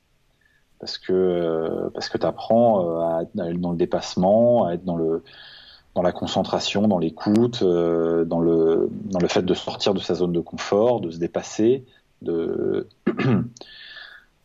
Parce 0.80 0.97
que, 0.97 1.13
euh, 1.13 1.89
parce 1.93 2.09
que 2.09 2.17
tu 2.17 2.26
apprends 2.26 2.86
euh, 2.86 2.99
à 3.01 3.21
être 3.23 3.59
dans 3.59 3.71
le 3.71 3.78
dépassement, 3.78 4.65
à 4.65 4.73
être 4.73 4.86
dans 4.86 4.95
le, 4.95 5.23
dans 5.95 6.01
la 6.01 6.11
concentration, 6.11 6.88
dans 6.88 6.99
l'écoute, 6.99 7.61
euh, 7.63 8.26
dans, 8.26 8.41
le, 8.41 8.89
dans 9.05 9.19
le 9.19 9.28
fait 9.30 9.43
de 9.43 9.53
sortir 9.53 9.93
de 9.93 9.99
sa 9.99 10.13
zone 10.13 10.34
de 10.34 10.41
confort, 10.41 10.99
de 10.99 11.09
se 11.09 11.17
dépasser, 11.17 11.86
de 12.21 12.88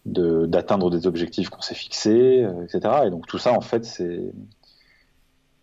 d'atteindre 0.07 0.91
des 0.91 1.07
objectifs 1.07 1.51
qu'on 1.51 1.61
s'est 1.61 1.75
fixés, 1.75 2.45
euh, 2.45 2.65
etc. 2.65 3.03
Et 3.07 3.11
donc 3.11 3.27
tout 3.27 3.39
ça, 3.39 3.53
en 3.53 3.61
fait, 3.61 3.85
c'est 3.85 4.33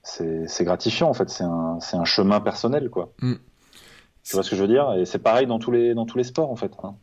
c'est 0.08 0.64
gratifiant. 0.64 1.10
En 1.10 1.14
fait, 1.14 1.30
c'est 1.30 1.43
un, 1.43 1.80
un 1.93 2.05
chemin 2.05 2.39
personnel, 2.39 2.89
quoi. 2.89 3.14
Mm. 3.22 3.34
Tu 4.24 4.34
vois 4.34 4.43
ce 4.43 4.49
que 4.49 4.55
je 4.55 4.62
veux 4.62 4.68
dire? 4.68 4.93
Et 4.93 5.05
c'est 5.05 5.20
pareil 5.20 5.47
dans 5.47 5.60
tous 5.60 5.72
les 5.72 5.93
dans 5.93 6.05
tous 6.05 6.18
les 6.18 6.24
sports, 6.24 6.51
en 6.51 6.55
fait. 6.55 6.72
Hein. 6.84 6.95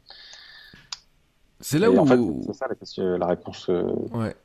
C'est 1.60 1.78
là 1.78 1.90
où 1.90 1.98
en 1.98 2.06
fait, 2.06 2.18
c'est 2.46 2.54
ça 2.54 2.66
la, 2.68 3.18
la 3.18 3.26
réponse. 3.26 3.68
Euh, 3.70 3.84
ouais. 4.12 4.36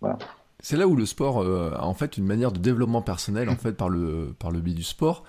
Voilà. 0.00 0.18
C'est 0.60 0.76
là 0.76 0.88
où 0.88 0.96
le 0.96 1.06
sport 1.06 1.42
euh, 1.42 1.72
a 1.76 1.84
en 1.84 1.94
fait 1.94 2.16
une 2.16 2.26
manière 2.26 2.50
de 2.50 2.58
développement 2.58 3.00
personnel 3.00 3.48
en 3.48 3.54
fait 3.54 3.72
par 3.72 3.88
le 3.88 4.34
par 4.38 4.50
le 4.50 4.60
biais 4.60 4.74
du 4.74 4.82
sport. 4.82 5.24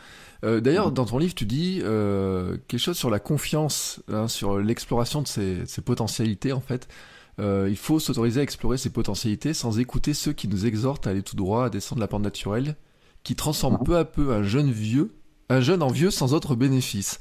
Euh, 0.46 0.62
d'ailleurs, 0.62 0.92
dans 0.92 1.06
ton 1.06 1.18
livre, 1.18 1.36
tu 1.36 1.46
dis 1.46 1.82
euh, 1.84 2.58
quelque 2.68 2.80
chose 2.80 2.98
sur 2.98 3.10
la 3.10 3.20
confiance, 3.20 4.02
hein, 4.12 4.28
sur 4.28 4.58
l'exploration 4.60 5.22
de 5.22 5.28
ses, 5.28 5.82
potentialités, 5.82 6.54
en 6.54 6.62
fait. 6.62 6.88
Euh, 7.40 7.68
il 7.70 7.78
faut 7.78 8.00
s'autoriser 8.00 8.42
à 8.42 8.44
explorer 8.44 8.78
ses 8.78 8.90
potentialités 8.90 9.54
sans 9.54 9.80
écouter 9.80 10.14
ceux 10.14 10.34
qui 10.34 10.48
nous 10.48 10.66
exhortent 10.66 11.08
à 11.08 11.12
aller 11.12 11.24
tout 11.24 11.36
droit, 11.36 11.66
à 11.66 11.70
descendre 11.70 12.02
la 12.02 12.08
pente 12.08 12.24
naturelle, 12.24 12.76
qui 13.24 13.36
transforment 13.36 13.80
peu 13.84 13.98
à 13.98 14.06
peu 14.06 14.34
un 14.34 14.44
jeune 14.44 14.72
vieux, 14.72 15.16
un 15.50 15.62
jeune 15.62 15.82
en 15.82 15.88
vieux 15.88 16.12
sans 16.12 16.34
autre 16.34 16.56
bénéfice. 16.56 17.18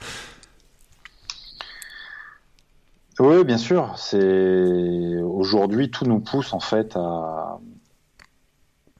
Oui, 3.20 3.44
bien 3.44 3.58
sûr. 3.58 3.94
C'est 3.96 5.20
aujourd'hui 5.22 5.90
tout 5.90 6.04
nous 6.04 6.20
pousse 6.20 6.52
en 6.52 6.60
fait 6.60 6.96
à 6.96 7.58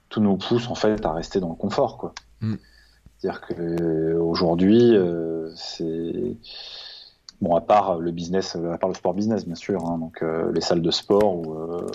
tout 0.09 0.21
nous 0.21 0.37
pousse 0.37 0.69
en 0.69 0.75
fait 0.75 1.05
à 1.05 1.13
rester 1.13 1.39
dans 1.41 1.51
le 1.51 1.55
confort, 1.55 1.99
quoi. 1.99 2.15
Mm. 2.41 2.55
C'est-à-dire 3.19 3.41
qu'aujourd'hui, 3.41 4.97
euh, 4.97 5.51
c'est 5.57 6.37
bon 7.41 7.55
à 7.55 7.61
part 7.61 7.99
le 7.99 8.11
business, 8.11 8.57
à 8.57 8.79
part 8.79 8.89
le 8.89 8.95
sport 8.95 9.15
business 9.15 9.47
bien 9.47 9.55
sûr, 9.55 9.85
hein, 9.87 9.99
donc 9.99 10.23
euh, 10.23 10.53
les 10.53 10.61
salles 10.61 10.83
de 10.83 10.91
sport 10.91 11.37
où, 11.37 11.55
euh, 11.55 11.87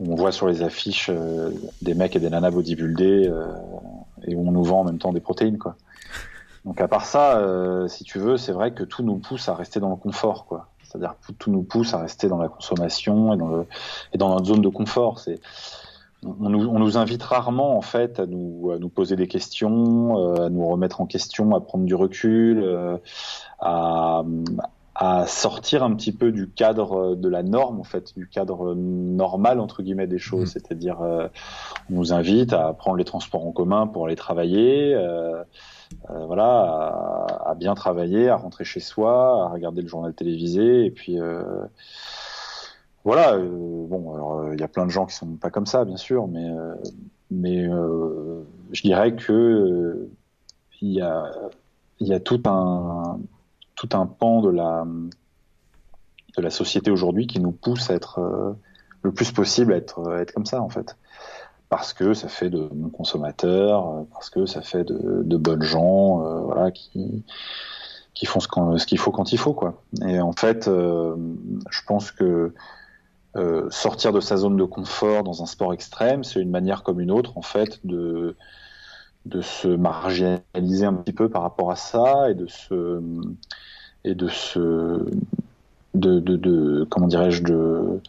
on 0.00 0.14
voit 0.14 0.32
sur 0.32 0.46
les 0.48 0.62
affiches 0.62 1.10
des 1.82 1.94
mecs 1.94 2.16
et 2.16 2.20
des 2.20 2.30
nanas 2.30 2.50
bodybuildés 2.50 3.30
et 4.26 4.34
où 4.34 4.48
on 4.48 4.50
nous 4.50 4.64
vend 4.64 4.80
en 4.80 4.84
même 4.84 4.96
temps 4.96 5.12
des 5.12 5.20
protéines 5.20 5.58
quoi. 5.58 5.76
Donc 6.64 6.80
à 6.80 6.88
part 6.88 7.04
ça, 7.04 7.86
si 7.86 8.02
tu 8.02 8.18
veux, 8.18 8.38
c'est 8.38 8.52
vrai 8.52 8.72
que 8.72 8.84
tout 8.84 9.02
nous 9.02 9.18
pousse 9.18 9.50
à 9.50 9.54
rester 9.54 9.78
dans 9.78 9.90
le 9.90 9.96
confort 9.96 10.46
quoi. 10.46 10.68
C'est-à-dire 10.82 11.14
tout 11.38 11.50
nous 11.50 11.62
pousse 11.62 11.92
à 11.92 11.98
rester 11.98 12.26
dans 12.28 12.38
la 12.38 12.48
consommation 12.48 13.34
et 13.34 13.36
dans, 13.36 13.48
le, 13.48 13.66
et 14.14 14.18
dans 14.18 14.30
notre 14.30 14.46
zone 14.46 14.62
de 14.62 14.68
confort. 14.70 15.18
C'est 15.18 15.40
on 16.22 16.48
nous, 16.48 16.98
invite 16.98 17.22
rarement 17.22 17.76
en 17.76 17.82
fait 17.82 18.18
à 18.20 18.26
nous, 18.26 18.76
nous 18.78 18.88
poser 18.88 19.16
des 19.16 19.28
questions, 19.28 20.18
euh, 20.18 20.46
à 20.46 20.48
nous 20.48 20.66
remettre 20.66 21.00
en 21.00 21.06
question, 21.06 21.54
à 21.54 21.60
prendre 21.60 21.84
du 21.84 21.94
recul, 21.94 22.60
euh, 22.62 22.96
à, 23.58 24.24
sortir 25.26 25.82
un 25.82 25.94
petit 25.94 26.12
peu 26.12 26.32
du 26.32 26.48
cadre 26.48 27.14
de 27.14 27.28
la 27.28 27.42
norme 27.42 27.80
en 27.80 27.84
fait, 27.84 28.14
du 28.16 28.28
cadre 28.28 28.74
normal 28.74 29.60
entre 29.60 29.82
guillemets 29.82 30.06
des 30.06 30.18
choses. 30.18 30.44
Mmh. 30.44 30.58
C'est-à-dire, 30.58 31.02
euh, 31.02 31.28
on 31.90 31.96
nous 31.96 32.12
invite 32.14 32.54
à 32.54 32.72
prendre 32.72 32.96
les 32.96 33.04
transports 33.04 33.46
en 33.46 33.52
commun 33.52 33.86
pour 33.86 34.06
aller 34.06 34.16
travailler. 34.16 34.96
voilà, 36.08 37.26
à, 37.44 37.54
bien 37.54 37.74
travailler, 37.74 38.28
à 38.28 38.36
rentrer 38.36 38.64
chez 38.64 38.80
soi, 38.80 39.44
à 39.44 39.48
regarder 39.48 39.82
le 39.82 39.88
journal 39.88 40.14
télévisé, 40.14 40.86
et 40.86 40.90
puis 40.90 41.18
voilà, 43.06 43.34
euh, 43.34 43.86
bon, 43.86 44.14
alors 44.14 44.40
euh, 44.40 44.54
il 44.54 44.60
y 44.60 44.64
a 44.64 44.68
plein 44.68 44.84
de 44.84 44.90
gens 44.90 45.06
qui 45.06 45.14
sont 45.14 45.36
pas 45.36 45.48
comme 45.48 45.64
ça, 45.64 45.84
bien 45.84 45.96
sûr, 45.96 46.26
mais 46.26 46.50
euh, 46.50 46.74
mais 47.30 47.64
je 48.72 48.82
dirais 48.82 49.14
que 49.14 50.08
il 50.80 50.90
y 50.92 51.00
a 51.00 51.30
il 52.00 52.08
y 52.08 52.12
a 52.12 52.18
tout 52.18 52.42
un 52.46 53.20
tout 53.76 53.88
un 53.92 54.06
pan 54.06 54.40
de 54.40 54.50
la 54.50 54.86
de 56.36 56.42
la 56.42 56.50
société 56.50 56.90
aujourd'hui 56.90 57.26
qui 57.26 57.40
nous 57.40 57.52
pousse 57.52 57.90
à 57.90 57.94
être 57.94 58.56
le 59.02 59.12
plus 59.12 59.32
possible 59.32 59.72
à 59.72 59.76
être 59.76 60.18
être 60.18 60.32
comme 60.32 60.46
ça 60.46 60.60
en 60.60 60.68
fait. 60.68 60.96
Parce 61.68 61.92
que 61.92 62.14
ça 62.14 62.28
fait 62.28 62.50
de 62.50 62.68
bons 62.72 62.90
consommateurs 62.90 64.04
parce 64.12 64.30
que 64.30 64.46
ça 64.46 64.62
fait 64.62 64.84
de, 64.84 65.22
de 65.22 65.36
bonnes 65.36 65.62
gens 65.62 66.18
voilà 66.42 66.70
qui 66.70 67.24
qui 68.14 68.26
font 68.26 68.40
ce 68.40 68.86
qu'il 68.86 68.98
faut 68.98 69.12
quand 69.12 69.32
il 69.32 69.38
faut 69.38 69.54
quoi. 69.54 69.82
Et 70.06 70.20
en 70.20 70.32
fait 70.32 70.66
je 70.66 71.82
pense 71.86 72.10
que 72.10 72.52
euh, 73.36 73.68
sortir 73.70 74.12
de 74.12 74.20
sa 74.20 74.38
zone 74.38 74.56
de 74.56 74.64
confort 74.64 75.22
dans 75.22 75.42
un 75.42 75.46
sport 75.46 75.74
extrême, 75.74 76.24
c'est 76.24 76.40
une 76.40 76.50
manière 76.50 76.82
comme 76.82 77.00
une 77.00 77.10
autre, 77.10 77.36
en 77.36 77.42
fait, 77.42 77.80
de, 77.84 78.34
de 79.26 79.40
se 79.40 79.68
marginaliser 79.68 80.86
un 80.86 80.94
petit 80.94 81.12
peu 81.12 81.28
par 81.28 81.42
rapport 81.42 81.70
à 81.70 81.76
ça 81.76 82.30
et 82.30 82.34
de 82.34 82.46
se. 82.46 83.02
et 84.04 84.14
de 84.14 84.28
se. 84.28 85.04
de, 85.94 86.20
de, 86.20 86.36
de 86.36 86.86
comment 86.90 87.06
dirais-je, 87.06 87.42
de 87.42 88.00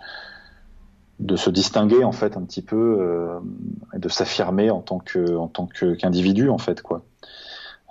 de 1.20 1.36
se 1.36 1.49
distinguer 1.49 2.03
en 2.03 2.11
fait 2.11 2.38
un 2.38 2.43
petit 2.43 2.61
peu 2.61 2.97
euh, 2.99 3.39
et 3.95 3.97
de 3.97 4.07
s'affirmer 4.07 4.70
en 4.70 4.82
tant 4.82 4.99
que 4.99 5.36
en 5.36 5.47
tant 5.47 5.65
qu'individu 5.65 6.47
en 6.47 6.59
fait 6.59 6.84
quoi 6.84 7.01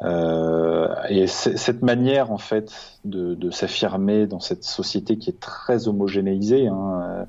euh, 0.03 0.95
et 1.09 1.27
cette 1.27 1.83
manière 1.83 2.31
en 2.31 2.39
fait 2.39 2.99
de, 3.05 3.35
de 3.35 3.51
s'affirmer 3.51 4.27
dans 4.27 4.41
cette 4.41 4.64
société 4.64 5.16
qui 5.16 5.31
est 5.31 5.41
très 5.41 5.89
homogénéisée, 5.89 6.68
hein, 6.68 7.01
euh, 7.03 7.24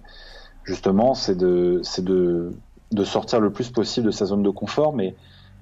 justement, 0.64 1.14
c'est 1.14 1.38
de, 1.38 1.80
c'est 1.84 2.04
de, 2.04 2.52
de 2.91 3.04
sortir 3.06 3.39
le 3.39 3.52
plus 3.52 3.70
possible 3.70 4.08
de 4.08 4.12
sa 4.12 4.26
zone 4.26 4.43
de 4.43 4.50
confort, 4.50 4.93
mais 4.93 5.16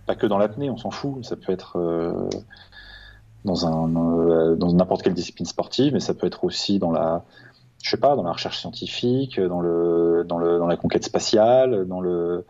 pas 0.05 0.15
que 0.15 0.27
dans 0.27 0.37
l'apnée, 0.37 0.69
on 0.69 0.77
s'en 0.77 0.91
fout. 0.91 1.23
Ça 1.23 1.35
peut 1.35 1.51
être 1.51 1.77
euh, 1.77 2.29
dans 3.43 3.65
un 3.65 3.95
euh, 3.95 4.55
dans 4.55 4.71
n'importe 4.73 5.03
quelle 5.03 5.13
discipline 5.13 5.45
sportive, 5.45 5.93
mais 5.93 5.99
ça 5.99 6.13
peut 6.13 6.27
être 6.27 6.43
aussi 6.43 6.79
dans 6.79 6.91
la 6.91 7.23
je 7.83 7.91
sais 7.91 7.97
pas, 7.97 8.15
dans 8.15 8.23
la 8.23 8.31
recherche 8.31 8.59
scientifique, 8.59 9.39
dans 9.39 9.61
le 9.61 10.25
dans 10.27 10.37
le 10.37 10.57
dans 10.57 10.67
la 10.67 10.77
conquête 10.77 11.03
spatiale, 11.03 11.85
dans 11.87 12.01
le 12.01 12.45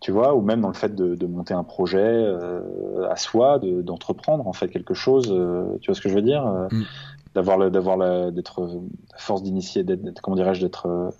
tu 0.00 0.12
vois, 0.12 0.34
ou 0.34 0.42
même 0.42 0.60
dans 0.60 0.68
le 0.68 0.74
fait 0.74 0.94
de, 0.94 1.26
monter 1.26 1.54
un 1.54 1.64
projet 1.64 1.98
euh, 2.00 3.08
à 3.10 3.16
soi, 3.16 3.58
d'entreprendre 3.58 4.46
en 4.46 4.52
fait 4.52 4.68
quelque 4.68 4.94
chose. 4.94 5.28
Euh, 5.30 5.78
tu 5.80 5.90
vois 5.90 5.96
ce 5.96 6.00
que 6.00 6.08
je 6.08 6.14
veux 6.14 6.22
dire 6.22 6.44
mm. 6.44 6.84
D'avoir 7.34 7.70
d'avoir 7.70 8.32
d'être 8.32 8.80
force 9.16 9.42
d'initier, 9.42 9.84
comment 10.22 10.36
dirais-je, 10.36 10.62
d'être 10.62 11.12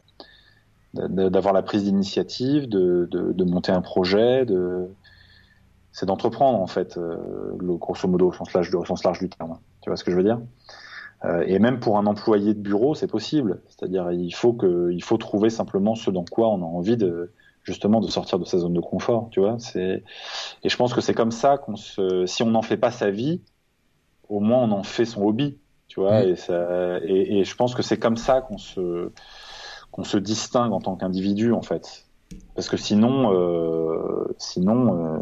d'avoir 0.94 1.52
la 1.52 1.62
prise 1.62 1.84
d'initiative, 1.84 2.70
de, 2.70 3.06
de, 3.10 3.44
monter 3.44 3.70
un 3.70 3.82
projet, 3.82 4.46
de 4.46 4.88
c'est 5.96 6.04
d'entreprendre 6.04 6.60
en 6.60 6.66
fait, 6.66 6.96
le, 6.96 7.76
grosso 7.76 8.06
modo 8.06 8.28
au 8.28 8.32
sens 8.32 8.52
large, 8.52 8.74
au 8.74 8.84
sens 8.84 9.02
large 9.02 9.18
du 9.18 9.30
terme. 9.30 9.58
Tu 9.80 9.88
vois 9.88 9.96
ce 9.96 10.04
que 10.04 10.10
je 10.10 10.16
veux 10.16 10.22
dire? 10.22 10.38
Et 11.46 11.58
même 11.58 11.80
pour 11.80 11.96
un 11.96 12.04
employé 12.04 12.52
de 12.52 12.60
bureau, 12.60 12.94
c'est 12.94 13.06
possible. 13.06 13.62
C'est-à-dire, 13.66 14.12
il 14.12 14.34
faut 14.34 14.52
que, 14.52 14.90
il 14.92 15.02
faut 15.02 15.16
trouver 15.16 15.48
simplement 15.48 15.94
ce 15.94 16.10
dans 16.10 16.26
quoi 16.26 16.50
on 16.50 16.60
a 16.60 16.66
envie 16.66 16.98
de, 16.98 17.32
justement 17.62 18.00
de 18.00 18.08
sortir 18.08 18.38
de 18.38 18.44
sa 18.44 18.58
zone 18.58 18.74
de 18.74 18.80
confort, 18.80 19.28
tu 19.30 19.40
vois. 19.40 19.56
C'est 19.58 20.04
et 20.62 20.68
je 20.68 20.76
pense 20.76 20.92
que 20.92 21.00
c'est 21.00 21.14
comme 21.14 21.32
ça 21.32 21.56
qu'on 21.56 21.76
se, 21.76 22.26
si 22.26 22.42
on 22.42 22.50
n'en 22.50 22.60
fait 22.62 22.76
pas 22.76 22.90
sa 22.90 23.10
vie, 23.10 23.40
au 24.28 24.40
moins 24.40 24.64
on 24.64 24.72
en 24.72 24.82
fait 24.82 25.06
son 25.06 25.22
hobby, 25.22 25.58
tu 25.88 26.00
vois. 26.00 26.22
Mm. 26.22 26.28
Et, 26.28 26.36
ça... 26.36 26.98
et, 27.04 27.42
je 27.42 27.56
pense 27.56 27.74
que 27.74 27.82
c'est 27.82 27.98
comme 27.98 28.18
ça 28.18 28.42
qu'on 28.42 28.58
se 28.58 29.10
qu'on 29.90 30.04
se 30.04 30.18
distingue 30.18 30.72
en 30.72 30.80
tant 30.80 30.94
qu'individu 30.96 31.52
en 31.52 31.62
fait, 31.62 32.05
parce 32.54 32.68
que 32.68 32.76
sinon, 32.76 33.32
euh... 33.32 34.34
sinon. 34.38 34.94
Euh... 34.94 35.18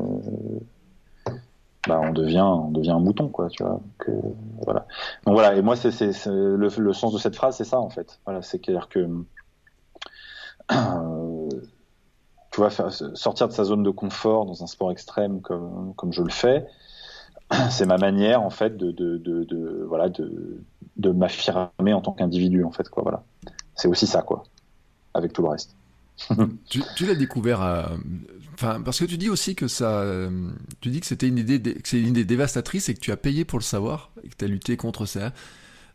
Bah, 1.87 2.01
on 2.03 2.13
devient 2.13 2.41
on 2.41 2.71
devient 2.71 2.93
un 2.93 2.99
mouton 2.99 3.29
quoi 3.29 3.51
tu 3.51 3.63
vois 3.63 3.73
donc, 3.73 4.09
euh, 4.09 4.13
voilà 4.63 4.87
donc 5.27 5.35
voilà 5.35 5.55
et 5.55 5.61
moi 5.61 5.77
c'est 5.77 5.91
le, 6.25 6.57
le, 6.57 6.93
sens 6.95 7.13
de 7.13 7.19
cette 7.19 7.37
phrase 7.37 7.59
c'est 7.59 7.65
ça 7.65 7.79
en 7.79 7.91
fait 7.91 8.21
voilà 8.25 8.41
c'est 8.41 8.59
clair 8.59 8.89
que 8.89 9.01
euh, 10.73 11.49
tu 12.51 12.57
vois, 12.57 12.71
faire, 12.71 12.91
sortir 12.91 13.49
de 13.49 13.53
sa 13.53 13.65
zone 13.65 13.83
de 13.83 13.91
confort 13.91 14.47
dans 14.47 14.63
un 14.63 14.67
sport 14.67 14.93
extrême 14.93 15.43
comme, 15.43 15.93
comme 15.95 16.11
je 16.11 16.23
le 16.23 16.31
fais, 16.31 16.67
c'est 17.69 17.85
ma 17.85 17.99
manière 17.99 18.41
en 18.41 18.49
fait 18.49 18.79
de, 18.79 18.91
de, 18.91 19.19
de, 19.19 19.45
de 19.45 19.85
voilà 19.87 20.09
de, 20.09 20.65
de 20.97 21.11
m'affirmer 21.11 21.93
en 21.93 22.01
tant 22.01 22.13
qu'individu 22.13 22.65
en 22.65 22.73
fait 22.73 22.89
quoi 22.89 23.03
voilà 23.03 23.25
c'est 23.75 23.89
aussi 23.89 24.07
ça, 24.07 24.23
quoi, 24.23 24.45
avec 25.15 25.33
tout 25.33 25.43
le 25.43 25.49
reste. 25.49 25.77
tu, 26.69 27.07
l'as 27.07 27.15
découvert 27.15 27.61
à... 27.61 27.93
Enfin, 28.55 28.81
parce 28.81 29.01
que 29.01 29.05
tu 29.05 29.19
dis 29.19 29.29
aussi 29.29 29.55
que 29.55 29.67
ça, 29.67 30.05
tu 30.81 30.91
dis 30.91 31.01
que 31.01 31.07
c'était 31.07 31.27
une 31.27 31.39
idée, 31.39 31.61
c'est 31.85 32.01
une 32.01 32.09
idée 32.09 32.25
dévastatrice 32.25 32.89
et 32.89 32.95
que 32.95 33.01
tu 33.01 33.11
as 33.11 33.17
payé 33.17 33.45
pour 33.45 33.59
le 33.59 33.65
savoir 33.65 34.13
et 34.23 34.29
que 34.29 34.37
tu 34.37 34.45
as 34.45 34.49
lutté 34.49 34.77
contre 34.77 35.07
ça. 35.07 35.33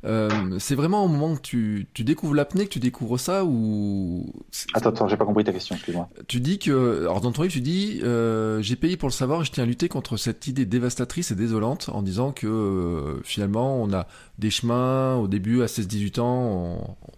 Euh, 0.05 0.57
c'est 0.59 0.75
vraiment 0.75 1.03
au 1.03 1.09
moment 1.09 1.35
que 1.35 1.41
tu, 1.41 1.87
tu 1.93 2.05
découvres 2.05 2.33
l'apnée 2.33 2.65
que 2.65 2.69
tu 2.69 2.79
découvres 2.79 3.19
ça 3.19 3.43
ou 3.43 4.25
Attends, 4.73 4.89
attends, 4.91 5.07
j'ai 5.09 5.17
pas 5.17 5.25
compris 5.25 5.43
ta 5.43 5.51
question, 5.51 5.75
excuse-moi. 5.75 6.07
Tu 6.27 6.39
dis 6.39 6.57
que, 6.57 7.01
alors 7.01 7.19
dans 7.19 7.33
ton 7.33 7.41
livre, 7.41 7.53
tu 7.53 7.59
dis, 7.59 7.99
euh, 8.03 8.61
j'ai 8.61 8.77
payé 8.77 8.95
pour 8.95 9.09
le 9.09 9.13
savoir, 9.13 9.41
et 9.41 9.45
je 9.45 9.51
tiens 9.51 9.63
à 9.63 9.67
lutter 9.67 9.89
contre 9.89 10.15
cette 10.15 10.47
idée 10.47 10.65
dévastatrice 10.65 11.31
et 11.31 11.35
désolante 11.35 11.89
en 11.91 12.01
disant 12.01 12.31
que 12.31 12.47
euh, 12.47 13.21
finalement 13.23 13.81
on 13.81 13.91
a 13.91 14.07
des 14.37 14.49
chemins 14.49 15.15
au 15.15 15.27
début 15.27 15.61
à 15.63 15.65
16-18 15.65 16.19
ans, 16.21 16.45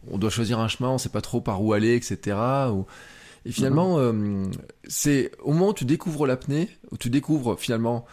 on, 0.09 0.13
on, 0.15 0.17
doit 0.17 0.31
choisir 0.31 0.59
un 0.59 0.67
chemin, 0.67 0.89
on 0.89 0.97
sait 0.97 1.09
pas 1.09 1.21
trop 1.21 1.39
par 1.39 1.63
où 1.63 1.73
aller, 1.73 1.95
etc. 1.95 2.35
Ou, 2.71 2.85
et 3.45 3.51
finalement, 3.51 3.97
euh, 3.97 4.45
c'est 4.87 5.31
au 5.41 5.53
moment 5.53 5.69
où 5.69 5.73
tu 5.73 5.85
découvres 5.85 6.27
l'apnée, 6.27 6.69
où 6.91 6.97
tu 6.97 7.09
découvres 7.09 7.59
finalement 7.59 8.05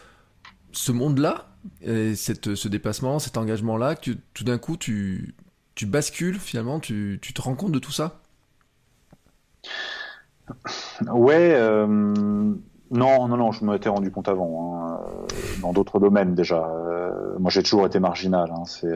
ce 0.72 0.92
monde-là, 0.92 1.50
et 1.82 2.14
cette, 2.14 2.54
ce 2.54 2.68
dépassement, 2.68 3.18
cet 3.18 3.36
engagement-là, 3.36 3.94
tout 3.96 4.44
d'un 4.44 4.58
coup, 4.58 4.76
tu, 4.76 5.34
tu 5.74 5.86
bascules 5.86 6.38
finalement, 6.38 6.80
tu, 6.80 7.18
tu, 7.22 7.32
te 7.32 7.40
rends 7.40 7.54
compte 7.54 7.72
de 7.72 7.78
tout 7.78 7.92
ça? 7.92 8.20
Ouais, 11.06 11.52
euh, 11.54 11.86
non, 11.86 13.28
non, 13.28 13.36
non, 13.36 13.52
je 13.52 13.64
m'étais 13.64 13.88
rendu 13.88 14.10
compte 14.10 14.28
avant, 14.28 14.88
hein, 14.88 15.00
euh, 15.04 15.26
dans 15.62 15.72
d'autres 15.72 16.00
domaines 16.00 16.34
déjà. 16.34 16.66
Euh, 16.68 17.38
moi, 17.38 17.50
j'ai 17.50 17.62
toujours 17.62 17.86
été 17.86 18.00
marginal. 18.00 18.50
Hein, 18.50 18.64
c'est 18.66 18.92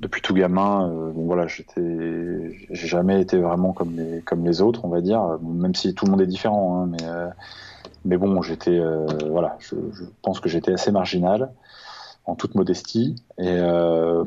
depuis 0.00 0.20
tout 0.20 0.34
gamin. 0.34 0.88
Bon, 1.14 1.26
voilà, 1.26 1.46
j'étais, 1.46 2.66
j'ai 2.70 2.86
jamais 2.88 3.20
été 3.20 3.38
vraiment 3.38 3.72
comme 3.72 3.94
les 3.96 4.22
comme 4.22 4.44
les 4.44 4.60
autres, 4.62 4.84
on 4.84 4.88
va 4.88 5.00
dire. 5.00 5.38
Même 5.42 5.74
si 5.74 5.94
tout 5.94 6.06
le 6.06 6.10
monde 6.10 6.22
est 6.22 6.26
différent, 6.26 6.82
hein, 6.82 6.88
mais 6.90 7.06
mais 8.06 8.16
bon, 8.16 8.40
j'étais, 8.40 8.78
euh, 8.78 9.06
voilà, 9.28 9.56
je, 9.58 9.74
pense 10.22 10.40
que 10.40 10.48
j'étais 10.48 10.72
assez 10.72 10.92
marginal, 10.92 11.52
en 12.24 12.34
toute 12.36 12.54
modestie, 12.54 13.16
et 13.38 13.48
euh, 13.48 14.24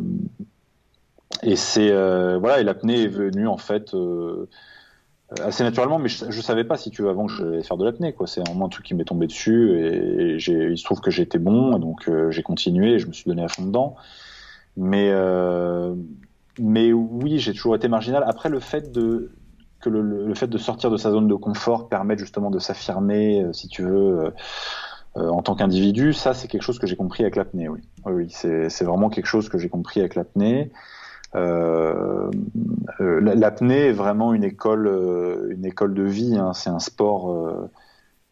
et 1.43 1.55
c'est 1.55 1.91
euh, 1.91 2.37
voilà, 2.37 2.59
et 2.59 2.63
l'apnée 2.63 3.03
est 3.03 3.07
venue 3.07 3.47
en 3.47 3.57
fait 3.57 3.95
assez 5.41 5.63
naturellement, 5.63 5.99
mais 5.99 6.09
je, 6.09 6.29
je, 6.29 6.41
savais 6.41 6.63
pas 6.63 6.75
si 6.75 6.89
tu 6.89 7.03
veux 7.03 7.09
avant 7.09 7.27
que 7.27 7.33
je 7.33 7.45
vais 7.45 7.63
faire 7.63 7.77
de 7.77 7.85
l'apnée, 7.85 8.13
quoi. 8.13 8.27
C'est 8.27 8.41
vraiment 8.41 8.65
un 8.65 8.69
truc 8.69 8.85
qui 8.85 8.95
m'est 8.95 9.05
tombé 9.05 9.27
dessus, 9.27 9.71
et, 9.79 10.35
et 10.35 10.51
il 10.71 10.77
se 10.77 10.83
trouve 10.83 10.99
que 10.99 11.21
été 11.21 11.37
bon, 11.37 11.77
donc 11.79 12.09
j'ai 12.29 12.43
continué, 12.43 12.93
et 12.93 12.99
je 12.99 13.07
me 13.07 13.13
suis 13.13 13.25
donné 13.29 13.43
à 13.43 13.47
fond 13.47 13.63
dedans, 13.63 13.95
mais 14.75 15.13
mais 16.61 16.91
oui, 16.91 17.39
j'ai 17.39 17.53
toujours 17.53 17.75
été 17.75 17.87
marginal. 17.87 18.23
Après, 18.27 18.49
le 18.49 18.59
fait 18.59 18.91
de 18.91 19.31
que 19.79 19.89
le, 19.89 20.01
le, 20.01 20.35
fait 20.35 20.47
de 20.47 20.57
sortir 20.57 20.91
de 20.91 20.97
sa 20.97 21.11
zone 21.11 21.27
de 21.27 21.35
confort 21.35 21.89
permet 21.89 22.17
justement 22.17 22.49
de 22.49 22.59
s'affirmer, 22.59 23.43
euh, 23.43 23.53
si 23.53 23.67
tu 23.67 23.83
veux, 23.83 24.25
euh, 24.25 24.31
euh, 25.17 25.29
en 25.29 25.41
tant 25.41 25.55
qu'individu, 25.55 26.13
ça 26.13 26.33
c'est 26.33 26.47
quelque 26.47 26.61
chose 26.61 26.79
que 26.79 26.87
j'ai 26.87 26.95
compris 26.95 27.23
avec 27.23 27.35
l'apnée. 27.35 27.69
Oui, 27.69 27.81
oui, 28.05 28.27
c'est 28.29 28.83
vraiment 28.83 29.09
quelque 29.09 29.25
chose 29.25 29.49
que 29.49 29.57
j'ai 29.57 29.69
compris 29.69 29.99
avec 29.99 30.15
l'apnée. 30.15 30.71
Euh, 31.35 32.29
l'apnée 32.99 33.87
est 33.87 33.93
vraiment 33.93 34.33
une 34.33 34.43
école, 34.43 34.87
une 35.49 35.65
école 35.65 35.93
de 35.93 36.03
vie. 36.03 36.37
Hein. 36.37 36.53
C'est 36.53 36.69
un 36.69 36.79
sport, 36.79 37.69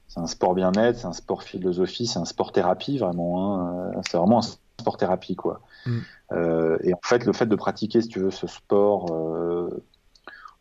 c'est 0.07 0.19
un 0.19 0.27
sport 0.27 0.53
bien-être, 0.53 0.99
c'est 0.99 1.07
un 1.07 1.13
sport 1.13 1.43
philosophie, 1.43 2.07
c'est 2.07 2.19
un 2.19 2.25
sport 2.25 2.51
thérapie 2.51 2.97
vraiment. 2.97 3.59
Hein. 3.59 3.91
C'est 4.09 4.17
vraiment 4.17 4.39
un 4.39 4.47
sport 4.79 4.97
thérapie 4.97 5.35
quoi. 5.35 5.61
Mm. 5.85 5.99
et 6.83 6.93
en 6.93 6.99
fait, 7.03 7.25
le 7.25 7.33
fait 7.33 7.47
de 7.47 7.55
pratiquer, 7.55 8.01
si 8.01 8.07
tu 8.07 8.19
veux, 8.19 8.31
ce 8.31 8.47
sport 8.47 9.07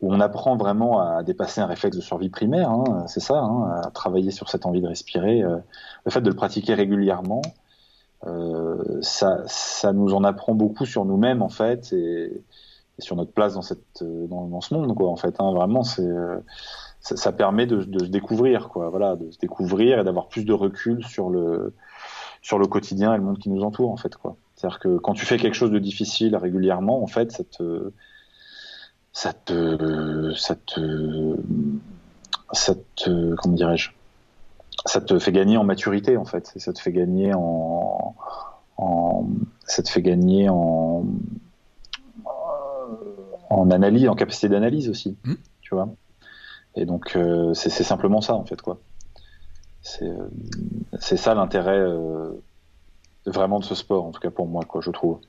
où 0.01 0.13
on 0.13 0.19
apprend 0.19 0.57
vraiment 0.57 0.99
à 0.99 1.23
dépasser 1.23 1.61
un 1.61 1.65
réflexe 1.65 1.95
de 1.95 2.01
survie 2.01 2.29
primaire, 2.29 2.69
hein, 2.69 3.05
c'est 3.07 3.19
ça, 3.19 3.39
hein, 3.39 3.81
à 3.83 3.91
travailler 3.91 4.31
sur 4.31 4.49
cette 4.49 4.65
envie 4.65 4.81
de 4.81 4.87
respirer. 4.87 5.41
Euh, 5.41 5.57
le 6.05 6.11
fait 6.11 6.21
de 6.21 6.29
le 6.29 6.35
pratiquer 6.35 6.75
régulièrement, 6.75 7.41
euh, 8.25 8.99
ça, 9.01 9.43
ça 9.47 9.93
nous 9.93 10.13
en 10.13 10.23
apprend 10.23 10.53
beaucoup 10.53 10.85
sur 10.85 11.05
nous-mêmes 11.05 11.41
en 11.41 11.49
fait 11.49 11.93
et, 11.93 12.41
sur 12.99 13.15
notre 13.15 13.31
place 13.31 13.53
dans 13.53 13.61
cette 13.61 14.03
dans, 14.03 14.47
dans 14.47 14.61
ce 14.61 14.73
monde 14.73 14.95
quoi 14.95 15.09
en 15.09 15.17
fait. 15.17 15.35
Hein, 15.39 15.51
vraiment, 15.53 15.83
c'est 15.83 16.01
euh, 16.01 16.37
ça, 16.99 17.15
ça, 17.15 17.31
permet 17.31 17.67
de, 17.67 17.83
de, 17.83 17.99
se 17.99 18.09
découvrir 18.09 18.69
quoi, 18.69 18.89
voilà, 18.89 19.15
de 19.15 19.29
se 19.29 19.37
découvrir 19.37 19.99
et 19.99 20.03
d'avoir 20.03 20.27
plus 20.27 20.45
de 20.45 20.53
recul 20.53 21.03
sur 21.05 21.29
le 21.29 21.75
sur 22.41 22.57
le 22.57 22.67
quotidien 22.67 23.13
et 23.13 23.17
le 23.17 23.23
monde 23.23 23.37
qui 23.39 23.49
nous 23.49 23.61
entoure 23.63 23.91
en 23.91 23.97
fait 23.97 24.15
quoi. 24.15 24.35
C'est-à-dire 24.55 24.79
que 24.79 24.97
quand 24.97 25.13
tu 25.13 25.25
fais 25.25 25.37
quelque 25.37 25.53
chose 25.53 25.69
de 25.69 25.77
difficile 25.77 26.35
régulièrement, 26.35 27.03
en 27.03 27.07
fait, 27.07 27.31
ça 27.31 27.43
ça 29.17 29.33
te, 29.33 30.31
ça 30.35 30.53
te, 30.53 31.35
ça 32.51 32.75
te, 32.95 33.33
comment 33.33 33.55
dirais-je, 33.55 33.89
ça 34.85 35.01
te 35.01 35.17
fait 35.17 35.31
gagner 35.31 35.57
en 35.57 35.63
maturité 35.63 36.17
en 36.17 36.25
fait, 36.25 36.53
ça 36.57 36.71
te 36.71 36.79
fait 36.79 36.91
gagner 36.91 37.33
en, 37.33 38.13
en 38.77 39.27
ça 39.65 39.81
te 39.81 39.89
fait 39.89 40.03
gagner 40.03 40.49
en, 40.49 41.03
en 43.49 43.71
analyse, 43.71 44.07
en 44.07 44.13
capacité 44.13 44.49
d'analyse 44.49 44.87
aussi, 44.87 45.17
mmh. 45.23 45.33
tu 45.61 45.73
vois? 45.73 45.89
Et 46.75 46.85
donc 46.85 47.15
euh, 47.15 47.55
c'est 47.55 47.71
simplement 47.71 48.21
ça 48.21 48.35
en 48.35 48.45
fait 48.45 48.61
quoi. 48.61 48.77
C'est 49.81 51.17
ça 51.17 51.33
l'intérêt 51.33 51.79
euh, 51.79 52.39
vraiment 53.25 53.57
de 53.57 53.63
ce 53.65 53.73
sport 53.73 54.05
en 54.05 54.11
tout 54.11 54.19
cas 54.19 54.29
pour 54.29 54.45
moi 54.45 54.63
quoi, 54.63 54.81
je 54.81 54.91
trouve. 54.91 55.21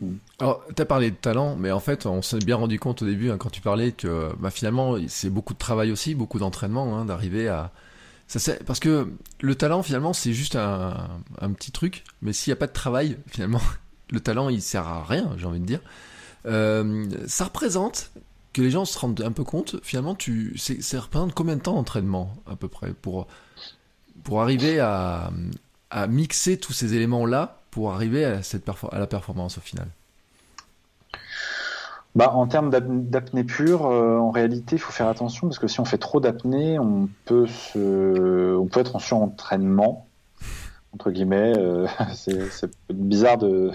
Mm. 0.00 0.14
Alors, 0.38 0.64
tu 0.74 0.82
as 0.82 0.84
parlé 0.84 1.10
de 1.10 1.16
talent, 1.16 1.56
mais 1.56 1.70
en 1.70 1.80
fait, 1.80 2.06
on 2.06 2.22
s'est 2.22 2.38
bien 2.38 2.56
rendu 2.56 2.78
compte 2.78 3.02
au 3.02 3.06
début, 3.06 3.30
hein, 3.30 3.38
quand 3.38 3.50
tu 3.50 3.60
parlais, 3.60 3.92
que 3.92 4.32
bah, 4.38 4.50
finalement, 4.50 4.96
c'est 5.08 5.30
beaucoup 5.30 5.54
de 5.54 5.58
travail 5.58 5.90
aussi, 5.92 6.14
beaucoup 6.14 6.38
d'entraînement, 6.38 6.96
hein, 6.96 7.04
d'arriver 7.04 7.48
à. 7.48 7.72
Ça, 8.28 8.54
parce 8.66 8.80
que 8.80 9.12
le 9.40 9.54
talent, 9.54 9.84
finalement, 9.84 10.12
c'est 10.12 10.32
juste 10.32 10.56
un, 10.56 11.20
petit 11.56 11.70
truc, 11.70 12.02
mais 12.22 12.32
s'il 12.32 12.50
n'y 12.50 12.54
a 12.54 12.58
pas 12.58 12.66
de 12.66 12.72
travail, 12.72 13.18
finalement, 13.28 13.60
le 14.10 14.20
talent, 14.20 14.48
il 14.48 14.60
sert 14.60 14.86
à 14.86 15.04
rien, 15.04 15.32
j'ai 15.38 15.46
envie 15.46 15.60
de 15.60 15.66
dire. 15.66 15.80
Euh, 16.46 17.06
ça 17.26 17.44
représente, 17.44 18.10
que 18.52 18.62
les 18.62 18.70
gens 18.70 18.84
se 18.84 18.98
rendent 18.98 19.20
un 19.20 19.32
peu 19.32 19.44
compte, 19.44 19.76
finalement, 19.82 20.14
tu, 20.14 20.58
ça 20.58 21.00
représente 21.00 21.34
combien 21.34 21.56
de 21.56 21.60
temps 21.60 21.74
d'entraînement, 21.74 22.34
à 22.46 22.56
peu 22.56 22.68
près, 22.68 22.92
pour, 22.94 23.28
pour 24.24 24.42
arriver 24.42 24.80
à, 24.80 25.30
à 25.90 26.06
mixer 26.06 26.58
tous 26.58 26.72
ces 26.72 26.94
éléments-là 26.94 27.60
pour 27.76 27.92
arriver 27.92 28.24
à, 28.24 28.42
cette 28.42 28.66
à 28.90 28.98
la 28.98 29.06
performance 29.06 29.58
au 29.58 29.60
final 29.60 29.86
bah, 32.14 32.32
en 32.32 32.46
termes 32.46 32.70
d'apnée 32.70 33.44
pure, 33.44 33.84
euh, 33.84 34.16
en 34.16 34.30
réalité, 34.30 34.76
il 34.76 34.78
faut 34.78 34.92
faire 34.92 35.08
attention 35.08 35.48
parce 35.48 35.58
que 35.58 35.68
si 35.68 35.80
on 35.80 35.84
fait 35.84 35.98
trop 35.98 36.18
d'apnée, 36.18 36.78
on 36.78 37.10
peut 37.26 37.46
se, 37.46 38.56
on 38.56 38.64
peut 38.64 38.80
être 38.80 38.96
en 38.96 38.98
surentraînement 38.98 40.06
entre 40.94 41.10
guillemets. 41.10 41.52
Euh, 41.58 41.86
c'est 42.14 42.70
bizarre 42.88 43.36
de, 43.36 43.72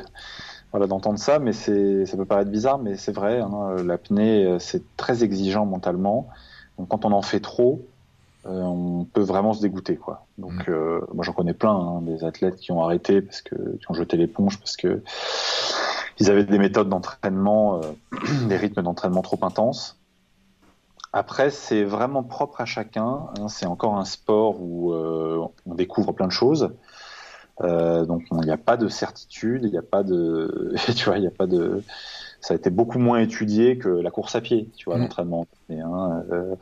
voilà, 0.72 0.88
d'entendre 0.88 1.20
ça, 1.20 1.38
mais 1.38 1.54
c'est, 1.54 2.08
ça 2.08 2.18
peut 2.18 2.26
paraître 2.26 2.50
bizarre, 2.50 2.80
mais 2.80 2.98
c'est 2.98 3.12
vrai. 3.12 3.42
Hein, 3.42 3.76
l'apnée, 3.86 4.46
euh, 4.46 4.58
c'est 4.58 4.82
très 4.98 5.24
exigeant 5.24 5.68
mentalement. 5.68 6.28
Donc, 6.80 6.88
quand 6.88 7.06
on 7.06 7.12
en 7.12 7.22
fait 7.22 7.42
trop, 7.42 7.86
on 8.44 9.06
peut 9.06 9.22
vraiment 9.22 9.54
se 9.54 9.62
dégoûter 9.62 9.98
quoi. 9.98 10.26
Donc 10.38 10.68
mm. 10.68 10.72
euh, 10.72 11.02
moi 11.14 11.24
j'en 11.24 11.34
connais 11.34 11.54
plein 11.54 11.74
hein, 11.74 12.02
des 12.02 12.24
athlètes 12.24 12.56
qui 12.58 12.72
ont 12.72 12.84
arrêté 12.84 13.22
parce 13.22 13.42
que 13.42 13.56
qui 13.78 13.86
ont 13.90 13.94
jeté 13.94 14.18
l'éponge 14.18 14.60
parce 14.60 14.76
que 14.76 15.04
ils 16.20 16.30
avaient 16.30 16.44
des 16.44 16.60
méthodes 16.60 16.90
d'entraînement, 16.90 17.82
euh, 17.82 18.18
des 18.48 18.58
rythmes 18.58 18.82
d'entraînement 18.82 19.22
trop 19.22 19.40
intenses. 19.44 20.00
Après 21.14 21.50
c'est 21.50 21.84
vraiment 21.84 22.24
propre 22.24 22.62
à 22.62 22.66
chacun. 22.66 23.28
Hein, 23.38 23.48
c'est 23.48 23.66
encore 23.66 23.98
un 23.98 24.06
sport 24.06 24.62
où 24.62 24.94
on 24.94 25.76
découvre 25.76 26.14
plein 26.14 26.28
de 26.28 26.32
choses. 26.32 26.72
donc 27.60 28.24
il 28.32 28.38
n'y 28.40 28.52
a 28.52 28.58
pas 28.58 28.78
de 28.78 28.88
certitude, 28.88 29.64
il 29.66 29.72
n'y 29.72 29.78
a 29.78 29.84
pas 29.84 30.04
de, 30.04 30.74
tu 30.96 31.06
vois, 31.06 31.18
il 31.18 31.22
n'y 31.22 31.28
a 31.28 31.32
pas 31.32 31.48
de, 31.48 31.84
ça 32.42 32.56
a 32.56 32.58
été 32.58 32.72
beaucoup 32.72 32.98
moins 32.98 33.20
étudié 33.20 33.78
que 33.78 33.88
la 33.88 34.10
course 34.10 34.36
à 34.36 34.42
pied, 34.42 34.68
tu 34.76 34.86
vois, 34.86 34.98
mm. 34.98 35.02
l'entraînement. 35.02 35.48
Hein, 35.70 36.24
euh, 36.32 36.56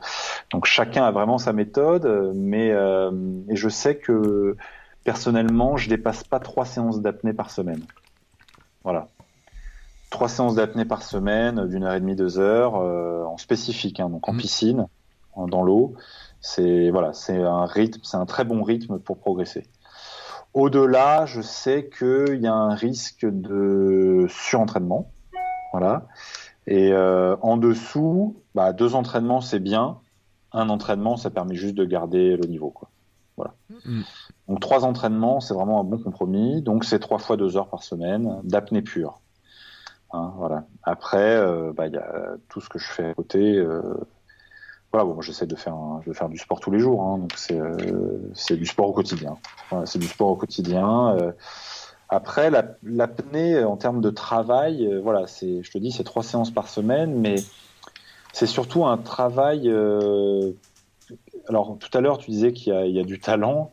donc 0.52 0.66
chacun 0.66 1.04
a 1.04 1.10
vraiment 1.10 1.38
sa 1.38 1.52
méthode, 1.52 2.32
mais 2.34 2.70
euh, 2.70 3.10
et 3.48 3.56
je 3.56 3.68
sais 3.68 3.96
que 3.96 4.56
personnellement, 5.04 5.78
je 5.78 5.88
dépasse 5.88 6.22
pas 6.22 6.38
trois 6.38 6.66
séances 6.66 7.00
d'apnée 7.00 7.32
par 7.32 7.50
semaine. 7.50 7.82
Voilà, 8.84 9.08
trois 10.10 10.28
séances 10.28 10.54
d'apnée 10.54 10.84
par 10.84 11.02
semaine, 11.02 11.66
d'une 11.66 11.84
heure 11.84 11.94
et 11.94 12.00
demie, 12.00 12.14
deux 12.14 12.38
heures, 12.38 12.76
euh, 12.76 13.24
en 13.24 13.38
spécifique, 13.38 14.00
hein, 14.00 14.10
donc 14.10 14.28
en 14.28 14.34
mm. 14.34 14.38
piscine, 14.38 14.86
dans 15.36 15.62
l'eau. 15.62 15.94
C'est 16.42 16.90
voilà, 16.90 17.14
c'est 17.14 17.42
un 17.42 17.64
rythme, 17.64 18.00
c'est 18.02 18.18
un 18.18 18.26
très 18.26 18.44
bon 18.44 18.62
rythme 18.62 18.98
pour 18.98 19.16
progresser. 19.16 19.64
Au-delà, 20.52 21.24
je 21.24 21.40
sais 21.40 21.88
qu'il 21.88 22.40
y 22.40 22.46
a 22.46 22.52
un 22.52 22.74
risque 22.74 23.24
de 23.24 24.26
surentraînement 24.28 25.10
voilà. 25.72 26.06
Et 26.66 26.92
euh, 26.92 27.36
en 27.42 27.56
dessous, 27.56 28.36
bah, 28.54 28.72
deux 28.72 28.94
entraînements, 28.94 29.40
c'est 29.40 29.58
bien. 29.58 29.98
Un 30.52 30.68
entraînement, 30.68 31.16
ça 31.16 31.30
permet 31.30 31.54
juste 31.54 31.74
de 31.74 31.84
garder 31.84 32.36
le 32.36 32.46
niveau. 32.46 32.70
Quoi. 32.70 32.90
Voilà. 33.36 33.54
Mm. 33.84 34.02
Donc 34.48 34.60
trois 34.60 34.84
entraînements, 34.84 35.40
c'est 35.40 35.54
vraiment 35.54 35.80
un 35.80 35.84
bon 35.84 35.98
compromis. 35.98 36.62
Donc 36.62 36.84
c'est 36.84 36.98
trois 36.98 37.18
fois 37.18 37.36
deux 37.36 37.56
heures 37.56 37.68
par 37.68 37.82
semaine 37.82 38.40
d'apnée 38.44 38.82
pure. 38.82 39.20
Hein, 40.12 40.32
voilà. 40.36 40.64
Après, 40.82 41.36
euh, 41.36 41.72
bah, 41.72 41.86
il 41.86 41.94
y 41.94 41.98
a 41.98 42.36
tout 42.48 42.60
ce 42.60 42.68
que 42.68 42.78
je 42.78 42.86
fais 42.86 43.10
à 43.10 43.14
côté. 43.14 43.56
Euh, 43.56 43.80
voilà, 44.92 45.04
bon, 45.04 45.20
j'essaie 45.20 45.46
de 45.46 45.54
faire, 45.54 45.76
de 46.04 46.12
faire 46.12 46.28
du 46.28 46.36
sport 46.36 46.58
tous 46.58 46.72
les 46.72 46.80
jours. 46.80 47.02
Hein, 47.02 47.18
donc 47.18 47.32
c'est, 47.36 47.60
c'est 48.34 48.56
du 48.56 48.66
sport 48.66 48.88
au 48.88 48.92
quotidien. 48.92 49.36
Voilà, 49.70 49.86
c'est 49.86 50.00
du 50.00 50.08
sport 50.08 50.30
au 50.30 50.36
quotidien. 50.36 51.16
Après, 52.10 52.50
la, 52.50 52.64
l'apnée 52.82 53.62
en 53.64 53.76
termes 53.76 54.00
de 54.00 54.10
travail, 54.10 54.98
voilà, 55.02 55.26
c'est, 55.26 55.62
je 55.62 55.70
te 55.70 55.78
dis, 55.78 55.92
c'est 55.92 56.04
trois 56.04 56.22
séances 56.22 56.50
par 56.50 56.68
semaine, 56.68 57.14
mais 57.14 57.36
c'est 58.32 58.46
surtout 58.46 58.84
un 58.84 58.98
travail. 58.98 59.68
alors, 61.48 61.78
tout 61.78 61.98
à 61.98 62.00
l'heure, 62.00 62.18
tu 62.18 62.30
disais 62.30 62.52
qu'il 62.52 62.74
y 62.86 62.92
y 62.92 63.00
a 63.00 63.04
du 63.04 63.20
talent. 63.20 63.70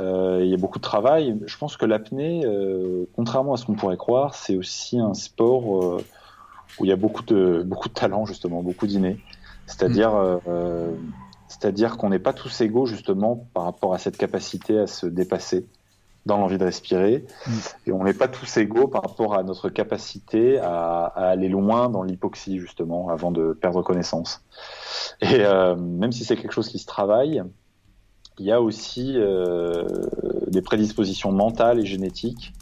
Euh, 0.00 0.40
il 0.42 0.48
y 0.48 0.54
a 0.54 0.56
beaucoup 0.56 0.78
de 0.78 0.84
travail. 0.84 1.38
Je 1.46 1.56
pense 1.56 1.76
que 1.76 1.84
l'apnée, 1.84 2.42
euh, 2.44 3.06
contrairement 3.16 3.54
à 3.54 3.56
ce 3.56 3.66
qu'on 3.66 3.74
pourrait 3.74 3.96
croire, 3.96 4.34
c'est 4.34 4.56
aussi 4.56 4.98
un 4.98 5.14
sport 5.14 5.84
euh, 5.84 6.04
où 6.78 6.84
il 6.84 6.88
y 6.88 6.92
a 6.92 6.96
beaucoup 6.96 7.24
de 7.24 7.62
beaucoup 7.66 7.88
de 7.88 7.94
talent 7.94 8.24
justement, 8.24 8.62
beaucoup 8.62 8.86
d'innés. 8.86 9.18
C'est-à-dire, 9.66 10.12
mm. 10.12 10.96
c'est-à-dire 11.48 11.96
qu'on 11.96 12.10
n'est 12.10 12.18
pas 12.18 12.32
tous 12.32 12.60
égaux 12.60 12.86
justement 12.86 13.46
par 13.54 13.64
rapport 13.64 13.94
à 13.94 13.98
cette 13.98 14.16
capacité 14.16 14.78
à 14.78 14.86
se 14.86 15.06
dépasser 15.06 15.66
dans 16.26 16.38
l'envie 16.38 16.58
de 16.58 16.64
respirer, 16.64 17.24
mm. 17.46 17.50
et 17.86 17.92
on 17.92 18.04
n'est 18.04 18.14
pas 18.14 18.28
tous 18.28 18.56
égaux 18.58 18.88
par 18.88 19.02
rapport 19.02 19.34
à 19.34 19.42
notre 19.42 19.68
capacité 19.68 20.58
à, 20.58 21.04
à 21.06 21.28
aller 21.28 21.48
loin 21.48 21.88
dans 21.88 22.02
l'hypoxie 22.02 22.58
justement 22.58 23.08
avant 23.08 23.30
de 23.30 23.52
perdre 23.52 23.82
connaissance. 23.82 24.42
Et 25.22 25.38
même 25.76 26.12
si 26.12 26.24
c'est 26.24 26.36
quelque 26.36 26.52
chose 26.52 26.68
qui 26.68 26.78
se 26.78 26.86
travaille, 26.86 27.42
il 28.40 28.46
y 28.46 28.52
a 28.52 28.60
aussi 28.62 29.12
euh, 29.16 29.84
des 30.46 30.62
prédispositions 30.62 31.30
mentales 31.30 31.78
et 31.78 31.84
génétiques 31.84 32.54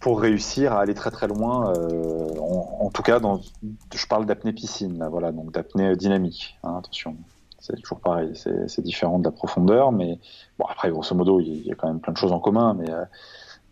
pour 0.00 0.20
réussir 0.20 0.72
à 0.72 0.80
aller 0.80 0.94
très 0.94 1.10
très 1.10 1.28
loin. 1.28 1.74
Euh, 1.76 2.28
en, 2.40 2.88
tout 2.88 3.02
cas, 3.02 3.20
dans, 3.20 3.42
je 3.94 4.06
parle 4.06 4.24
d'apnée 4.24 4.54
piscine, 4.54 5.06
voilà, 5.10 5.32
donc 5.32 5.52
d'apnée 5.52 5.94
dynamique. 5.96 6.58
Hein, 6.62 6.76
attention, 6.78 7.16
c'est 7.58 7.80
toujours 7.80 8.00
pareil, 8.00 8.32
c'est 8.34 8.82
différent 8.82 9.18
de 9.18 9.24
la 9.24 9.30
profondeur, 9.30 9.92
mais 9.92 10.18
bon 10.58 10.66
après, 10.66 10.90
grosso 10.90 11.14
modo, 11.14 11.40
il 11.40 11.66
y 11.66 11.72
a 11.72 11.74
quand 11.74 11.88
même 11.88 12.00
plein 12.00 12.12
de 12.12 12.18
choses 12.18 12.32
en 12.32 12.40
commun, 12.40 12.74
mais 12.74 12.90
euh, 12.90 13.04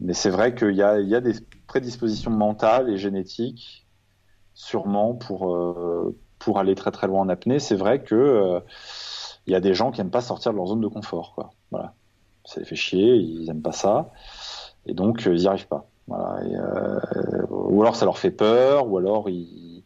mais 0.01 0.13
c'est 0.13 0.31
vrai 0.31 0.55
qu'il 0.55 0.73
y 0.73 0.79
y 0.79 0.83
a 0.83 1.21
des 1.21 1.35
prédispositions 1.67 2.31
mentales 2.31 2.91
et 2.91 2.99
génétiques, 2.99 3.87
sûrement 4.55 5.15
pour 5.15 5.57
pour 6.39 6.59
aller 6.59 6.75
très 6.75 6.91
très 6.91 7.07
loin 7.07 7.23
en 7.23 7.29
apnée. 7.29 7.59
C'est 7.61 7.77
vrai 7.77 8.03
que 8.03 8.61
il 9.47 9.53
y 9.53 9.55
a 9.55 9.61
des 9.61 9.75
gens 9.75 9.91
qui 9.91 10.01
aiment 10.01 10.11
pas 10.11 10.21
sortir 10.21 10.53
de 10.53 10.57
leur 10.57 10.67
zone 10.67 10.81
de 10.81 10.89
confort. 10.89 11.33
Quoi. 11.35 11.51
Voilà. 11.71 11.95
Ça 12.45 12.61
les 12.61 12.67
fait 12.67 12.77
chier, 12.77 13.17
ils 13.17 13.49
aiment 13.49 13.63
pas 13.63 13.73
ça. 13.73 14.11
Et 14.87 14.95
donc, 14.95 15.27
euh, 15.27 15.35
ils 15.35 15.43
n'y 15.43 15.47
arrivent 15.47 15.69
pas. 15.69 15.87
Voilà. 16.07 16.41
Euh, 16.43 17.47
ou 17.51 17.83
alors 17.83 17.97
ça 17.97 18.05
leur 18.05 18.19
fait 18.19 18.31
peur, 18.31 18.89
ou 18.89 18.99
alors 18.99 19.29
ils, 19.29 19.83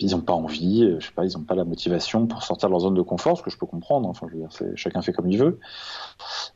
ils 0.00 0.16
ont 0.16 0.20
pas 0.20 0.32
envie, 0.32 0.84
euh, 0.84 0.98
je 0.98 1.06
sais 1.06 1.12
pas, 1.12 1.24
ils 1.24 1.36
ont 1.36 1.42
pas 1.42 1.54
la 1.54 1.64
motivation 1.64 2.26
pour 2.26 2.42
sortir 2.42 2.68
de 2.68 2.72
leur 2.72 2.80
zone 2.80 2.94
de 2.94 3.02
confort, 3.02 3.36
ce 3.36 3.42
que 3.42 3.50
je 3.50 3.58
peux 3.58 3.66
comprendre. 3.66 4.08
Enfin, 4.08 4.26
je 4.28 4.36
veux 4.36 4.40
dire, 4.40 4.76
chacun 4.76 5.02
fait 5.02 5.12
comme 5.12 5.30
il 5.30 5.38
veut. 5.38 5.60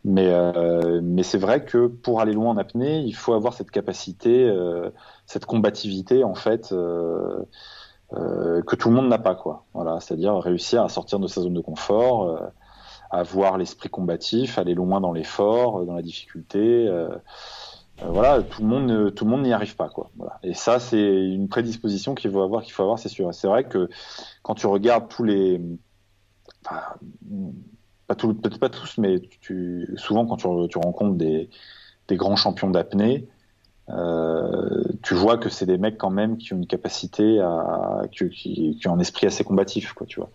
Mais, 0.04 0.28
euh, 0.32 1.00
mais 1.02 1.22
c'est 1.22 1.38
vrai 1.38 1.64
que 1.64 1.86
pour 1.86 2.20
aller 2.20 2.32
loin 2.32 2.50
en 2.50 2.56
apnée, 2.56 3.00
il 3.00 3.14
faut 3.14 3.34
avoir 3.34 3.52
cette 3.54 3.70
capacité, 3.70 4.44
euh, 4.44 4.90
cette 5.26 5.46
combativité 5.46 6.24
en 6.24 6.34
fait. 6.34 6.72
Euh, 6.72 7.44
euh, 8.12 8.62
que 8.62 8.76
tout 8.76 8.90
le 8.90 8.94
monde 8.94 9.08
n'a 9.08 9.18
pas, 9.18 9.34
quoi. 9.34 9.64
Voilà, 9.74 9.98
c'est-à-dire 9.98 10.36
réussir 10.36 10.84
à 10.84 10.88
sortir 10.88 11.18
de 11.18 11.26
sa 11.26 11.40
zone 11.40 11.54
de 11.54 11.60
confort, 11.60 12.28
euh, 12.28 12.38
avoir 13.10 13.58
l'esprit 13.58 13.88
combatif, 13.88 14.58
aller 14.58 14.74
loin 14.74 15.00
dans 15.00 15.12
l'effort, 15.12 15.84
dans 15.84 15.94
la 15.94 16.02
difficulté. 16.02 16.88
Voilà, 18.02 18.42
tout 18.42 18.62
le 18.62 18.68
monde, 18.68 19.14
tout 19.14 19.24
le 19.24 19.30
monde 19.30 19.42
n'y 19.42 19.52
arrive 19.52 19.76
pas, 19.76 19.88
quoi. 19.88 20.10
Voilà. 20.16 20.38
Et 20.42 20.54
ça, 20.54 20.80
c'est 20.80 20.98
une 20.98 21.48
prédisposition 21.48 22.14
qu'il 22.14 22.30
faut 22.30 22.42
avoir, 22.42 22.62
qu'il 22.62 22.72
faut 22.72 22.82
avoir, 22.82 22.98
c'est 22.98 23.08
sûr. 23.08 23.32
C'est 23.32 23.46
vrai 23.46 23.64
que 23.64 23.88
quand 24.42 24.54
tu 24.54 24.66
regardes 24.66 25.08
tous 25.08 25.22
les, 25.22 25.60
enfin, 26.64 26.80
pas 28.06 28.14
tout, 28.14 28.34
peut-être 28.34 28.58
pas 28.58 28.68
tous, 28.68 28.98
mais 28.98 29.20
tu, 29.40 29.88
souvent 29.96 30.26
quand 30.26 30.36
tu, 30.36 30.68
tu 30.68 30.78
rencontres 30.78 31.16
des, 31.16 31.48
des 32.08 32.16
grands 32.16 32.36
champions 32.36 32.70
d'apnée, 32.70 33.28
euh, 33.90 34.82
tu 35.02 35.14
vois 35.14 35.36
que 35.38 35.48
c'est 35.48 35.66
des 35.66 35.78
mecs 35.78 35.98
quand 35.98 36.10
même 36.10 36.38
qui 36.38 36.52
ont 36.54 36.56
une 36.56 36.66
capacité 36.66 37.40
à, 37.40 38.02
qui, 38.10 38.28
qui, 38.30 38.78
qui, 38.80 38.88
ont 38.88 38.94
un 38.94 38.98
esprit 38.98 39.26
assez 39.26 39.44
combatif, 39.44 39.92
quoi, 39.92 40.06
tu 40.06 40.20
vois, 40.20 40.30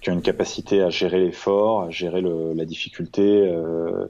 qui 0.00 0.10
ont 0.10 0.14
une 0.14 0.22
capacité 0.22 0.82
à 0.82 0.90
gérer 0.90 1.20
l'effort, 1.20 1.82
à 1.82 1.90
gérer 1.90 2.20
le, 2.20 2.54
la 2.54 2.64
difficulté. 2.64 3.22
Euh, 3.46 3.54
euh, 3.96 4.08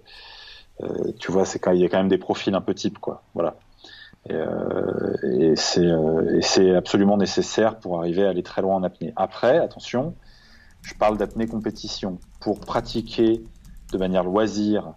tu 1.19 1.33
vois, 1.33 1.45
c'est 1.45 1.59
quand 1.59 1.73
il 1.73 1.81
y 1.81 1.85
a 1.85 1.89
quand 1.89 1.99
même 1.99 2.09
des 2.09 2.19
profils 2.19 2.55
un 2.55 2.61
peu 2.61 2.75
types, 2.75 2.99
quoi. 2.99 3.23
Voilà. 3.35 3.57
Et, 4.29 4.35
euh, 4.35 5.55
euh, 5.79 6.37
et 6.37 6.43
c'est 6.43 6.75
absolument 6.75 7.17
nécessaire 7.17 7.79
pour 7.79 7.99
arriver 7.99 8.25
à 8.25 8.31
aller 8.31 8.43
très 8.43 8.63
loin 8.63 8.77
en 8.77 8.83
apnée. 8.83 9.13
Après, 9.17 9.59
attention, 9.59 10.15
je 10.83 10.95
parle 10.95 11.17
d'apnée 11.17 11.47
compétition 11.47 12.19
pour 12.41 12.61
pratiquer 12.61 13.45
de 13.93 13.99
manière 13.99 14.25
loisir 14.25 14.95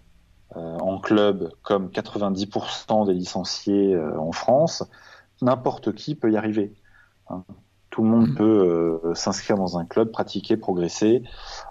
euh, 0.58 0.78
en 0.80 1.00
club 1.00 1.52
comme 1.62 1.88
90% 1.88 3.08
des 3.08 3.14
licenciés 3.14 3.94
euh, 3.94 4.20
en 4.20 4.34
France, 4.34 4.84
n'importe 5.42 5.94
qui 5.94 6.16
peut 6.16 6.32
y 6.32 6.38
arriver. 6.38 6.74
Hein. 7.30 7.44
Tout 7.92 8.02
le 8.04 8.10
monde 8.10 8.30
mmh. 8.30 8.36
peut 8.36 9.00
euh, 9.04 9.14
s'inscrire 9.14 9.58
dans 9.58 9.78
un 9.78 9.86
club, 9.86 10.12
pratiquer, 10.12 10.58
progresser, 10.58 11.24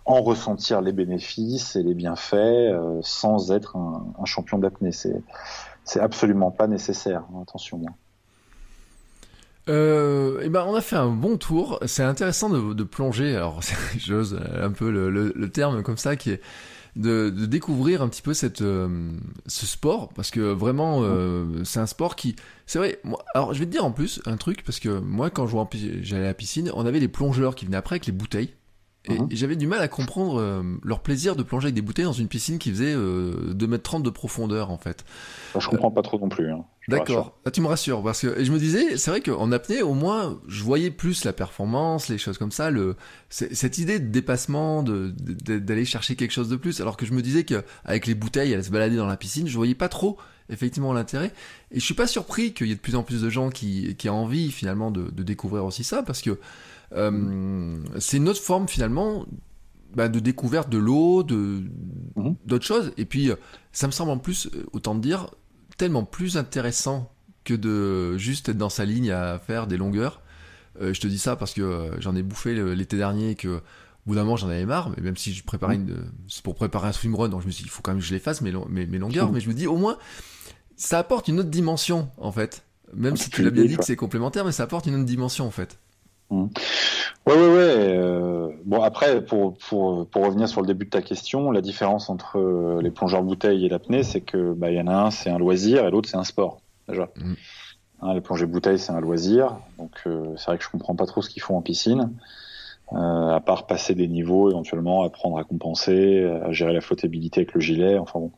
en 0.05 0.23
ressentir 0.23 0.81
les 0.81 0.93
bénéfices 0.93 1.75
et 1.75 1.83
les 1.83 1.95
bienfaits 1.95 2.73
sans 3.03 3.51
être 3.51 3.77
un, 3.77 4.07
un 4.21 4.25
champion 4.27 4.59
d'apnée. 4.59 4.93
C'est, 4.93 5.23
c'est 5.85 6.01
absolument 6.01 6.53
pas 6.53 6.69
nécessaire. 6.69 7.25
Hein, 7.35 7.41
attention. 7.43 7.81
Euh, 9.69 10.41
et 10.41 10.49
ben 10.49 10.65
on 10.67 10.75
a 10.75 10.81
fait 10.81 10.97
un 10.97 11.11
bon 11.11 11.37
tour. 11.37 11.79
C'est 11.87 12.03
intéressant 12.03 12.49
de, 12.49 12.75
de 12.75 12.85
plonger. 12.85 13.37
Alors 13.37 13.61
j'ose 13.99 14.41
un 14.61 14.71
peu 14.71 14.91
le, 14.91 15.11
le, 15.11 15.33
le, 15.35 15.51
terme 15.51 15.83
comme 15.83 15.97
ça 15.97 16.17
qui 16.17 16.31
est 16.31 16.41
de, 16.97 17.31
découvrir 17.31 18.03
un 18.03 18.09
petit 18.09 18.23
peu 18.23 18.33
euh, 18.61 19.13
ce 19.47 19.67
sport, 19.67 20.09
parce 20.15 20.31
que 20.31 20.41
vraiment, 20.41 21.01
euh, 21.03 21.65
c'est 21.65 21.81
un 21.81 21.87
sport 21.87 22.17
qui... 22.17 22.37
C'est 22.67 22.79
vrai, 22.79 23.01
alors 23.35 23.53
je 23.55 23.59
vais 23.59 23.67
te 23.67 23.71
dire 23.71 23.85
en 23.85 23.93
plus 23.93 24.21
un 24.27 24.37
truc, 24.37 24.63
parce 24.65 24.81
que 24.81 24.99
moi, 25.01 25.31
quand 25.31 25.47
j'allais 25.47 26.25
à 26.25 26.29
la 26.29 26.35
piscine, 26.35 26.71
on 26.75 26.87
avait 26.87 27.01
les 27.01 27.09
plongeurs 27.09 27.55
qui 27.55 27.65
venaient 27.65 27.77
après 27.77 27.95
avec 27.95 28.07
les 28.07 28.13
bouteilles. 28.13 28.55
Et, 29.07 29.19
mhm. 29.19 29.29
j'avais 29.31 29.57
du 29.57 29.67
mal 29.67 29.81
à 29.81 29.89
comprendre 29.89 30.39
euh, 30.41 30.63
leur 30.85 31.01
plaisir 31.01 31.35
de 31.35 31.43
plonger 31.43 31.67
avec 31.67 31.75
des 31.75 31.83
bouteilles 31.83 32.05
dans 32.05 32.13
une 32.13 32.29
piscine 32.29 32.59
qui 32.59 32.71
faisait 32.71 32.95
euh, 32.95 33.55
2m30 33.55 34.03
de 34.03 34.11
profondeur 34.11 34.71
en 34.71 34.77
fait. 34.77 35.05
je 35.59 35.67
comprends 35.69 35.91
pas 35.91 36.03
trop 36.03 36.19
non 36.19 36.29
plus. 36.29 36.51
Hein. 36.51 36.65
D'accord. 36.89 37.39
Ah, 37.47 37.51
tu 37.51 37.61
me 37.61 37.67
rassures 37.67 38.03
parce 38.03 38.21
que 38.21 38.39
et 38.39 38.45
je 38.45 38.53
me 38.53 38.59
disais, 38.59 38.97
c'est 38.99 39.11
vrai 39.11 39.21
qu'en 39.21 39.53
apnée, 39.53 39.81
au 39.81 39.95
moins, 39.95 40.39
je 40.49 40.63
voyais 40.63 40.91
plus 40.91 41.25
la 41.25 41.33
performance, 41.33 42.09
les 42.09 42.19
choses 42.19 42.37
comme 42.37 42.51
ça, 42.51 42.71
le 42.71 42.97
cette 43.29 43.79
idée 43.79 44.01
de 44.01 44.09
dépassement, 44.09 44.83
de 44.83 45.15
d'aller 45.59 45.85
chercher 45.85 46.17
quelque 46.17 46.33
chose 46.33 46.49
de 46.49 46.57
plus. 46.57 46.81
Alors 46.81 46.97
que 46.97 47.07
je 47.07 47.13
me 47.13 47.23
disais 47.23 47.45
qu'avec 47.45 48.07
les 48.07 48.15
bouteilles, 48.15 48.55
à 48.55 48.63
se 48.63 48.71
balader 48.71 48.97
dans 48.97 49.07
la 49.07 49.17
piscine, 49.17 49.49
je 49.49 49.57
voyais 49.57 49.75
pas 49.75 49.89
trop 49.89 50.19
effectivement 50.51 50.93
l'intérêt. 50.93 51.33
Et 51.71 51.79
je 51.79 51.85
suis 51.85 51.95
pas 51.95 52.09
surpris 52.09 52.53
qu'il 52.53 52.67
y 52.67 52.73
ait 52.73 52.75
de 52.75 52.81
plus 52.81 52.97
en 52.97 53.03
plus 53.03 53.23
de 53.23 53.31
gens 53.31 53.51
qui 53.51 53.95
qui 53.97 54.09
aient 54.09 54.11
envie 54.11 54.51
finalement 54.51 54.91
de, 54.91 55.11
de 55.11 55.23
découvrir 55.23 55.65
aussi 55.65 55.85
ça 55.85 56.03
parce 56.03 56.21
que 56.21 56.39
c'est 56.93 58.17
une 58.17 58.29
autre 58.29 58.43
forme 58.43 58.69
finalement 58.69 59.27
bah, 59.95 60.09
de 60.09 60.21
découverte 60.21 60.69
de 60.69 60.79
l'eau, 60.79 61.23
de 61.23 61.63
mhm. 62.17 62.37
d'autres 62.47 62.65
choses. 62.65 62.93
Et 62.97 63.05
puis, 63.05 63.31
ça 63.73 63.87
me 63.87 63.93
semble 63.93 64.13
en 64.13 64.19
plus, 64.19 64.47
euh, 64.47 64.65
autant 64.73 64.95
dire, 64.95 65.31
tellement 65.77 66.05
plus 66.05 66.37
intéressant 66.37 67.13
que 67.45 67.55
de 67.55 68.17
juste 68.17 68.49
être 68.49 68.59
dans 68.59 68.69
sa 68.69 68.85
ligne 68.85 69.11
à 69.11 69.39
faire 69.39 69.67
des 69.67 69.77
longueurs. 69.77 70.23
Euh, 70.81 70.95
je 70.95 71.01
te 71.01 71.09
dis 71.09 71.19
ça 71.19 71.37
parce 71.37 71.53
que 71.53 71.91
j'en 71.99 72.15
ai 72.15 72.23
bouffé 72.23 72.55
l'été 72.75 72.97
dernier 72.97 73.31
et 73.31 73.35
que 73.35 73.57
au 73.57 73.61
bout 74.07 74.15
d'un 74.15 74.25
moment 74.25 74.37
j'en 74.37 74.49
avais 74.49 74.65
marre, 74.65 74.91
mais 74.91 75.03
même 75.03 75.17
si 75.17 75.35
je 75.35 75.43
préparais 75.45 75.77
mhm. 75.77 75.89
une, 75.89 76.05
c'est 76.29 76.43
pour 76.43 76.55
préparer 76.55 76.89
un 76.89 76.93
swimrun, 76.93 77.29
donc 77.29 77.43
je 77.43 77.47
me 77.47 77.51
suis 77.51 77.65
dit 77.65 77.69
il 77.69 77.71
faut 77.71 77.83
quand 77.83 77.91
même 77.93 78.01
que 78.01 78.07
je 78.07 78.15
les 78.15 78.21
fasse 78.21 78.41
mes, 78.41 78.53
mes, 78.69 78.99
longueurs, 78.99 79.33
mais 79.33 79.41
je 79.41 79.49
me 79.49 79.55
dis 79.55 79.67
au 79.67 79.77
moins 79.77 79.99
ça 80.77 80.99
apporte 80.99 81.29
une 81.29 81.41
autre 81.41 81.51
dimension 81.51 82.11
en 82.17 82.33
fait. 82.33 82.65
Même 82.95 83.17
si 83.17 83.31
tu 83.31 83.43
l'as 83.43 83.51
bien 83.51 83.65
dit 83.65 83.77
que 83.77 83.85
c'est 83.85 83.97
complémentaire, 83.97 84.45
mais 84.45 84.53
ça 84.53 84.65
apporte 84.65 84.87
une 84.87 84.95
autre 84.95 85.05
dimension 85.05 85.47
en 85.47 85.51
fait. 85.51 85.79
Oui, 86.31 87.35
oui, 87.37 87.37
oui. 87.37 88.55
bon, 88.65 88.83
après, 88.83 89.25
pour, 89.25 89.57
pour, 89.59 90.07
pour 90.09 90.25
revenir 90.25 90.49
sur 90.49 90.61
le 90.61 90.67
début 90.67 90.87
de 90.87 90.91
ta 90.91 91.03
question, 91.03 91.51
la 91.51 91.61
différence 91.61 92.09
entre 92.09 92.39
euh, 92.39 92.81
les 92.83 92.91
plongeurs 92.91 93.23
bouteilles 93.23 93.67
et 93.67 93.69
l'apnée, 93.69 94.03
c'est 94.03 94.21
que 94.21 94.53
bah, 94.53 94.71
il 94.71 94.77
y 94.77 94.81
en 94.81 94.87
a 94.87 94.95
un, 94.95 95.11
c'est 95.11 95.31
un 95.31 95.39
loisir, 95.39 95.87
et 95.87 95.91
l'autre, 95.91 96.09
c'est 96.09 96.17
un 96.17 96.25
sport, 96.25 96.61
déjà. 96.89 97.09
Mm. 97.17 97.35
Hein, 98.03 98.15
les 98.15 98.21
plongées 98.21 98.47
bouteilles, 98.47 98.79
c'est 98.79 98.93
un 98.93 99.01
loisir, 99.01 99.59
donc 99.79 99.93
euh, 100.07 100.35
c'est 100.37 100.47
vrai 100.47 100.59
que 100.59 100.65
je 100.65 100.71
comprends 100.71 100.97
pas 100.97 101.07
trop 101.07 101.21
ce 101.21 101.29
qu'ils 101.29 101.43
font 101.43 101.57
en 101.57 101.63
piscine, 101.63 102.13
euh, 102.93 103.35
à 103.35 103.41
part 103.41 103.67
passer 103.67 103.95
des 103.95 104.09
niveaux, 104.09 104.51
éventuellement, 104.51 105.03
apprendre 105.03 105.39
à 105.39 105.45
compenser, 105.45 106.25
à 106.25 106.53
gérer 106.53 106.73
la 106.73 106.81
flottabilité 106.81 107.41
avec 107.41 107.55
le 107.55 107.61
gilet, 107.61 107.99
enfin 107.99 108.19
bon. 108.19 108.33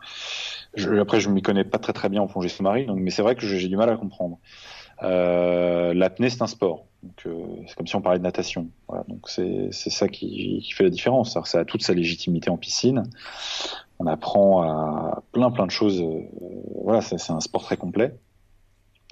Je, 0.74 0.90
après, 0.96 1.20
je 1.20 1.28
m'y 1.28 1.42
connais 1.42 1.64
pas 1.64 1.78
très 1.78 1.92
très 1.92 2.08
bien 2.08 2.22
en 2.22 2.26
plongée 2.26 2.48
sous-marine, 2.48 2.86
donc, 2.86 2.98
mais 2.98 3.10
c'est 3.10 3.22
vrai 3.22 3.36
que 3.36 3.46
j'ai 3.46 3.68
du 3.68 3.76
mal 3.76 3.90
à 3.90 3.96
comprendre. 3.96 4.38
Euh, 5.02 5.94
l'apnée, 5.94 6.30
c'est 6.30 6.42
un 6.42 6.46
sport. 6.46 6.86
Donc, 7.02 7.26
euh, 7.26 7.44
c'est 7.66 7.74
comme 7.74 7.86
si 7.86 7.96
on 7.96 8.00
parlait 8.00 8.18
de 8.18 8.24
natation. 8.24 8.68
Voilà, 8.88 9.04
donc 9.08 9.28
c'est 9.28 9.72
ça 9.72 10.08
qui, 10.08 10.60
qui, 10.62 10.72
fait 10.72 10.84
la 10.84 10.90
différence. 10.90 11.38
Ça 11.44 11.58
a 11.58 11.64
toute 11.64 11.82
sa 11.82 11.94
légitimité 11.94 12.50
en 12.50 12.56
piscine. 12.56 13.04
On 13.98 14.06
apprend 14.06 14.62
à 14.62 15.22
plein 15.32 15.50
plein 15.50 15.66
de 15.66 15.70
choses. 15.70 16.00
Euh, 16.00 16.22
voilà, 16.82 17.00
c'est 17.00 17.30
un 17.30 17.40
sport 17.40 17.62
très 17.62 17.76
complet. 17.76 18.14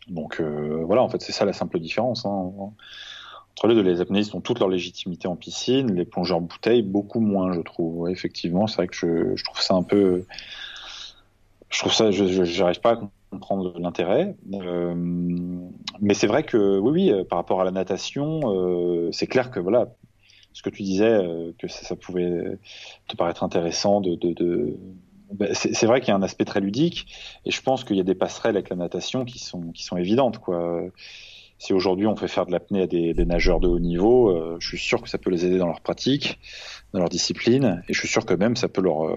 Donc 0.09 0.41
voilà, 0.41 1.03
en 1.03 1.09
fait, 1.09 1.21
c'est 1.23 1.33
ça 1.33 1.45
la 1.45 1.53
simple 1.53 1.79
différence. 1.79 2.27
Hein. 2.27 2.53
Entre 3.53 3.67
les 3.69 3.75
deux, 3.75 3.83
les 3.83 4.01
apnéistes 4.01 4.35
ont 4.35 4.41
toute 4.41 4.59
leur 4.59 4.69
légitimité 4.69 5.29
en 5.29 5.37
piscine, 5.37 5.95
les 5.95 6.05
plongeurs 6.05 6.39
en 6.39 6.41
bouteille 6.41 6.83
beaucoup 6.83 7.21
moins, 7.21 7.53
je 7.53 7.61
trouve. 7.61 8.09
effectivement, 8.09 8.67
c'est 8.67 8.77
vrai 8.77 8.87
que 8.89 8.97
je, 8.97 9.37
je, 9.37 9.45
trouve 9.45 9.61
ça 9.61 9.75
un 9.75 9.83
peu, 9.83 10.25
je 11.69 11.79
trouve 11.79 11.93
ça, 11.93 12.11
je 12.11 12.25
n'arrive 12.61 12.81
pas 12.81 12.93
à 12.93 13.01
comprendre 13.31 13.79
l'intérêt. 13.79 14.35
Euh, 14.55 14.95
mais 16.01 16.15
c'est 16.15 16.27
vrai 16.27 16.43
que 16.43 16.79
oui, 16.79 16.91
oui, 16.91 17.11
euh, 17.11 17.25
par 17.25 17.39
rapport 17.39 17.61
à 17.61 17.65
la 17.65 17.71
natation, 17.71 18.41
euh, 18.45 19.11
c'est 19.13 19.27
clair 19.27 19.51
que 19.51 19.61
voilà, 19.61 19.89
ce 20.53 20.63
que 20.63 20.71
tu 20.71 20.83
disais, 20.83 21.21
que 21.59 21.69
ça, 21.69 21.95
pouvait 21.95 22.59
te 23.07 23.17
paraître 23.17 23.45
intéressant 23.45 24.01
de, 24.01 24.17
de, 24.17 24.33
de... 24.33 24.77
Ben, 25.33 25.55
c'est 25.55 25.87
vrai 25.87 26.01
qu'il 26.01 26.09
y 26.09 26.13
a 26.13 26.17
un 26.17 26.23
aspect 26.23 26.45
très 26.45 26.61
ludique, 26.61 27.07
et 27.45 27.53
je 27.53 27.63
pense 27.63 27.85
qu'il 27.85 27.97
y 27.97 28.01
a 28.01 28.05
des 28.05 28.17
passerelles 28.17 28.57
avec 28.57 28.69
la 28.69 28.75
natation 28.75 29.25
qui 29.25 29.39
sont 29.39 29.71
qui 29.71 29.85
sont 29.85 29.97
évidentes, 29.97 30.39
quoi. 30.39 30.83
Si 31.59 31.73
aujourd'hui 31.73 32.09
on 32.09 32.17
fait 32.17 32.27
faire 32.27 32.47
de 32.47 32.53
l'apnée 32.53 32.83
à 32.83 32.87
des, 32.89 33.15
des, 33.15 33.25
nageurs 33.25 33.61
de 33.61 33.69
haut 33.69 33.79
niveau, 33.79 34.59
je 34.59 34.67
suis 34.67 34.79
sûr 34.79 35.01
que 35.01 35.09
ça 35.09 35.19
peut 35.19 35.31
les 35.31 35.47
aider 35.47 35.59
dans 35.59 35.69
leur 35.69 35.83
pratique, 35.83 36.41
dans 36.93 36.99
leur 36.99 37.11
discipline, 37.11 37.85
et 37.89 37.93
je 37.93 37.99
suis 38.01 38.09
sûr 38.09 38.27
que 38.27 38.35
même 38.35 38.57
ça 38.57 38.67
peut 38.67 38.83
leur 38.83 39.09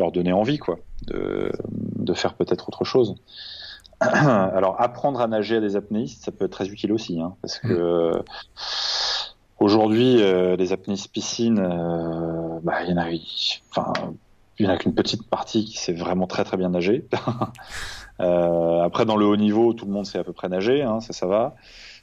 leur 0.00 0.12
donner 0.12 0.32
envie, 0.32 0.58
quoi, 0.58 0.78
de, 1.06 1.52
de 1.70 2.14
faire 2.14 2.34
peut-être 2.34 2.68
autre 2.68 2.84
chose. 2.84 3.14
Alors, 4.00 4.80
apprendre 4.80 5.20
à 5.20 5.28
nager 5.28 5.56
à 5.56 5.60
des 5.60 5.76
apnéistes, 5.76 6.24
ça 6.24 6.32
peut 6.32 6.46
être 6.46 6.52
très 6.52 6.68
utile 6.68 6.92
aussi, 6.92 7.20
hein, 7.20 7.34
parce 7.42 7.58
que 7.58 8.18
mm. 8.18 8.22
aujourd'hui, 9.60 10.22
euh, 10.22 10.56
les 10.56 10.72
apnéistes 10.72 11.12
piscines, 11.12 11.58
euh, 11.58 12.58
bah, 12.62 12.82
il 12.82 12.90
y 12.90 12.92
en 12.94 12.96
a, 12.96 13.08
enfin, 13.70 13.92
il 14.58 14.64
y 14.64 14.68
en 14.68 14.72
a 14.72 14.78
qu'une 14.78 14.94
petite 14.94 15.28
partie 15.28 15.66
qui 15.66 15.76
sait 15.76 15.92
vraiment 15.92 16.26
très 16.26 16.44
très 16.44 16.56
bien 16.56 16.70
nager. 16.70 17.06
euh, 18.20 18.80
après, 18.82 19.04
dans 19.04 19.16
le 19.16 19.26
haut 19.26 19.36
niveau, 19.36 19.74
tout 19.74 19.84
le 19.84 19.92
monde 19.92 20.06
sait 20.06 20.18
à 20.18 20.24
peu 20.24 20.32
près 20.32 20.48
nager, 20.48 20.82
hein, 20.82 21.00
ça, 21.00 21.12
ça 21.12 21.26
va. 21.26 21.54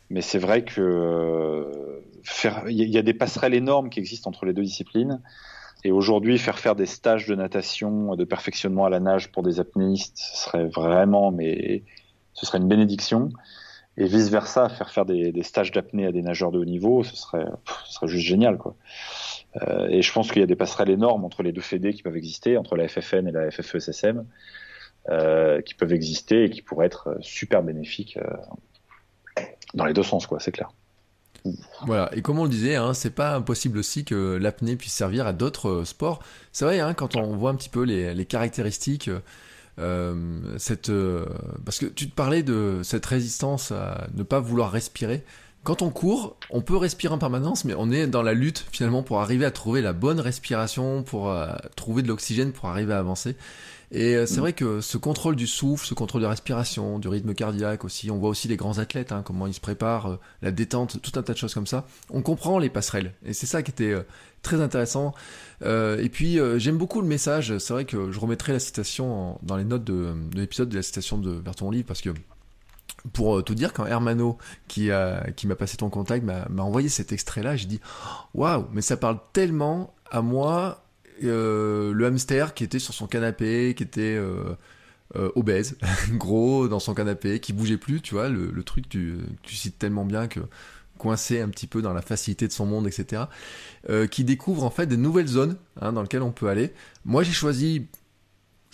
Mais 0.10 0.22
c'est 0.22 0.40
vrai 0.40 0.64
que 0.64 2.02
il 2.68 2.80
y, 2.80 2.90
y, 2.92 2.98
a 2.98 3.02
des 3.02 3.14
passerelles 3.14 3.54
énormes 3.54 3.90
qui 3.90 4.00
existent 4.00 4.30
entre 4.30 4.46
les 4.46 4.54
deux 4.54 4.64
disciplines. 4.64 5.22
Et 5.88 5.92
aujourd'hui, 5.94 6.38
faire 6.38 6.60
faire 6.60 6.76
des 6.76 6.86
stages 6.86 7.28
de 7.28 7.34
natation, 7.34 8.18
de 8.18 8.26
perfectionnement 8.26 8.84
à 8.84 8.90
la 8.90 9.00
nage 9.00 9.32
pour 9.32 9.42
des 9.42 9.62
apnéistes, 9.62 10.18
ce 10.18 10.44
serait 10.44 10.66
vraiment, 10.66 11.32
mais 11.32 11.82
ce 12.34 12.46
serait 12.46 12.58
une 12.58 12.68
bénédiction. 12.68 13.30
Et 13.96 14.04
vice 14.04 14.28
versa, 14.28 14.68
faire 14.68 14.90
faire 14.90 15.06
des, 15.06 15.32
stages 15.44 15.72
d'apnée 15.72 16.06
à 16.06 16.12
des 16.12 16.22
nageurs 16.22 16.52
de 16.52 16.60
haut 16.60 16.66
niveau, 16.66 17.06
ce 17.06 17.16
serait, 17.16 17.46
ce 17.86 17.94
serait 17.94 18.10
juste 18.10 18.26
génial, 18.26 18.58
quoi. 18.58 18.76
Euh, 19.62 19.88
et 19.88 20.02
je 20.02 20.12
pense 20.12 20.30
qu'il 20.30 20.42
y 20.42 20.44
a 20.44 20.46
des 20.46 20.58
passerelles 20.58 20.90
énormes 20.90 21.24
entre 21.24 21.42
les 21.42 21.54
deux 21.54 21.62
fédés 21.62 21.94
qui 21.94 22.04
peuvent 22.04 22.18
exister, 22.18 22.58
entre 22.58 22.76
la 22.76 22.90
FFN 22.90 23.26
et 23.26 23.32
la 23.32 23.50
FFESSM, 23.50 24.26
euh, 25.08 25.62
qui 25.62 25.74
peuvent 25.74 25.94
exister 25.94 26.44
et 26.44 26.50
qui 26.50 26.64
pourraient 26.64 26.88
être 26.88 27.16
super 27.22 27.64
bénéfiques 27.64 28.18
euh, 28.18 29.42
dans 29.74 29.86
les 29.86 29.94
deux 29.94 30.04
sens, 30.04 30.28
quoi. 30.28 30.42
C'est 30.42 30.52
clair. 30.52 30.70
Voilà, 31.86 32.10
et 32.16 32.22
comme 32.22 32.40
on 32.40 32.44
le 32.44 32.50
disait, 32.50 32.76
hein, 32.76 32.94
c'est 32.94 33.12
pas 33.12 33.36
impossible 33.36 33.78
aussi 33.78 34.04
que 34.04 34.38
l'apnée 34.38 34.76
puisse 34.76 34.94
servir 34.94 35.28
à 35.28 35.34
d'autres 35.34 35.70
euh, 35.70 35.86
sports. 35.86 36.22
C'est 36.52 36.66
vrai, 36.66 36.80
hein, 36.80 36.94
quand 36.94 37.16
on 37.16 37.36
voit 37.36 37.52
un 37.52 37.56
petit 37.56 37.70
peu 37.70 37.84
les, 37.84 38.26
caractéristiques, 38.26 39.10
euh, 39.80 40.40
cette, 40.58 40.90
euh, 40.90 41.26
parce 41.66 41.80
que 41.80 41.86
tu 41.86 42.10
te 42.10 42.16
parlais 42.16 42.44
de 42.44 42.82
cette 42.84 43.06
résistance 43.06 43.72
à 43.72 44.08
ne 44.14 44.24
pas 44.24 44.40
vouloir 44.40 44.72
respirer. 44.72 45.24
Quand 45.64 45.82
on 45.82 45.90
court, 45.90 46.38
on 46.50 46.62
peut 46.62 46.78
respirer 46.78 47.14
en 47.14 47.18
permanence, 47.18 47.66
mais 47.66 47.74
on 47.78 47.92
est 47.92 48.08
dans 48.08 48.24
la 48.24 48.34
lutte 48.34 48.66
finalement 48.72 49.04
pour 49.04 49.20
arriver 49.20 49.44
à 49.44 49.52
trouver 49.52 49.82
la 49.82 49.92
bonne 49.92 50.22
respiration, 50.22 51.04
pour 51.04 51.36
trouver 51.76 52.04
de 52.04 52.08
l'oxygène, 52.08 52.54
pour 52.54 52.70
arriver 52.70 52.94
à 52.94 53.00
avancer. 53.00 53.36
Et 53.92 54.16
euh, 54.16 54.26
c'est 54.26 54.38
mm. 54.38 54.40
vrai 54.40 54.54
que 54.54 54.82
ce 54.82 54.98
contrôle 54.98 55.36
du 55.36 55.48
souffle, 55.48 55.86
ce 55.86 55.94
contrôle 55.94 56.22
de 56.22 56.28
respiration, 56.28 57.00
du 57.00 57.08
rythme 57.08 57.34
cardiaque 57.34 57.86
aussi, 57.86 58.12
on 58.12 58.18
voit 58.18 58.30
aussi 58.30 58.48
les 58.48 58.58
grands 58.58 58.80
athlètes, 58.80 59.12
hein, 59.12 59.22
comment 59.24 59.48
ils 59.48 59.54
se 59.54 59.62
préparent, 59.62 60.08
euh, 60.08 60.20
la 60.42 60.52
détente, 60.52 61.02
tout 61.02 61.18
un 61.18 61.24
tas 61.24 61.34
de 61.34 61.38
choses 61.38 61.54
comme 61.54 61.68
ça. 61.68 61.86
On 62.10 62.22
comprend 62.22 62.60
les 62.60 62.70
passerelles. 62.70 63.14
Et 63.26 63.34
c'est 63.34 63.46
ça 63.46 63.64
qui 63.64 63.72
était 63.72 63.92
euh, 63.92 64.04
très 64.42 64.62
intéressant. 64.62 65.14
et 65.62 66.10
puis 66.10 66.40
j'aime 66.58 66.78
beaucoup 66.78 67.02
le 67.02 67.08
message. 67.08 67.58
C'est 67.58 67.74
vrai 67.74 67.86
que 67.86 68.12
je 68.12 68.20
remettrai 68.20 68.54
la 68.54 68.60
citation 68.60 69.40
dans 69.42 69.58
les 69.58 69.66
notes 69.66 69.84
de, 69.84 70.14
l'épisode 70.34 70.70
de 70.70 70.76
la 70.76 70.84
citation 70.84 71.18
de 71.18 71.32
vers 71.32 71.56
ton 71.56 71.70
livre 71.70 71.86
parce 71.86 72.02
que 72.02 72.12
pour 73.12 73.44
tout 73.44 73.56
dire, 73.56 73.74
quand 73.74 73.86
Hermano, 73.86 74.38
qui, 74.68 74.92
a, 74.92 75.32
qui 75.32 75.48
m'a 75.48 75.56
passé 75.56 75.76
ton 75.76 75.90
contact, 75.90 76.24
m'a 76.24 76.64
envoyé 76.64 76.88
cet 76.88 77.12
extrait-là, 77.12 77.56
j'ai 77.58 77.66
dit 77.66 77.82
Waouh, 78.36 78.68
mais 78.72 78.82
ça 78.82 78.96
parle 78.96 79.20
tellement 79.34 79.94
à 80.12 80.22
moi 80.22 80.87
euh, 81.24 81.94
le 81.94 82.06
hamster 82.06 82.54
qui 82.54 82.64
était 82.64 82.80
sur 82.80 82.94
son 82.94 83.08
canapé, 83.08 83.74
qui 83.76 83.84
était 83.84 84.16
euh, 84.16 84.56
euh, 85.16 85.30
obèse, 85.36 85.78
gros 86.12 86.68
dans 86.68 86.80
son 86.80 86.94
canapé, 86.94 87.40
qui 87.40 87.54
bougeait 87.54 87.78
plus, 87.78 88.02
tu 88.02 88.16
vois, 88.16 88.30
le, 88.30 88.64
truc 88.64 88.88
tu, 88.90 89.18
tu 89.44 89.56
cites 89.56 89.78
tellement 89.78 90.06
bien 90.06 90.28
que 90.28 90.40
coincé 90.98 91.42
un 91.42 91.50
petit 91.50 91.68
peu 91.68 91.82
dans 91.82 91.94
la 91.94 92.02
facilité 92.02 92.48
de 92.48 92.54
son 92.54 92.66
monde, 92.66 92.88
etc. 92.88 93.24
qui 94.10 94.24
découvre 94.24 94.64
en 94.64 94.72
fait 94.72 94.88
des 94.88 94.98
nouvelles 94.98 95.28
zones 95.28 95.58
hein, 95.80 95.94
dans 95.94 96.02
lesquelles 96.02 96.24
on 96.24 96.32
peut 96.32 96.50
aller. 96.50 96.74
Moi 97.06 97.22
j'ai 97.22 97.34
choisi 97.34 97.86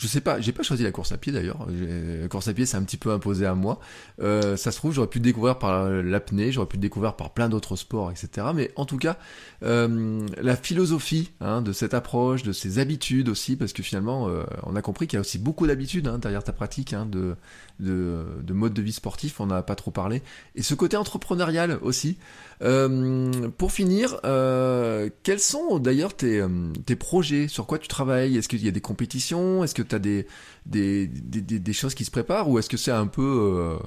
je 0.04 0.10
sais 0.10 0.20
pas, 0.20 0.42
j'ai 0.42 0.52
pas 0.52 0.64
choisi 0.64 0.84
la 0.84 0.92
course 0.92 1.14
à 1.14 1.18
pied 1.18 1.32
d'ailleurs. 1.32 1.66
La 1.70 2.28
course 2.28 2.50
à 2.50 2.54
pied, 2.54 2.66
c'est 2.66 2.76
un 2.76 2.84
petit 2.84 2.98
peu 2.98 3.12
imposé 3.14 3.46
à 3.46 3.56
moi. 3.56 3.80
Euh, 4.22 4.58
ça 4.58 4.70
se 4.72 4.78
trouve, 4.78 4.94
j'aurais 4.94 5.08
pu 5.08 5.22
découvrir 5.22 5.58
par 5.60 5.90
l'apnée, 5.90 6.52
j'aurais 6.52 6.68
pu 6.68 6.78
découvrir 6.78 7.16
par 7.16 7.34
plein 7.34 7.48
d'autres 7.48 7.78
sports, 7.78 8.12
etc. 8.12 8.48
Mais 8.54 8.72
en 8.76 8.84
tout 8.84 8.98
cas, 8.98 9.18
euh, 9.64 10.28
la 10.42 10.58
philosophie 10.58 11.32
hein, 11.40 11.62
de 11.62 11.72
cette 11.72 11.94
approche, 11.94 12.44
de 12.44 12.52
ces 12.52 12.80
habitudes 12.80 13.30
aussi, 13.30 13.56
parce 13.56 13.72
que 13.72 13.82
finalement, 13.82 14.28
euh, 14.28 14.44
on 14.64 14.76
a 14.76 14.82
compris 14.82 15.08
qu'il 15.08 15.16
y 15.16 15.20
a 15.20 15.22
aussi 15.22 15.40
beaucoup 15.40 15.68
d'habitudes 15.68 16.06
hein, 16.10 16.18
derrière 16.18 16.44
ta 16.44 16.52
pratique 16.52 16.92
hein, 16.92 17.06
de, 17.06 17.38
de, 17.80 18.26
de, 18.42 18.54
mode 18.54 18.74
de 18.74 18.82
vie 18.82 18.94
sportif. 18.94 19.40
On 19.40 19.48
n'en 19.48 19.56
a 19.56 19.64
pas 19.64 19.76
trop 19.76 19.92
parlé. 19.92 20.22
Et 20.56 20.64
ce 20.64 20.74
côté 20.74 20.98
entrepreneurial 20.98 21.80
aussi. 21.82 22.18
Euh, 22.62 23.50
pour 23.58 23.72
finir, 23.72 24.20
euh, 24.26 25.10
quels 25.24 25.40
sont 25.40 25.80
d'ailleurs 25.80 26.16
tes, 26.16 26.40
euh, 26.40 26.48
tes, 26.86 26.96
projets? 26.96 27.48
Sur 27.48 27.66
quoi 27.66 27.78
tu 27.78 27.88
travailles? 27.88 28.38
Est-ce 28.38 28.48
qu'il 28.48 28.64
y 28.64 28.68
a 28.68 28.72
des 28.72 28.82
compétitions? 28.82 29.64
Est-ce 29.64 29.76
que 29.76 29.82
tu 29.82 29.96
as 29.96 30.00
des 30.00 30.28
des, 30.66 31.08
des, 31.08 31.60
des, 31.60 31.74
choses 31.74 31.96
qui 31.96 32.06
se 32.06 32.12
préparent? 32.12 32.50
Ou 32.50 32.60
est-ce 32.60 32.70
que 32.70 32.78
c'est 32.78 32.92
un 32.92 33.08
peu, 33.08 33.78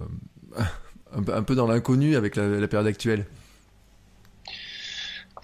un, 1.13 1.43
peu 1.43 1.55
dans 1.55 1.67
l'inconnu 1.67 2.17
avec 2.17 2.37
la, 2.37 2.69
période 2.69 2.87
actuelle? 2.87 3.25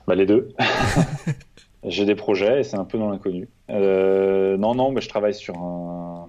Bah, 0.07 0.15
Les 0.15 0.27
deux. 0.27 0.49
J'ai 1.85 2.05
des 2.05 2.15
projets 2.15 2.61
et 2.61 2.63
c'est 2.63 2.77
un 2.77 2.85
peu 2.85 2.97
dans 2.97 3.11
l'inconnu. 3.11 3.49
non, 3.69 4.75
non, 4.75 4.93
mais 4.93 5.01
je 5.01 5.09
travaille 5.09 5.35
sur 5.35 5.57
un, 5.57 6.27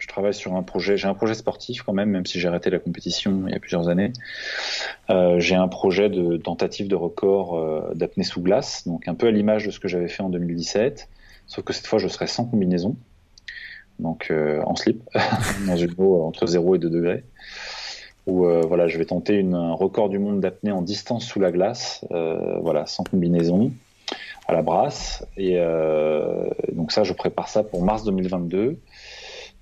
je 0.00 0.08
travaille 0.08 0.34
sur 0.34 0.56
un 0.56 0.62
projet, 0.62 0.96
j'ai 0.96 1.06
un 1.06 1.14
projet 1.14 1.34
sportif 1.34 1.82
quand 1.82 1.92
même, 1.92 2.10
même 2.10 2.26
si 2.26 2.40
j'ai 2.40 2.48
arrêté 2.48 2.70
la 2.70 2.78
compétition 2.78 3.44
il 3.46 3.52
y 3.52 3.56
a 3.56 3.60
plusieurs 3.60 3.88
années. 3.88 4.12
Euh, 5.10 5.38
j'ai 5.38 5.54
un 5.54 5.68
projet 5.68 6.08
de 6.08 6.38
tentative 6.38 6.88
de 6.88 6.96
record 6.96 7.58
euh, 7.58 7.92
d'apnée 7.94 8.24
sous 8.24 8.40
glace, 8.40 8.88
donc 8.88 9.06
un 9.08 9.14
peu 9.14 9.26
à 9.28 9.30
l'image 9.30 9.66
de 9.66 9.70
ce 9.70 9.78
que 9.78 9.88
j'avais 9.88 10.08
fait 10.08 10.22
en 10.22 10.30
2017, 10.30 11.08
sauf 11.46 11.64
que 11.64 11.74
cette 11.74 11.86
fois 11.86 11.98
je 11.98 12.08
serai 12.08 12.26
sans 12.26 12.46
combinaison, 12.46 12.96
donc 13.98 14.28
euh, 14.30 14.62
en 14.64 14.74
slip, 14.74 15.02
dans 15.66 15.76
une 15.76 15.94
eau 15.98 16.22
entre 16.24 16.46
0 16.46 16.76
et 16.76 16.78
2 16.78 16.90
degrés. 16.90 17.24
Où 18.26 18.44
voilà, 18.44 18.86
je 18.86 18.96
vais 18.98 19.06
tenter 19.06 19.42
un 19.42 19.72
record 19.72 20.08
du 20.08 20.18
monde 20.18 20.40
d'apnée 20.40 20.70
en 20.70 20.82
distance 20.82 21.24
sous 21.24 21.40
la 21.40 21.50
glace, 21.50 22.04
voilà, 22.10 22.86
sans 22.86 23.02
combinaison, 23.02 23.72
à 24.46 24.52
la 24.52 24.62
brasse. 24.62 25.26
Et 25.36 25.58
donc 26.70 26.92
ça, 26.92 27.02
je 27.02 27.12
prépare 27.14 27.48
ça 27.48 27.64
pour 27.64 27.82
mars 27.82 28.04
2022. 28.04 28.78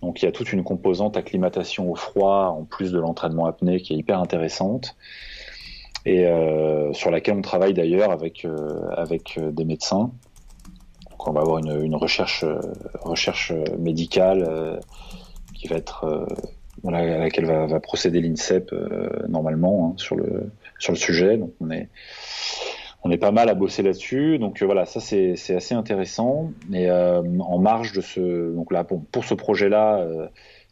Donc 0.03 0.23
il 0.23 0.27
y 0.27 0.29
a 0.29 0.33
toute 0.33 0.53
une 0.53 0.63
composante 0.63 1.17
acclimatation 1.17 1.91
au 1.91 1.97
froid 1.97 2.55
en 2.57 2.65
plus 2.65 2.93
de 2.93 2.99
l'entraînement 2.99 3.47
apnée 3.47 3.81
qui 3.81 3.95
est 3.95 3.97
hyper 3.97 4.21
intéressante 4.21 4.97
et 6.05 6.27
euh, 6.27 6.93
sur 6.93 7.11
laquelle 7.11 7.37
on 7.37 7.43
travaille 7.43 7.75
d'ailleurs 7.75 8.11
avec 8.11 8.45
euh, 8.45 8.89
avec 8.97 9.37
euh, 9.39 9.51
des 9.51 9.65
médecins. 9.65 10.11
Donc 11.11 11.27
on 11.27 11.33
va 11.33 11.41
avoir 11.41 11.59
une, 11.59 11.83
une 11.85 11.97
recherche 11.97 12.45
recherche 13.03 13.53
médicale 13.79 14.81
qui 15.55 15.67
va 15.67 15.77
être 15.77 16.27
à 16.85 16.91
laquelle 16.91 17.47
va, 17.47 17.67
va 17.67 17.81
procéder 17.81 18.21
l'INSEP 18.21 18.73
normalement 19.29 19.91
hein, 19.91 19.95
sur 19.97 20.15
le 20.15 20.53
sur 20.79 20.93
le 20.93 20.99
sujet. 20.99 21.37
Donc 21.37 21.53
on 21.61 21.71
est 21.71 21.89
on 23.03 23.11
est 23.11 23.19
pas 23.19 23.31
mal 23.31 23.49
à 23.49 23.55
bosser 23.55 23.83
là-dessus. 23.83 24.39
Donc 24.39 24.63
euh, 24.63 24.67
voilà, 24.67 24.87
ça 24.87 25.01
c'est 25.01 25.33
assez 25.55 25.75
intéressant. 25.75 26.53
Et 26.73 26.91
euh, 26.91 27.23
en 27.41 27.59
marge 27.59 27.93
de 27.93 28.01
ce, 28.01 28.55
donc 28.55 28.73
là 28.73 28.85
pour, 28.85 29.25
ce 29.25 29.35
projet-là, 29.35 29.99
euh, 29.99 30.27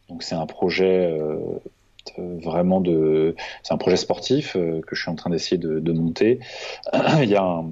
donc 0.09 0.23
c'est 0.23 0.35
un 0.35 0.45
projet 0.45 1.17
vraiment 2.17 2.79
de, 2.79 3.35
c'est 3.63 3.73
un 3.73 3.77
projet 3.77 3.97
sportif 3.97 4.53
que 4.53 4.95
je 4.95 5.01
suis 5.01 5.11
en 5.11 5.15
train 5.15 5.29
d'essayer 5.29 5.57
de, 5.57 5.91
monter. 5.91 6.39
Il 7.21 7.29
y 7.29 7.35
a 7.35 7.43
un, 7.43 7.71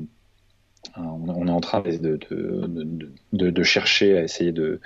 on 0.97 1.47
est 1.47 1.51
en 1.51 1.61
train 1.61 1.81
de, 1.81 3.63
chercher 3.63 4.17
à 4.17 4.23
essayer 4.23 4.51
de, 4.51 4.81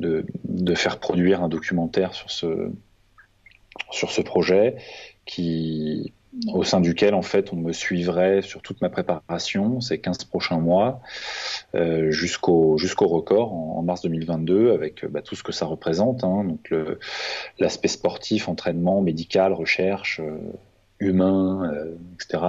de, 0.00 0.26
de 0.44 0.74
faire 0.74 0.98
produire 0.98 1.42
un 1.42 1.48
documentaire 1.48 2.14
sur 2.14 2.30
ce, 2.30 2.70
sur 3.90 4.10
ce 4.10 4.20
projet 4.20 4.76
qui, 5.24 6.12
au 6.52 6.64
sein 6.64 6.80
duquel 6.80 7.14
en 7.14 7.22
fait 7.22 7.52
on 7.52 7.56
me 7.56 7.72
suivrait 7.72 8.42
sur 8.42 8.62
toute 8.62 8.80
ma 8.80 8.88
préparation 8.88 9.80
ces 9.80 9.98
15 10.00 10.24
prochains 10.24 10.58
mois 10.58 11.00
euh, 11.74 12.10
jusqu'au 12.10 12.78
jusqu'au 12.78 13.06
record 13.06 13.52
en, 13.52 13.82
mars 13.82 14.02
2022 14.02 14.72
avec 14.72 15.04
bah, 15.06 15.20
tout 15.22 15.34
ce 15.34 15.42
que 15.42 15.52
ça 15.52 15.66
représente 15.66 16.24
hein, 16.24 16.44
donc 16.44 16.72
l'aspect 17.58 17.88
sportif 17.88 18.48
entraînement 18.48 19.02
médical 19.02 19.52
recherche 19.52 20.20
euh, 20.20 20.38
humain 21.00 21.70
euh, 21.72 21.94
etc 22.14 22.40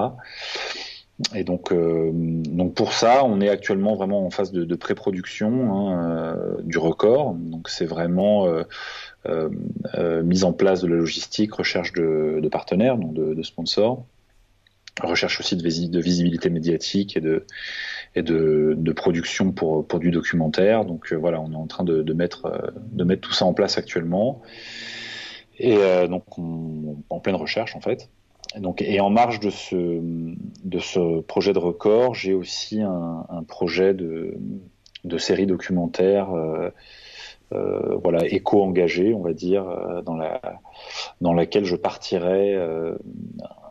et 1.36 1.44
donc, 1.44 1.72
euh, 1.72 2.10
donc 2.12 2.74
pour 2.74 2.94
ça, 2.94 3.24
on 3.24 3.40
est 3.40 3.50
actuellement 3.50 3.96
vraiment 3.96 4.26
en 4.26 4.30
phase 4.32 4.52
de, 4.52 4.66
de 4.66 4.76
pré-production 4.76 5.74
hein, 5.74 6.10
euh, 6.10 6.62
du 6.64 6.78
record. 6.78 7.36
Donc 7.36 7.70
c'est 7.70 7.86
vraiment 7.86 8.48
euh, 8.48 8.50
euh, 8.60 8.64
mise 10.24 10.44
en 10.44 10.54
place 10.54 10.82
de 10.82 10.88
la 10.88 10.95
logistique, 10.95 11.54
recherche 11.54 11.94
de, 11.94 12.48
partenaires, 12.52 12.98
de, 12.98 13.41
sponsors, 13.44 14.06
recherche 15.02 15.40
aussi 15.40 15.56
de, 15.56 16.00
visibilité 16.00 16.50
médiatique 16.50 17.18
et 17.18 17.22
de 17.22 17.45
et 18.16 18.94
production 18.94 19.52
pour 19.52 20.00
du 20.00 20.12
documentaire. 20.12 20.86
Donc 20.86 21.14
voilà, 21.14 21.41
on 21.41 21.52
est 21.52 21.56
en 21.56 21.68
train 21.68 21.84
de, 21.84 22.14
mettre 22.14 22.72
tout 23.22 23.34
ça 23.34 23.45
en 23.45 23.54
place 23.54 23.78
actuellement. 23.78 24.41
Et 25.58 25.78
donc 26.08 26.38
on, 26.38 26.98
en 27.10 27.20
pleine 27.20 27.36
recherche 27.36 27.76
en 27.76 27.82
fait. 27.82 28.10
Donc, 28.58 28.82
et 28.82 29.00
en 29.00 29.10
marge 29.10 29.40
de 29.40 29.50
ce, 29.50 31.22
projet 31.22 31.54
de 31.54 31.60
record, 31.60 32.14
j'ai 32.14 32.34
aussi 32.34 32.82
un, 32.82 33.44
projet 33.48 33.94
de, 33.94 34.38
série 35.18 35.45
documentaire, 35.45 36.32
euh, 36.34 36.70
euh, 37.54 37.98
voilà, 38.02 38.26
éco-engagé, 38.28 39.14
on 39.14 39.22
va 39.22 39.34
dire, 39.34 39.68
euh, 39.68 40.02
dans, 40.02 40.16
la, 40.16 40.42
dans 41.22 41.34
laquelle 41.34 41.66
je 41.66 41.76
partirai 41.76 42.56
euh, 42.56 42.96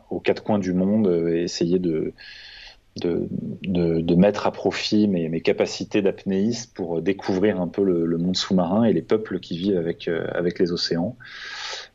aux 0.09 0.19
quatre 0.19 0.43
coins 0.43 0.59
du 0.59 0.73
monde 0.73 1.07
et 1.33 1.43
essayer 1.43 1.79
de, 1.79 2.13
de, 3.01 3.27
de, 3.63 4.15
mettre 4.15 4.47
à 4.47 4.51
profit 4.51 5.07
mes, 5.07 5.27
mes 5.27 5.41
capacités 5.41 6.01
d'apnéiste 6.01 6.73
pour 6.75 7.01
découvrir 7.01 7.59
un 7.59 7.67
peu 7.67 7.83
le, 7.83 8.17
monde 8.17 8.37
sous-marin 8.37 8.83
et 8.83 8.93
les 8.93 9.01
peuples 9.01 9.39
qui 9.39 9.57
vivent 9.57 9.77
avec, 9.77 10.07
avec 10.07 10.59
les 10.59 10.71
océans. 10.71 11.17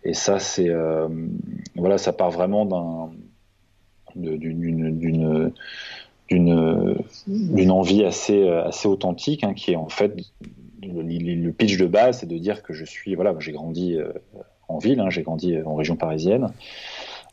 Et 0.05 0.15
ça, 0.15 0.39
c'est 0.39 0.71
voilà, 1.77 1.99
ça 1.99 2.13
part 2.13 2.31
vraiment 2.31 2.67
d'un 2.67 3.11
d'une 4.17 5.53
d'une 6.29 7.71
envie 7.71 8.05
assez 8.05 8.49
assez 8.49 8.89
authentique 8.89 9.45
hein, 9.45 9.55
qui 9.55 9.73
est 9.73 9.77
en 9.77 9.89
fait 9.89 10.17
le, 10.83 11.51
pitch 11.51 11.77
de 11.77 11.87
base 11.87 12.21
c'est 12.21 12.27
de 12.27 12.39
dire 12.39 12.63
que 12.63 12.73
je 12.73 12.85
suis 12.85 13.15
voilà 13.15 13.35
j'ai 13.39 13.53
grandi 13.53 13.97
euh, 13.97 14.13
en 14.69 14.79
ville 14.79 15.01
hein, 15.01 15.11
j'ai 15.11 15.23
grandi 15.23 15.57
en 15.63 15.75
région 15.75 15.97
parisienne. 15.97 16.53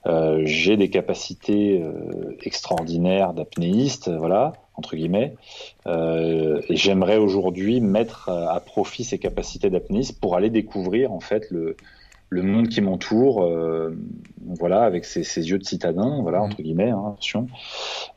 Euh, 0.07 0.43
j'ai 0.45 0.77
des 0.77 0.91
capacités 0.91 1.81
euh, 1.81 2.37
extraordinaires 2.43 3.33
d'apnéiste 3.33 4.09
voilà 4.09 4.53
entre 4.75 4.95
guillemets. 4.95 5.35
Euh, 5.87 6.61
et 6.69 6.75
j'aimerais 6.75 7.17
aujourd'hui 7.17 7.81
mettre 7.81 8.29
à 8.29 8.59
profit 8.59 9.03
ces 9.03 9.17
capacités 9.17 9.69
d'apnéiste 9.69 10.19
pour 10.19 10.35
aller 10.35 10.49
découvrir 10.49 11.11
en 11.13 11.21
fait 11.21 11.49
le 11.49 11.77
le 12.29 12.41
monde 12.41 12.69
qui 12.69 12.81
m'entoure, 12.81 13.43
euh, 13.43 13.95
voilà, 14.45 14.83
avec 14.83 15.05
ses, 15.05 15.23
ses, 15.23 15.49
yeux 15.49 15.59
de 15.59 15.63
citadin, 15.63 16.21
voilà, 16.21 16.41
entre 16.41 16.61
guillemets, 16.61 16.89
hein, 16.89 17.03
attention. 17.13 17.47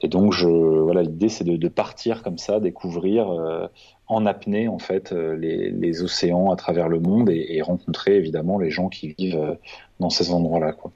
Et 0.01 0.09
donc, 0.09 0.33
je, 0.33 0.49
voilà, 0.49 1.03
l'idée, 1.03 1.29
c'est 1.29 1.45
de, 1.45 1.57
de, 1.57 1.69
partir 1.69 2.23
comme 2.23 2.39
ça, 2.39 2.61
découvrir 2.61 3.31
euh, 3.31 3.67
en 4.07 4.25
apnée, 4.27 4.69
en 4.69 4.79
fait, 4.79 5.13
euh, 5.13 5.37
les, 5.37 5.71
les, 5.71 6.03
océans 6.03 6.51
à 6.51 6.57
travers 6.57 6.89
le 6.89 7.01
monde 7.01 7.29
et, 7.29 7.57
et, 7.57 7.63
rencontrer 7.63 8.17
évidemment 8.17 8.59
les 8.59 8.71
gens 8.71 8.89
qui 8.89 9.15
vivent 9.19 9.37
euh, 9.37 9.55
dans 10.01 10.11
ces 10.11 10.33
endroits-là, 10.33 10.73
quoi. 10.73 10.91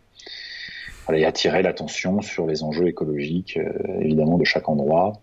Voilà, 1.06 1.20
et 1.20 1.24
attirer 1.24 1.62
l'attention 1.62 2.22
sur 2.22 2.46
les 2.46 2.62
enjeux 2.62 2.86
écologiques, 2.86 3.58
euh, 3.58 4.00
évidemment, 4.00 4.38
de 4.38 4.44
chaque 4.44 4.68
endroit, 4.68 5.14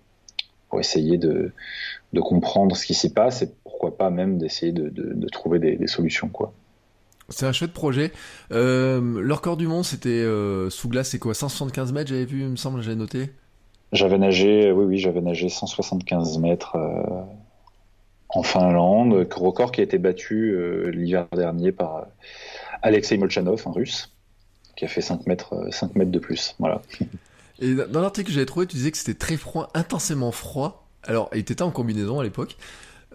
pour 0.70 0.80
essayer 0.80 1.18
de, 1.18 1.52
de 2.14 2.22
comprendre 2.22 2.76
ce 2.76 2.86
qui 2.86 2.94
s'y 2.94 3.12
passe 3.12 3.42
et 3.42 3.50
pourquoi 3.64 3.98
pas 3.98 4.12
même 4.12 4.38
d'essayer 4.38 4.72
de, 4.72 4.90
de, 4.90 5.14
de 5.14 5.28
trouver 5.28 5.58
des, 5.58 5.76
des 5.76 5.88
solutions, 5.88 6.30
quoi. 6.30 6.54
C'est 7.30 7.46
un 7.46 7.52
chouette 7.52 7.74
projet. 7.74 8.12
Euh, 8.52 9.22
le 9.22 9.34
record 9.34 9.58
du 9.58 9.68
monde, 9.68 9.86
c'était 9.86 10.10
euh, 10.10 10.70
sous 10.70 10.90
glace, 10.90 11.10
c'est 11.10 11.20
quoi? 11.20 11.34
175 11.34 11.94
mètres, 11.94 12.10
j'avais 12.10 12.26
vu, 12.26 12.42
il 12.42 12.50
me 12.50 12.56
semble, 12.56 12.82
j'avais 12.82 12.96
noté 12.96 13.32
J'avais 13.92 14.18
nagé, 14.18 14.72
oui, 14.72 14.86
oui, 14.86 14.98
j'avais 14.98 15.22
nagé 15.22 15.50
175 15.50 16.40
mètres 16.40 16.76
euh, 16.76 17.22
en 18.30 18.44
Finlande, 18.44 19.28
record 19.36 19.72
qui 19.72 19.82
a 19.82 19.84
été 19.84 19.98
battu 19.98 20.52
euh, 20.52 20.90
l'hiver 20.90 21.28
dernier 21.32 21.72
par 21.72 22.08
Alexei 22.82 23.18
Molchanov, 23.18 23.64
un 23.66 23.72
russe, 23.72 24.12
qui 24.76 24.86
a 24.86 24.88
fait 24.88 25.02
5 25.02 25.28
mètres, 25.28 25.68
5 25.72 25.96
mètres 25.96 26.12
de 26.12 26.20
plus. 26.20 26.56
Voilà. 26.60 26.82
Et 27.62 27.74
dans 27.74 28.02
l'article 28.02 28.28
que 28.28 28.34
j'avais 28.34 28.46
trouvé, 28.46 28.68
tu 28.68 28.78
disais 28.78 28.92
que 28.92 28.98
c'était 28.98 29.18
très 29.18 29.36
froid, 29.36 29.70
intensément 29.74 30.32
froid. 30.32 30.88
Alors, 31.04 31.30
il 31.34 31.40
était 31.40 31.62
en 31.62 31.72
combinaison 31.72 32.20
à 32.20 32.24
l'époque. 32.24 32.56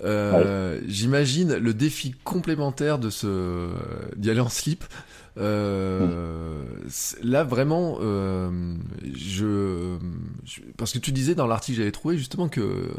Euh, 0.03 0.77
ouais. 0.77 0.83
J'imagine 0.89 1.55
le 1.55 1.75
défi 1.75 2.15
complémentaire 2.25 2.99
de 2.99 3.11
ce 3.11 3.71
d'y 4.17 4.31
aller 4.31 4.41
en 4.41 4.49
slip. 4.49 4.85
Euh, 5.37 6.63
mmh. 6.87 7.29
Là 7.29 7.43
vraiment, 7.43 7.99
euh, 8.01 8.77
je, 9.17 9.97
je, 10.45 10.61
parce 10.77 10.93
que 10.93 10.99
tu 10.99 11.11
disais 11.11 11.35
dans 11.35 11.47
l'article 11.47 11.77
que 11.77 11.83
j'avais 11.83 11.93
trouvé 11.93 12.17
justement 12.17 12.49
que 12.49 12.91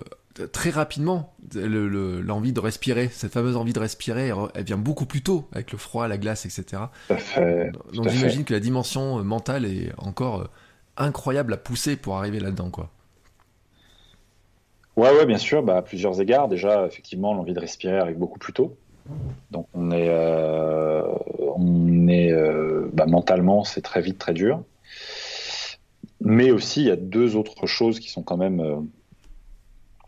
très 0.51 0.69
rapidement 0.69 1.33
l'envie 1.53 2.49
le, 2.49 2.53
de 2.53 2.59
respirer, 2.59 3.09
cette 3.13 3.31
fameuse 3.31 3.55
envie 3.55 3.71
de 3.71 3.79
respirer, 3.79 4.33
elle 4.53 4.65
vient 4.65 4.77
beaucoup 4.77 5.05
plus 5.05 5.21
tôt 5.21 5.47
avec 5.53 5.71
le 5.71 5.77
froid, 5.77 6.09
la 6.09 6.17
glace, 6.17 6.45
etc. 6.45 6.83
Fait, 7.07 7.71
Donc 7.93 8.09
j'imagine 8.09 8.43
que 8.43 8.53
la 8.53 8.59
dimension 8.59 9.23
mentale 9.23 9.63
est 9.63 9.93
encore 9.97 10.49
incroyable 10.97 11.53
à 11.53 11.57
pousser 11.57 11.95
pour 11.95 12.17
arriver 12.17 12.39
là-dedans, 12.39 12.69
quoi. 12.69 12.91
Ouais, 14.95 15.11
ouais, 15.11 15.25
bien 15.25 15.37
sûr, 15.37 15.61
bah, 15.61 15.77
à 15.77 15.81
plusieurs 15.81 16.21
égards. 16.21 16.47
Déjà, 16.47 16.85
effectivement, 16.85 17.33
l'envie 17.33 17.53
de 17.53 17.59
respirer 17.59 17.97
arrive 17.97 18.17
beaucoup 18.17 18.39
plus 18.39 18.53
tôt. 18.53 18.77
Donc, 19.51 19.67
on 19.73 19.91
est, 19.91 20.09
euh, 20.09 21.03
on 21.55 22.07
est 22.07 22.31
euh, 22.31 22.89
bah, 22.93 23.05
mentalement, 23.05 23.63
c'est 23.63 23.81
très 23.81 24.01
vite, 24.01 24.17
très 24.17 24.33
dur. 24.33 24.63
Mais 26.21 26.51
aussi, 26.51 26.81
il 26.81 26.87
y 26.87 26.91
a 26.91 26.95
deux 26.95 27.35
autres 27.35 27.67
choses 27.67 27.99
qui 27.99 28.09
sont 28.09 28.23
quand 28.23 28.37
même 28.37 28.61
euh, 28.61 28.77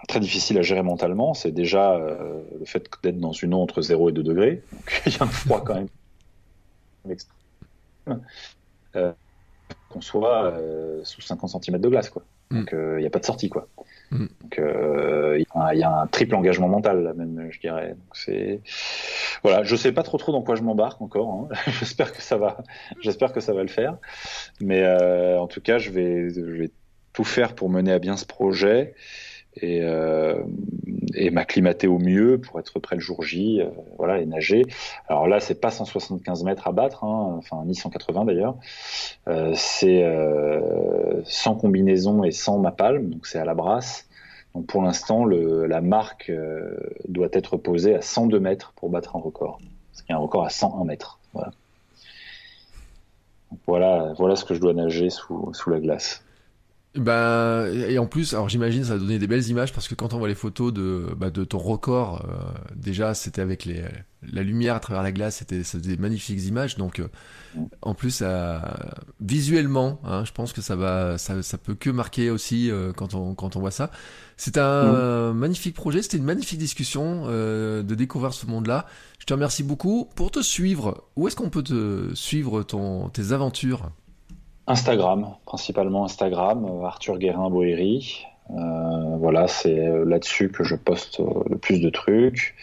très 0.07 0.22
difficiles 0.22 0.57
à 0.57 0.61
gérer 0.61 0.84
mentalement. 0.84 1.34
C'est 1.34 1.51
déjà 1.51 1.99
le 1.99 2.65
fait 2.65 2.89
d'être 3.03 3.19
dans 3.19 3.34
une 3.34 3.53
eau 3.53 3.59
entre 3.59 3.81
0 3.81 4.09
et 4.09 4.11
2 4.14 4.23
degrés. 4.23 4.64
Donc, 4.72 5.01
il 5.05 5.14
y 5.14 5.18
a 5.19 5.23
un 5.23 5.27
froid 5.27 5.64
quand 5.64 5.76
même 5.76 5.89
extrême. 7.09 8.22
Qu'on 9.89 10.01
soit 10.01 10.53
sous 11.03 11.22
50 11.22 11.64
cm 11.64 11.80
de 11.80 11.89
glace, 11.89 12.09
quoi. 12.09 12.23
Donc, 12.51 12.69
il 12.72 12.99
n'y 12.99 13.05
a 13.05 13.09
pas 13.09 13.19
de 13.19 13.26
sortie, 13.26 13.49
quoi. 13.49 13.68
Donc 14.11 14.59
euh, 14.59 15.38
il 15.38 15.79
y, 15.79 15.84
a 15.84 15.91
un 15.91 16.07
triple 16.07 16.35
engagement 16.35 16.69
mental 16.69 17.03
là 17.03 17.13
même, 17.13 17.49
je 17.51 17.59
dirais. 17.59 17.95
C'est 18.13 18.61
voilà, 19.43 19.63
je 19.63 19.75
sais 19.75 19.91
pas 19.91 20.03
trop 20.03 20.17
trop 20.17 20.31
dans 20.31 20.41
quoi 20.41 20.55
je 20.55 20.63
m'embarque 20.63 21.01
encore. 21.01 21.29
Hein. 21.29 21.55
j'espère 21.79 22.13
que 22.13 22.21
ça 22.21 22.38
va, 22.38 22.57
j'espère 23.01 23.34
que 23.34 23.41
ça 23.41 23.53
va 23.53 23.63
le 23.63 23.67
faire. 23.67 23.97
Mais 24.61 24.84
euh, 24.84 25.39
en 25.39 25.47
tout 25.47 25.61
cas, 25.61 25.77
je 25.77 25.91
vais, 25.91 26.29
je 26.29 26.41
vais 26.41 26.71
tout 27.13 27.25
faire 27.25 27.53
pour 27.53 27.69
mener 27.69 27.91
à 27.91 27.99
bien 27.99 28.15
ce 28.15 28.25
projet 28.25 28.93
et, 29.61 29.81
euh, 29.81 30.35
et 31.15 31.29
m'acclimater 31.29 31.88
au 31.88 31.99
mieux 31.99 32.39
pour 32.39 32.59
être 32.59 32.79
prêt 32.79 32.95
le 32.95 33.01
jour 33.01 33.23
J, 33.23 33.61
euh, 33.61 33.69
voilà, 33.97 34.19
et 34.19 34.25
nager. 34.25 34.65
Alors 35.07 35.27
là, 35.27 35.39
c'est 35.39 35.59
pas 35.59 35.71
175 35.71 36.43
mètres 36.43 36.67
à 36.67 36.71
battre, 36.71 37.03
hein, 37.03 37.35
enfin 37.38 37.63
ni 37.65 37.75
180 37.75 38.25
d'ailleurs. 38.25 38.55
Euh, 39.27 39.51
c'est 39.55 40.03
euh, 40.03 41.21
sans 41.25 41.55
combinaison 41.55 42.23
et 42.23 42.31
sans 42.31 42.59
ma 42.59 42.71
palme, 42.71 43.09
donc 43.09 43.27
c'est 43.27 43.39
à 43.39 43.45
la 43.45 43.53
brasse. 43.53 44.07
Donc 44.55 44.65
pour 44.67 44.81
l'instant, 44.81 45.25
la 45.25 45.81
marque 45.81 46.29
euh, 46.29 46.77
doit 47.07 47.29
être 47.31 47.57
posée 47.57 47.93
à 47.93 48.01
102 48.01 48.39
mètres 48.39 48.73
pour 48.75 48.89
battre 48.89 49.15
un 49.15 49.19
record. 49.19 49.59
Qu'il 49.93 50.11
y 50.11 50.13
a 50.13 50.15
un 50.15 50.21
record 50.21 50.45
à 50.45 50.49
101 50.49 50.85
mètres. 50.85 51.19
Voilà. 51.34 51.51
Voilà, 53.65 54.13
voilà 54.17 54.35
ce 54.35 54.45
que 54.45 54.53
je 54.53 54.59
dois 54.59 54.73
nager 54.73 55.09
sous, 55.09 55.53
sous 55.53 55.69
la 55.69 55.79
glace. 55.79 56.23
Bah, 56.98 57.65
et 57.72 57.98
en 57.99 58.07
plus, 58.07 58.34
alors 58.34 58.49
j'imagine 58.49 58.84
ça 58.84 58.94
va 58.94 58.99
donner 58.99 59.19
des 59.19 59.28
belles 59.28 59.48
images 59.48 59.72
parce 59.72 59.88
que 59.88 59.95
quand 59.95 60.14
on 60.14 60.19
voit 60.19 60.28
les 60.28 60.36
photos 60.36 60.74
de, 60.74 61.07
bah, 61.15 61.30
de 61.30 61.44
ton 61.44 61.60
record, 61.60 62.26
euh, 62.26 62.74
déjà 62.76 63.14
c'était 63.14 63.41
avec 63.41 63.65
les, 63.65 63.84
la 64.24 64.44
lumière 64.44 64.76
à 64.76 64.80
travers 64.80 65.03
la 65.03 65.11
glace, 65.11 65.38
c'était 65.38 65.61
des 65.80 65.98
magnifiques 65.98 66.44
images. 66.45 66.78
Donc, 66.78 66.99
euh, 66.99 67.07
en 67.82 67.94
plus, 67.94 68.24
visuellement, 69.22 69.99
hein, 70.03 70.26
je 70.26 70.32
pense 70.32 70.53
que 70.53 70.61
ça 70.61 70.76
va, 70.76 71.18
ça, 71.18 71.41
ça 71.44 71.57
peut 71.57 71.76
que 71.76 71.90
marquer 71.90 72.30
aussi 72.30 72.72
euh, 72.72 72.94
quand 72.94 73.14
on 73.14 73.36
quand 73.36 73.56
on 73.56 73.60
voit 73.60 73.72
ça. 73.72 73.91
C'est 74.36 74.57
un 74.57 75.32
mmh. 75.34 75.38
magnifique 75.38 75.76
projet, 75.76 76.02
c'était 76.02 76.18
une 76.18 76.24
magnifique 76.24 76.60
discussion 76.60 77.24
euh, 77.28 77.84
de 77.84 77.95
découvrir 77.95 78.34
ce 78.34 78.45
monde-là. 78.45 78.86
Je 79.19 79.26
te 79.26 79.34
remercie 79.34 79.64
beaucoup 79.64 80.10
pour 80.15 80.32
te 80.32 80.41
suivre. 80.41 81.06
Où 81.15 81.28
est-ce 81.28 81.36
qu'on 81.36 81.49
peut 81.49 81.64
te 81.64 82.14
suivre 82.14 82.64
ton 82.64 83.10
tes 83.10 83.32
aventures? 83.32 83.91
Instagram, 84.68 85.35
principalement 85.45 86.06
Instagram, 86.06 86.65
euh, 86.65 86.85
Arthur 86.85 87.18
Guérin 87.18 87.49
Boéry. 87.49 88.26
Euh, 88.49 89.18
voilà, 89.18 89.48
c'est 89.48 90.06
là-dessus 90.06 90.49
que 90.49 90.64
je 90.64 90.76
poste 90.76 91.19
le 91.49 91.57
plus 91.57 91.81
de 91.81 91.89
trucs. 91.89 92.56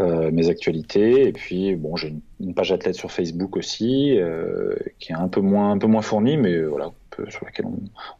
euh, 0.00 0.30
mes 0.30 0.48
actualités. 0.48 1.26
Et 1.26 1.32
puis, 1.32 1.74
bon, 1.74 1.96
j'ai 1.96 2.14
une, 2.40 2.54
page 2.54 2.72
athlète 2.72 2.94
sur 2.94 3.10
Facebook 3.10 3.56
aussi, 3.56 4.18
euh, 4.18 4.74
qui 4.98 5.12
est 5.12 5.16
un 5.16 5.28
peu 5.28 5.40
moins, 5.40 5.72
un 5.72 5.78
peu 5.78 5.86
moins 5.86 6.02
fournie, 6.02 6.36
mais 6.36 6.62
voilà, 6.62 6.92
sur 7.28 7.44
laquelle 7.44 7.66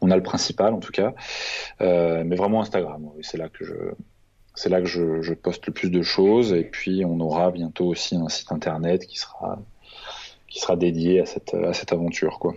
on, 0.01 0.11
a 0.11 0.15
le 0.15 0.23
principal 0.23 0.73
en 0.73 0.79
tout 0.79 0.91
cas. 0.91 1.13
Euh, 1.81 2.23
mais 2.25 2.35
vraiment 2.35 2.61
Instagram, 2.61 3.09
c'est 3.21 3.37
là 3.37 3.49
que 3.49 3.63
je, 3.63 3.73
c'est 4.55 4.69
là 4.69 4.81
que 4.81 4.87
je, 4.87 5.21
je, 5.21 5.33
poste 5.33 5.67
le 5.67 5.73
plus 5.73 5.89
de 5.89 6.01
choses. 6.01 6.53
Et 6.53 6.63
puis, 6.63 7.05
on 7.05 7.19
aura 7.19 7.51
bientôt 7.51 7.85
aussi 7.85 8.15
un 8.15 8.29
site 8.29 8.51
internet 8.51 9.05
qui 9.05 9.17
sera, 9.17 9.59
qui 10.47 10.59
sera 10.59 10.75
dédié 10.75 11.21
à 11.21 11.25
cette, 11.25 11.53
à 11.53 11.73
cette 11.73 11.93
aventure, 11.93 12.39
quoi. 12.39 12.55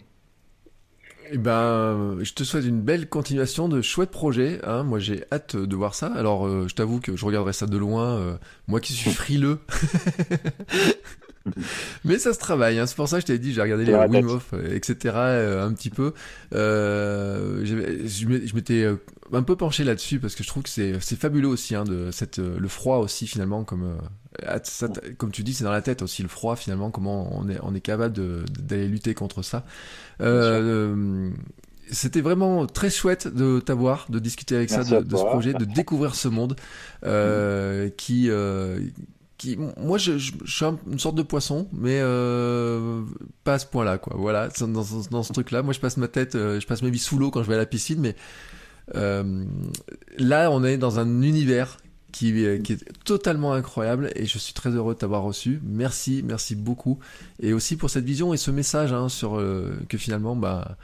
Eh 1.35 1.39
ben, 1.39 2.19
je 2.21 2.35
te 2.35 2.45
souhaite 2.45 2.67
une 2.67 2.83
belle 2.83 3.09
continuation 3.09 3.67
de 3.67 3.81
chouettes 3.81 4.11
projets. 4.11 4.61
Hein. 4.65 4.83
Moi, 4.83 4.99
j'ai 4.99 5.25
hâte 5.33 5.57
de 5.57 5.77
voir 5.77 5.95
ça. 5.95 6.09
Alors, 6.09 6.47
euh, 6.47 6.67
je 6.69 6.75
t'avoue 6.75 7.01
que 7.01 7.17
je 7.17 7.25
regarderai 7.25 7.55
ça 7.55 7.65
de 7.65 7.79
loin. 7.79 8.19
Euh, 8.19 8.37
moi 8.69 8.81
qui 8.81 8.93
suis 8.93 9.13
frileux. 9.13 9.59
Mais 12.05 12.19
ça 12.19 12.35
se 12.35 12.39
travaille, 12.39 12.79
hein. 12.79 12.87
c'est 12.87 12.95
pour 12.95 13.09
ça 13.09 13.17
que 13.17 13.23
je 13.23 13.27
t'avais 13.27 13.39
dit, 13.39 13.53
j'ai 13.53 13.63
regardé 13.63 13.85
les 13.85 13.95
Wim 13.95 14.29
Hof, 14.29 14.55
etc. 14.71 15.15
Euh, 15.17 15.67
un 15.67 15.73
petit 15.73 15.91
peu. 15.91 16.13
Euh, 16.55 17.65
je 17.65 18.55
m'étais 18.55 18.87
un 19.33 19.43
peu 19.43 19.57
penché 19.57 19.85
là-dessus 19.85 20.21
parce 20.21 20.35
que 20.35 20.45
je 20.45 20.49
trouve 20.49 20.65
que 20.65 20.69
c'est 20.69 21.17
fabuleux 21.17 21.49
aussi, 21.49 21.75
hein, 21.75 21.85
de 21.85 22.11
cette, 22.13 22.39
le 22.39 22.69
froid 22.69 22.99
aussi 22.99 23.27
finalement, 23.27 23.65
comme, 23.65 23.97
comme 25.19 25.31
tu 25.31 25.43
dis, 25.43 25.55
c'est 25.55 25.65
dans 25.65 25.73
la 25.73 25.83
tête 25.83 26.03
aussi 26.03 26.23
le 26.23 26.29
froid 26.29 26.57
finalement, 26.57 26.91
comment 26.91 27.37
on 27.37 27.49
est, 27.49 27.59
on 27.63 27.75
est 27.75 27.81
capable 27.81 28.15
d'aller 28.47 28.89
lutter 28.89 29.15
contre 29.15 29.43
ça. 29.43 29.65
Euh, 30.21 31.31
c'était 31.91 32.21
vraiment 32.21 32.67
très 32.67 32.91
chouette 32.91 33.29
de 33.29 33.61
t'avoir, 33.61 34.07
de 34.09 34.19
discuter 34.19 34.57
avec 34.57 34.71
ça, 34.71 34.85
de, 34.85 35.17
ce 35.17 35.25
projet, 35.25 35.53
de 35.53 35.65
découvrir 35.65 36.15
ce 36.15 36.29
monde 36.29 36.57
euh, 37.05 37.91
qui, 37.97 38.31
euh, 38.31 38.81
qui, 39.37 39.59
moi, 39.77 39.99
je, 39.99 40.17
je, 40.17 40.33
suis 40.47 40.65
une 40.91 40.99
sorte 40.99 41.17
de 41.17 41.23
poisson, 41.23 41.69
mais 41.73 42.01
euh, 42.01 43.03
pas 43.45 43.55
à 43.55 43.59
ce 43.59 43.67
point-là, 43.67 43.99
quoi. 43.99 44.17
Voilà, 44.17 44.49
dans, 44.61 44.85
dans 45.11 45.23
ce 45.23 45.33
truc-là, 45.33 45.63
moi, 45.63 45.75
je 45.75 45.81
passe 45.81 45.97
ma 45.97 46.09
tête, 46.09 46.33
je 46.35 46.67
passe 46.67 46.83
ma 46.83 46.89
vie 46.89 46.99
sous 46.99 47.19
l'eau 47.19 47.31
quand 47.31 47.43
je 47.43 47.49
vais 47.49 47.55
à 47.55 47.59
la 47.59 47.67
piscine, 47.67 48.01
mais 48.01 48.17
euh, 48.95 49.45
là, 50.19 50.51
on 50.51 50.65
est 50.65 50.77
dans 50.77 50.99
un 50.99 51.23
univers 51.23 51.79
qui, 52.13 52.33
qui, 52.63 52.73
est 52.75 53.05
totalement 53.05 53.53
incroyable 53.53 54.11
et 54.15 54.27
je 54.27 54.39
suis 54.39 54.55
très 54.55 54.71
heureux 54.71 54.95
de 54.95 54.99
t'avoir 54.99 55.23
reçu. 55.23 55.61
Merci, 55.65 56.23
merci 56.25 56.55
beaucoup. 56.55 56.99
Et 57.41 57.53
aussi 57.53 57.77
pour 57.77 57.91
cette 57.91 58.05
vision 58.05 58.33
et 58.33 58.37
ce 58.37 58.51
message 58.51 58.93
hein, 58.93 59.09
sur 59.09 59.39
euh, 59.39 59.75
que 59.89 59.99
finalement, 59.99 60.37
bah, 60.37 60.77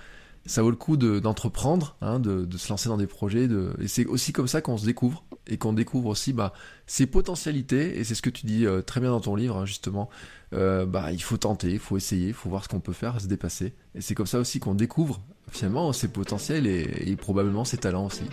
ça 0.47 0.63
vaut 0.63 0.71
le 0.71 0.77
coup 0.77 0.97
d'entreprendre, 0.97 1.97
hein, 2.01 2.19
de, 2.19 2.47
se 2.57 2.69
lancer 2.71 2.89
dans 2.89 2.97
des 2.97 3.07
projets. 3.07 3.47
De... 3.47 3.73
Et 3.81 3.89
c'est 3.89 4.07
aussi 4.07 4.33
comme 4.33 4.49
ça 4.49 4.61
qu'on 4.61 4.79
se 4.79 4.87
découvre 4.87 5.25
et 5.47 5.59
qu'on 5.59 5.73
découvre 5.73 6.09
aussi 6.09 6.33
bah, 6.33 6.53
ses 6.87 7.07
potentialités. 7.07 7.99
Et 7.99 8.05
c'est 8.05 8.15
ce 8.15 8.23
que 8.23 8.31
tu 8.31 8.47
dis 8.47 8.67
euh, 8.67 8.83
très 8.83 9.01
bien 9.01 9.11
dans 9.11 9.21
ton 9.21 9.37
livre, 9.37 9.59
hein, 9.59 9.67
justement. 9.67 10.09
Euh, 10.55 10.87
bah, 10.87 11.13
il 11.13 11.23
faut 11.23 11.37
tenter, 11.37 11.71
il 11.71 11.79
faut 11.79 11.97
essayer, 11.97 12.29
il 12.29 12.35
faut 12.35 12.49
voir 12.49 12.65
ce 12.65 12.69
qu'on 12.69 12.81
peut 12.81 12.95
faire, 12.95 13.21
se 13.21 13.27
dépasser. 13.27 13.75
Et 13.95 14.01
c'est 14.01 14.15
comme 14.15 14.27
ça 14.27 14.39
aussi 14.39 14.61
qu'on 14.61 14.75
découvre 14.75 15.21
finalement 15.51 15.93
ses 15.93 16.09
potentiels 16.09 16.67
et 16.67 17.17
probablement 17.17 17.65
ses 17.65 17.79
talents 17.79 18.07
aussi. 18.07 18.25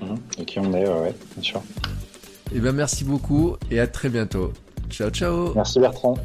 Mhm. 0.00 0.18
Et 0.38 0.44
qui 0.44 0.58
on 0.58 0.72
est, 0.72 0.88
ouais, 0.88 1.14
bien 1.34 1.42
sûr. 1.42 1.62
Eh 2.54 2.60
bien, 2.60 2.72
merci 2.72 3.04
beaucoup 3.04 3.56
et 3.70 3.80
à 3.80 3.86
très 3.86 4.08
bientôt. 4.08 4.52
Ciao, 4.90 5.10
ciao. 5.10 5.52
Merci 5.54 5.80
Bertrand. 5.80 6.16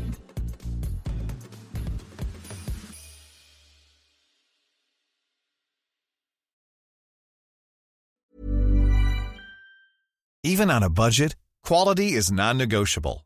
Even 10.44 10.70
on 10.70 10.84
a 10.84 10.90
budget, 10.90 11.36
quality 11.64 12.14
is 12.14 12.32
non-negotiable. 12.32 13.26